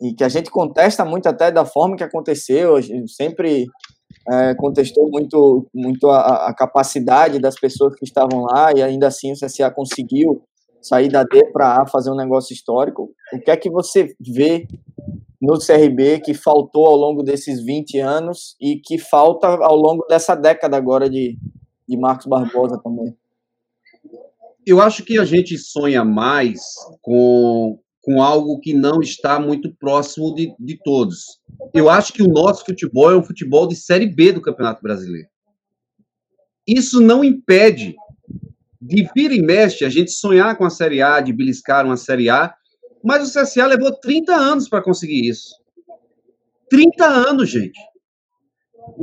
e 0.00 0.14
que 0.14 0.22
a 0.22 0.28
gente 0.28 0.48
contesta 0.48 1.04
muito 1.04 1.26
até 1.26 1.50
da 1.50 1.64
forma 1.64 1.96
que 1.96 2.04
aconteceu, 2.04 2.76
sempre 3.08 3.66
é, 4.30 4.54
contestou 4.54 5.10
muito, 5.10 5.66
muito 5.74 6.08
a, 6.08 6.46
a, 6.46 6.54
capacidade 6.54 7.40
das 7.40 7.58
pessoas 7.58 7.96
que 7.96 8.04
estavam 8.04 8.42
lá, 8.42 8.70
e 8.72 8.80
ainda 8.80 9.08
assim 9.08 9.32
o 9.32 9.34
CSA 9.34 9.72
conseguiu 9.72 10.40
sair 10.80 11.08
da 11.08 11.24
D 11.24 11.50
para 11.52 11.82
A, 11.82 11.86
fazer 11.88 12.12
um 12.12 12.16
negócio 12.16 12.54
histórico. 12.54 13.10
O 13.34 13.40
que 13.40 13.50
é 13.50 13.56
que 13.56 13.68
você 13.68 14.14
vê 14.20 14.68
no 15.40 15.58
CRB 15.58 16.20
que 16.20 16.34
faltou 16.34 16.86
ao 16.86 16.96
longo 16.96 17.22
desses 17.22 17.62
20 17.62 17.98
anos 17.98 18.56
e 18.60 18.76
que 18.76 18.98
falta 18.98 19.46
ao 19.46 19.76
longo 19.76 20.04
dessa 20.06 20.34
década 20.34 20.76
agora 20.76 21.08
de, 21.10 21.38
de 21.88 21.96
Marcos 21.96 22.26
Barbosa 22.26 22.80
também? 22.82 23.14
eu 24.66 24.80
acho 24.80 25.04
que 25.04 25.16
a 25.16 25.24
gente 25.24 25.56
sonha 25.56 26.04
mais 26.04 26.60
com, 27.00 27.78
com 28.02 28.20
algo 28.20 28.58
que 28.58 28.74
não 28.74 29.00
está 29.00 29.38
muito 29.38 29.72
próximo 29.76 30.34
de, 30.34 30.52
de 30.58 30.76
todos. 30.82 31.40
Eu 31.72 31.88
acho 31.88 32.12
que 32.12 32.22
o 32.22 32.28
nosso 32.28 32.64
futebol 32.64 33.12
é 33.12 33.16
um 33.16 33.22
futebol 33.22 33.68
de 33.68 33.76
Série 33.76 34.06
B 34.06 34.32
do 34.32 34.42
Campeonato 34.42 34.82
Brasileiro. 34.82 35.28
Isso 36.66 37.00
não 37.00 37.22
impede 37.22 37.94
de 38.82 39.08
vir 39.14 39.30
e 39.30 39.40
mexe 39.40 39.84
a 39.84 39.88
gente 39.88 40.10
sonhar 40.10 40.58
com 40.58 40.64
a 40.64 40.70
Série 40.70 41.00
A, 41.00 41.20
de 41.20 41.32
beliscar 41.32 41.86
uma 41.86 41.96
Série 41.96 42.28
A, 42.28 42.52
mas 43.06 43.28
o 43.28 43.40
CSA 43.40 43.66
levou 43.66 43.92
30 43.92 44.34
anos 44.34 44.68
para 44.68 44.82
conseguir 44.82 45.28
isso. 45.28 45.54
30 46.68 47.06
anos, 47.06 47.48
gente. 47.48 47.78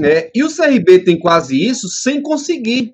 É, 0.01 0.29
e 0.35 0.43
o 0.43 0.53
CRB 0.53 0.99
tem 0.99 1.17
quase 1.17 1.61
isso 1.61 1.87
sem 1.87 2.21
conseguir. 2.21 2.93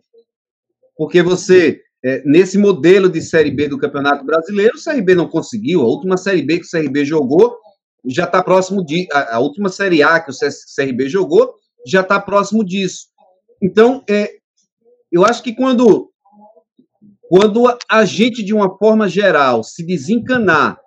Porque 0.95 1.24
você 1.24 1.82
é, 2.05 2.22
nesse 2.26 2.57
modelo 2.57 3.10
de 3.10 3.22
Série 3.22 3.49
B 3.51 3.68
do 3.68 3.80
Campeonato 3.80 4.24
Brasileiro, 4.24 4.78
o 4.78 4.84
CRB 4.84 5.16
não 5.16 5.28
conseguiu. 5.28 5.82
A 5.82 5.88
última 5.88 6.16
Série 6.16 6.43
B 6.43 6.60
que 6.60 6.66
o 6.66 6.70
CRB 6.70 7.03
jogou 7.03 7.57
já 8.05 8.26
está 8.26 8.43
próximo 8.43 8.86
de. 8.86 9.07
A, 9.12 9.38
a, 9.38 9.39
última 9.39 9.70
Série 9.70 10.03
A 10.03 10.20
que 10.20 10.32
o 10.32 10.34
CRB 10.34 11.10
jogou 11.10 11.55
já 11.86 12.01
está 12.01 12.20
próximo 12.20 12.64
disso. 12.64 13.07
Então, 13.62 14.03
é, 14.07 14.36
eu 15.12 15.26
acho 15.26 15.41
que 15.41 15.53
quando, 15.53 16.12
quando 17.28 17.66
a 17.89 18.05
gente, 18.05 18.43
de 18.43 18.53
uma 18.53 18.78
forma 18.78 19.10
geral, 19.10 19.64
se 19.64 19.84
desencanar 19.84 20.80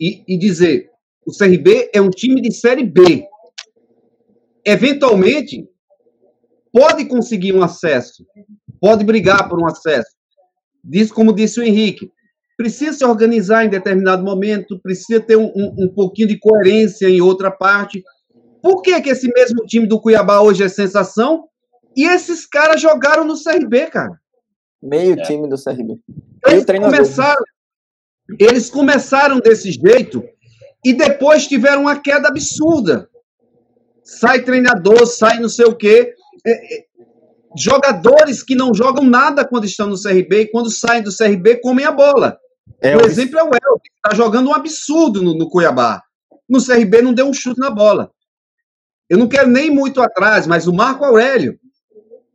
e, 0.00 0.22
e 0.26 0.38
dizer 0.38 0.90
o 1.26 1.32
CRB 1.32 1.90
é 1.92 2.00
um 2.00 2.10
time 2.10 2.40
de 2.40 2.52
Série 2.52 2.84
B, 2.84 3.26
eventualmente 4.64 5.68
pode 6.72 7.04
conseguir 7.06 7.52
um 7.52 7.62
acesso, 7.62 8.24
pode 8.80 9.04
brigar 9.04 9.48
por 9.48 9.60
um 9.60 9.66
acesso 9.66 10.16
diz 10.86 11.10
como 11.10 11.32
disse 11.32 11.58
o 11.58 11.62
Henrique, 11.62 12.10
precisa 12.56 12.92
se 12.92 13.04
organizar 13.04 13.64
em 13.64 13.68
determinado 13.68 14.22
momento, 14.22 14.80
precisa 14.80 15.20
ter 15.20 15.36
um, 15.36 15.52
um, 15.54 15.74
um, 15.84 15.88
pouquinho 15.88 16.28
de 16.28 16.38
coerência 16.38 17.08
em 17.08 17.20
outra 17.20 17.50
parte. 17.50 18.02
Por 18.62 18.80
que, 18.82 19.00
que 19.00 19.10
esse 19.10 19.28
mesmo 19.32 19.66
time 19.66 19.86
do 19.86 20.00
Cuiabá 20.00 20.40
hoje 20.40 20.62
é 20.62 20.68
sensação? 20.68 21.48
E 21.94 22.04
esses 22.04 22.46
caras 22.46 22.80
jogaram 22.80 23.24
no 23.24 23.34
CRB, 23.34 23.86
cara. 23.86 24.18
Meio 24.82 25.18
é. 25.18 25.22
time 25.22 25.48
do 25.48 25.56
CRB. 25.56 25.98
Eles 26.46 26.64
começaram, 26.64 27.42
eles 28.38 28.68
começaram 28.68 29.38
desse 29.38 29.70
jeito 29.72 30.22
e 30.84 30.92
depois 30.92 31.46
tiveram 31.46 31.82
uma 31.82 31.98
queda 31.98 32.28
absurda. 32.28 33.08
Sai 34.02 34.42
treinador, 34.42 35.06
sai 35.06 35.38
não 35.40 35.48
sei 35.48 35.66
o 35.66 35.74
quê. 35.74 36.14
É, 36.46 36.52
é, 36.52 36.84
jogadores 37.56 38.42
que 38.42 38.54
não 38.54 38.74
jogam 38.74 39.04
nada 39.04 39.44
quando 39.44 39.64
estão 39.64 39.86
no 39.86 40.00
CRB 40.00 40.42
e 40.42 40.50
quando 40.50 40.70
saem 40.70 41.02
do 41.02 41.16
CRB 41.16 41.56
comem 41.56 41.86
a 41.86 41.90
bola. 41.90 42.38
É, 42.80 42.96
o 42.96 43.00
exemplo 43.00 43.38
é 43.38 43.42
o 43.42 43.46
El, 43.46 43.80
que 43.82 43.90
está 43.96 44.14
jogando 44.14 44.50
um 44.50 44.54
absurdo 44.54 45.22
no, 45.22 45.34
no, 45.34 45.48
Cuiabá. 45.48 46.02
No 46.48 46.64
CRB 46.64 47.02
não 47.02 47.14
deu 47.14 47.26
um 47.26 47.32
chute 47.32 47.58
na 47.58 47.70
bola. 47.70 48.10
Eu 49.08 49.18
não 49.18 49.28
quero 49.28 49.48
nem 49.48 49.70
muito 49.70 50.00
atrás, 50.00 50.46
mas 50.46 50.66
o 50.66 50.72
Marco 50.72 51.04
Aurélio, 51.04 51.58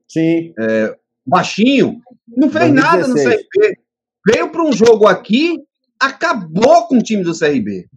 Sim. 0.07 0.53
É, 0.59 0.95
baixinho, 1.25 2.01
não 2.27 2.49
fez 2.49 2.71
2016. 2.71 2.73
nada 2.73 3.07
no 3.07 3.15
CRB. 3.15 3.77
Veio 4.25 4.51
para 4.51 4.63
um 4.63 4.73
jogo 4.73 5.07
aqui, 5.07 5.57
acabou 6.02 6.88
com 6.88 6.97
o 6.97 7.04
time 7.04 7.24
do 7.24 7.38
CRB. 7.38 7.88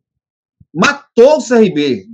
Matou 0.73 1.39
o 1.39 1.45
CRB. 1.45 2.07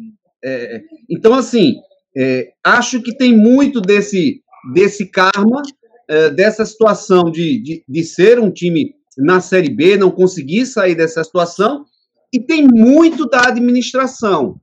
É, 0.43 0.83
então, 1.09 1.35
assim, 1.35 1.77
é, 2.17 2.53
acho 2.65 3.03
que 3.03 3.17
tem 3.17 3.37
muito 3.37 3.81
desse 3.81 4.43
desse 4.73 5.07
karma, 5.07 5.63
é, 6.09 6.31
dessa 6.31 6.65
situação 6.65 7.31
de, 7.31 7.59
de, 7.59 7.85
de 7.89 8.05
ser 8.05 8.39
um 8.39 8.51
time 8.51 8.95
na 9.17 9.41
Série 9.41 9.71
B, 9.71 9.97
não 9.97 10.11
conseguir 10.11 10.67
sair 10.67 10.95
dessa 10.95 11.23
situação, 11.25 11.85
e 12.33 12.39
tem 12.39 12.67
muito 12.67 13.27
da 13.27 13.49
administração. 13.49 14.61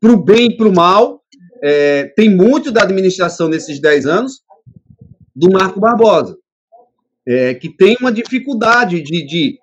Para 0.00 0.12
o 0.12 0.22
bem 0.22 0.46
e 0.46 0.56
para 0.56 0.68
o 0.68 0.74
mal, 0.74 1.22
é, 1.62 2.04
tem 2.16 2.28
muito 2.28 2.70
da 2.70 2.82
administração 2.82 3.48
nesses 3.48 3.80
10 3.80 4.06
anos 4.06 4.42
do 5.34 5.50
Marco 5.50 5.80
Barbosa, 5.80 6.36
é, 7.26 7.54
que 7.54 7.68
tem 7.68 7.96
uma 8.00 8.12
dificuldade 8.12 9.02
de, 9.02 9.26
de, 9.26 9.58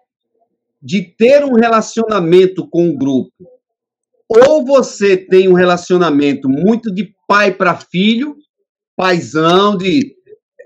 de 0.82 1.02
ter 1.02 1.44
um 1.44 1.54
relacionamento 1.54 2.68
com 2.70 2.90
o 2.90 2.98
grupo. 2.98 3.32
Ou 4.28 4.66
você 4.66 5.18
tem 5.18 5.48
um 5.48 5.54
relacionamento 5.54 6.50
muito 6.50 6.94
de 6.94 7.14
pai 7.28 7.54
para 7.54 7.76
filho, 7.76 8.36
paisão, 8.96 9.78
de 9.78 10.16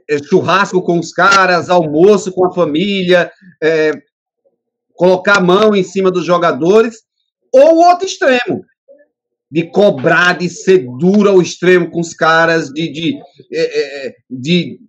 é, 0.08 0.22
churrasco 0.22 0.82
com 0.84 1.00
os 1.00 1.12
caras, 1.12 1.70
almoço 1.70 2.32
com 2.32 2.46
a 2.46 2.54
família, 2.54 3.32
é, 3.62 3.92
colocar 4.94 5.38
a 5.38 5.42
mão 5.42 5.76
em 5.76 5.84
cima 5.84 6.12
dos 6.12 6.24
jogadores, 6.24 6.98
ou 7.52 7.76
o 7.76 7.90
outro 7.90 8.06
extremo, 8.06 8.64
de 9.52 9.64
cobrar, 9.70 10.38
de 10.38 10.50
ser 10.50 10.86
duro 10.98 11.30
ao 11.30 11.42
extremo 11.42 11.90
com 11.90 12.00
os 12.00 12.14
caras, 12.14 12.70
de, 12.70 12.92
de, 12.92 13.20
é 13.54 14.14
de 14.30 14.80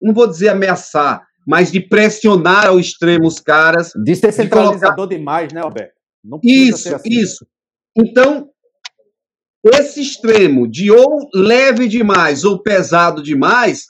não 0.00 0.12
vou 0.12 0.26
dizer 0.26 0.50
ameaçar, 0.50 1.26
mas 1.46 1.70
de 1.70 1.80
pressionar 1.80 2.66
ao 2.66 2.78
extremo 2.78 3.26
os 3.26 3.40
caras. 3.40 3.92
De 3.94 4.14
ser 4.14 4.32
centralizador 4.32 5.06
de 5.08 5.16
colocar... 5.16 5.16
demais, 5.16 5.52
né, 5.52 5.60
Alberto? 5.60 5.94
isso, 6.42 6.94
assim. 6.94 7.08
isso. 7.08 7.46
Então, 7.96 8.48
esse 9.64 10.00
extremo 10.00 10.68
de 10.68 10.90
ou 10.90 11.28
leve 11.34 11.88
demais 11.88 12.44
ou 12.44 12.62
pesado 12.62 13.22
demais 13.22 13.86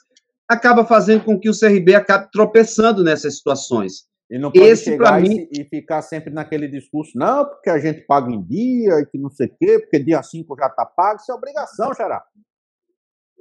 acaba 0.47 0.85
fazendo 0.85 1.23
com 1.23 1.39
que 1.39 1.49
o 1.49 1.57
CRB 1.57 1.95
acabe 1.95 2.29
tropeçando 2.31 3.03
nessas 3.03 3.37
situações. 3.37 4.05
E 4.29 4.39
não 4.39 4.51
pode 4.51 4.65
Esse, 4.65 4.85
chegar 4.85 5.21
mim... 5.21 5.47
e, 5.51 5.63
ficar 5.65 6.01
sempre 6.01 6.33
naquele 6.33 6.67
discurso, 6.67 7.11
não, 7.15 7.45
porque 7.45 7.69
a 7.69 7.77
gente 7.77 8.01
paga 8.01 8.31
em 8.31 8.41
dia 8.41 8.99
e 8.99 9.05
que 9.05 9.17
não 9.17 9.29
sei 9.29 9.47
o 9.47 9.55
quê, 9.57 9.79
porque 9.79 9.99
dia 9.99 10.21
5 10.21 10.55
já 10.57 10.67
está 10.67 10.85
pago, 10.85 11.19
isso 11.19 11.31
é 11.31 11.35
obrigação, 11.35 11.93
Xará. 11.93 12.23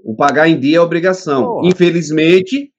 O 0.04 0.14
pagar 0.14 0.48
em 0.48 0.60
dia 0.60 0.78
é 0.78 0.80
obrigação. 0.80 1.44
Porra. 1.44 1.68
Infelizmente, 1.68 2.73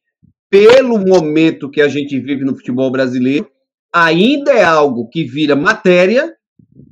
pelo 0.55 0.97
momento 0.97 1.69
que 1.69 1.81
a 1.81 1.89
gente 1.89 2.17
vive 2.17 2.45
no 2.45 2.55
futebol 2.55 2.89
brasileiro, 2.89 3.51
ainda 3.91 4.53
é 4.53 4.63
algo 4.63 5.09
que 5.09 5.25
vira 5.25 5.53
matéria 5.53 6.33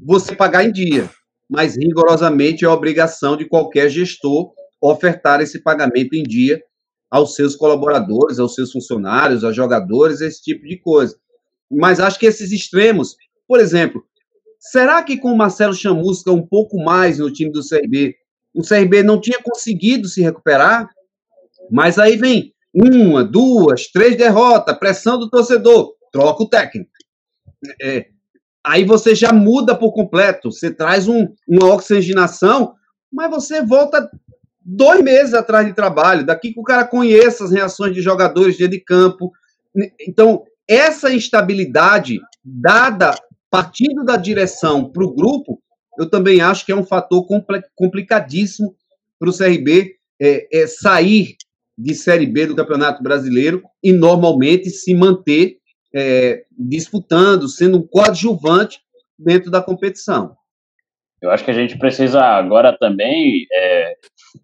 você 0.05 0.36
pagar 0.36 0.66
em 0.66 0.72
dia. 0.72 1.09
Mas 1.49 1.78
rigorosamente 1.78 2.66
é 2.66 2.68
obrigação 2.68 3.38
de 3.38 3.45
qualquer 3.45 3.88
gestor 3.88 4.51
ofertar 4.82 5.39
esse 5.39 5.64
pagamento 5.64 6.14
em 6.14 6.24
dia 6.24 6.61
aos 7.09 7.36
seus 7.36 7.55
colaboradores, 7.55 8.38
aos 8.38 8.53
seus 8.53 8.70
funcionários, 8.70 9.45
aos 9.45 9.55
jogadores, 9.55 10.20
esse 10.20 10.43
tipo 10.43 10.68
de 10.68 10.76
coisa. 10.76 11.16
Mas 11.72 12.01
acho 12.01 12.20
que 12.20 12.26
esses 12.26 12.51
extremos, 12.51 13.16
por 13.47 13.61
exemplo, 13.61 14.03
será 14.59 15.01
que 15.03 15.16
com 15.16 15.32
o 15.32 15.38
Marcelo 15.38 15.74
Chamusca 15.74 16.34
um 16.34 16.45
pouco 16.45 16.84
mais 16.84 17.18
no 17.18 17.32
time 17.32 17.49
do 17.49 17.66
CRB, 17.66 18.14
o 18.53 18.61
CRB 18.61 19.03
não 19.03 19.22
tinha 19.22 19.39
conseguido 19.41 20.09
se 20.09 20.22
recuperar? 20.22 20.89
Mas 21.72 21.97
aí 21.97 22.18
vem 22.18 22.53
uma, 22.74 23.24
duas, 23.24 23.88
três 23.88 24.18
derrotas, 24.18 24.78
pressão 24.78 25.20
do 25.20 25.30
torcedor, 25.30 25.94
troca 26.12 26.44
o 26.44 26.50
técnico. 26.50 26.92
É, 27.82 28.08
aí 28.66 28.84
você 28.84 29.14
já 29.14 29.32
muda 29.32 29.76
por 29.76 29.94
completo, 29.94 30.52
você 30.52 30.72
traz 30.72 31.08
um, 31.08 31.28
uma 31.48 31.74
oxigenação, 31.74 32.74
mas 33.12 33.30
você 33.30 33.62
volta 33.62 34.10
dois 34.60 35.02
meses 35.02 35.34
atrás 35.34 35.68
de 35.68 35.74
trabalho, 35.74 36.26
daqui 36.26 36.54
que 36.54 36.60
o 36.60 36.64
cara 36.64 36.86
conheça 36.86 37.44
as 37.44 37.52
reações 37.52 37.94
de 37.94 38.02
jogadores 38.02 38.58
dentro 38.58 38.72
de 38.72 38.80
campo. 38.80 39.32
Então, 40.00 40.44
essa 40.68 41.14
instabilidade 41.14 42.20
dada 42.44 43.14
partindo 43.50 44.04
da 44.04 44.18
direção 44.18 44.90
para 44.92 45.04
o 45.04 45.14
grupo, 45.14 45.62
eu 46.00 46.10
também 46.10 46.42
acho 46.42 46.66
que 46.66 46.72
é 46.72 46.76
um 46.76 46.86
fator 46.86 47.26
complicadíssimo 47.76 48.76
para 49.20 49.30
o 49.30 49.38
CRB 49.38 49.96
é, 50.20 50.48
é, 50.52 50.68
sair 50.68 51.36
de 51.78 51.96
Série 51.96 52.26
B 52.26 52.48
do 52.48 52.56
Campeonato 52.56 53.02
Brasileiro 53.02 53.64
e 53.84 53.92
normalmente 53.92 54.70
se 54.70 54.94
manter 54.94 55.58
é, 55.94 56.44
disputando, 56.58 57.48
sendo 57.48 57.80
um 57.80 57.88
coadjuvante 57.88 58.80
dentro 59.18 59.52
da 59.52 59.62
competição. 59.62 60.36
Eu 61.24 61.32
acho 61.32 61.46
que 61.46 61.52
a 61.52 61.54
gente 61.54 61.78
precisa 61.78 62.22
agora 62.22 62.78
também 62.78 63.46
é, 63.50 63.94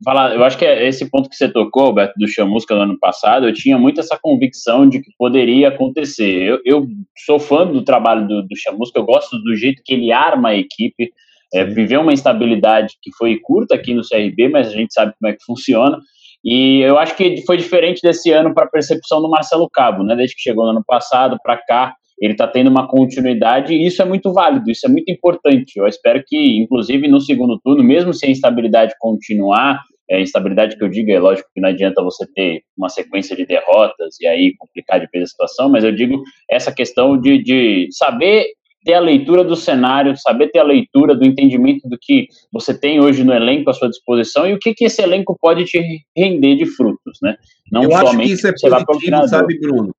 falar. 0.04 0.34
Eu 0.34 0.46
acho 0.46 0.58
que 0.58 0.64
é 0.64 0.88
esse 0.88 1.10
ponto 1.10 1.30
que 1.30 1.36
você 1.36 1.50
tocou, 1.52 1.88
Alberto, 1.88 2.14
do 2.18 2.26
Chamusca 2.26 2.74
no 2.74 2.84
ano 2.84 2.98
passado, 2.98 3.46
eu 3.46 3.54
tinha 3.54 3.78
muito 3.78 4.00
essa 4.00 4.18
convicção 4.18 4.88
de 4.88 5.02
que 5.02 5.12
poderia 5.18 5.68
acontecer. 5.68 6.48
Eu, 6.48 6.62
eu 6.64 6.88
sou 7.26 7.38
fã 7.38 7.68
do 7.68 7.84
trabalho 7.84 8.26
do, 8.26 8.44
do 8.44 8.56
Chamusca, 8.56 8.98
eu 8.98 9.04
gosto 9.04 9.38
do 9.40 9.58
jeito 9.58 9.82
que 9.84 9.94
ele 9.94 10.14
arma 10.14 10.50
a 10.50 10.56
equipe. 10.56 11.12
É, 11.54 11.66
viveu 11.66 12.00
uma 12.00 12.14
instabilidade 12.14 12.94
que 13.02 13.12
foi 13.18 13.38
curta 13.40 13.76
aqui 13.76 13.94
no 13.94 14.08
CRB, 14.08 14.48
mas 14.48 14.68
a 14.68 14.72
gente 14.72 14.94
sabe 14.94 15.14
como 15.20 15.30
é 15.30 15.36
que 15.36 15.44
funciona. 15.44 16.00
E 16.44 16.80
eu 16.82 16.98
acho 16.98 17.16
que 17.16 17.44
foi 17.46 17.58
diferente 17.58 18.02
desse 18.02 18.32
ano 18.32 18.54
para 18.54 18.66
a 18.66 18.70
percepção 18.70 19.22
do 19.22 19.30
Marcelo 19.30 19.70
Cabo, 19.70 20.04
né? 20.04 20.16
Desde 20.16 20.36
que 20.36 20.42
chegou 20.42 20.66
no 20.66 20.72
ano 20.72 20.84
passado 20.86 21.38
para 21.44 21.58
cá, 21.58 21.94
ele 22.20 22.34
está 22.34 22.48
tendo 22.48 22.70
uma 22.70 22.88
continuidade 22.88 23.74
e 23.74 23.86
isso 23.86 24.02
é 24.02 24.06
muito 24.06 24.34
válido, 24.34 24.70
isso 24.70 24.86
é 24.86 24.90
muito 24.90 25.10
importante. 25.10 25.78
Eu 25.78 25.88
espero 25.88 26.22
que, 26.26 26.58
inclusive, 26.58 27.08
no 27.08 27.20
segundo 27.22 27.60
turno, 27.60 27.84
mesmo 27.84 28.14
se 28.14 28.26
a 28.26 28.30
instabilidade 28.30 28.94
continuar, 29.00 29.82
é, 30.10 30.22
instabilidade 30.22 30.76
que 30.76 30.84
eu 30.84 30.90
digo, 30.90 31.12
é 31.12 31.20
lógico 31.20 31.50
que 31.54 31.62
não 31.62 31.70
adianta 31.70 32.02
você 32.02 32.26
ter 32.34 32.62
uma 32.78 32.90
sequência 32.90 33.36
de 33.36 33.46
derrotas 33.46 34.20
e 34.20 34.28
aí 34.28 34.54
complicar 34.58 35.00
de 35.00 35.08
vez 35.12 35.24
a 35.24 35.28
situação, 35.28 35.70
mas 35.70 35.84
eu 35.84 35.94
digo 35.94 36.22
essa 36.50 36.74
questão 36.74 37.20
de, 37.20 37.42
de 37.42 37.88
saber 37.92 38.48
ter 38.84 38.94
a 38.94 39.00
leitura 39.00 39.44
do 39.44 39.56
cenário, 39.56 40.16
saber 40.18 40.50
ter 40.52 40.60
a 40.60 40.64
leitura 40.64 41.16
do 41.16 41.26
entendimento 41.26 41.88
do 41.88 41.98
que 42.00 42.28
você 42.52 42.74
tem 42.74 43.02
hoje 43.02 43.24
no 43.24 43.34
elenco 43.34 43.70
à 43.70 43.74
sua 43.74 43.90
disposição 43.90 44.48
e 44.48 44.54
o 44.54 44.60
que, 44.60 44.74
que 44.74 44.86
esse 44.86 45.02
elenco 45.02 45.38
pode 45.40 45.66
te 45.66 45.80
render 46.16 46.56
de 46.56 46.66
frutos, 46.66 47.20
né? 47.22 47.36
Não 47.72 47.84
Eu 47.84 47.96
acho 47.96 48.18
que 48.18 48.32
isso 48.32 48.48
é 48.48 48.54
positivo, 48.54 49.28
sabe, 49.28 49.60
Bruno? 49.60 49.94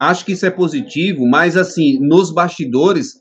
Acho 0.00 0.24
que 0.24 0.32
isso 0.32 0.44
é 0.44 0.50
positivo, 0.50 1.26
mas 1.26 1.56
assim, 1.56 1.98
nos 2.00 2.32
bastidores, 2.32 3.14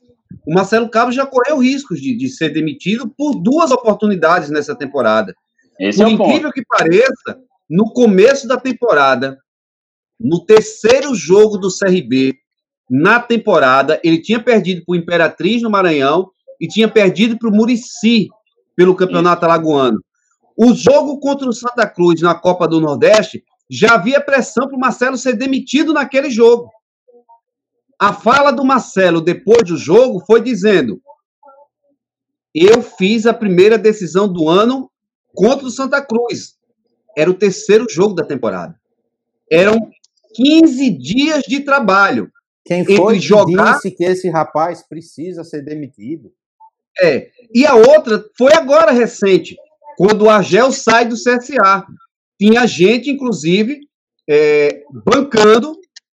o 0.47 0.53
Marcelo 0.53 0.89
Cabo 0.89 1.11
já 1.11 1.25
correu 1.25 1.59
riscos 1.59 2.01
de, 2.01 2.15
de 2.17 2.29
ser 2.29 2.49
demitido 2.49 3.07
por 3.07 3.35
duas 3.35 3.71
oportunidades 3.71 4.49
nessa 4.49 4.75
temporada. 4.75 5.33
Esse 5.79 5.99
por 5.99 6.07
é 6.07 6.11
incrível 6.11 6.43
ponto. 6.43 6.53
que 6.53 6.63
pareça, 6.65 7.39
no 7.69 7.91
começo 7.93 8.47
da 8.47 8.57
temporada, 8.57 9.37
no 10.19 10.43
terceiro 10.43 11.13
jogo 11.13 11.57
do 11.57 11.69
CRB, 11.69 12.33
na 12.89 13.19
temporada, 13.19 13.99
ele 14.03 14.21
tinha 14.21 14.41
perdido 14.41 14.83
para 14.85 14.93
o 14.93 14.95
Imperatriz 14.95 15.61
no 15.61 15.69
Maranhão 15.69 16.29
e 16.59 16.67
tinha 16.67 16.87
perdido 16.87 17.37
para 17.37 17.49
o 17.49 17.51
Murici 17.51 18.27
pelo 18.75 18.95
Campeonato 18.95 19.45
Alagoano. 19.45 19.99
O 20.57 20.73
jogo 20.73 21.19
contra 21.19 21.47
o 21.47 21.53
Santa 21.53 21.87
Cruz 21.87 22.21
na 22.21 22.35
Copa 22.35 22.67
do 22.67 22.79
Nordeste 22.79 23.43
já 23.69 23.95
havia 23.95 24.21
pressão 24.21 24.67
para 24.67 24.77
o 24.77 24.79
Marcelo 24.79 25.17
ser 25.17 25.33
demitido 25.33 25.93
naquele 25.93 26.29
jogo. 26.29 26.69
A 27.99 28.13
fala 28.13 28.51
do 28.51 28.63
Marcelo 28.63 29.21
depois 29.21 29.63
do 29.63 29.77
jogo 29.77 30.23
foi 30.25 30.41
dizendo: 30.41 31.01
Eu 32.53 32.81
fiz 32.81 33.25
a 33.25 33.33
primeira 33.33 33.77
decisão 33.77 34.31
do 34.31 34.47
ano 34.49 34.91
contra 35.33 35.65
o 35.65 35.71
Santa 35.71 36.01
Cruz. 36.05 36.55
Era 37.17 37.29
o 37.29 37.35
terceiro 37.35 37.87
jogo 37.89 38.13
da 38.13 38.25
temporada. 38.25 38.79
Eram 39.49 39.77
15 40.35 40.89
dias 40.97 41.43
de 41.43 41.61
trabalho. 41.61 42.31
Quem 42.65 42.85
foi 42.85 43.15
que 43.15 43.21
jogar... 43.21 43.73
disse 43.73 43.91
que 43.91 44.03
esse 44.03 44.29
rapaz 44.29 44.87
precisa 44.87 45.43
ser 45.43 45.63
demitido? 45.63 46.31
É. 47.01 47.29
E 47.53 47.65
a 47.65 47.75
outra 47.75 48.23
foi 48.37 48.53
agora 48.53 48.91
recente, 48.91 49.55
quando 49.97 50.23
o 50.23 50.29
Argel 50.29 50.71
sai 50.71 51.05
do 51.05 51.15
CSA. 51.15 51.85
Tinha 52.39 52.65
gente, 52.65 53.09
inclusive, 53.09 53.79
é, 54.29 54.83
bancando 55.05 55.75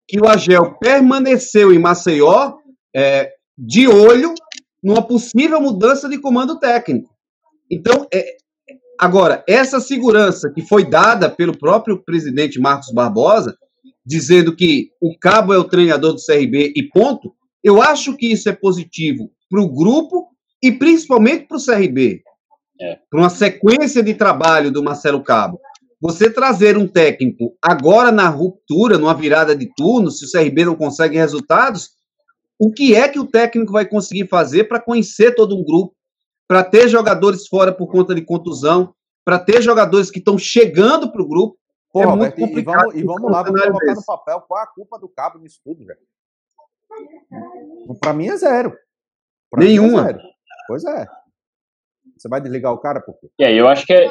que 0.06 0.20
o 0.20 0.26
Argel 0.26 0.76
permaneceu 0.78 1.72
em 1.72 1.78
Maceió 1.78 2.58
é, 2.94 3.32
de 3.56 3.88
olho 3.88 4.34
numa 4.82 5.02
possível 5.02 5.60
mudança 5.60 6.08
de 6.08 6.18
comando 6.18 6.58
técnico. 6.58 7.10
Então, 7.70 8.06
é, 8.12 8.36
agora, 9.00 9.42
essa 9.48 9.80
segurança 9.80 10.52
que 10.54 10.62
foi 10.62 10.88
dada 10.88 11.30
pelo 11.30 11.56
próprio 11.56 12.02
presidente 12.04 12.60
Marcos 12.60 12.92
Barbosa 12.92 13.56
dizendo 14.04 14.54
que 14.54 14.90
o 15.00 15.16
Cabo 15.18 15.52
é 15.52 15.58
o 15.58 15.64
treinador 15.64 16.12
do 16.12 16.24
CRB 16.24 16.72
e 16.76 16.82
ponto, 16.88 17.34
eu 17.62 17.80
acho 17.80 18.16
que 18.16 18.26
isso 18.26 18.48
é 18.48 18.52
positivo 18.52 19.30
para 19.48 19.62
o 19.62 19.72
grupo 19.72 20.28
e 20.62 20.72
principalmente 20.72 21.46
para 21.46 21.56
o 21.56 21.64
CRB. 21.64 22.22
É. 22.80 22.98
Para 23.08 23.20
uma 23.20 23.30
sequência 23.30 24.02
de 24.02 24.14
trabalho 24.14 24.70
do 24.70 24.82
Marcelo 24.82 25.22
Cabo. 25.22 25.60
Você 26.00 26.28
trazer 26.28 26.76
um 26.76 26.86
técnico 26.86 27.56
agora 27.62 28.12
na 28.12 28.28
ruptura, 28.28 28.98
numa 28.98 29.14
virada 29.14 29.56
de 29.56 29.72
turno, 29.74 30.10
se 30.10 30.26
o 30.26 30.30
CRB 30.30 30.66
não 30.66 30.74
consegue 30.74 31.16
resultados, 31.16 31.90
o 32.58 32.70
que 32.70 32.94
é 32.94 33.08
que 33.08 33.18
o 33.18 33.26
técnico 33.26 33.72
vai 33.72 33.86
conseguir 33.86 34.28
fazer 34.28 34.64
para 34.64 34.80
conhecer 34.80 35.34
todo 35.34 35.56
um 35.56 35.64
grupo, 35.64 35.94
para 36.46 36.62
ter 36.62 36.88
jogadores 36.88 37.46
fora 37.46 37.72
por 37.72 37.86
conta 37.86 38.14
de 38.14 38.22
contusão, 38.22 38.92
para 39.24 39.38
ter 39.38 39.62
jogadores 39.62 40.10
que 40.10 40.18
estão 40.18 40.36
chegando 40.36 41.10
para 41.10 41.22
o 41.22 41.28
grupo, 41.28 41.56
Porra, 41.94 42.12
é 42.12 42.16
muito 42.16 42.34
complicado. 42.34 42.80
E 42.80 42.82
vamos, 42.82 42.94
e 42.96 43.04
vamos 43.04 43.30
lá, 43.30 43.42
vamos 43.44 43.60
colocar 43.62 43.94
no 43.94 44.04
papel 44.04 44.40
qual 44.40 44.62
a 44.64 44.66
culpa 44.66 44.98
do 44.98 45.08
cabo 45.08 45.38
nisso 45.38 45.60
tudo, 45.64 45.86
velho. 45.86 46.00
Para 48.00 48.12
mim 48.12 48.26
é 48.26 48.36
zero. 48.36 48.76
Pra 49.48 49.62
Nenhuma. 49.62 50.00
É 50.00 50.04
zero. 50.06 50.18
Pois 50.66 50.84
é. 50.84 51.06
Você 52.18 52.28
vai 52.28 52.40
desligar 52.40 52.72
o 52.72 52.78
cara 52.78 53.00
por 53.00 53.14
quê? 53.20 53.28
E 53.38 53.44
aí 53.44 53.56
eu 53.56 53.68
acho 53.68 53.86
que 53.86 53.92
é, 53.92 54.10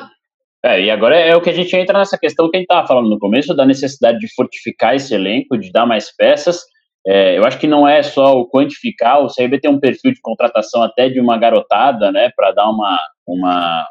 é, 0.63 0.81
e 0.81 0.89
agora 0.89 1.17
é 1.17 1.35
o 1.35 1.41
que 1.41 1.49
a 1.49 1.53
gente 1.53 1.75
entra 1.75 1.99
nessa 1.99 2.17
questão 2.17 2.49
que 2.49 2.55
a 2.55 2.59
gente 2.59 2.69
estava 2.69 2.87
falando 2.87 3.09
no 3.09 3.19
começo, 3.19 3.53
da 3.53 3.65
necessidade 3.65 4.17
de 4.19 4.33
fortificar 4.33 4.95
esse 4.95 5.13
elenco, 5.13 5.57
de 5.57 5.69
dar 5.69 5.85
mais 5.85 6.15
peças. 6.15 6.61
É, 7.05 7.37
eu 7.37 7.43
acho 7.43 7.59
que 7.59 7.67
não 7.67 7.85
é 7.85 8.01
só 8.01 8.39
o 8.39 8.49
quantificar, 8.49 9.21
o 9.21 9.27
CRB 9.27 9.59
tem 9.59 9.69
um 9.69 9.79
perfil 9.79 10.13
de 10.13 10.21
contratação 10.21 10.81
até 10.81 11.09
de 11.09 11.19
uma 11.19 11.37
garotada, 11.37 12.13
né, 12.13 12.31
para 12.33 12.53
dar 12.53 12.69
uma, 12.69 12.97
uma, 13.27 13.85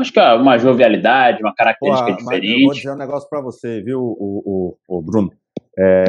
acho 0.00 0.12
que 0.12 0.20
é 0.20 0.34
uma 0.34 0.58
jovialidade, 0.58 1.42
uma 1.42 1.54
característica 1.54 2.12
Pô, 2.12 2.16
diferente. 2.16 2.60
Eu 2.60 2.66
vou 2.66 2.74
dizer 2.74 2.90
um 2.92 2.96
negócio 2.96 3.28
para 3.28 3.40
você, 3.40 3.80
viu, 3.80 4.00
o, 4.00 4.76
o, 4.88 4.98
o 4.98 5.02
Bruno? 5.02 5.32
É, 5.78 6.04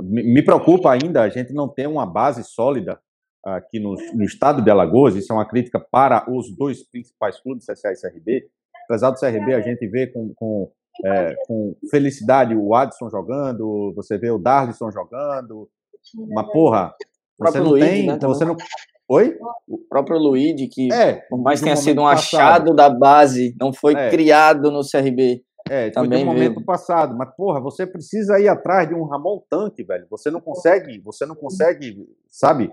me 0.00 0.42
preocupa 0.42 0.92
ainda 0.92 1.22
a 1.22 1.28
gente 1.28 1.52
não 1.52 1.68
ter 1.68 1.86
uma 1.86 2.06
base 2.06 2.42
sólida 2.44 2.98
aqui 3.44 3.80
no, 3.80 3.94
no, 4.14 4.24
estado 4.24 4.62
de 4.62 4.70
Alagoas, 4.70 5.16
isso 5.16 5.32
é 5.32 5.36
uma 5.36 5.48
crítica 5.48 5.80
para 5.80 6.30
os 6.30 6.54
dois 6.54 6.82
principais 6.88 7.40
clubes, 7.40 7.66
CSA 7.66 7.92
e 7.92 8.00
CRB. 8.00 8.48
Apesar 8.84 9.10
do 9.10 9.18
CRB, 9.18 9.54
a 9.54 9.60
gente 9.60 9.86
vê 9.88 10.06
com, 10.06 10.32
com, 10.34 10.70
é, 11.04 11.34
com 11.46 11.74
felicidade 11.90 12.54
o 12.54 12.74
Adson 12.74 13.10
jogando, 13.10 13.92
você 13.94 14.16
vê 14.16 14.30
o 14.30 14.38
Darlison 14.38 14.90
jogando, 14.90 15.68
uma 16.14 16.48
porra, 16.50 16.94
você 17.38 17.58
não 17.58 17.74
tem, 17.74 18.06
né, 18.06 18.18
você 18.20 18.44
não, 18.44 18.56
Oi? 19.12 19.36
O 19.68 19.76
próprio 19.90 20.18
Luigi, 20.18 20.68
que 20.68 20.90
é, 20.90 21.16
por 21.28 21.38
mais 21.38 21.60
tenha 21.60 21.76
sido 21.76 22.00
um 22.00 22.04
passado. 22.04 22.40
achado 22.40 22.74
da 22.74 22.88
base, 22.88 23.54
não 23.60 23.70
foi 23.70 23.94
é. 23.94 24.08
criado 24.08 24.70
no 24.70 24.80
CRB. 24.80 25.44
É, 25.68 25.90
também 25.90 26.24
no 26.24 26.32
momento 26.32 26.64
passado, 26.64 27.16
mas 27.16 27.28
porra, 27.36 27.60
você 27.60 27.86
precisa 27.86 28.40
ir 28.40 28.48
atrás 28.48 28.88
de 28.88 28.94
um 28.94 29.04
Ramon 29.04 29.40
Tanque, 29.48 29.84
velho. 29.84 30.06
Você 30.10 30.30
não 30.30 30.40
consegue, 30.40 30.98
você 31.00 31.26
não 31.26 31.36
consegue, 31.36 31.94
sabe, 32.28 32.72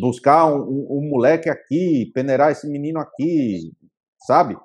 buscar 0.00 0.46
um, 0.46 0.58
um, 0.58 0.98
um 0.98 1.08
moleque 1.08 1.48
aqui, 1.48 2.10
peneirar 2.12 2.50
esse 2.50 2.68
menino 2.68 2.98
aqui, 2.98 3.72
sabe? 4.26 4.56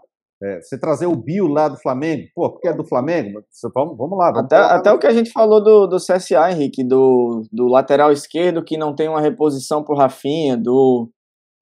É, 0.44 0.60
você 0.60 0.76
trazer 0.76 1.06
o 1.06 1.16
Bio 1.16 1.46
lá 1.46 1.68
do 1.68 1.78
Flamengo, 1.78 2.28
pô, 2.34 2.50
porque 2.50 2.68
é 2.68 2.74
do 2.74 2.84
Flamengo, 2.84 3.44
vamos, 3.76 3.96
vamos 3.96 4.18
lá. 4.18 4.32
Vamos 4.32 4.46
até, 4.46 4.56
até 4.56 4.92
o 4.92 4.98
que 4.98 5.06
a 5.06 5.14
gente 5.14 5.32
falou 5.32 5.64
do, 5.64 5.86
do 5.86 5.98
CSA, 5.98 6.52
Henrique, 6.52 6.84
do, 6.84 7.44
do 7.52 7.68
lateral 7.68 8.12
esquerdo 8.12 8.64
que 8.64 8.76
não 8.76 8.96
tem 8.96 9.08
uma 9.08 9.22
reposição 9.22 9.84
pro 9.84 9.96
Rafinha, 9.96 10.58
do, 10.58 11.12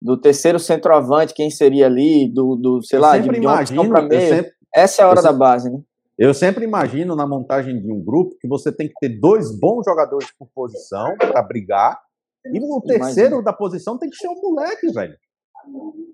do 0.02 0.16
terceiro 0.16 0.58
centroavante, 0.58 1.34
quem 1.34 1.50
seria 1.50 1.88
ali, 1.88 2.32
do, 2.34 2.56
do 2.56 2.82
sei 2.82 3.00
eu 3.00 3.02
lá, 3.02 3.18
de, 3.18 3.28
imagino, 3.28 3.84
de 3.84 4.08
meio. 4.08 4.36
Sempre, 4.36 4.52
Essa 4.74 5.02
é 5.02 5.06
a 5.06 5.10
hora 5.10 5.22
da 5.22 5.34
base, 5.34 5.70
né? 5.70 5.80
Eu 6.18 6.34
sempre 6.34 6.64
imagino 6.64 7.18
na 7.18 7.28
montagem 7.28 7.82
de 7.82 7.92
um 7.92 8.02
grupo 8.02 8.36
que 8.40 8.48
você 8.48 8.72
tem 8.72 8.88
que 8.88 8.94
ter 9.00 9.20
dois 9.20 9.58
bons 9.58 9.84
jogadores 9.86 10.30
por 10.38 10.48
posição 10.56 11.18
para 11.18 11.42
brigar, 11.42 12.00
e 12.46 12.60
o 12.62 12.82
terceiro 12.82 13.44
da 13.44 13.52
posição 13.52 13.98
tem 13.98 14.10
que 14.10 14.16
ser 14.16 14.30
um 14.30 14.40
moleque, 14.42 14.90
velho 14.90 15.18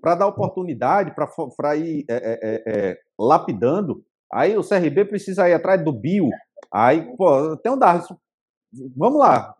para 0.00 0.14
dar 0.14 0.26
oportunidade, 0.26 1.14
para 1.56 1.76
ir 1.76 2.04
é, 2.08 2.14
é, 2.14 2.38
é, 2.42 2.62
é, 2.66 2.98
lapidando. 3.18 4.04
Aí 4.32 4.56
o 4.56 4.66
CRB 4.66 5.04
precisa 5.04 5.48
ir 5.48 5.54
atrás 5.54 5.82
do 5.84 5.92
Bio. 5.92 6.28
Aí, 6.72 7.16
pô, 7.16 7.56
tem 7.58 7.72
um 7.72 7.78
Darlison. 7.78 8.16
Vamos 8.96 9.18
lá. 9.18 9.54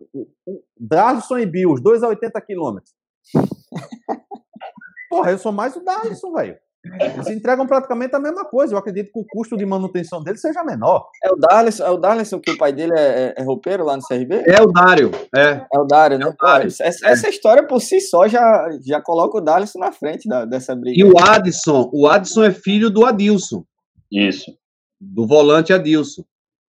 Darlison 0.79 1.39
e 1.39 1.47
Bio, 1.47 1.73
os 1.73 1.81
dois 1.81 2.03
a 2.03 2.09
80 2.09 2.41
quilômetros. 2.43 2.95
Porra, 5.09 5.31
eu 5.31 5.39
sou 5.39 5.53
mais 5.53 5.77
o 5.77 5.85
Darlison, 5.85 6.33
velho. 6.33 6.59
Eles 7.01 7.29
entregam 7.29 7.67
praticamente 7.67 8.15
a 8.15 8.19
mesma 8.19 8.45
coisa. 8.45 8.75
Eu 8.75 8.79
acredito 8.79 9.13
que 9.13 9.19
o 9.19 9.25
custo 9.25 9.57
de 9.57 9.67
manutenção 9.67 10.23
dele 10.23 10.39
seja 10.39 10.63
menor. 10.63 11.09
É 11.23 11.31
o 11.31 11.37
Darlison, 11.37 11.85
é 11.85 11.91
o 11.91 11.97
Darlison 11.97 12.41
que 12.41 12.51
o 12.51 12.59
pai 12.59 12.73
dele 12.73 12.93
é, 12.97 13.01
é, 13.01 13.35
é 13.39 13.43
roupeiro 13.43 13.85
lá 13.85 13.97
no 13.97 14.03
CRB? 14.03 14.45
É 14.47 14.61
o 14.63 14.67
Dário, 14.67 15.11
é. 15.35 15.67
É 15.73 15.79
o 15.79 15.85
Dário, 15.85 16.19
né? 16.19 16.27
É 16.27 16.29
o 16.29 16.35
Dário. 16.37 16.67
essa, 16.67 17.07
essa, 17.09 17.29
história 17.29 17.67
por 17.67 17.81
si 17.81 18.01
só 18.01 18.29
já, 18.29 18.69
já 18.85 19.01
coloca 19.01 19.39
o 19.39 19.41
Darlison 19.41 19.79
na 19.79 19.93
frente 19.93 20.29
da, 20.29 20.45
dessa 20.45 20.75
briga. 20.75 20.99
E 20.99 21.05
o 21.05 21.19
Adson, 21.19 21.91
o 21.93 22.07
Adson 22.07 22.45
é 22.45 22.53
filho 22.53 22.91
do 22.91 23.05
Adilson. 23.05 23.65
Isso. 24.11 24.57
Do 25.01 25.27
volante 25.27 25.73
Adilson. 25.73 26.25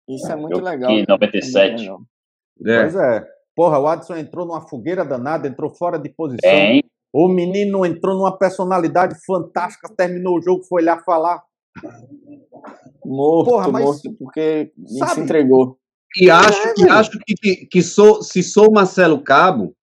Isso 0.07 0.31
é 0.31 0.35
muito 0.35 0.57
Eu 0.57 0.63
legal. 0.63 0.91
Em 0.91 1.05
97. 1.07 1.89
É. 2.65 2.81
Pois 2.81 2.95
é. 2.95 3.27
Porra, 3.55 3.79
o 3.79 3.87
Adson 3.87 4.15
entrou 4.15 4.45
numa 4.45 4.61
fogueira 4.61 5.03
danada, 5.03 5.47
entrou 5.47 5.69
fora 5.69 5.97
de 5.97 6.09
posição. 6.09 6.49
Bem, 6.49 6.83
o 7.13 7.27
menino 7.27 7.85
entrou 7.85 8.15
numa 8.15 8.37
personalidade 8.37 9.15
fantástica, 9.25 9.93
terminou 9.95 10.37
o 10.37 10.41
jogo, 10.41 10.63
foi 10.63 10.83
lá 10.83 10.99
falar. 10.99 11.43
Morto, 13.05 13.51
Porra, 13.51 13.71
mas, 13.71 13.83
morto, 13.83 14.13
porque 14.19 14.71
sabe, 14.99 15.11
se 15.13 15.21
entregou. 15.21 15.77
E 16.19 16.29
acho, 16.29 16.67
é, 16.67 16.73
e 16.77 16.89
acho 16.89 17.11
que, 17.11 17.35
que, 17.35 17.65
que 17.67 17.81
sou, 17.81 18.21
se 18.21 18.41
sou 18.43 18.71
Marcelo 18.71 19.21
Cabo, 19.23 19.75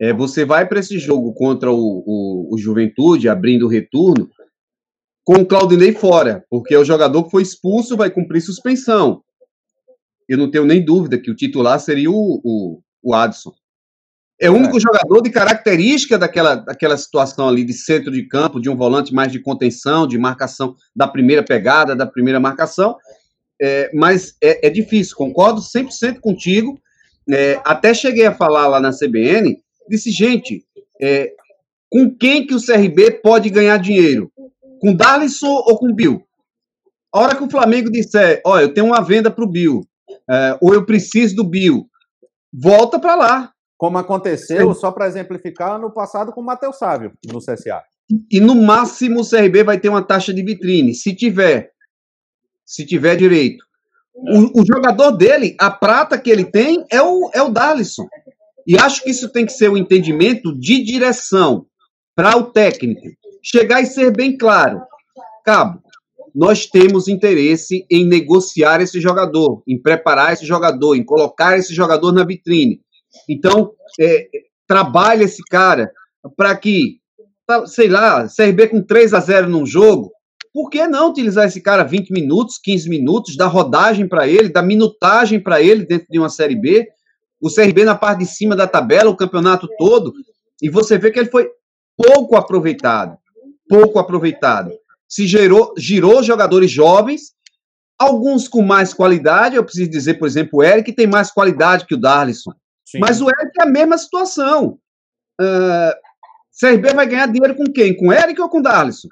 é, 0.00 0.12
você 0.12 0.44
vai 0.44 0.66
para 0.66 0.80
esse 0.80 0.98
jogo 0.98 1.34
contra 1.34 1.70
o, 1.70 1.76
o, 1.76 2.54
o, 2.54 2.58
Juventude, 2.58 3.28
abrindo 3.28 3.66
o 3.66 3.68
retorno, 3.68 4.30
com 5.24 5.42
o 5.42 5.46
Claudinei 5.46 5.92
fora, 5.92 6.44
porque 6.48 6.74
é 6.74 6.78
o 6.78 6.84
jogador 6.84 7.24
que 7.24 7.30
foi 7.30 7.42
expulso 7.42 7.96
vai 7.96 8.10
cumprir 8.10 8.40
suspensão. 8.40 9.22
Eu 10.28 10.38
não 10.38 10.50
tenho 10.50 10.64
nem 10.64 10.82
dúvida 10.82 11.18
que 11.18 11.30
o 11.30 11.36
titular 11.36 11.78
seria 11.78 12.10
o, 12.10 12.40
o, 12.42 12.80
o 13.02 13.14
Adson. 13.14 13.52
É 14.40 14.48
o 14.48 14.54
único 14.54 14.78
é. 14.78 14.80
jogador 14.80 15.20
de 15.20 15.28
característica 15.28 16.18
daquela, 16.18 16.54
daquela 16.54 16.96
situação 16.96 17.46
ali 17.46 17.62
de 17.62 17.74
centro 17.74 18.10
de 18.10 18.22
campo, 18.22 18.58
de 18.58 18.70
um 18.70 18.76
volante 18.76 19.12
mais 19.12 19.30
de 19.30 19.38
contenção, 19.38 20.06
de 20.06 20.16
marcação 20.16 20.74
da 20.96 21.06
primeira 21.06 21.42
pegada, 21.42 21.94
da 21.94 22.06
primeira 22.06 22.40
marcação. 22.40 22.96
É, 23.60 23.90
mas 23.92 24.34
é, 24.42 24.66
é, 24.66 24.70
difícil, 24.70 25.14
concordo 25.14 25.60
100% 25.60 26.20
contigo. 26.20 26.80
É, 27.28 27.60
até 27.64 27.92
cheguei 27.92 28.24
a 28.24 28.34
falar 28.34 28.66
lá 28.66 28.80
na 28.80 28.92
CBN, 28.92 29.58
disse, 29.86 30.10
gente, 30.10 30.64
é, 30.98 31.30
com 31.90 32.10
quem 32.10 32.46
que 32.46 32.54
o 32.54 32.64
CRB 32.64 33.20
pode 33.22 33.50
ganhar 33.50 33.76
dinheiro? 33.76 34.32
Com 34.80 34.94
Darlison 34.94 35.62
ou 35.66 35.78
com 35.78 35.92
Bill? 35.92 36.22
A 37.12 37.20
hora 37.20 37.34
que 37.34 37.44
o 37.44 37.50
Flamengo 37.50 37.90
disser, 37.90 38.40
olha, 38.46 38.62
eu 38.62 38.72
tenho 38.72 38.86
uma 38.86 39.02
venda 39.02 39.30
para 39.30 39.44
o 39.44 39.50
Bill, 39.50 39.82
é, 40.30 40.56
ou 40.62 40.72
eu 40.72 40.86
preciso 40.86 41.36
do 41.36 41.44
Bill, 41.44 41.86
volta 42.50 42.98
para 42.98 43.14
lá 43.14 43.52
como 43.80 43.96
aconteceu, 43.96 44.74
só 44.74 44.92
para 44.92 45.06
exemplificar, 45.06 45.80
no 45.80 45.90
passado 45.90 46.32
com 46.32 46.42
o 46.42 46.44
Matheus 46.44 46.76
Sávio, 46.76 47.14
no 47.32 47.38
CSA. 47.38 47.82
E 48.30 48.38
no 48.38 48.54
máximo 48.54 49.22
o 49.22 49.26
CRB 49.26 49.64
vai 49.64 49.80
ter 49.80 49.88
uma 49.88 50.02
taxa 50.02 50.34
de 50.34 50.44
vitrine, 50.44 50.92
se 50.92 51.16
tiver. 51.16 51.70
Se 52.62 52.84
tiver 52.84 53.16
direito. 53.16 53.64
O, 54.14 54.60
o, 54.60 54.66
jogador 54.66 55.12
dele, 55.12 55.56
a 55.58 55.70
prata 55.70 56.18
que 56.18 56.28
ele 56.28 56.44
tem 56.44 56.84
é 56.92 57.00
o, 57.00 57.30
é 57.32 57.40
o 57.40 57.48
Darlison. 57.48 58.06
E 58.66 58.76
acho 58.76 59.02
que 59.02 59.08
isso 59.12 59.30
tem 59.30 59.46
que 59.46 59.52
ser 59.52 59.70
o 59.70 59.72
um 59.72 59.78
entendimento 59.78 60.54
de 60.58 60.84
direção 60.84 61.64
para 62.14 62.36
o 62.36 62.52
técnico. 62.52 63.08
Chegar 63.42 63.80
e 63.80 63.86
ser 63.86 64.14
bem 64.14 64.36
claro. 64.36 64.82
Cabo, 65.42 65.80
nós 66.34 66.66
temos 66.66 67.08
interesse 67.08 67.86
em 67.90 68.06
negociar 68.06 68.82
esse 68.82 69.00
jogador, 69.00 69.62
em 69.66 69.80
preparar 69.80 70.34
esse 70.34 70.44
jogador, 70.44 70.96
em 70.96 71.02
colocar 71.02 71.56
esse 71.56 71.74
jogador 71.74 72.12
na 72.12 72.24
vitrine. 72.24 72.82
Então, 73.28 73.72
é, 74.00 74.28
trabalha 74.66 75.24
esse 75.24 75.42
cara 75.44 75.90
para 76.36 76.56
que, 76.56 76.98
sei 77.66 77.88
lá, 77.88 78.26
CRB 78.28 78.68
com 78.68 78.82
3 78.82 79.14
a 79.14 79.20
0 79.20 79.48
num 79.48 79.66
jogo, 79.66 80.12
por 80.52 80.68
que 80.68 80.86
não 80.86 81.10
utilizar 81.10 81.46
esse 81.46 81.60
cara 81.60 81.84
20 81.84 82.10
minutos, 82.10 82.58
15 82.62 82.88
minutos, 82.88 83.36
dar 83.36 83.46
rodagem 83.46 84.08
para 84.08 84.26
ele, 84.26 84.48
dar 84.48 84.62
minutagem 84.62 85.40
para 85.40 85.62
ele 85.62 85.86
dentro 85.86 86.06
de 86.10 86.18
uma 86.18 86.28
Série 86.28 86.56
B? 86.56 86.88
O 87.40 87.48
CRB 87.48 87.84
na 87.84 87.94
parte 87.94 88.20
de 88.20 88.26
cima 88.26 88.56
da 88.56 88.66
tabela, 88.66 89.10
o 89.10 89.16
campeonato 89.16 89.68
todo, 89.78 90.12
e 90.60 90.68
você 90.68 90.98
vê 90.98 91.10
que 91.10 91.18
ele 91.18 91.30
foi 91.30 91.48
pouco 91.96 92.36
aproveitado. 92.36 93.16
Pouco 93.68 93.98
aproveitado. 93.98 94.72
Se 95.08 95.26
gerou, 95.26 95.72
girou 95.76 96.22
jogadores 96.22 96.70
jovens, 96.70 97.32
alguns 97.98 98.48
com 98.48 98.62
mais 98.62 98.92
qualidade. 98.92 99.56
Eu 99.56 99.64
preciso 99.64 99.90
dizer, 99.90 100.14
por 100.14 100.26
exemplo, 100.26 100.58
o 100.58 100.62
Eric 100.62 100.92
tem 100.92 101.06
mais 101.06 101.30
qualidade 101.30 101.86
que 101.86 101.94
o 101.94 102.00
Darlison. 102.00 102.52
Sim. 102.90 102.98
Mas 102.98 103.20
o 103.20 103.28
Eric 103.28 103.52
é 103.60 103.62
a 103.62 103.66
mesma 103.66 103.96
situação. 103.96 104.78
Uh, 105.40 105.94
CRB 106.58 106.92
vai 106.92 107.06
ganhar 107.06 107.26
dinheiro 107.26 107.54
com 107.54 107.64
quem? 107.64 107.96
Com 107.96 108.08
o 108.08 108.12
Eric 108.12 108.40
ou 108.40 108.48
com 108.48 108.58
o 108.58 108.62
Darlison? 108.62 109.08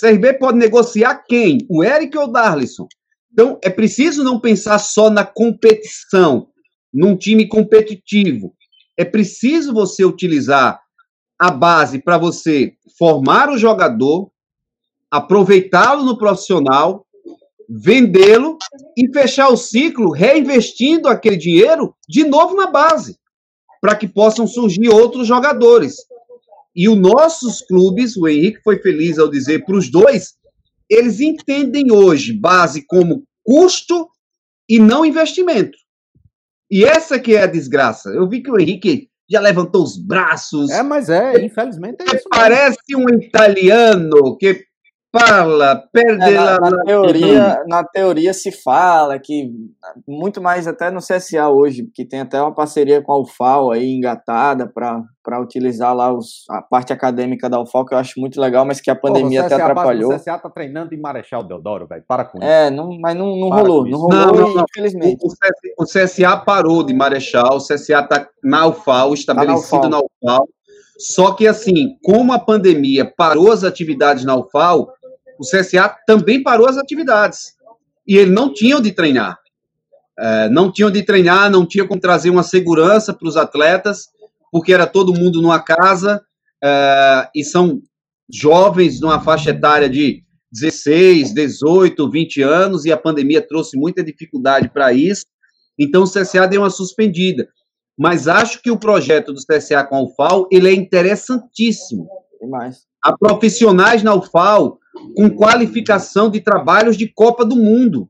CRB 0.00 0.34
pode 0.34 0.56
negociar 0.56 1.16
quem? 1.28 1.58
O 1.68 1.84
Eric 1.84 2.16
ou 2.16 2.24
o 2.24 2.32
Darlison? 2.32 2.88
Então, 3.30 3.58
é 3.62 3.68
preciso 3.68 4.24
não 4.24 4.40
pensar 4.40 4.78
só 4.78 5.10
na 5.10 5.26
competição, 5.26 6.48
num 6.92 7.14
time 7.14 7.46
competitivo. 7.46 8.54
É 8.96 9.04
preciso 9.04 9.74
você 9.74 10.02
utilizar 10.02 10.80
a 11.38 11.50
base 11.50 11.98
para 11.98 12.16
você 12.16 12.72
formar 12.98 13.50
o 13.50 13.58
jogador, 13.58 14.30
aproveitá-lo 15.10 16.02
no 16.02 16.16
profissional 16.16 17.05
vendê-lo 17.68 18.58
e 18.96 19.10
fechar 19.12 19.48
o 19.48 19.56
ciclo 19.56 20.10
reinvestindo 20.10 21.08
aquele 21.08 21.36
dinheiro 21.36 21.94
de 22.08 22.24
novo 22.24 22.54
na 22.54 22.66
base, 22.66 23.18
para 23.80 23.96
que 23.96 24.06
possam 24.06 24.46
surgir 24.46 24.88
outros 24.88 25.26
jogadores. 25.26 25.96
E 26.74 26.88
os 26.88 26.96
nossos 26.96 27.62
clubes, 27.62 28.16
o 28.16 28.28
Henrique 28.28 28.60
foi 28.62 28.78
feliz 28.78 29.18
ao 29.18 29.30
dizer 29.30 29.64
para 29.64 29.76
os 29.76 29.90
dois, 29.90 30.34
eles 30.88 31.20
entendem 31.20 31.90
hoje 31.90 32.32
base 32.32 32.84
como 32.86 33.24
custo 33.42 34.08
e 34.68 34.78
não 34.78 35.04
investimento. 35.04 35.76
E 36.70 36.84
essa 36.84 37.18
que 37.18 37.34
é 37.34 37.42
a 37.42 37.46
desgraça. 37.46 38.10
Eu 38.10 38.28
vi 38.28 38.42
que 38.42 38.50
o 38.50 38.58
Henrique 38.58 39.08
já 39.28 39.40
levantou 39.40 39.82
os 39.82 39.96
braços. 39.96 40.70
É, 40.70 40.82
mas 40.82 41.08
é, 41.08 41.44
infelizmente 41.44 42.02
é 42.02 42.16
isso. 42.16 42.28
Parece 42.28 42.96
um 42.96 43.08
italiano 43.08 44.36
que 44.36 44.65
fala, 45.18 45.84
perde 45.92 46.24
é, 46.24 46.32
na, 46.32 46.58
na, 46.58 46.84
teoria, 46.84 47.64
na 47.66 47.84
teoria 47.84 48.34
se 48.34 48.50
fala 48.52 49.18
que 49.18 49.50
muito 50.06 50.42
mais 50.42 50.66
até 50.66 50.90
no 50.90 51.00
CSA 51.00 51.48
hoje, 51.48 51.88
que 51.94 52.04
tem 52.04 52.20
até 52.20 52.40
uma 52.40 52.54
parceria 52.54 53.02
com 53.02 53.12
a 53.12 53.20
UFAL 53.20 53.72
aí 53.72 53.94
engatada 53.94 54.66
para 54.66 55.40
utilizar 55.40 55.94
lá 55.94 56.12
os, 56.12 56.44
a 56.50 56.62
parte 56.62 56.92
acadêmica 56.92 57.48
da 57.48 57.60
UFAL, 57.60 57.86
que 57.86 57.94
eu 57.94 57.98
acho 57.98 58.20
muito 58.20 58.40
legal, 58.40 58.64
mas 58.64 58.80
que 58.80 58.90
a 58.90 58.96
pandemia 58.96 59.40
Pô, 59.40 59.46
até 59.46 59.54
atrapalhou. 59.56 60.12
O 60.12 60.16
CSA 60.16 60.38
tá 60.38 60.50
treinando 60.50 60.94
em 60.94 61.00
Marechal 61.00 61.42
Deodoro, 61.42 61.86
velho. 61.86 62.04
Para 62.06 62.24
com 62.24 62.38
isso. 62.38 62.46
É, 62.46 62.70
não, 62.70 62.98
mas 63.00 63.16
não, 63.16 63.36
não 63.36 63.48
rolou, 63.48 63.86
não 63.86 63.98
rolou, 63.98 64.18
não, 64.18 64.32
não, 64.32 64.54
não. 64.54 64.64
infelizmente. 64.68 65.18
O, 65.22 65.82
o, 65.82 65.84
CSA 65.84 66.36
parou 66.36 66.82
de 66.82 66.94
Marechal, 66.94 67.56
o 67.56 67.58
CSA 67.58 68.02
tá 68.02 68.28
na 68.42 68.66
UFAL, 68.66 69.14
estabelecido 69.14 69.82
tá 69.82 69.88
na 69.88 69.98
UFAL. 69.98 70.10
na 70.22 70.36
UFAL. 70.38 70.48
Só 70.98 71.32
que, 71.32 71.46
assim, 71.46 71.98
como 72.02 72.32
a 72.32 72.38
pandemia 72.38 73.04
parou 73.04 73.52
as 73.52 73.64
atividades 73.64 74.24
na 74.24 74.34
UFAL, 74.34 74.88
o 75.38 75.42
CSA 75.42 75.94
também 76.06 76.42
parou 76.42 76.66
as 76.66 76.76
atividades. 76.76 77.54
E 78.06 78.16
ele 78.16 78.30
não 78.30 78.52
tinha 78.52 78.76
onde 78.76 78.92
treinar. 78.92 79.38
É, 80.18 80.48
não 80.48 80.72
tinha 80.72 80.88
onde 80.88 81.02
treinar, 81.02 81.50
não 81.50 81.66
tinha 81.66 81.86
como 81.86 82.00
trazer 82.00 82.30
uma 82.30 82.42
segurança 82.42 83.12
para 83.12 83.28
os 83.28 83.36
atletas, 83.36 84.08
porque 84.50 84.72
era 84.72 84.86
todo 84.86 85.14
mundo 85.14 85.42
numa 85.42 85.60
casa. 85.60 86.22
uh, 86.64 87.28
e 87.34 87.44
são 87.44 87.82
jovens 88.32 89.00
numa 89.00 89.20
faixa 89.20 89.50
etária 89.50 89.88
de 89.88 90.24
16, 90.52 91.34
18, 91.34 92.10
20 92.10 92.42
anos, 92.42 92.84
e 92.84 92.92
a 92.92 92.96
pandemia 92.96 93.46
trouxe 93.46 93.76
muita 93.76 94.02
dificuldade 94.02 94.70
para 94.70 94.92
isso, 94.92 95.26
então 95.78 96.02
o 96.02 96.10
CSA 96.10 96.46
deu 96.46 96.62
uma 96.62 96.70
suspendida. 96.70 97.48
Mas 97.98 98.28
acho 98.28 98.62
que 98.62 98.70
o 98.70 98.78
projeto 98.78 99.32
do 99.32 99.40
CSA 99.40 99.84
com 99.84 99.96
a 99.96 100.02
UFAL, 100.02 100.46
ele 100.50 100.68
é 100.68 100.74
interessantíssimo. 100.74 102.08
Demais. 102.40 102.86
Há 103.02 103.16
profissionais 103.16 104.02
na 104.02 104.14
UFAL 104.14 104.78
com 105.14 105.30
qualificação 105.30 106.30
de 106.30 106.40
trabalhos 106.40 106.96
de 106.96 107.08
Copa 107.12 107.44
do 107.44 107.56
Mundo. 107.56 108.08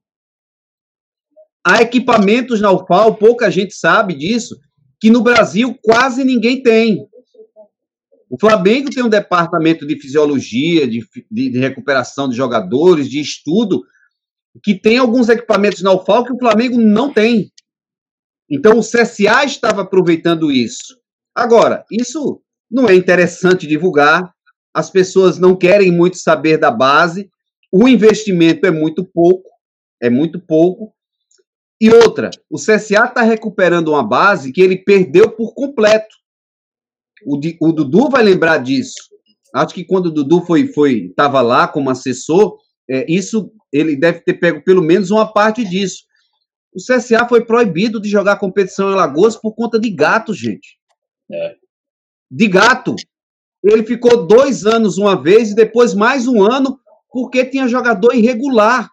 Há 1.64 1.82
equipamentos 1.82 2.60
na 2.60 2.70
UFAL, 2.70 3.16
pouca 3.16 3.50
gente 3.50 3.74
sabe 3.74 4.14
disso, 4.14 4.56
que 5.00 5.10
no 5.10 5.22
Brasil 5.22 5.76
quase 5.82 6.24
ninguém 6.24 6.62
tem. 6.62 7.06
O 8.28 8.38
Flamengo 8.38 8.90
tem 8.90 9.02
um 9.02 9.08
departamento 9.08 9.86
de 9.86 10.00
fisiologia, 10.00 10.86
de, 10.86 11.06
de, 11.30 11.58
recuperação 11.58 12.28
de 12.28 12.36
jogadores, 12.36 13.08
de 13.08 13.20
estudo, 13.20 13.84
que 14.62 14.74
tem 14.74 14.98
alguns 14.98 15.28
equipamentos 15.28 15.82
na 15.82 15.92
UFAL 15.92 16.24
que 16.24 16.32
o 16.32 16.38
Flamengo 16.38 16.78
não 16.78 17.12
tem. 17.12 17.52
Então 18.50 18.78
o 18.78 18.82
CSA 18.82 19.44
estava 19.44 19.82
aproveitando 19.82 20.50
isso. 20.50 20.98
Agora, 21.34 21.84
isso 21.90 22.40
não 22.70 22.88
é 22.88 22.94
interessante 22.94 23.66
divulgar, 23.66 24.34
as 24.76 24.90
pessoas 24.90 25.38
não 25.38 25.56
querem 25.56 25.90
muito 25.90 26.18
saber 26.18 26.58
da 26.58 26.70
base, 26.70 27.30
o 27.72 27.88
investimento 27.88 28.66
é 28.66 28.70
muito 28.70 29.02
pouco, 29.06 29.48
é 29.98 30.10
muito 30.10 30.38
pouco. 30.38 30.94
E 31.80 31.88
outra, 31.88 32.28
o 32.50 32.58
CSA 32.58 33.06
está 33.06 33.22
recuperando 33.22 33.88
uma 33.88 34.06
base 34.06 34.52
que 34.52 34.60
ele 34.60 34.76
perdeu 34.76 35.30
por 35.30 35.54
completo. 35.54 36.14
O, 37.24 37.40
o 37.62 37.72
Dudu 37.72 38.10
vai 38.10 38.22
lembrar 38.22 38.58
disso. 38.58 38.96
Acho 39.54 39.74
que 39.74 39.82
quando 39.82 40.06
o 40.06 40.10
Dudu 40.10 40.42
foi 40.42 40.66
foi 40.66 41.06
estava 41.06 41.40
lá 41.40 41.66
como 41.66 41.88
assessor, 41.88 42.58
é, 42.86 43.10
isso 43.10 43.50
ele 43.72 43.96
deve 43.96 44.20
ter 44.20 44.34
pego 44.34 44.62
pelo 44.62 44.82
menos 44.82 45.10
uma 45.10 45.32
parte 45.32 45.64
disso. 45.64 46.04
O 46.74 46.78
CSA 46.78 47.26
foi 47.26 47.46
proibido 47.46 47.98
de 47.98 48.10
jogar 48.10 48.38
competição 48.38 48.90
em 48.90 48.92
Alagoas 48.92 49.36
por 49.36 49.54
conta 49.54 49.80
de 49.80 49.88
gato, 49.88 50.34
gente. 50.34 50.78
É. 51.32 51.54
De 52.30 52.46
gato. 52.46 52.94
Ele 53.62 53.84
ficou 53.84 54.26
dois 54.26 54.64
anos 54.64 54.98
uma 54.98 55.20
vez 55.20 55.50
e 55.50 55.54
depois 55.54 55.94
mais 55.94 56.26
um 56.28 56.42
ano 56.42 56.78
porque 57.10 57.44
tinha 57.44 57.68
jogador 57.68 58.14
irregular. 58.14 58.90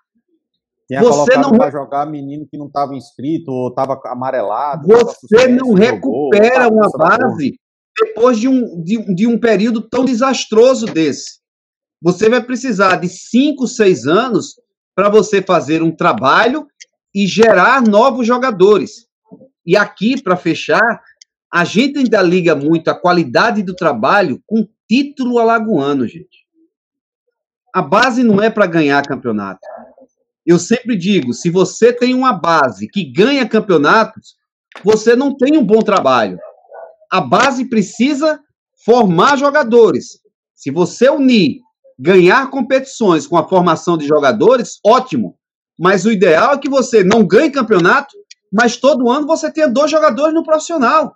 Tinha 0.88 1.02
você 1.02 1.38
não 1.38 1.52
para 1.52 1.72
jogar 1.72 2.06
menino 2.06 2.48
que 2.50 2.58
não 2.58 2.68
estava 2.68 2.96
inscrito 2.96 3.52
ou 3.52 3.70
estava 3.70 4.00
amarelado. 4.06 4.88
Você 4.88 5.48
não 5.48 5.74
recupera 5.74 6.64
jogou, 6.64 6.78
uma 6.78 6.90
base 6.90 7.60
depois 8.00 8.40
de 8.40 8.48
um, 8.48 8.82
de, 8.82 9.14
de 9.14 9.28
um 9.28 9.40
período 9.40 9.82
tão 9.82 10.04
desastroso 10.04 10.86
desse. 10.86 11.42
Você 12.02 12.30
vai 12.30 12.44
precisar 12.44 12.98
de 12.98 13.08
cinco, 13.08 13.68
seis 13.68 14.06
anos 14.06 14.56
para 14.96 15.10
você 15.10 15.42
fazer 15.42 15.82
um 15.82 15.96
trabalho 15.96 16.68
e 17.14 17.28
gerar 17.28 17.82
novos 17.82 18.26
jogadores. 18.28 19.08
E 19.66 19.78
aqui, 19.78 20.22
para 20.22 20.36
fechar, 20.36 21.02
a 21.54 21.64
gente 21.64 22.00
ainda 22.00 22.22
liga 22.22 22.56
muito 22.56 22.88
a 22.90 22.96
qualidade 22.96 23.62
do 23.62 23.76
trabalho 23.76 24.42
com 24.48 24.68
título 24.90 25.38
alagoano, 25.38 26.08
gente. 26.08 26.46
A 27.74 27.82
base 27.82 28.24
não 28.24 28.42
é 28.42 28.50
para 28.50 28.66
ganhar 28.66 29.06
campeonato. 29.06 29.62
Eu 30.46 30.58
sempre 30.58 30.96
digo, 30.96 31.34
se 31.34 31.50
você 31.50 31.94
tem 31.94 32.14
uma 32.14 32.34
base 32.34 32.88
que 32.88 33.04
ganha 33.04 33.48
campeonatos, 33.48 34.36
você 34.84 35.16
não 35.16 35.36
tem 35.36 35.58
um 35.58 35.66
bom 35.66 35.80
trabalho 35.80 36.40
a 37.14 37.22
base 37.22 37.66
precisa 37.66 38.40
formar 38.84 39.38
jogadores. 39.38 40.20
Se 40.56 40.72
você 40.72 41.12
unir 41.12 41.60
ganhar 42.00 42.50
competições 42.50 43.28
com 43.28 43.38
a 43.38 43.48
formação 43.48 43.96
de 43.96 44.08
jogadores, 44.08 44.80
ótimo. 44.84 45.38
Mas 45.80 46.06
o 46.06 46.12
ideal 46.12 46.54
é 46.54 46.58
que 46.58 46.68
você 46.68 47.04
não 47.04 47.24
ganhe 47.24 47.52
campeonato, 47.52 48.16
mas 48.52 48.78
todo 48.78 49.12
ano 49.12 49.28
você 49.28 49.52
tenha 49.52 49.68
dois 49.68 49.92
jogadores 49.92 50.34
no 50.34 50.44
profissional. 50.44 51.16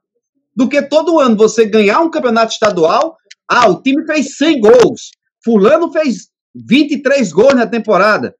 Do 0.57 0.67
que 0.67 0.81
todo 0.81 1.19
ano 1.19 1.37
você 1.37 1.65
ganhar 1.67 1.99
um 1.99 2.09
campeonato 2.09 2.51
estadual, 2.51 3.15
ah, 3.47 3.69
o 3.69 3.79
time 3.79 4.03
fez 4.07 4.37
100 4.37 4.59
gols, 4.59 5.11
fulano 5.43 5.91
fez 5.91 6.29
23 6.55 7.31
gols 7.31 7.53
na 7.53 7.67
temporada. 7.67 8.35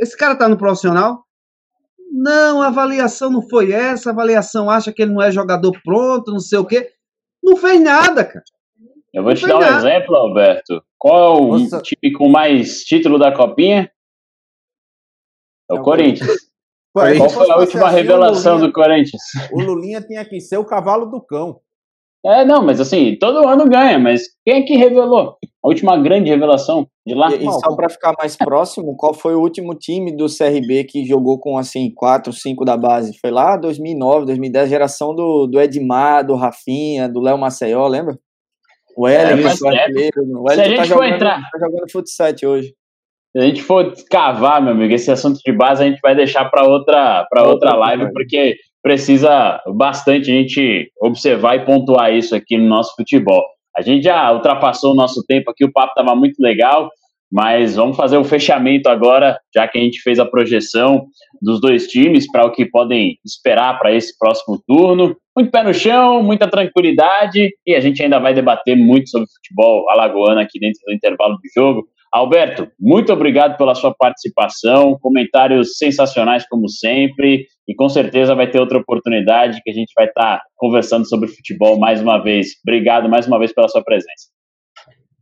Esse 0.00 0.16
cara 0.16 0.34
tá 0.34 0.48
no 0.48 0.56
profissional? 0.56 1.22
Não, 2.10 2.62
a 2.62 2.68
avaliação 2.68 3.30
não 3.30 3.46
foi 3.46 3.72
essa, 3.72 4.08
a 4.08 4.12
avaliação 4.14 4.70
acha 4.70 4.90
que 4.90 5.02
ele 5.02 5.12
não 5.12 5.20
é 5.20 5.30
jogador 5.30 5.78
pronto, 5.84 6.32
não 6.32 6.40
sei 6.40 6.58
o 6.58 6.64
quê. 6.64 6.92
Não 7.42 7.58
fez 7.58 7.78
nada, 7.78 8.24
cara. 8.24 8.44
Eu 9.12 9.22
vou 9.22 9.32
não 9.32 9.38
te 9.38 9.46
dar 9.46 9.56
um 9.56 9.60
nada. 9.60 9.76
exemplo, 9.76 10.16
Alberto. 10.16 10.82
Qual 10.98 11.18
é 11.18 11.40
o 11.40 11.58
Nossa. 11.58 11.82
time 11.82 12.12
com 12.14 12.30
mais 12.30 12.84
título 12.84 13.18
da 13.18 13.36
Copinha? 13.36 13.92
É 15.70 15.74
o 15.74 15.76
é 15.76 15.82
Corinthians. 15.82 16.49
Qual 16.92 17.30
foi 17.30 17.50
a 17.50 17.56
última 17.58 17.86
assim, 17.86 17.96
revelação 17.96 18.54
Lulinha, 18.54 18.68
do 18.68 18.72
Corinthians? 18.72 19.22
O 19.52 19.60
Lulinha 19.60 20.00
tinha 20.00 20.24
que 20.24 20.40
ser 20.40 20.58
o 20.58 20.64
cavalo 20.64 21.06
do 21.06 21.20
cão. 21.20 21.60
É, 22.24 22.44
não, 22.44 22.62
mas 22.62 22.80
assim, 22.80 23.16
todo 23.18 23.48
ano 23.48 23.66
ganha, 23.66 23.98
mas 23.98 24.24
quem 24.44 24.62
é 24.62 24.62
que 24.62 24.76
revelou? 24.76 25.36
A 25.62 25.68
última 25.68 25.96
grande 25.96 26.28
revelação 26.28 26.86
de 27.06 27.14
lá? 27.14 27.34
E, 27.34 27.46
e 27.46 27.52
só 27.52 27.74
para 27.74 27.88
ficar 27.88 28.14
mais 28.18 28.36
próximo, 28.36 28.94
qual 28.96 29.14
foi 29.14 29.34
o 29.34 29.40
último 29.40 29.74
time 29.74 30.14
do 30.14 30.26
CRB 30.26 30.84
que 30.84 31.06
jogou 31.06 31.38
com, 31.38 31.56
assim, 31.56 31.90
4, 31.94 32.30
5 32.32 32.64
da 32.64 32.76
base? 32.76 33.18
Foi 33.18 33.30
lá 33.30 33.56
2009, 33.56 34.26
2010, 34.26 34.68
geração 34.68 35.14
do, 35.14 35.46
do 35.46 35.60
Edmar, 35.60 36.26
do 36.26 36.34
Rafinha, 36.34 37.08
do 37.08 37.20
Léo 37.20 37.38
Maceió, 37.38 37.86
lembra? 37.86 38.18
O 38.96 39.08
Hélio, 39.08 39.46
é, 39.46 39.50
o 39.50 39.68
artilheiro. 39.68 40.42
O 40.42 40.50
Hélio 40.50 40.76
tá 40.76 40.84
jogando, 40.84 41.14
entrar... 41.14 41.40
tá 41.50 41.58
jogando 41.58 41.90
futsal 41.90 42.32
hoje. 42.44 42.74
Se 43.32 43.38
a 43.38 43.42
gente 43.42 43.62
for 43.62 43.92
cavar, 44.10 44.60
meu 44.60 44.72
amigo, 44.72 44.92
esse 44.92 45.10
assunto 45.10 45.38
de 45.44 45.52
base 45.52 45.82
a 45.82 45.86
gente 45.86 46.00
vai 46.00 46.16
deixar 46.16 46.46
para 46.46 46.66
outra, 46.66 47.24
pra 47.30 47.44
outra 47.44 47.74
live, 47.76 48.12
porque 48.12 48.56
precisa 48.82 49.60
bastante 49.74 50.30
a 50.30 50.34
gente 50.34 50.90
observar 51.00 51.56
e 51.56 51.64
pontuar 51.64 52.12
isso 52.12 52.34
aqui 52.34 52.58
no 52.58 52.68
nosso 52.68 52.94
futebol. 52.96 53.44
A 53.76 53.82
gente 53.82 54.04
já 54.04 54.32
ultrapassou 54.32 54.92
o 54.92 54.96
nosso 54.96 55.24
tempo 55.26 55.50
aqui, 55.50 55.64
o 55.64 55.72
papo 55.72 55.92
estava 55.96 56.16
muito 56.16 56.40
legal, 56.40 56.90
mas 57.30 57.76
vamos 57.76 57.96
fazer 57.96 58.16
o 58.16 58.24
fechamento 58.24 58.88
agora, 58.88 59.38
já 59.54 59.68
que 59.68 59.78
a 59.78 59.80
gente 59.80 60.02
fez 60.02 60.18
a 60.18 60.26
projeção 60.26 61.06
dos 61.40 61.60
dois 61.60 61.86
times 61.86 62.30
para 62.30 62.44
o 62.44 62.50
que 62.50 62.66
podem 62.66 63.16
esperar 63.24 63.78
para 63.78 63.94
esse 63.94 64.18
próximo 64.18 64.60
turno. 64.66 65.16
Muito 65.36 65.52
pé 65.52 65.62
no 65.62 65.72
chão, 65.72 66.22
muita 66.22 66.48
tranquilidade 66.48 67.50
e 67.64 67.74
a 67.76 67.80
gente 67.80 68.02
ainda 68.02 68.18
vai 68.18 68.34
debater 68.34 68.76
muito 68.76 69.08
sobre 69.08 69.28
futebol 69.28 69.88
alagoano 69.88 70.40
aqui 70.40 70.58
dentro 70.58 70.80
do 70.84 70.92
intervalo 70.92 71.34
do 71.34 71.48
jogo. 71.54 71.86
Alberto, 72.12 72.68
muito 72.78 73.12
obrigado 73.12 73.56
pela 73.56 73.74
sua 73.74 73.94
participação, 73.94 74.98
comentários 75.00 75.78
sensacionais 75.78 76.44
como 76.48 76.68
sempre, 76.68 77.46
e 77.68 77.74
com 77.74 77.88
certeza 77.88 78.34
vai 78.34 78.50
ter 78.50 78.58
outra 78.58 78.78
oportunidade 78.78 79.60
que 79.62 79.70
a 79.70 79.72
gente 79.72 79.92
vai 79.96 80.06
estar 80.06 80.38
tá 80.38 80.42
conversando 80.56 81.08
sobre 81.08 81.28
futebol 81.28 81.78
mais 81.78 82.02
uma 82.02 82.18
vez. 82.18 82.48
Obrigado 82.66 83.08
mais 83.08 83.28
uma 83.28 83.38
vez 83.38 83.52
pela 83.52 83.68
sua 83.68 83.84
presença. 83.84 84.28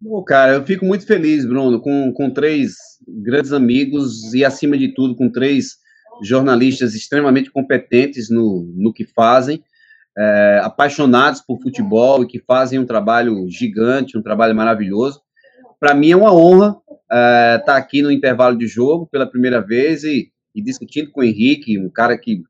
Bom, 0.00 0.22
cara, 0.22 0.54
eu 0.54 0.64
fico 0.64 0.86
muito 0.86 1.06
feliz, 1.06 1.44
Bruno, 1.44 1.78
com, 1.78 2.10
com 2.12 2.30
três 2.30 2.72
grandes 3.06 3.52
amigos 3.52 4.32
e, 4.32 4.42
acima 4.42 4.78
de 4.78 4.94
tudo, 4.94 5.14
com 5.14 5.30
três 5.30 5.76
jornalistas 6.22 6.94
extremamente 6.94 7.50
competentes 7.50 8.30
no, 8.30 8.72
no 8.74 8.94
que 8.94 9.04
fazem, 9.04 9.62
é, 10.16 10.60
apaixonados 10.64 11.42
por 11.42 11.60
futebol 11.60 12.22
e 12.22 12.26
que 12.26 12.38
fazem 12.38 12.78
um 12.78 12.86
trabalho 12.86 13.46
gigante, 13.50 14.16
um 14.16 14.22
trabalho 14.22 14.54
maravilhoso 14.54 15.20
para 15.78 15.94
mim 15.94 16.10
é 16.10 16.16
uma 16.16 16.34
honra 16.34 16.76
estar 16.88 17.62
uh, 17.62 17.64
tá 17.64 17.76
aqui 17.76 18.02
no 18.02 18.10
intervalo 18.10 18.56
de 18.56 18.66
jogo 18.66 19.06
pela 19.06 19.26
primeira 19.26 19.60
vez 19.60 20.04
e, 20.04 20.30
e, 20.54 20.62
discutindo 20.62 21.10
com 21.10 21.20
o 21.20 21.24
Henrique, 21.24 21.78
um 21.78 21.88
cara 21.88 22.18
que 22.18 22.42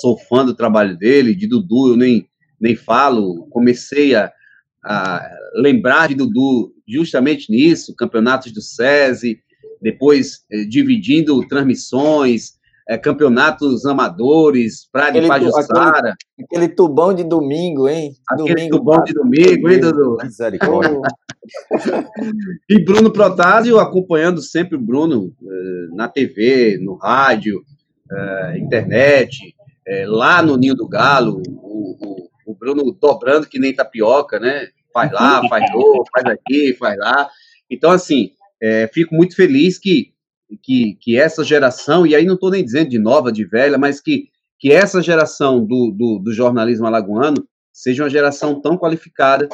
sou 0.00 0.16
fã 0.16 0.44
do 0.44 0.54
trabalho 0.54 0.96
dele, 0.96 1.34
de 1.34 1.46
Dudu, 1.46 1.90
eu 1.90 1.96
nem, 1.96 2.28
nem 2.60 2.76
falo, 2.76 3.46
comecei 3.50 4.14
a, 4.14 4.30
a 4.84 5.28
lembrar 5.54 6.08
de 6.08 6.14
Dudu 6.14 6.72
justamente 6.86 7.50
nisso, 7.50 7.94
campeonatos 7.96 8.52
do 8.52 8.60
SESI, 8.60 9.40
depois 9.80 10.44
eh, 10.50 10.64
dividindo 10.64 11.44
transmissões, 11.48 12.52
é, 12.92 12.98
campeonatos 12.98 13.86
amadores, 13.86 14.86
Praia 14.92 15.12
de 15.12 15.26
Pajussara. 15.26 15.98
Aquele, 15.98 16.14
aquele, 16.44 16.68
tubão 16.68 17.14
de 17.14 17.24
domingo, 17.24 17.88
hein? 17.88 18.12
Aquele 18.28 18.54
domingo, 18.54 18.76
tubão 18.76 19.02
de 19.02 19.14
domingo, 19.14 19.70
hein, 19.70 19.80
Dudu? 19.80 20.18
e 22.68 22.84
Bruno 22.84 23.10
Protásio 23.10 23.78
acompanhando 23.78 24.42
sempre 24.42 24.76
o 24.76 24.80
Bruno 24.80 25.32
uh, 25.40 25.96
na 25.96 26.06
TV, 26.06 26.78
no 26.82 26.96
rádio, 26.96 27.64
uh, 28.10 28.58
internet, 28.58 29.54
uh, 29.88 30.10
lá 30.10 30.42
no 30.42 30.58
Ninho 30.58 30.74
do 30.74 30.86
Galo, 30.86 31.42
o, 31.48 31.96
o, 31.98 32.28
o, 32.52 32.54
Bruno 32.54 32.94
dobrando 33.00 33.46
que 33.46 33.58
nem 33.58 33.74
tapioca, 33.74 34.38
né? 34.38 34.66
Faz 34.92 35.10
lá, 35.10 35.40
faz 35.48 35.64
outro, 35.74 36.04
faz 36.12 36.26
aqui, 36.26 36.74
faz 36.74 36.98
lá. 36.98 37.30
Então, 37.70 37.90
assim, 37.90 38.32
fico 38.92 39.14
muito 39.14 39.34
feliz 39.34 39.78
que 39.78 40.12
que, 40.62 40.96
que 41.00 41.18
essa 41.18 41.44
geração, 41.44 42.06
e 42.06 42.14
aí 42.14 42.24
não 42.24 42.34
estou 42.34 42.50
nem 42.50 42.64
dizendo 42.64 42.90
de 42.90 42.98
nova, 42.98 43.32
de 43.32 43.44
velha, 43.44 43.78
mas 43.78 44.00
que, 44.00 44.28
que 44.58 44.72
essa 44.72 45.02
geração 45.02 45.64
do, 45.64 45.90
do, 45.90 46.18
do 46.18 46.32
jornalismo 46.32 46.86
alagoano 46.86 47.46
seja 47.72 48.02
uma 48.02 48.10
geração 48.10 48.60
tão 48.60 48.76
qualificada, 48.76 49.48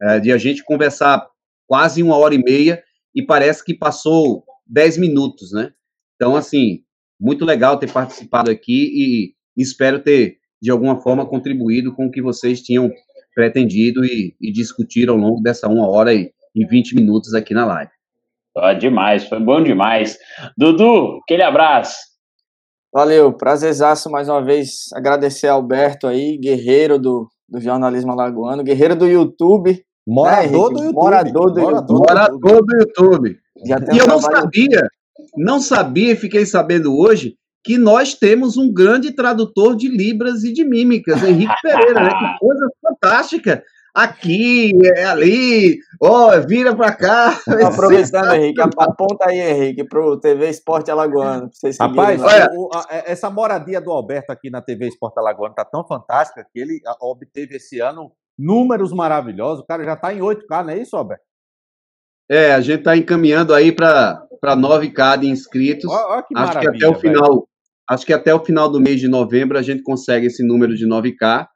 é, 0.00 0.20
de 0.20 0.32
a 0.32 0.38
gente 0.38 0.64
conversar 0.64 1.26
quase 1.66 2.02
uma 2.02 2.16
hora 2.16 2.34
e 2.34 2.42
meia 2.42 2.82
e 3.14 3.22
parece 3.22 3.64
que 3.64 3.74
passou 3.74 4.44
dez 4.66 4.96
minutos, 4.96 5.52
né? 5.52 5.72
Então, 6.16 6.36
assim, 6.36 6.82
muito 7.18 7.44
legal 7.44 7.78
ter 7.78 7.90
participado 7.90 8.50
aqui 8.50 8.90
e 8.94 9.34
espero 9.56 10.02
ter, 10.02 10.38
de 10.60 10.70
alguma 10.70 11.00
forma, 11.00 11.26
contribuído 11.26 11.94
com 11.94 12.06
o 12.06 12.10
que 12.10 12.22
vocês 12.22 12.60
tinham 12.62 12.90
pretendido 13.34 14.04
e, 14.04 14.34
e 14.40 14.52
discutiram 14.52 15.14
ao 15.14 15.20
longo 15.20 15.42
dessa 15.42 15.68
uma 15.68 15.88
hora 15.88 16.14
e, 16.14 16.32
e 16.54 16.64
20 16.64 16.94
minutos 16.94 17.34
aqui 17.34 17.52
na 17.52 17.64
live. 17.64 17.90
Ah, 18.56 18.72
demais, 18.72 19.28
foi 19.28 19.40
bom 19.40 19.62
demais. 19.62 20.16
Dudu, 20.56 21.18
aquele 21.22 21.42
abraço. 21.42 21.96
Valeu, 22.92 23.32
prazerzaço 23.32 24.08
mais 24.08 24.28
uma 24.28 24.40
vez 24.40 24.84
agradecer 24.94 25.48
ao 25.48 25.56
Alberto 25.56 26.06
aí, 26.06 26.38
guerreiro 26.38 26.96
do, 26.96 27.28
do 27.48 27.60
jornalismo 27.60 28.12
alagoano, 28.12 28.62
guerreiro 28.62 28.94
do 28.94 29.08
YouTube. 29.08 29.82
Morador 30.06 30.72
né, 30.72 30.78
do 30.78 30.84
YouTube. 30.84 30.94
Morador 30.94 31.52
do 31.52 31.60
Morador 31.60 31.80
YouTube. 31.80 31.98
Morador 31.98 32.64
do 32.64 32.76
YouTube. 32.76 33.38
e 33.92 33.98
eu 33.98 34.06
não 34.06 34.20
sabia, 34.20 34.88
não 35.36 35.60
sabia 35.60 36.12
e 36.12 36.16
fiquei 36.16 36.46
sabendo 36.46 36.96
hoje 36.96 37.34
que 37.64 37.78
nós 37.78 38.14
temos 38.14 38.56
um 38.58 38.72
grande 38.72 39.10
tradutor 39.10 39.74
de 39.74 39.88
Libras 39.88 40.44
e 40.44 40.52
de 40.52 40.64
Mímicas, 40.64 41.22
Henrique 41.24 41.54
Pereira, 41.62 42.00
né? 42.00 42.10
Que 42.10 42.38
coisa 42.38 42.68
fantástica. 42.82 43.64
Aqui, 43.94 44.72
é 44.96 45.04
ali, 45.04 45.78
ó, 46.02 46.36
oh, 46.36 46.46
vira 46.48 46.74
para 46.74 46.92
cá. 46.92 47.38
Aproveitando, 47.64 48.34
Henrique, 48.34 48.60
aponta 48.60 49.28
aí, 49.28 49.38
Henrique, 49.38 49.84
para 49.84 50.04
o 50.04 50.18
TV 50.18 50.48
Esporte 50.48 50.90
Alagoano. 50.90 51.48
Rapaz, 51.78 52.20
olha, 52.20 52.50
o, 52.54 52.70
a, 52.74 52.86
essa 53.06 53.30
moradia 53.30 53.80
do 53.80 53.92
Alberto 53.92 54.32
aqui 54.32 54.50
na 54.50 54.60
TV 54.60 54.88
Esporte 54.88 55.18
Alagoano 55.18 55.54
tá 55.54 55.64
tão 55.64 55.86
fantástica 55.86 56.44
que 56.52 56.58
ele 56.58 56.80
obteve 57.00 57.54
esse 57.54 57.78
ano 57.78 58.10
números 58.36 58.92
maravilhosos. 58.92 59.62
O 59.62 59.66
cara 59.66 59.84
já 59.84 59.94
está 59.94 60.12
em 60.12 60.18
8K, 60.18 60.64
não 60.64 60.70
é 60.70 60.78
isso, 60.78 60.96
Alberto? 60.96 61.22
É, 62.28 62.52
a 62.52 62.60
gente 62.60 62.80
está 62.80 62.96
encaminhando 62.96 63.54
aí 63.54 63.70
para 63.70 64.26
9K 64.42 65.18
de 65.18 65.28
inscritos. 65.28 65.88
Ó, 65.88 66.18
ó 66.18 66.22
que 66.22 66.36
Acho 66.36 66.58
que 66.58 66.68
até 66.68 66.88
o 66.88 66.94
final, 66.94 67.48
Acho 67.88 68.06
que 68.06 68.12
até 68.12 68.34
o 68.34 68.44
final 68.44 68.68
do 68.68 68.80
mês 68.80 68.98
de 68.98 69.08
novembro 69.08 69.58
a 69.58 69.62
gente 69.62 69.82
consegue 69.82 70.26
esse 70.26 70.42
número 70.42 70.74
de 70.74 70.86
9K. 70.86 71.46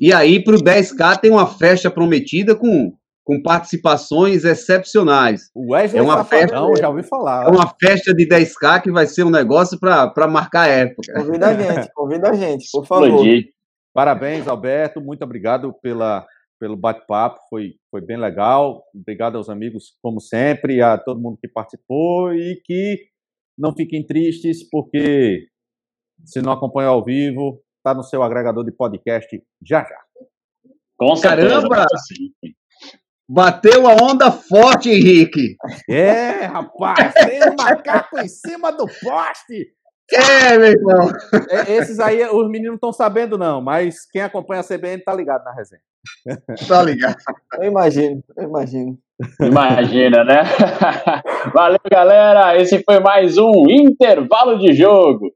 E 0.00 0.12
aí, 0.12 0.42
para 0.42 0.54
o 0.54 0.62
10K, 0.62 1.20
tem 1.20 1.30
uma 1.30 1.46
festa 1.46 1.90
prometida 1.90 2.54
com, 2.54 2.92
com 3.24 3.42
participações 3.42 4.44
excepcionais. 4.44 5.50
O 5.54 5.72
Wesley 5.72 6.00
é 6.00 6.02
uma 6.02 6.24
festa, 6.24 6.56
já 6.78 6.88
ouvi 6.88 7.02
falar. 7.02 7.46
É 7.46 7.50
uma 7.50 7.74
festa 7.80 8.14
de 8.14 8.26
10K 8.26 8.82
que 8.82 8.92
vai 8.92 9.06
ser 9.06 9.24
um 9.24 9.30
negócio 9.30 9.78
para 9.78 10.28
marcar 10.28 10.62
a 10.62 10.68
época. 10.68 11.12
Convida 11.14 11.48
a 11.48 11.54
gente, 11.54 11.90
convida 11.94 12.30
a 12.30 12.32
gente, 12.34 12.68
por 12.70 12.86
favor. 12.86 13.24
Parabéns, 13.92 14.46
Alberto. 14.46 15.00
Muito 15.00 15.24
obrigado 15.24 15.74
pela, 15.82 16.24
pelo 16.60 16.76
bate-papo. 16.76 17.40
Foi, 17.50 17.74
foi 17.90 18.00
bem 18.00 18.16
legal. 18.16 18.84
Obrigado 18.94 19.36
aos 19.36 19.48
amigos, 19.48 19.96
como 20.00 20.20
sempre, 20.20 20.80
a 20.80 20.96
todo 20.96 21.20
mundo 21.20 21.38
que 21.40 21.48
participou 21.48 22.32
e 22.32 22.60
que 22.64 23.08
não 23.58 23.74
fiquem 23.74 24.06
tristes, 24.06 24.62
porque 24.70 25.48
se 26.24 26.40
não 26.40 26.52
acompanhou 26.52 26.94
ao 26.94 27.04
vivo, 27.04 27.60
está 27.78 27.94
no 27.94 28.02
seu 28.02 28.22
agregador 28.22 28.64
de 28.64 28.72
podcast 28.72 29.42
já 29.64 29.80
já. 29.80 29.98
Com 30.98 31.18
Caramba! 31.20 31.86
Bateu 33.30 33.86
a 33.86 33.92
onda 33.92 34.32
forte, 34.32 34.90
Henrique. 34.90 35.56
É, 35.88 36.46
rapaz, 36.46 37.12
tem 37.12 37.42
um 37.42 37.54
macaco 37.56 38.18
em 38.18 38.28
cima 38.28 38.72
do 38.72 38.86
poste. 38.86 39.68
É, 40.10 40.56
meu 40.56 40.68
irmão. 40.68 41.10
É, 41.50 41.74
esses 41.74 42.00
aí, 42.00 42.24
os 42.24 42.48
meninos 42.48 42.68
não 42.68 42.74
estão 42.76 42.92
sabendo, 42.92 43.36
não, 43.36 43.60
mas 43.60 44.06
quem 44.10 44.22
acompanha 44.22 44.62
a 44.62 44.64
CBN 44.64 45.02
tá 45.02 45.14
ligado 45.14 45.44
na 45.44 45.52
resenha. 45.52 45.82
Tá 46.66 46.82
ligado. 46.82 47.16
Eu 47.60 47.64
imagino, 47.64 48.24
eu 48.36 48.44
imagino. 48.44 48.98
Imagina, 49.40 50.24
né? 50.24 50.42
Valeu, 51.52 51.80
galera. 51.90 52.56
Esse 52.58 52.82
foi 52.82 52.98
mais 53.00 53.36
um 53.36 53.68
intervalo 53.68 54.58
de 54.58 54.72
jogo. 54.72 55.30